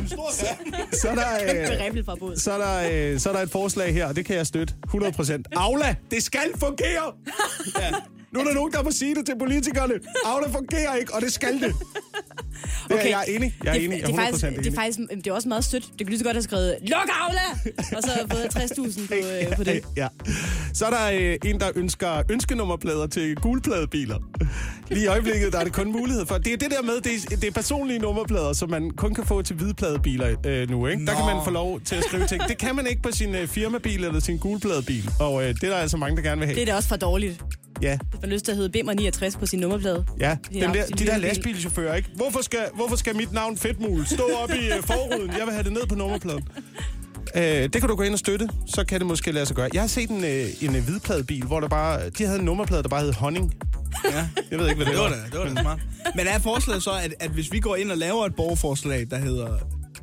Stor 0.07 0.31
Så 0.93 1.09
er 1.09 1.15
der, 1.15 1.33
øh, 2.33 2.39
så 2.39 2.53
er 2.53 2.59
der, 2.59 3.13
øh, 3.13 3.21
så 3.21 3.29
er 3.29 3.33
der 3.33 3.41
et 3.41 3.51
forslag 3.51 3.93
her, 3.95 4.07
og 4.07 4.17
det 4.17 4.25
kan 4.25 4.37
jeg 4.37 4.47
støtte 4.47 4.75
100%. 4.89 5.43
Aula, 5.57 5.95
det 6.11 6.23
skal 6.23 6.51
fungere! 6.61 7.13
Ja. 7.81 7.91
Nu 8.33 8.41
er 8.41 8.45
der 8.45 8.55
nogen, 8.55 8.73
der 8.73 8.83
må 8.83 8.91
sige 8.91 9.15
det 9.15 9.27
til 9.27 9.35
politikerne. 9.39 9.95
Aula 10.25 10.49
fungerer 10.49 10.95
ikke, 10.95 11.15
og 11.15 11.21
det 11.23 11.33
skal 11.33 11.53
det. 11.53 11.61
Det 11.63 12.93
er, 12.93 12.95
Okay. 12.95 13.11
jeg 13.11 13.25
er 13.29 13.33
enig. 13.37 13.57
Jeg 13.65 13.71
er 13.71 13.75
det, 13.75 13.85
enig. 13.85 13.99
Jeg 14.01 14.07
det, 14.09 14.15
er 14.15 14.19
100% 14.19 14.23
faktisk, 14.25 14.45
enig. 14.45 14.59
det, 14.65 14.67
er 14.67 14.75
faktisk, 14.75 14.99
det 15.15 15.27
er 15.27 15.33
også 15.33 15.49
meget 15.49 15.65
sødt. 15.65 15.83
Det 15.83 15.99
kunne 16.07 16.09
lige 16.11 16.19
så 16.19 16.25
godt 16.25 16.37
have 16.37 16.43
skrevet, 16.43 16.77
luk 16.83 17.09
Aula! 17.23 17.73
Og 17.97 18.03
så 18.03 18.11
have 18.11 18.29
fået 18.31 18.57
60.000 18.57 19.09
på, 19.09 19.15
øh, 19.15 19.57
på 19.57 19.65
det. 19.65 19.81
Ja. 19.97 20.09
Så 20.75 20.87
er 20.87 20.91
der 20.91 21.11
øh, 21.13 21.51
en, 21.51 21.61
der 21.61 21.71
ønsker 21.75 22.23
ønskenummerplader 22.31 23.07
til 23.07 23.37
gulpladebiler. 23.37 24.19
Lige 24.89 25.05
i 25.05 25.07
øjeblikket, 25.07 25.53
der 25.53 25.59
er 25.59 25.65
det 25.65 25.73
kun 25.73 25.93
mulighed 26.17 26.27
for. 26.27 26.39
Det 26.39 26.53
er 26.53 26.57
det 26.57 26.71
der 26.71 26.83
med, 26.83 27.01
det 27.01 27.33
er, 27.33 27.37
det 27.37 27.45
er 27.45 27.51
personlige 27.53 27.99
nummerplader, 27.99 28.53
som 28.53 28.71
man 28.71 28.91
kun 28.91 29.15
kan 29.15 29.25
få 29.27 29.43
til 29.43 29.57
hvidpladebiler 29.57 30.37
øh, 30.47 30.71
nu. 30.71 30.87
Ikke? 30.87 31.07
Der 31.07 31.13
Nå. 31.13 31.19
kan 31.19 31.37
man 31.37 31.45
få 31.45 31.51
lov 31.51 31.81
til 31.81 31.95
at 31.97 32.05
skrive 32.05 32.27
ting. 32.27 32.43
Det 32.49 32.59
kan 32.59 32.77
man 32.77 32.87
ikke 32.87 33.03
på 33.03 33.11
sin 33.13 33.35
øh, 33.35 33.49
firmabil 33.49 34.05
eller 34.05 34.21
sin 34.21 34.39
gulpladebil. 34.39 35.11
Og 35.21 35.43
øh, 35.43 35.49
det 35.55 35.65
er 35.65 35.69
der 35.69 35.77
altså 35.77 35.97
mange, 35.97 36.17
der 36.17 36.23
gerne 36.23 36.39
vil 36.39 36.47
have. 36.47 36.55
Det 36.55 36.63
er 36.63 36.67
da 36.67 36.75
også 36.77 36.89
for 36.89 36.97
dårligt. 36.97 37.45
Ja, 37.83 37.99
Hvis 38.11 38.21
man 38.21 38.31
har 38.31 38.35
lyst 38.35 38.45
til 38.45 38.53
at 38.53 38.57
hedde 38.57 38.71
Bimmer 38.71 38.93
69 38.93 39.37
på 39.37 39.47
sin 39.47 39.61
nummerplade. 39.61 40.05
ja. 40.21 40.37
Au- 40.53 40.61
der, 40.75 40.87
de 40.87 41.07
der 41.07 41.17
lastbilchauffører, 41.19 41.95
ikke? 41.95 42.09
Hvorfor 42.15 42.41
skal, 42.43 42.59
hvorfor 42.75 42.97
skal 42.97 43.17
mit 43.17 43.33
navn 43.33 43.57
Fedtmul 43.57 44.07
stå 44.07 44.31
op 44.43 44.51
i 44.51 44.67
øh, 44.77 44.83
forruden? 44.85 45.31
Jeg 45.39 45.47
vil 45.47 45.53
have 45.55 45.65
det 45.65 45.73
ned 45.73 45.87
på 45.89 45.95
nummerpladen. 45.95 46.49
Øh, 47.35 47.43
det 47.43 47.73
kan 47.73 47.89
du 47.89 47.95
gå 47.97 48.03
ind 48.03 48.13
og 48.13 48.19
støtte, 48.19 48.49
så 48.67 48.85
kan 48.85 48.99
det 49.01 49.07
måske 49.07 49.33
lade 49.33 49.47
sig 49.47 49.57
gøre. 49.57 49.69
Jeg 49.75 49.83
har 49.83 49.89
set 49.89 50.11
en, 50.11 50.25
øh, 50.25 50.47
en 50.61 50.77
øh, 50.77 50.85
hvidpladebil, 50.85 51.45
hvor 51.45 51.61
der 51.61 51.69
bare, 51.69 52.11
de 52.11 52.25
havde 52.25 52.39
en 52.39 52.45
nummerplade, 52.45 52.83
der 52.83 52.89
bare 52.89 53.03
hed 53.03 53.13
honning. 53.13 53.55
Ja. 54.13 54.29
Jeg 54.51 54.59
ved 54.59 54.69
ikke, 54.69 54.77
hvad 54.77 54.87
det, 54.87 54.95
Det 54.95 55.03
var 55.03 55.09
var. 55.09 55.17
da, 55.17 55.23
det 55.33 55.39
var 55.49 55.55
da 55.55 55.61
smart. 55.61 55.79
Men 56.17 56.27
er 56.27 56.39
forslaget 56.39 56.83
så, 56.83 56.91
at, 57.05 57.15
at 57.21 57.31
hvis 57.31 57.53
vi 57.53 57.61
går 57.61 57.77
ind 57.77 57.91
og 57.91 57.97
laver 57.99 58.27
et 58.27 58.35
borgerforslag, 58.35 59.07
der 59.11 59.19
hedder 59.19 59.59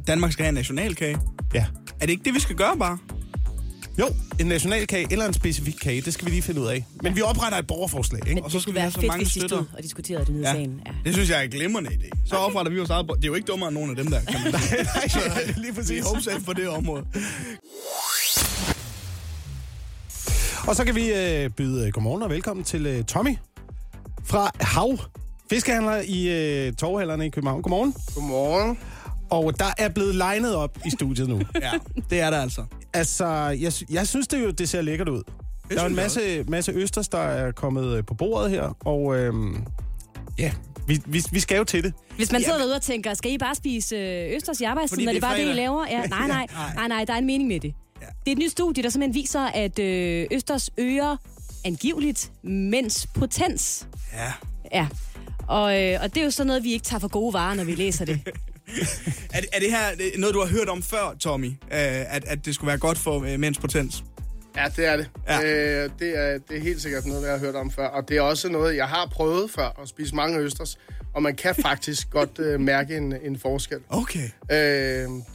Danmark 0.07 0.31
skal 0.31 0.43
have 0.43 0.49
en 0.49 0.55
nationalkage, 0.55 1.17
Ja. 1.53 1.65
er 1.99 2.05
det 2.05 2.09
ikke 2.09 2.23
det, 2.25 2.33
vi 2.33 2.39
skal 2.39 2.55
gøre 2.55 2.77
bare? 2.79 2.97
Jo, 3.99 4.07
en 4.39 4.45
nationalkage 4.45 5.07
eller 5.11 5.25
en 5.27 5.33
specifik 5.33 5.75
kage, 5.81 6.01
det 6.01 6.13
skal 6.13 6.25
vi 6.25 6.31
lige 6.31 6.41
finde 6.41 6.61
ud 6.61 6.67
af. 6.67 6.85
Men 7.03 7.15
vi 7.15 7.21
opretter 7.21 7.57
et 7.57 7.67
borgerforslag, 7.67 8.27
ikke? 8.27 8.43
Og 8.43 8.51
så 8.51 8.59
skal 8.59 8.73
vi 8.73 8.79
have 8.79 8.91
så 8.91 8.99
fedt, 8.99 9.07
mange 9.07 9.23
hvis 9.25 9.33
støtter. 9.33 9.57
og 9.77 9.83
diskuterede 9.83 10.25
det 10.25 10.33
nede 10.33 10.43
i 10.43 10.45
Ja. 10.47 10.53
sagen. 10.53 10.81
Ja. 10.85 10.91
Det 11.05 11.13
synes 11.13 11.29
jeg 11.29 11.37
er 11.39 11.41
en 11.41 11.49
glimrende 11.49 11.89
idé. 11.89 12.09
Så 12.25 12.35
opretter 12.35 12.71
vi 12.71 12.77
vores 12.77 12.89
eget 12.89 13.07
Det 13.07 13.23
er 13.23 13.27
jo 13.27 13.33
ikke 13.33 13.45
dummere 13.45 13.67
end 13.69 13.75
nogen 13.77 13.89
af 13.89 13.95
dem 13.95 14.07
der. 14.07 14.19
Kan 14.21 14.39
man 14.43 14.51
nej, 14.51 14.61
nej, 15.27 15.53
lige 15.63 15.75
Vi 15.75 15.81
præcis. 15.81 16.05
på 16.45 16.53
det 16.53 16.67
område. 16.69 17.05
Og 20.67 20.75
så 20.75 20.85
kan 20.85 20.95
vi 20.95 21.13
øh, 21.13 21.49
byde 21.49 21.87
øh, 21.87 21.93
godmorgen 21.93 22.23
og 22.23 22.29
velkommen 22.29 22.63
til 22.63 22.85
øh, 22.85 23.03
Tommy 23.03 23.37
fra 24.25 24.51
Hav, 24.61 24.97
fiskehandler 25.49 26.01
i 26.05 26.27
øh, 26.67 26.73
torvhallerne 26.73 27.25
i 27.25 27.29
København. 27.29 27.61
Godmorgen. 27.61 27.93
Godmorgen. 28.15 28.77
Og 29.29 29.59
der 29.59 29.73
er 29.77 29.89
blevet 29.89 30.15
legnet 30.15 30.55
op 30.55 30.77
i 30.85 30.89
studiet 30.89 31.29
nu. 31.29 31.41
Ja, 31.61 31.71
det 32.09 32.19
er 32.19 32.29
der 32.29 32.41
altså. 32.41 32.65
Altså, 32.93 33.25
jeg, 33.59 33.71
jeg 33.89 34.07
synes 34.07 34.27
det 34.27 34.43
jo, 34.43 34.51
det 34.51 34.69
ser 34.69 34.81
lækkert 34.81 35.09
ud. 35.09 35.23
Der 35.69 35.81
er 35.81 35.85
en 35.85 35.95
masse, 35.95 36.43
masse 36.47 36.71
østers, 36.71 37.07
der 37.07 37.17
er 37.17 37.51
kommet 37.51 37.97
øh, 37.97 38.05
på 38.05 38.13
bordet 38.13 38.51
her, 38.51 38.77
og 38.85 39.17
øhm, 39.17 39.63
ja, 40.37 40.51
vi, 40.87 41.01
vi, 41.05 41.23
vi 41.31 41.39
skal 41.39 41.57
jo 41.57 41.63
til 41.63 41.83
det. 41.83 41.93
Hvis 42.15 42.31
man 42.31 42.41
sidder 42.41 42.57
Ja, 42.57 42.61
derude 42.61 42.75
og 42.75 42.81
tænker, 42.81 43.13
skal 43.13 43.31
I 43.31 43.37
bare 43.37 43.55
spise 43.55 43.95
øh, 43.95 44.35
østers 44.35 44.61
i 44.61 44.63
arbejdstiden, 44.63 45.07
og 45.07 45.13
det 45.13 45.21
det 45.21 45.27
er 45.27 45.31
er 45.31 45.35
bare 45.37 45.45
det, 45.47 45.51
I 45.51 45.55
laver? 45.55 45.85
Ja, 45.89 46.05
nej, 46.17 46.27
nej, 46.27 46.47
nej. 46.75 46.87
nej, 46.87 47.05
der 47.05 47.13
er 47.13 47.17
en 47.17 47.25
mening 47.25 47.47
med 47.47 47.59
det. 47.59 47.73
Ja. 48.01 48.05
Det 48.25 48.27
er 48.27 48.31
et 48.31 48.37
nyt 48.37 48.51
studie, 48.51 48.83
der 48.83 48.89
simpelthen 48.89 49.13
viser, 49.21 49.39
at 49.41 49.79
øh, 49.79 50.27
østers 50.31 50.69
øger 50.77 51.17
angiveligt 51.65 52.31
mænds 52.43 53.07
potens. 53.07 53.87
Ja. 54.13 54.33
Ja. 54.73 54.87
Og, 55.47 55.81
øh, 55.83 55.99
og 56.03 56.13
det 56.15 56.21
er 56.21 56.25
jo 56.25 56.31
sådan 56.31 56.47
noget, 56.47 56.63
vi 56.63 56.73
ikke 56.73 56.85
tager 56.85 56.99
for 56.99 57.07
gode 57.07 57.33
varer, 57.33 57.53
når 57.53 57.63
vi 57.63 57.75
læser 57.75 58.05
det. 58.05 58.19
Er, 59.33 59.39
det- 59.41 59.49
er 59.53 59.59
det 59.59 59.69
her 59.71 59.77
er 59.79 60.17
noget, 60.19 60.35
du 60.35 60.39
har 60.39 60.47
hørt 60.47 60.69
om 60.69 60.83
før, 60.83 61.15
Tommy? 61.19 61.47
Øh, 61.47 61.53
at, 61.71 62.23
at 62.27 62.45
det 62.45 62.55
skulle 62.55 62.67
være 62.69 62.77
godt 62.77 62.97
for 62.97 63.23
øh, 63.33 63.39
mænds 63.39 63.59
potens? 63.59 64.03
Ja, 64.57 64.65
det 64.75 64.85
er 64.85 64.97
det. 64.97 65.09
Ja. 65.27 65.41
Øh, 65.41 65.89
det, 65.99 66.17
er, 66.17 66.37
det 66.49 66.57
er 66.57 66.61
helt 66.61 66.81
sikkert 66.81 67.05
noget, 67.05 67.23
jeg 67.23 67.31
har 67.31 67.39
hørt 67.39 67.55
om 67.55 67.71
før. 67.71 67.87
Og 67.87 68.09
det 68.09 68.17
er 68.17 68.21
også 68.21 68.49
noget, 68.49 68.75
jeg 68.75 68.87
har 68.87 69.09
prøvet 69.11 69.51
før, 69.51 69.79
at 69.81 69.89
spise 69.89 70.15
mange 70.15 70.39
østers. 70.39 70.77
Og 71.13 71.23
man 71.23 71.35
kan 71.35 71.55
faktisk 71.69 72.09
godt 72.09 72.39
øh, 72.39 72.59
mærke 72.59 72.97
en, 72.97 73.13
en 73.23 73.39
forskel. 73.39 73.77
Okay. 73.89 74.29
Øh, 74.51 74.57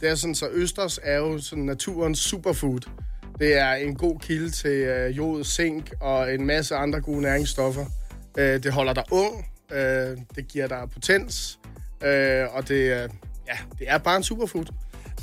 det 0.01 0.09
er 0.09 0.15
sådan, 0.15 0.35
så 0.35 0.47
østers 0.51 0.99
er 1.03 1.17
jo 1.17 1.39
sådan 1.39 1.63
naturens 1.63 2.19
superfood. 2.19 2.79
Det 3.39 3.57
er 3.57 3.71
en 3.73 3.95
god 3.95 4.19
kilde 4.19 4.49
til 4.51 4.71
øh, 4.71 5.17
jod, 5.17 5.43
zink 5.43 5.91
og 6.01 6.33
en 6.33 6.45
masse 6.45 6.75
andre 6.75 7.01
gode 7.01 7.21
næringsstoffer. 7.21 7.85
Øh, 8.37 8.63
det 8.63 8.71
holder 8.73 8.93
dig 8.93 9.03
ung, 9.11 9.45
øh, 9.71 10.17
det 10.35 10.47
giver 10.47 10.67
dig 10.67 10.77
potens, 10.93 11.58
øh, 12.03 12.45
og 12.53 12.67
det, 12.67 12.75
øh, 12.75 13.09
ja, 13.47 13.57
det 13.79 13.89
er 13.89 13.97
bare 13.97 14.17
en 14.17 14.23
superfood. 14.23 14.65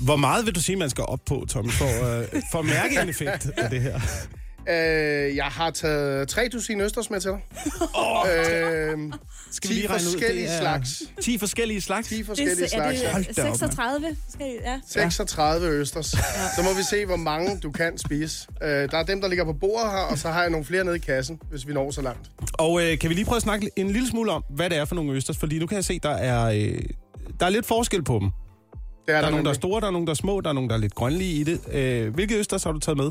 Hvor 0.04 0.16
meget 0.16 0.46
vil 0.46 0.54
du 0.54 0.60
sige, 0.60 0.76
man 0.76 0.90
skal 0.90 1.04
op 1.04 1.20
på, 1.26 1.46
Tommy, 1.48 1.70
for, 1.70 1.86
øh, 1.86 2.42
for 2.52 2.58
at 2.58 2.64
mærke 2.64 3.00
en 3.02 3.08
effekt 3.08 3.50
af 3.56 3.70
det 3.70 3.82
her? 3.82 4.00
Øh, 4.68 5.36
jeg 5.36 5.44
har 5.44 5.70
taget 5.70 6.28
tre 6.28 6.48
dusin 6.52 6.80
østers 6.80 7.10
med 7.10 7.20
til 7.20 7.30
dig. 7.30 7.40
Oh, 7.94 8.26
øh, 8.28 9.12
skal 9.50 9.70
vi 9.70 9.74
10 9.74 9.80
lige 9.80 9.88
regne 9.88 10.04
ud? 10.06 10.12
forskellige 10.12 10.46
Det 10.46 10.54
er 10.54 10.60
slags. 10.60 11.02
10 11.20 11.38
forskellige 11.38 11.80
slags? 11.80 12.08
10 12.08 12.16
det 12.18 12.26
forskellige 12.26 12.64
er, 12.64 12.68
slags, 12.68 13.02
ja. 13.02 13.10
er 13.10 13.18
det 13.18 13.36
da 13.36 13.42
op, 13.42 13.48
mand. 13.48 13.56
36? 13.58 14.16
Skal 14.28 14.46
I, 14.46 14.50
ja. 14.64 14.80
36 14.86 15.66
østers. 15.68 16.06
Så 16.56 16.62
må 16.64 16.74
vi 16.76 16.82
se, 16.90 17.06
hvor 17.06 17.16
mange 17.16 17.60
du 17.62 17.70
kan 17.70 17.98
spise. 17.98 18.46
Øh, 18.62 18.68
der 18.68 18.98
er 18.98 19.02
dem, 19.02 19.20
der 19.20 19.28
ligger 19.28 19.44
på 19.44 19.52
bordet 19.52 19.90
her, 19.90 19.98
og 19.98 20.18
så 20.18 20.30
har 20.30 20.40
jeg 20.40 20.50
nogle 20.50 20.66
flere 20.66 20.84
nede 20.84 20.96
i 20.96 20.98
kassen, 20.98 21.40
hvis 21.50 21.66
vi 21.66 21.72
når 21.72 21.90
så 21.90 22.02
langt. 22.02 22.30
Og 22.52 22.82
øh, 22.82 22.98
kan 22.98 23.10
vi 23.10 23.14
lige 23.14 23.24
prøve 23.24 23.36
at 23.36 23.42
snakke 23.42 23.70
en 23.76 23.90
lille 23.90 24.08
smule 24.08 24.32
om, 24.32 24.44
hvad 24.50 24.70
det 24.70 24.78
er 24.78 24.84
for 24.84 24.94
nogle 24.94 25.12
østers? 25.12 25.36
Fordi 25.36 25.58
nu 25.58 25.66
kan 25.66 25.76
jeg 25.76 25.84
se, 25.84 25.98
der 26.02 26.10
er, 26.10 26.44
øh, 26.46 26.82
der 27.40 27.46
er 27.46 27.50
lidt 27.50 27.66
forskel 27.66 28.02
på 28.04 28.18
dem. 28.22 28.30
Det 29.06 29.14
er 29.14 29.20
Der 29.20 29.26
er 29.26 29.30
nogle, 29.30 29.44
der 29.44 29.50
er 29.50 29.54
store, 29.54 29.80
der 29.80 29.86
er 29.86 29.90
nogle, 29.90 30.06
der 30.06 30.10
er 30.12 30.14
små, 30.16 30.40
der 30.40 30.48
er 30.48 30.52
nogle, 30.52 30.68
der 30.68 30.74
er 30.74 30.78
lidt 30.78 30.94
grønlige 30.94 31.32
i 31.40 31.44
det. 31.44 31.60
Øh, 31.72 32.14
hvilke 32.14 32.38
østers 32.38 32.64
har 32.64 32.72
du 32.72 32.78
taget 32.78 32.96
med? 32.98 33.10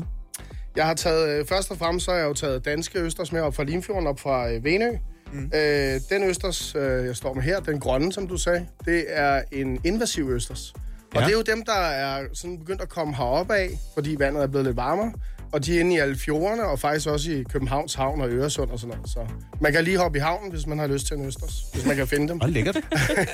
Jeg 0.76 0.86
har 0.86 0.94
taget, 0.94 1.28
øh, 1.40 1.46
først 1.46 1.70
og 1.70 1.78
fremmest 1.78 2.04
så 2.04 2.10
har 2.10 2.18
jeg 2.18 2.26
jo 2.28 2.34
taget 2.34 2.64
danske 2.64 2.98
østers 2.98 3.32
med 3.32 3.40
op 3.40 3.54
fra 3.54 3.64
Limfjorden, 3.64 4.06
op 4.06 4.20
fra 4.20 4.50
øh, 4.50 4.64
Venø. 4.64 4.90
Mm. 5.32 5.50
Øh, 5.54 6.00
den 6.10 6.22
østers, 6.24 6.74
øh, 6.74 7.06
jeg 7.06 7.16
står 7.16 7.34
med 7.34 7.42
her, 7.42 7.60
den 7.60 7.80
grønne, 7.80 8.12
som 8.12 8.28
du 8.28 8.36
sagde, 8.36 8.66
det 8.84 9.04
er 9.08 9.42
en 9.52 9.80
invasiv 9.84 10.30
østers. 10.30 10.72
Og 11.14 11.20
Ja. 11.20 11.20
det 11.26 11.32
er 11.32 11.36
jo 11.36 11.42
dem, 11.42 11.62
der 11.64 11.72
er 11.78 12.24
sådan 12.34 12.58
begyndt 12.58 12.82
at 12.82 12.88
komme 12.88 13.16
herop 13.16 13.50
af, 13.50 13.70
fordi 13.94 14.16
vandet 14.18 14.42
er 14.42 14.46
blevet 14.46 14.66
lidt 14.66 14.76
varmere. 14.76 15.12
Og 15.52 15.64
de 15.66 15.76
er 15.76 15.80
inde 15.80 15.94
i 15.94 15.98
alle 15.98 16.16
fjorderne, 16.18 16.64
og 16.66 16.78
faktisk 16.80 17.08
også 17.08 17.30
i 17.30 17.44
Københavns 17.52 17.94
Havn 17.94 18.20
og 18.20 18.28
Øresund 18.30 18.70
og 18.70 18.78
sådan 18.78 18.96
noget. 18.96 19.10
Så 19.10 19.26
man 19.60 19.72
kan 19.72 19.84
lige 19.84 19.98
hoppe 19.98 20.18
i 20.18 20.20
havnen, 20.20 20.50
hvis 20.52 20.66
man 20.66 20.78
har 20.78 20.86
lyst 20.86 21.06
til 21.06 21.16
en 21.16 21.24
østers. 21.26 21.64
Hvis 21.74 21.86
man 21.86 21.96
kan 21.96 22.06
finde 22.06 22.28
dem. 22.28 22.40
Og 22.40 22.48
lækkert. 22.48 22.76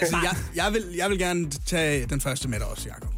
altså, 0.00 0.16
jeg, 0.22 0.36
jeg, 0.56 0.72
vil, 0.72 0.82
jeg 0.96 1.10
vil 1.10 1.18
gerne 1.18 1.50
tage 1.66 2.06
den 2.06 2.20
første 2.20 2.48
med 2.48 2.58
dig 2.58 2.66
også, 2.66 2.88
Jacob. 2.88 3.08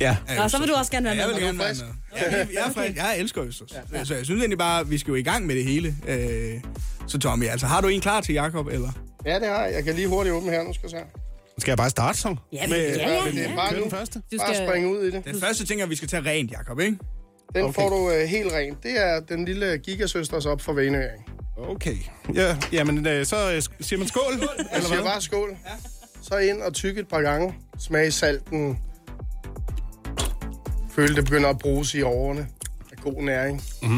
Ja. 0.00 0.16
Nå, 0.36 0.48
så 0.48 0.58
vil 0.58 0.68
du 0.68 0.74
også 0.74 0.92
gerne 0.92 1.04
være 1.04 1.14
Ja, 1.14 1.26
med. 1.26 1.34
jeg 1.34 1.36
vil 1.36 1.46
gerne 1.46 1.58
være 1.58 1.74
med. 1.74 2.20
Ja, 2.20 2.38
jeg, 2.38 2.48
jeg, 2.54 2.62
er 2.68 2.72
frisk. 2.72 2.96
jeg 2.96 3.18
elsker 3.18 3.42
østers. 3.44 3.72
Ja. 3.92 4.04
Så 4.04 4.14
jeg 4.14 4.24
synes 4.24 4.38
egentlig 4.40 4.58
bare, 4.58 4.80
at 4.80 4.90
vi 4.90 4.98
skal 4.98 5.10
jo 5.10 5.14
i 5.14 5.22
gang 5.22 5.46
med 5.46 5.54
det 5.54 5.64
hele. 5.64 5.94
Øh, 6.08 6.60
så 7.06 7.18
Tommy, 7.18 7.48
altså 7.48 7.66
har 7.66 7.80
du 7.80 7.88
en 7.88 8.00
klar 8.00 8.20
til 8.20 8.32
Jacob 8.34 8.66
eller? 8.66 8.90
Ja, 9.26 9.38
det 9.38 9.48
har 9.48 9.64
jeg. 9.64 9.74
Jeg 9.74 9.84
kan 9.84 9.94
lige 9.94 10.08
hurtigt 10.08 10.34
åbne 10.34 10.50
her, 10.50 10.62
nu 10.62 10.72
skal 10.72 10.88
jeg 10.92 11.00
se. 11.00 11.06
Skal 11.58 11.70
jeg 11.70 11.76
bare 11.78 11.90
starte 11.90 12.18
så? 12.18 12.36
Ja, 12.52 12.66
men- 12.66 12.76
ja, 12.76 13.12
ja, 13.12 13.24
Men 13.24 13.34
det 13.36 13.44
er 13.44 13.50
ja. 13.50 13.56
bare 13.56 13.74
nu. 13.74 13.82
den 13.82 13.90
første. 13.90 14.22
Du 14.32 14.36
Bare 14.38 14.54
skal- 14.54 14.68
springe 14.68 14.88
ud 14.90 15.02
i 15.04 15.10
det. 15.10 15.24
Den 15.24 15.40
første 15.40 15.66
ting 15.66 15.80
er, 15.80 15.84
at 15.84 15.90
vi 15.90 15.96
skal 15.96 16.08
tage 16.08 16.22
rent, 16.30 16.50
Jacob, 16.52 16.80
ikke? 16.80 16.96
Den 17.54 17.62
Okay. 17.64 17.74
får 17.74 17.88
du 17.88 18.10
øh, 18.10 18.28
helt 18.28 18.52
rent. 18.52 18.82
Det 18.82 19.00
er 19.00 19.20
den 19.20 19.44
lille 19.44 19.78
gigasøsters 19.78 20.46
op 20.46 20.60
for 20.60 20.72
Venøring. 20.72 21.24
Okay. 21.68 21.96
Ja, 22.34 22.56
jamen, 22.72 23.06
øh, 23.06 23.26
så 23.26 23.52
øh, 23.52 23.62
siger 23.80 23.98
man 23.98 24.08
skål, 24.08 24.22
Jeg 24.32 24.48
eller 24.72 24.86
siger 24.88 24.94
hvad? 25.02 25.10
bare 25.10 25.20
skål. 25.20 25.56
Så 26.22 26.36
ind 26.38 26.62
og 26.62 26.74
tykke 26.74 27.00
et 27.00 27.08
par 27.08 27.20
gange. 27.20 27.54
Smag 27.78 28.12
salten. 28.12 28.78
Føl, 30.94 31.16
det 31.16 31.24
begynder 31.24 31.48
at 31.48 31.58
bruges 31.58 31.94
i 31.94 32.02
årene. 32.02 32.46
Af 32.92 32.96
god 33.02 33.22
næring. 33.22 33.62
Mm, 33.82 33.88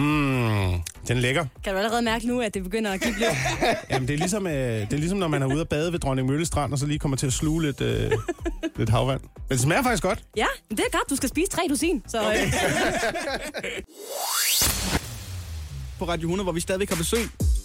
den 1.09 1.17
er 1.17 1.21
lækker. 1.21 1.47
Kan 1.65 1.73
du 1.73 1.79
allerede 1.79 2.03
mærke 2.03 2.27
nu, 2.27 2.41
at 2.41 2.55
det 2.55 2.63
begynder 2.63 2.93
at 2.93 3.01
give 3.01 3.15
lidt? 3.19 3.31
Jamen, 3.91 4.09
det 4.09 4.15
er, 4.15 4.19
ligesom, 4.19 4.47
øh, 4.47 4.53
det 4.81 4.93
er 4.93 4.97
ligesom, 4.97 5.19
når 5.19 5.29
man 5.29 5.43
er 5.43 5.47
ude 5.47 5.61
at 5.61 5.69
bade 5.69 5.93
ved 5.93 5.99
Dronning 5.99 6.29
Mølle 6.29 6.47
Strand, 6.47 6.73
og 6.73 6.79
så 6.79 6.87
lige 6.87 6.99
kommer 6.99 7.17
til 7.17 7.27
at 7.27 7.33
sluge 7.33 7.63
lidt, 7.63 7.81
øh, 7.81 8.11
lidt 8.79 8.91
havvand. 8.91 9.21
Men 9.21 9.49
det 9.51 9.61
smager 9.61 9.83
faktisk 9.83 10.03
godt. 10.03 10.25
Ja, 10.37 10.47
det 10.71 10.81
er 10.81 10.91
godt. 10.93 11.11
Du 11.11 11.17
skal 11.17 11.29
spise 11.29 11.51
tre 11.51 11.63
dusin. 11.71 12.03
Så, 12.09 12.21
okay. 12.21 12.47
øh, 12.47 12.53
På 15.99 16.05
Radio 16.05 16.27
100, 16.27 16.45
hvor 16.45 16.53
vi 16.53 16.61
stadigvæk 16.61 16.89
har 16.89 16.97
besøg 16.97 17.21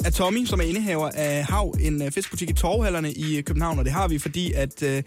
af 0.05 0.13
Tommy, 0.13 0.45
som 0.45 0.59
er 0.59 0.63
indehaver 0.63 1.09
af 1.09 1.43
Hav, 1.45 1.75
en 1.81 2.01
øh, 2.01 2.11
fiskbutik 2.11 2.49
i 2.49 2.53
Torvhallerne 2.53 3.11
i 3.13 3.37
øh, 3.37 3.43
København. 3.43 3.79
Og 3.79 3.85
det 3.85 3.93
har 3.93 4.07
vi, 4.07 4.19
fordi 4.19 4.51
at 4.53 4.83
øh, 4.83 5.03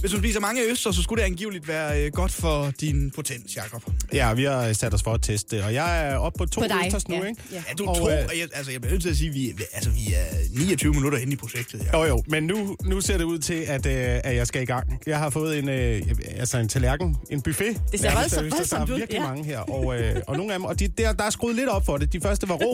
hvis 0.00 0.12
man 0.12 0.20
spiser 0.22 0.40
mange 0.40 0.62
øster, 0.70 0.92
så 0.92 1.02
skulle 1.02 1.22
det 1.22 1.26
angiveligt 1.30 1.68
være 1.68 2.04
øh, 2.04 2.12
godt 2.12 2.32
for 2.32 2.72
din 2.80 3.10
potens, 3.10 3.56
Jacob. 3.56 3.82
Ja, 4.12 4.34
vi 4.34 4.44
har 4.44 4.72
sat 4.72 4.94
os 4.94 5.02
for 5.02 5.12
at 5.14 5.22
teste 5.22 5.64
og 5.64 5.74
jeg 5.74 6.08
er 6.08 6.16
oppe 6.16 6.38
på 6.38 6.46
to 6.46 6.60
På 6.60 6.66
dig, 6.68 6.82
østers 6.86 7.08
nu, 7.08 7.14
ja. 7.14 7.24
ikke? 7.24 7.42
Ja. 7.52 7.56
Ja, 7.68 7.74
du 7.78 7.84
Og, 7.86 7.96
to, 7.96 8.04
øh, 8.10 8.14
jeg, 8.16 8.48
altså 8.54 8.72
jeg 8.72 8.80
bliver 8.80 8.92
nødt 8.92 9.02
til 9.02 9.10
at 9.10 9.16
sige, 9.16 9.28
at 9.28 9.34
vi, 9.34 9.52
altså, 9.72 9.90
vi 9.90 10.14
er 10.14 10.58
29 10.58 10.92
minutter 10.94 11.18
inde 11.18 11.32
i 11.32 11.36
projektet. 11.36 11.86
Ja. 11.92 11.98
Jo, 11.98 12.04
jo, 12.04 12.22
men 12.28 12.42
nu, 12.44 12.76
nu 12.84 13.00
ser 13.00 13.16
det 13.18 13.24
ud 13.24 13.38
til, 13.38 13.54
at, 13.66 13.86
øh, 13.86 13.92
at 14.24 14.36
jeg 14.36 14.46
skal 14.46 14.62
i 14.62 14.64
gang. 14.64 15.00
Jeg 15.06 15.18
har 15.18 15.30
fået 15.30 15.58
en, 15.58 15.68
øh, 15.68 16.02
altså 16.36 16.58
en 16.58 16.68
tallerken, 16.68 17.16
en 17.30 17.42
buffet. 17.42 17.80
Det 17.92 18.00
ser 18.00 18.10
voldsomt- 18.10 18.50
voldsomt 18.50 18.88
Der 18.88 18.94
ud, 18.94 18.94
er 18.94 18.96
virkelig 18.98 19.18
ja. 19.20 19.26
mange 19.28 19.44
her, 19.44 19.58
og, 19.58 20.00
øh, 20.00 20.16
og 20.26 20.36
nogle 20.36 20.52
af 20.52 20.58
dem, 20.58 20.64
og 20.64 20.80
de, 20.80 20.88
der, 20.88 21.12
der 21.12 21.24
er 21.24 21.30
skruet 21.30 21.56
lidt 21.56 21.68
op 21.68 21.86
for 21.86 21.96
det. 21.96 22.12
De 22.12 22.20
første 22.20 22.48
var 22.48 22.54
rå, 22.54 22.65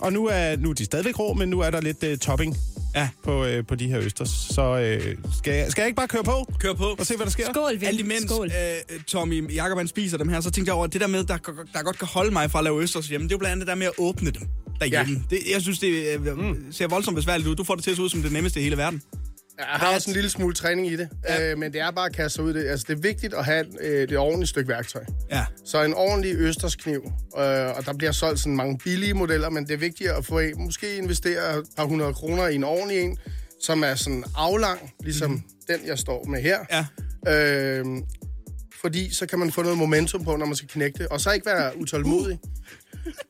og 0.00 0.12
nu 0.12 0.26
er, 0.26 0.56
nu 0.56 0.70
er 0.70 0.74
de 0.74 0.84
stadigvæk 0.84 1.18
rå, 1.18 1.32
men 1.34 1.48
nu 1.48 1.60
er 1.60 1.70
der 1.70 1.80
lidt 1.80 2.02
øh, 2.04 2.18
topping 2.18 2.56
Ja. 2.96 3.08
på, 3.24 3.44
øh, 3.44 3.66
på 3.66 3.74
de 3.74 3.88
her 3.88 3.98
østers. 4.00 4.28
Så 4.28 4.62
øh, 4.78 5.16
skal, 5.38 5.54
jeg, 5.54 5.70
skal 5.70 5.82
jeg 5.82 5.86
ikke 5.88 5.96
bare 5.96 6.08
køre 6.08 6.24
på 6.24 6.52
Kør 6.58 6.72
på. 6.72 6.84
og 6.98 7.06
se, 7.06 7.16
hvad 7.16 7.26
der 7.26 7.32
sker? 7.32 7.46
skål, 7.52 7.72
ven. 7.80 7.84
Alt 7.88 8.00
imens 8.00 8.22
Skål. 8.30 8.46
øh, 8.90 9.00
Tommy 9.06 9.54
Jacob 9.54 9.78
han 9.78 9.88
spiser 9.88 10.18
dem 10.18 10.28
her, 10.28 10.40
så 10.40 10.50
tænkte 10.50 10.68
jeg 10.68 10.74
over, 10.74 10.84
at 10.84 10.92
det 10.92 11.00
der 11.00 11.06
med, 11.06 11.24
der, 11.24 11.36
der 11.74 11.82
godt 11.82 11.98
kan 11.98 12.08
holde 12.08 12.30
mig 12.30 12.50
fra 12.50 12.58
at 12.58 12.64
lave 12.64 12.82
østers 12.82 13.08
hjemme, 13.08 13.24
det 13.28 13.32
er 13.32 13.34
jo 13.34 13.38
blandt 13.38 13.52
andet 13.52 13.66
det 13.66 13.68
der 13.68 13.74
med 13.74 13.86
at 13.86 13.92
åbne 13.98 14.30
dem 14.30 14.42
derhjemme. 14.80 15.22
Ja. 15.30 15.36
Det, 15.36 15.42
jeg 15.52 15.62
synes, 15.62 15.78
det 15.78 16.18
øh, 16.26 16.38
mm. 16.38 16.66
ser 16.72 16.86
voldsomt 16.88 17.16
besværligt 17.16 17.48
ud. 17.48 17.56
Du 17.56 17.64
får 17.64 17.74
det 17.74 17.84
til 17.84 17.90
at 17.90 17.96
se 17.96 18.02
ud 18.02 18.08
som 18.08 18.22
det 18.22 18.32
nemmeste 18.32 18.60
i 18.60 18.62
hele 18.62 18.76
verden. 18.76 19.02
Jeg 19.58 19.66
har 19.66 19.94
også 19.94 20.10
en 20.10 20.14
lille 20.14 20.30
smule 20.30 20.54
træning 20.54 20.86
i 20.86 20.96
det, 20.96 21.08
ja. 21.28 21.50
øh, 21.50 21.58
men 21.58 21.72
det 21.72 21.80
er 21.80 21.90
bare 21.90 22.06
at 22.06 22.16
kaste 22.16 22.34
sig 22.34 22.44
ud 22.44 22.54
i 22.54 22.58
det. 22.58 22.68
Altså, 22.68 22.86
det 22.88 22.96
er 22.96 23.00
vigtigt 23.00 23.34
at 23.34 23.44
have 23.44 23.66
øh, 23.80 24.02
et 24.02 24.16
ordentligt 24.16 24.48
stykke 24.48 24.68
værktøj. 24.68 25.04
Ja. 25.30 25.44
Så 25.64 25.82
en 25.82 25.94
ordentlig 25.94 26.34
østerskniv, 26.36 27.12
øh, 27.38 27.76
og 27.76 27.86
der 27.86 27.94
bliver 27.98 28.12
solgt 28.12 28.40
sådan 28.40 28.56
mange 28.56 28.78
billige 28.78 29.14
modeller, 29.14 29.50
men 29.50 29.66
det 29.66 29.72
er 29.74 29.78
vigtigt 29.78 30.10
at 30.10 30.24
få 30.24 30.38
en, 30.38 30.62
måske 30.64 30.96
investere 30.96 31.58
et 31.58 31.64
par 31.76 31.84
hundrede 31.84 32.14
kroner 32.14 32.46
i 32.46 32.54
en 32.54 32.64
ordentlig 32.64 33.00
en, 33.00 33.18
som 33.62 33.84
er 33.84 33.94
sådan 33.94 34.24
aflang, 34.36 34.92
ligesom 35.00 35.30
mm. 35.30 35.42
den, 35.68 35.86
jeg 35.86 35.98
står 35.98 36.24
med 36.24 36.42
her. 36.42 36.58
Ja. 37.26 37.78
Øh, 37.78 37.84
fordi 38.80 39.14
så 39.14 39.26
kan 39.26 39.38
man 39.38 39.52
få 39.52 39.62
noget 39.62 39.78
momentum 39.78 40.24
på, 40.24 40.36
når 40.36 40.46
man 40.46 40.56
skal 40.56 40.68
knække 40.68 40.98
det, 40.98 41.08
og 41.08 41.20
så 41.20 41.32
ikke 41.32 41.46
være 41.46 41.78
utålmodig. 41.78 42.38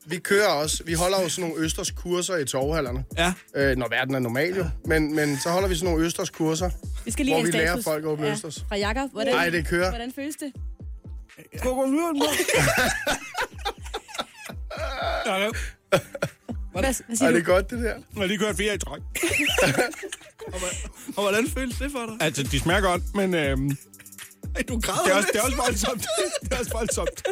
Vi 0.05 0.17
kører 0.17 0.47
også, 0.47 0.83
vi 0.85 0.93
holder 0.93 1.21
jo 1.21 1.29
sådan 1.29 1.49
nogle 1.49 1.63
østers 1.65 1.91
kurser 1.91 2.35
i 2.37 2.45
torvhallerne, 2.45 3.03
Ja. 3.17 3.33
øh, 3.55 3.77
når 3.77 3.87
verden 3.89 4.15
er 4.15 4.19
normal 4.19 4.55
jo. 4.57 4.65
Men, 4.85 5.15
men 5.15 5.37
så 5.39 5.49
holder 5.49 5.67
vi 5.67 5.75
sådan 5.75 5.89
nogle 5.91 6.05
østers 6.05 6.29
kurser, 6.29 6.69
vi 7.05 7.11
skal 7.11 7.25
lige 7.25 7.35
hvor 7.35 7.41
vi 7.43 7.47
en 7.47 7.53
lærer 7.53 7.67
status. 7.67 7.83
folk 7.83 8.03
at 8.03 8.07
åbne 8.09 8.31
østers. 8.31 8.65
Fra 8.69 8.75
Jakob. 8.77 9.11
Hvordan, 9.11 9.33
Ej, 9.35 9.49
det 9.49 9.67
kører. 9.67 9.89
Hvordan 9.89 10.13
føles 10.15 10.35
det? 10.35 10.53
Hvad, 16.71 16.83
hvad 16.83 16.93
siger 17.15 17.27
Er 17.27 17.31
du? 17.31 17.37
det 17.37 17.45
godt, 17.45 17.69
det 17.69 17.79
der? 17.79 17.85
Jeg 17.85 17.95
har 18.17 18.25
lige 18.25 18.37
kørt 18.37 18.57
fire 18.57 18.75
i 18.75 18.77
træk. 18.77 19.01
Og 21.17 21.21
hvordan 21.21 21.47
føles 21.47 21.77
det 21.77 21.91
for 21.91 22.05
dig? 22.05 22.15
Altså, 22.25 22.43
de 22.43 22.59
smager 22.59 22.81
godt, 22.81 23.01
men 23.15 23.33
øh, 23.33 23.57
det, 23.57 23.77
Ej, 24.55 24.61
du 24.69 24.79
græder 24.79 25.11
er 25.11 25.15
også, 25.17 25.29
det 25.33 25.39
er 25.39 25.43
også 25.43 25.57
voldsomt. 25.65 26.05
det 26.43 26.53
er 26.53 26.59
også 26.59 26.71
voldsomt. 26.73 27.23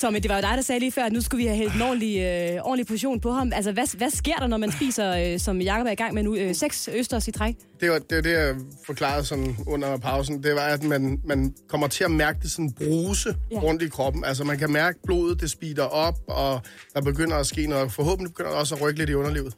Tommy, 0.00 0.18
det 0.18 0.28
var 0.28 0.36
jo 0.36 0.42
dig, 0.42 0.52
der 0.56 0.62
sagde 0.62 0.78
lige 0.78 0.92
før, 0.92 1.04
at 1.04 1.12
nu 1.12 1.20
skulle 1.20 1.42
vi 1.42 1.46
have 1.46 1.56
hældt 1.56 1.74
en 1.74 1.82
ordentlig, 1.82 2.18
øh, 2.18 2.62
ordentlig 2.62 2.86
portion 2.86 3.20
på 3.20 3.30
ham. 3.32 3.52
Altså, 3.54 3.72
hvad, 3.72 3.96
hvad 3.96 4.10
sker 4.10 4.36
der, 4.36 4.46
når 4.46 4.56
man 4.56 4.72
spiser, 4.72 5.32
øh, 5.32 5.38
som 5.38 5.60
Jakob 5.60 5.86
er 5.86 5.90
i 5.90 5.94
gang 5.94 6.14
med 6.14 6.22
nu, 6.22 6.34
øh, 6.34 6.54
seks 6.54 6.88
østers 6.92 7.28
i 7.28 7.32
træk? 7.32 7.56
Det 7.82 7.90
var 7.90 7.98
det, 7.98 8.16
var 8.16 8.22
det 8.22 8.32
jeg 8.32 8.54
forklarede 8.86 9.24
sådan 9.24 9.56
under 9.66 9.96
pausen. 9.96 10.42
Det 10.42 10.54
var, 10.54 10.60
at 10.60 10.82
man, 10.82 11.20
man 11.26 11.54
kommer 11.68 11.86
til 11.88 12.04
at 12.04 12.10
mærke 12.10 12.38
det 12.42 12.50
sådan 12.50 12.72
bruse 12.72 13.34
Ja. 13.52 13.58
rundt 13.58 13.82
i 13.82 13.88
kroppen. 13.88 14.24
Altså, 14.24 14.44
man 14.44 14.58
kan 14.58 14.72
mærke 14.72 14.98
blodet, 15.06 15.40
det 15.40 15.50
speeder 15.50 15.82
op, 15.82 16.14
og 16.28 16.60
der 16.94 17.00
begynder 17.00 17.36
at 17.36 17.46
ske 17.46 17.66
noget. 17.66 17.92
Forhåbentlig 17.92 18.30
begynder 18.32 18.50
der 18.50 18.58
også 18.58 18.74
at 18.74 18.82
rykke 18.82 18.98
lidt 18.98 19.10
i 19.10 19.14
underlivet. 19.14 19.54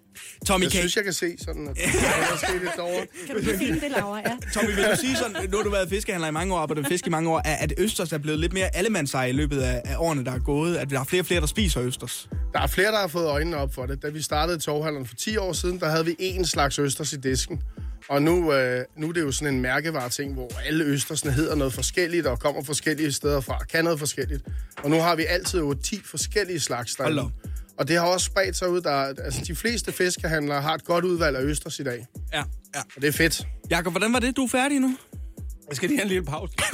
Tommy, 0.46 0.62
Jeg 0.64 0.72
kan, 0.72 0.78
synes, 0.80 0.96
jeg 0.96 1.04
kan 1.04 1.12
se 1.12 1.36
sådan, 1.38 1.68
at 1.68 1.76
der 1.76 1.82
er 1.82 2.36
sket 2.36 2.60
lidt 2.60 2.72
derovre. 2.76 3.06
Kan 3.26 3.36
du 3.36 3.80
det, 3.80 3.90
Laura? 3.96 4.18
Ja. 4.18 4.36
Tommy, 4.54 4.74
vil 4.74 4.84
du 4.84 4.96
sige 5.00 5.16
sådan, 5.16 5.50
nu 5.50 5.56
har 5.56 5.64
du 5.64 5.70
været 5.70 5.88
fiskehandler 5.88 6.28
i 6.28 6.32
mange 6.32 6.54
år, 6.54 6.58
arbejdet 6.58 6.82
med 6.82 6.88
fisk 6.88 7.06
i 7.06 7.10
mange 7.10 7.30
år, 7.30 7.38
at, 7.44 7.56
at 7.60 7.72
østers 7.78 8.12
er 8.12 8.18
blevet 8.18 8.38
lidt 8.40 8.52
mere 8.52 8.76
allemandseje 8.76 9.28
i 9.28 9.32
løbet 9.32 9.60
af, 9.60 9.82
af 9.84 9.96
årene, 9.98 10.24
der 10.24 10.32
er 10.32 10.38
gået, 10.38 10.76
at 10.76 10.90
der 10.90 11.00
er 11.00 11.04
flere 11.04 11.22
og 11.22 11.26
flere, 11.26 11.40
der 11.40 11.46
spiser 11.46 11.82
østers. 11.82 12.28
Der 12.52 12.60
er 12.60 12.66
flere, 12.66 12.92
der 12.92 12.98
har 13.00 13.08
fået 13.08 13.26
øjnene 13.26 13.56
op 13.56 13.74
for 13.74 13.86
det. 13.86 14.02
Da 14.02 14.08
vi 14.08 14.22
startede 14.22 14.58
torvhandleren 14.58 15.06
for 15.06 15.14
10 15.14 15.36
år 15.36 15.52
siden, 15.52 15.80
der 15.80 15.88
havde 15.88 16.04
vi 16.04 16.16
én 16.20 16.44
slags 16.44 16.78
østers 16.78 17.12
i 17.12 17.16
disken. 17.16 17.62
Og 18.08 18.22
nu, 18.22 18.52
øh, 18.52 18.84
nu 18.96 19.08
er 19.08 19.12
det 19.12 19.20
jo 19.20 19.32
sådan 19.32 19.54
en 19.54 19.60
mærkevare-ting, 19.60 20.34
hvor 20.34 20.50
alle 20.66 20.84
østersne 20.84 21.32
hedder 21.32 21.54
noget 21.54 21.72
forskelligt 21.72 22.26
og 22.26 22.40
kommer 22.40 22.62
forskellige 22.62 23.12
steder 23.12 23.40
fra, 23.40 23.58
kan 23.64 23.84
noget 23.84 23.98
forskelligt. 23.98 24.42
Og 24.82 24.90
nu 24.90 24.96
har 25.00 25.16
vi 25.16 25.24
altid 25.24 25.58
jo 25.58 25.74
10 25.74 26.00
forskellige 26.04 26.60
slags 26.60 26.94
derinde. 26.94 27.22
Og 27.78 27.88
det 27.88 27.96
har 27.96 28.06
også 28.06 28.26
spredt 28.26 28.56
sig 28.56 28.68
ud. 28.70 28.80
Der, 28.80 28.90
er- 28.90 29.14
altså, 29.24 29.40
de 29.46 29.54
fleste 29.56 29.92
fiskehandlere 29.92 30.62
har 30.62 30.74
et 30.74 30.84
godt 30.84 31.04
udvalg 31.04 31.36
af 31.36 31.42
østers 31.42 31.78
i 31.78 31.82
dag. 31.82 32.06
Ja, 32.32 32.42
ja. 32.74 32.80
Og 32.96 33.02
det 33.02 33.08
er 33.08 33.12
fedt. 33.12 33.42
Jakob, 33.70 33.92
hvordan 33.92 34.12
var 34.12 34.18
det? 34.18 34.36
Du 34.36 34.44
er 34.44 34.48
færdig 34.48 34.80
nu? 34.80 34.96
Jeg 35.68 35.76
skal 35.76 35.88
lige 35.88 35.98
have 35.98 36.02
en 36.04 36.08
lille 36.08 36.24
pause. 36.24 36.52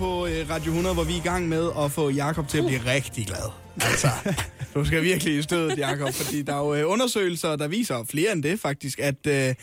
På 0.00 0.26
øh, 0.26 0.50
Radio 0.50 0.70
100, 0.70 0.94
hvor 0.94 1.04
vi 1.04 1.12
er 1.12 1.16
i 1.16 1.20
gang 1.20 1.48
med 1.48 1.70
at 1.78 1.92
få 1.92 2.10
Jakob 2.10 2.48
til 2.48 2.58
at 2.58 2.64
blive 2.64 2.80
rigtig 2.86 3.26
glad. 3.26 3.50
Altså, 3.80 4.08
du 4.74 4.84
skal 4.84 5.02
virkelig 5.02 5.38
i 5.38 5.42
stødet, 5.42 5.78
Jakob, 5.78 6.14
fordi 6.14 6.42
der 6.42 6.54
er 6.54 6.58
jo 6.58 6.74
øh, 6.74 6.90
undersøgelser, 6.90 7.56
der 7.56 7.68
viser 7.68 8.04
flere 8.10 8.32
end 8.32 8.42
det 8.42 8.60
faktisk, 8.60 8.98
at 8.98 9.26
øh, 9.26 9.54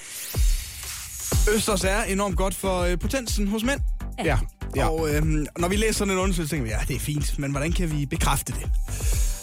østers 1.55 1.83
er 1.83 2.03
enormt 2.03 2.37
godt 2.37 2.53
for 2.53 2.79
øh, 2.79 2.99
potensen 2.99 3.47
hos 3.47 3.63
mænd. 3.63 3.79
Ja. 4.25 4.37
ja. 4.75 4.89
Og 4.89 5.09
øh, 5.15 5.21
når 5.57 5.67
vi 5.67 5.75
læser 5.75 5.93
sådan 5.93 6.13
en 6.13 6.19
undersøgelse, 6.19 6.55
tænker 6.55 6.63
vi, 6.63 6.69
ja, 6.69 6.79
det 6.87 6.95
er 6.95 6.99
fint, 6.99 7.39
men 7.39 7.51
hvordan 7.51 7.71
kan 7.71 7.91
vi 7.91 8.05
bekræfte 8.05 8.53
det? 8.53 8.69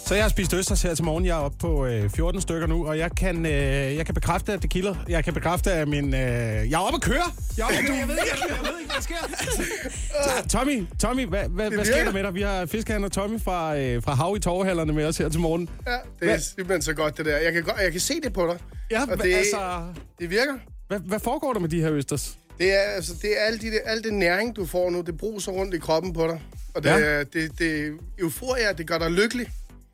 Så 0.07 0.15
jeg 0.15 0.25
har 0.25 0.29
spist 0.29 0.55
østers 0.55 0.83
her 0.83 0.95
til 0.95 1.05
morgen. 1.05 1.27
Jeg 1.27 1.37
er 1.39 1.41
oppe 1.41 1.59
på 1.59 1.87
øh, 1.87 2.11
14 2.11 2.41
stykker 2.41 2.67
nu, 2.67 2.87
og 2.87 2.99
jeg 2.99 3.11
kan, 3.17 3.47
øh, 3.47 3.53
jeg 3.97 4.07
kan 4.07 4.15
bekræfte, 4.15 4.53
at 4.53 4.63
det 4.63 4.71
kilder. 4.71 4.95
Jeg 5.09 5.25
kan 5.25 5.35
bekræfte, 5.35 5.73
at 5.73 5.89
min... 5.89 6.15
Øh, 6.15 6.21
jeg 6.21 6.73
er 6.73 6.79
oppe 6.79 6.97
at 6.97 7.03
køre! 7.03 7.23
Jeg 7.57 7.63
er 7.63 7.67
oppe 7.67 7.79
at 7.79 7.85
køre. 7.87 7.97
Jeg 7.97 8.09
ved 8.09 8.15
ikke, 8.15 8.37
jeg 8.49 8.59
ved 8.73 8.81
ikke 8.81 8.93
hvad 8.93 8.97
der 8.97 9.03
sker. 9.03 10.49
Tommy, 10.59 10.87
Tommy, 11.01 11.27
hvad, 11.27 11.49
hvad, 11.49 11.71
hvad 11.71 11.85
sker 11.85 12.05
der 12.05 12.13
med 12.13 12.23
dig? 12.23 12.35
Vi 12.35 12.43
har 12.43 12.67
fiskehandler 12.67 13.09
Tommy 13.09 13.41
fra, 13.41 13.79
øh, 13.79 14.03
fra 14.03 14.15
Hav 14.15 14.37
i 14.37 14.41
Torvehallerne 14.41 14.93
med 14.93 15.07
os 15.07 15.19
her 15.19 15.29
til 15.29 15.41
morgen. 15.41 15.69
Ja, 15.87 15.93
det 15.93 15.99
er 16.21 16.25
Hvad? 16.25 16.39
simpelthen 16.39 16.83
så 16.83 16.95
godt, 16.95 17.19
det 17.19 17.27
der. 17.27 17.37
Jeg 17.37 17.53
kan, 17.53 17.63
godt, 17.63 17.77
jeg 17.83 17.93
kan 17.93 18.01
se 18.01 18.21
det 18.21 18.33
på 18.33 18.47
dig. 18.47 18.59
Ja, 18.91 19.03
og 19.11 19.23
det, 19.23 19.35
altså- 19.35 19.83
det 20.19 20.31
virker. 20.31 20.55
Hvad, 20.89 21.01
hvad 21.01 21.21
foregår 21.21 21.53
der 21.53 21.61
med 21.61 21.69
de 21.69 21.81
her 21.81 21.93
østers? 21.93 22.39
Det 22.59 22.73
er, 22.73 22.79
altså, 22.97 23.13
det 23.23 23.31
er 23.41 23.45
alt, 23.47 23.63
de, 23.63 23.81
alt 23.85 24.05
det 24.05 24.15
næring, 24.15 24.57
du 24.57 24.67
får 24.67 24.91
nu, 24.91 25.01
det 25.01 25.17
bruser 25.19 25.53
rundt 25.53 25.75
i 25.75 25.79
kroppen 25.79 26.13
på 26.13 26.27
dig. 26.27 26.43
Og 26.75 26.83
det, 26.83 26.91
ja. 26.91 27.19
det, 27.19 27.59
det 27.59 27.93
euforia, 28.19 28.73
det 28.73 28.87
gør 28.87 28.99
dig 28.99 29.11
lykkelig. 29.11 29.47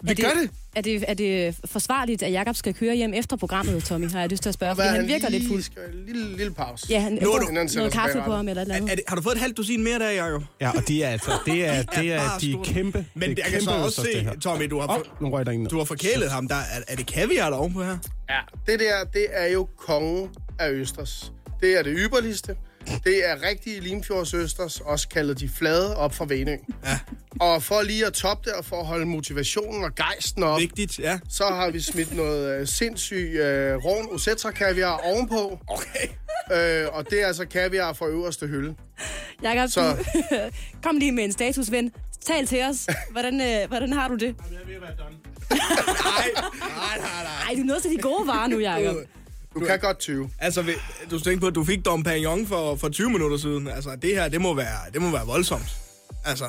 Det 0.08 0.16
gør 0.20 0.28
det. 0.42 0.50
Er 0.76 0.80
det, 0.80 1.04
er 1.08 1.14
det 1.14 1.56
forsvarligt, 1.64 2.22
at 2.22 2.32
Jakob 2.32 2.56
skal 2.56 2.74
køre 2.74 2.94
hjem 2.96 3.14
efter 3.14 3.36
programmet, 3.36 3.84
Tommy? 3.84 4.10
Har 4.10 4.20
jeg 4.20 4.28
lyst 4.30 4.42
til 4.42 4.48
at 4.48 4.54
spørge, 4.54 4.74
fordi 4.74 4.88
han 4.88 5.06
virker 5.08 5.28
lige 5.28 5.40
lidt 5.40 5.50
fuld. 5.52 5.62
Skal, 5.62 5.82
en 5.94 6.06
lille, 6.06 6.36
lille 6.36 6.52
pause. 6.54 6.86
Ja, 6.90 7.00
han, 7.00 7.12
Nu 7.22 7.32
er 7.32 7.38
du- 7.38 7.52
noget 7.52 7.70
sig 7.70 7.92
kaffe 7.92 8.22
på 8.24 8.32
ham 8.32 8.48
eller 8.48 8.62
et 8.62 8.64
eller 8.64 8.74
Er, 8.74 8.78
andet. 8.78 8.90
er 8.92 8.94
det, 8.94 9.04
har 9.08 9.16
du 9.16 9.22
fået 9.22 9.34
et 9.34 9.40
halvt 9.40 9.56
dusin 9.56 9.82
mere 9.84 9.98
der, 9.98 10.10
Jacob? 10.10 10.42
Ja, 10.60 10.70
og 10.70 10.88
de 10.88 11.02
er 11.02 11.08
altså, 11.08 11.30
det 11.46 11.66
er, 11.66 11.82
det 11.82 12.12
er, 12.12 12.20
de 12.40 12.52
er 12.52 12.62
kæmpe. 12.64 13.06
Men 13.14 13.30
det 13.30 13.38
er 13.38 13.42
jeg 13.44 13.52
kan 13.52 13.60
så 13.62 13.70
også 13.70 14.02
det 14.02 14.28
se, 14.34 14.40
Tommy, 14.40 14.64
du 14.70 14.78
har, 14.80 14.88
Åh, 14.88 14.94
for, 14.96 15.06
nu 15.20 15.30
røg 15.30 15.46
der 15.46 15.52
en 15.52 15.66
du 15.66 15.78
har 15.78 15.84
forkælet 15.84 16.30
ham. 16.30 16.48
Der, 16.48 16.54
er, 16.54 16.60
er 16.88 16.96
det 16.96 17.06
kaviar 17.06 17.50
der 17.50 17.56
er 17.56 17.60
ovenpå 17.60 17.82
her? 17.84 17.98
Ja, 18.30 18.38
det 18.72 18.80
der, 18.80 19.04
det 19.12 19.26
er 19.30 19.46
jo 19.52 19.68
kongen 19.78 20.28
af 20.58 20.70
Østers. 20.70 21.32
Det 21.60 21.78
er 21.78 21.82
det 21.82 21.92
ypperligste. 21.98 22.56
Det 23.04 23.28
er 23.30 23.48
rigtige 23.48 23.80
Limfjordsøsters, 23.80 24.80
også 24.80 25.08
kaldet 25.08 25.40
de 25.40 25.48
flade, 25.48 25.96
op 25.96 26.14
fra 26.14 26.24
Venø. 26.28 26.56
Ja. 26.84 26.98
Og 27.40 27.62
for 27.62 27.82
lige 27.82 28.06
at 28.06 28.12
toppe 28.12 28.50
det, 28.50 28.58
og 28.58 28.64
for 28.64 28.80
at 28.80 28.86
holde 28.86 29.06
motivationen 29.06 29.84
og 29.84 29.94
gejsten 29.94 30.42
op, 30.42 30.60
Vigtigt, 30.60 30.98
ja. 30.98 31.18
så 31.28 31.44
har 31.44 31.70
vi 31.70 31.80
smidt 31.80 32.16
noget 32.16 32.60
øh, 32.60 32.66
sindssyg 32.66 33.30
øh, 33.34 33.76
rovn 33.84 34.08
osetra 34.14 34.50
kaviar 34.50 34.96
ovenpå. 35.04 35.58
Okay. 35.68 36.06
Øh, 36.52 36.88
og 36.92 37.10
det 37.10 37.22
er 37.22 37.26
altså 37.26 37.44
kaviar 37.46 37.92
fra 37.92 38.06
øverste 38.06 38.46
hylde. 38.46 38.74
Jakob, 39.42 39.70
Så- 39.70 39.96
kom 40.84 40.96
lige 40.96 41.12
med 41.12 41.24
en 41.24 41.32
status, 41.32 41.70
ven. 41.70 41.92
Tal 42.26 42.46
til 42.46 42.62
os. 42.70 42.86
Hvordan, 43.10 43.40
øh, 43.40 43.68
hvordan 43.68 43.92
har 43.92 44.08
du 44.08 44.14
det? 44.14 44.34
Nej, 45.50 46.28
nej, 46.34 46.98
nej. 46.98 47.32
Ej, 47.48 47.54
du 47.54 47.60
er 47.60 47.64
nødt 47.64 47.82
til 47.82 47.90
de 47.90 47.98
gode 48.02 48.26
varer 48.26 48.46
nu, 48.48 48.58
Jacob. 48.58 48.96
Du 49.54 49.60
kan 49.60 49.78
godt 49.80 49.98
20. 49.98 50.30
Altså, 50.38 50.64
du 51.10 51.18
tænker 51.20 51.40
på, 51.40 51.46
at 51.46 51.54
du 51.54 51.64
fik 51.64 51.84
Dom 51.84 52.02
Perignon 52.02 52.46
for, 52.46 52.76
for 52.76 52.88
20 52.88 53.10
minutter 53.10 53.36
siden. 53.36 53.68
Altså, 53.68 53.96
det 54.02 54.10
her, 54.14 54.28
det 54.28 54.40
må 54.40 54.54
være, 54.54 54.78
det 54.92 55.02
må 55.02 55.10
være 55.10 55.26
voldsomt. 55.26 55.76
Altså, 56.24 56.44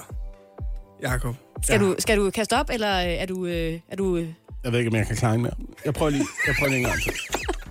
Jakob. 1.02 1.36
Skal, 1.64 1.80
du, 1.80 1.96
skal 2.00 2.18
du 2.18 2.30
kaste 2.30 2.54
op, 2.60 2.70
eller 2.74 2.98
øh, 3.00 3.06
er 3.08 3.26
du... 3.26 3.46
Øh, 3.46 3.80
er 3.90 3.96
du 3.96 4.18
øh... 4.18 4.28
Jeg 4.64 4.72
ved 4.72 4.80
ikke, 4.80 4.90
om 4.92 4.96
jeg 4.96 5.08
kan 5.08 5.16
klare 5.16 5.38
mere. 5.38 5.54
Jeg 5.86 5.94
prøver 5.94 6.10
lige, 6.10 6.26
jeg 6.48 6.56
prøver 6.60 6.70
lige 6.70 6.80
en 6.80 6.86
gang 6.86 7.02
til. 7.04 7.14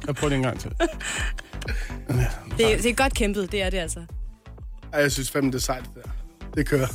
Jeg 0.07 0.15
prøver 0.15 0.29
lige 0.29 0.37
en 0.37 0.43
gang 0.43 0.61
til. 0.61 0.71
Det, 2.59 2.73
er- 2.73 2.77
det 2.77 2.87
er 2.87 2.95
godt 2.95 3.15
kæmpet, 3.15 3.53
det 3.53 3.63
er 3.63 3.71
det 3.71 3.79
altså. 3.79 4.01
Ej, 4.93 5.01
jeg 5.01 5.13
synes 5.13 5.31
fandme, 5.31 5.51
det 5.51 5.57
er 5.57 5.61
sejt, 5.61 5.85
det 5.85 6.05
der. 6.05 6.11
Det 6.55 6.67
kører. 6.69 6.87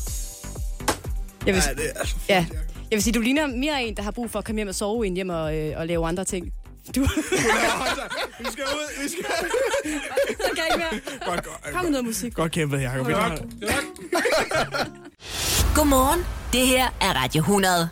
Jeg 1.45 1.53
vil, 1.55 1.63
Ja, 1.67 1.73
det 1.73 1.89
er 1.95 1.99
altså 1.99 2.15
ja. 2.29 2.45
jeg 2.91 2.95
vil 2.95 3.03
sige, 3.03 3.13
du 3.13 3.19
ligner 3.19 3.47
mere 3.47 3.83
en, 3.83 3.97
der 3.97 4.03
har 4.03 4.11
brug 4.11 4.31
for 4.31 4.39
at 4.39 4.45
komme 4.45 4.59
hjem 4.59 4.67
og 4.67 4.75
sove 4.75 5.05
ind 5.07 5.15
hjem 5.15 5.29
og, 5.29 5.57
øh, 5.57 5.73
og 5.79 5.87
lave 5.87 6.07
andre 6.07 6.23
ting. 6.23 6.51
Du... 6.95 7.01
Vi 8.39 8.45
skal 8.51 8.63
ud, 8.63 9.03
vi 9.03 9.09
skal... 9.09 9.25
Jeg 9.83 10.51
kan 10.55 10.65
ikke 10.65 10.77
mere. 10.77 11.19
Godt, 11.31 11.43
godt. 11.45 11.73
Kom 11.73 11.83
med 11.83 11.91
noget 11.91 12.05
musik. 12.05 12.33
Godt 12.33 12.51
kæmpet, 12.51 12.81
Jacob. 12.81 13.05
Godt. 13.07 13.41
Godmorgen. 15.75 16.25
Det 16.53 16.67
her 16.67 16.87
er 17.01 17.13
Radio 17.23 17.39
100. 17.39 17.89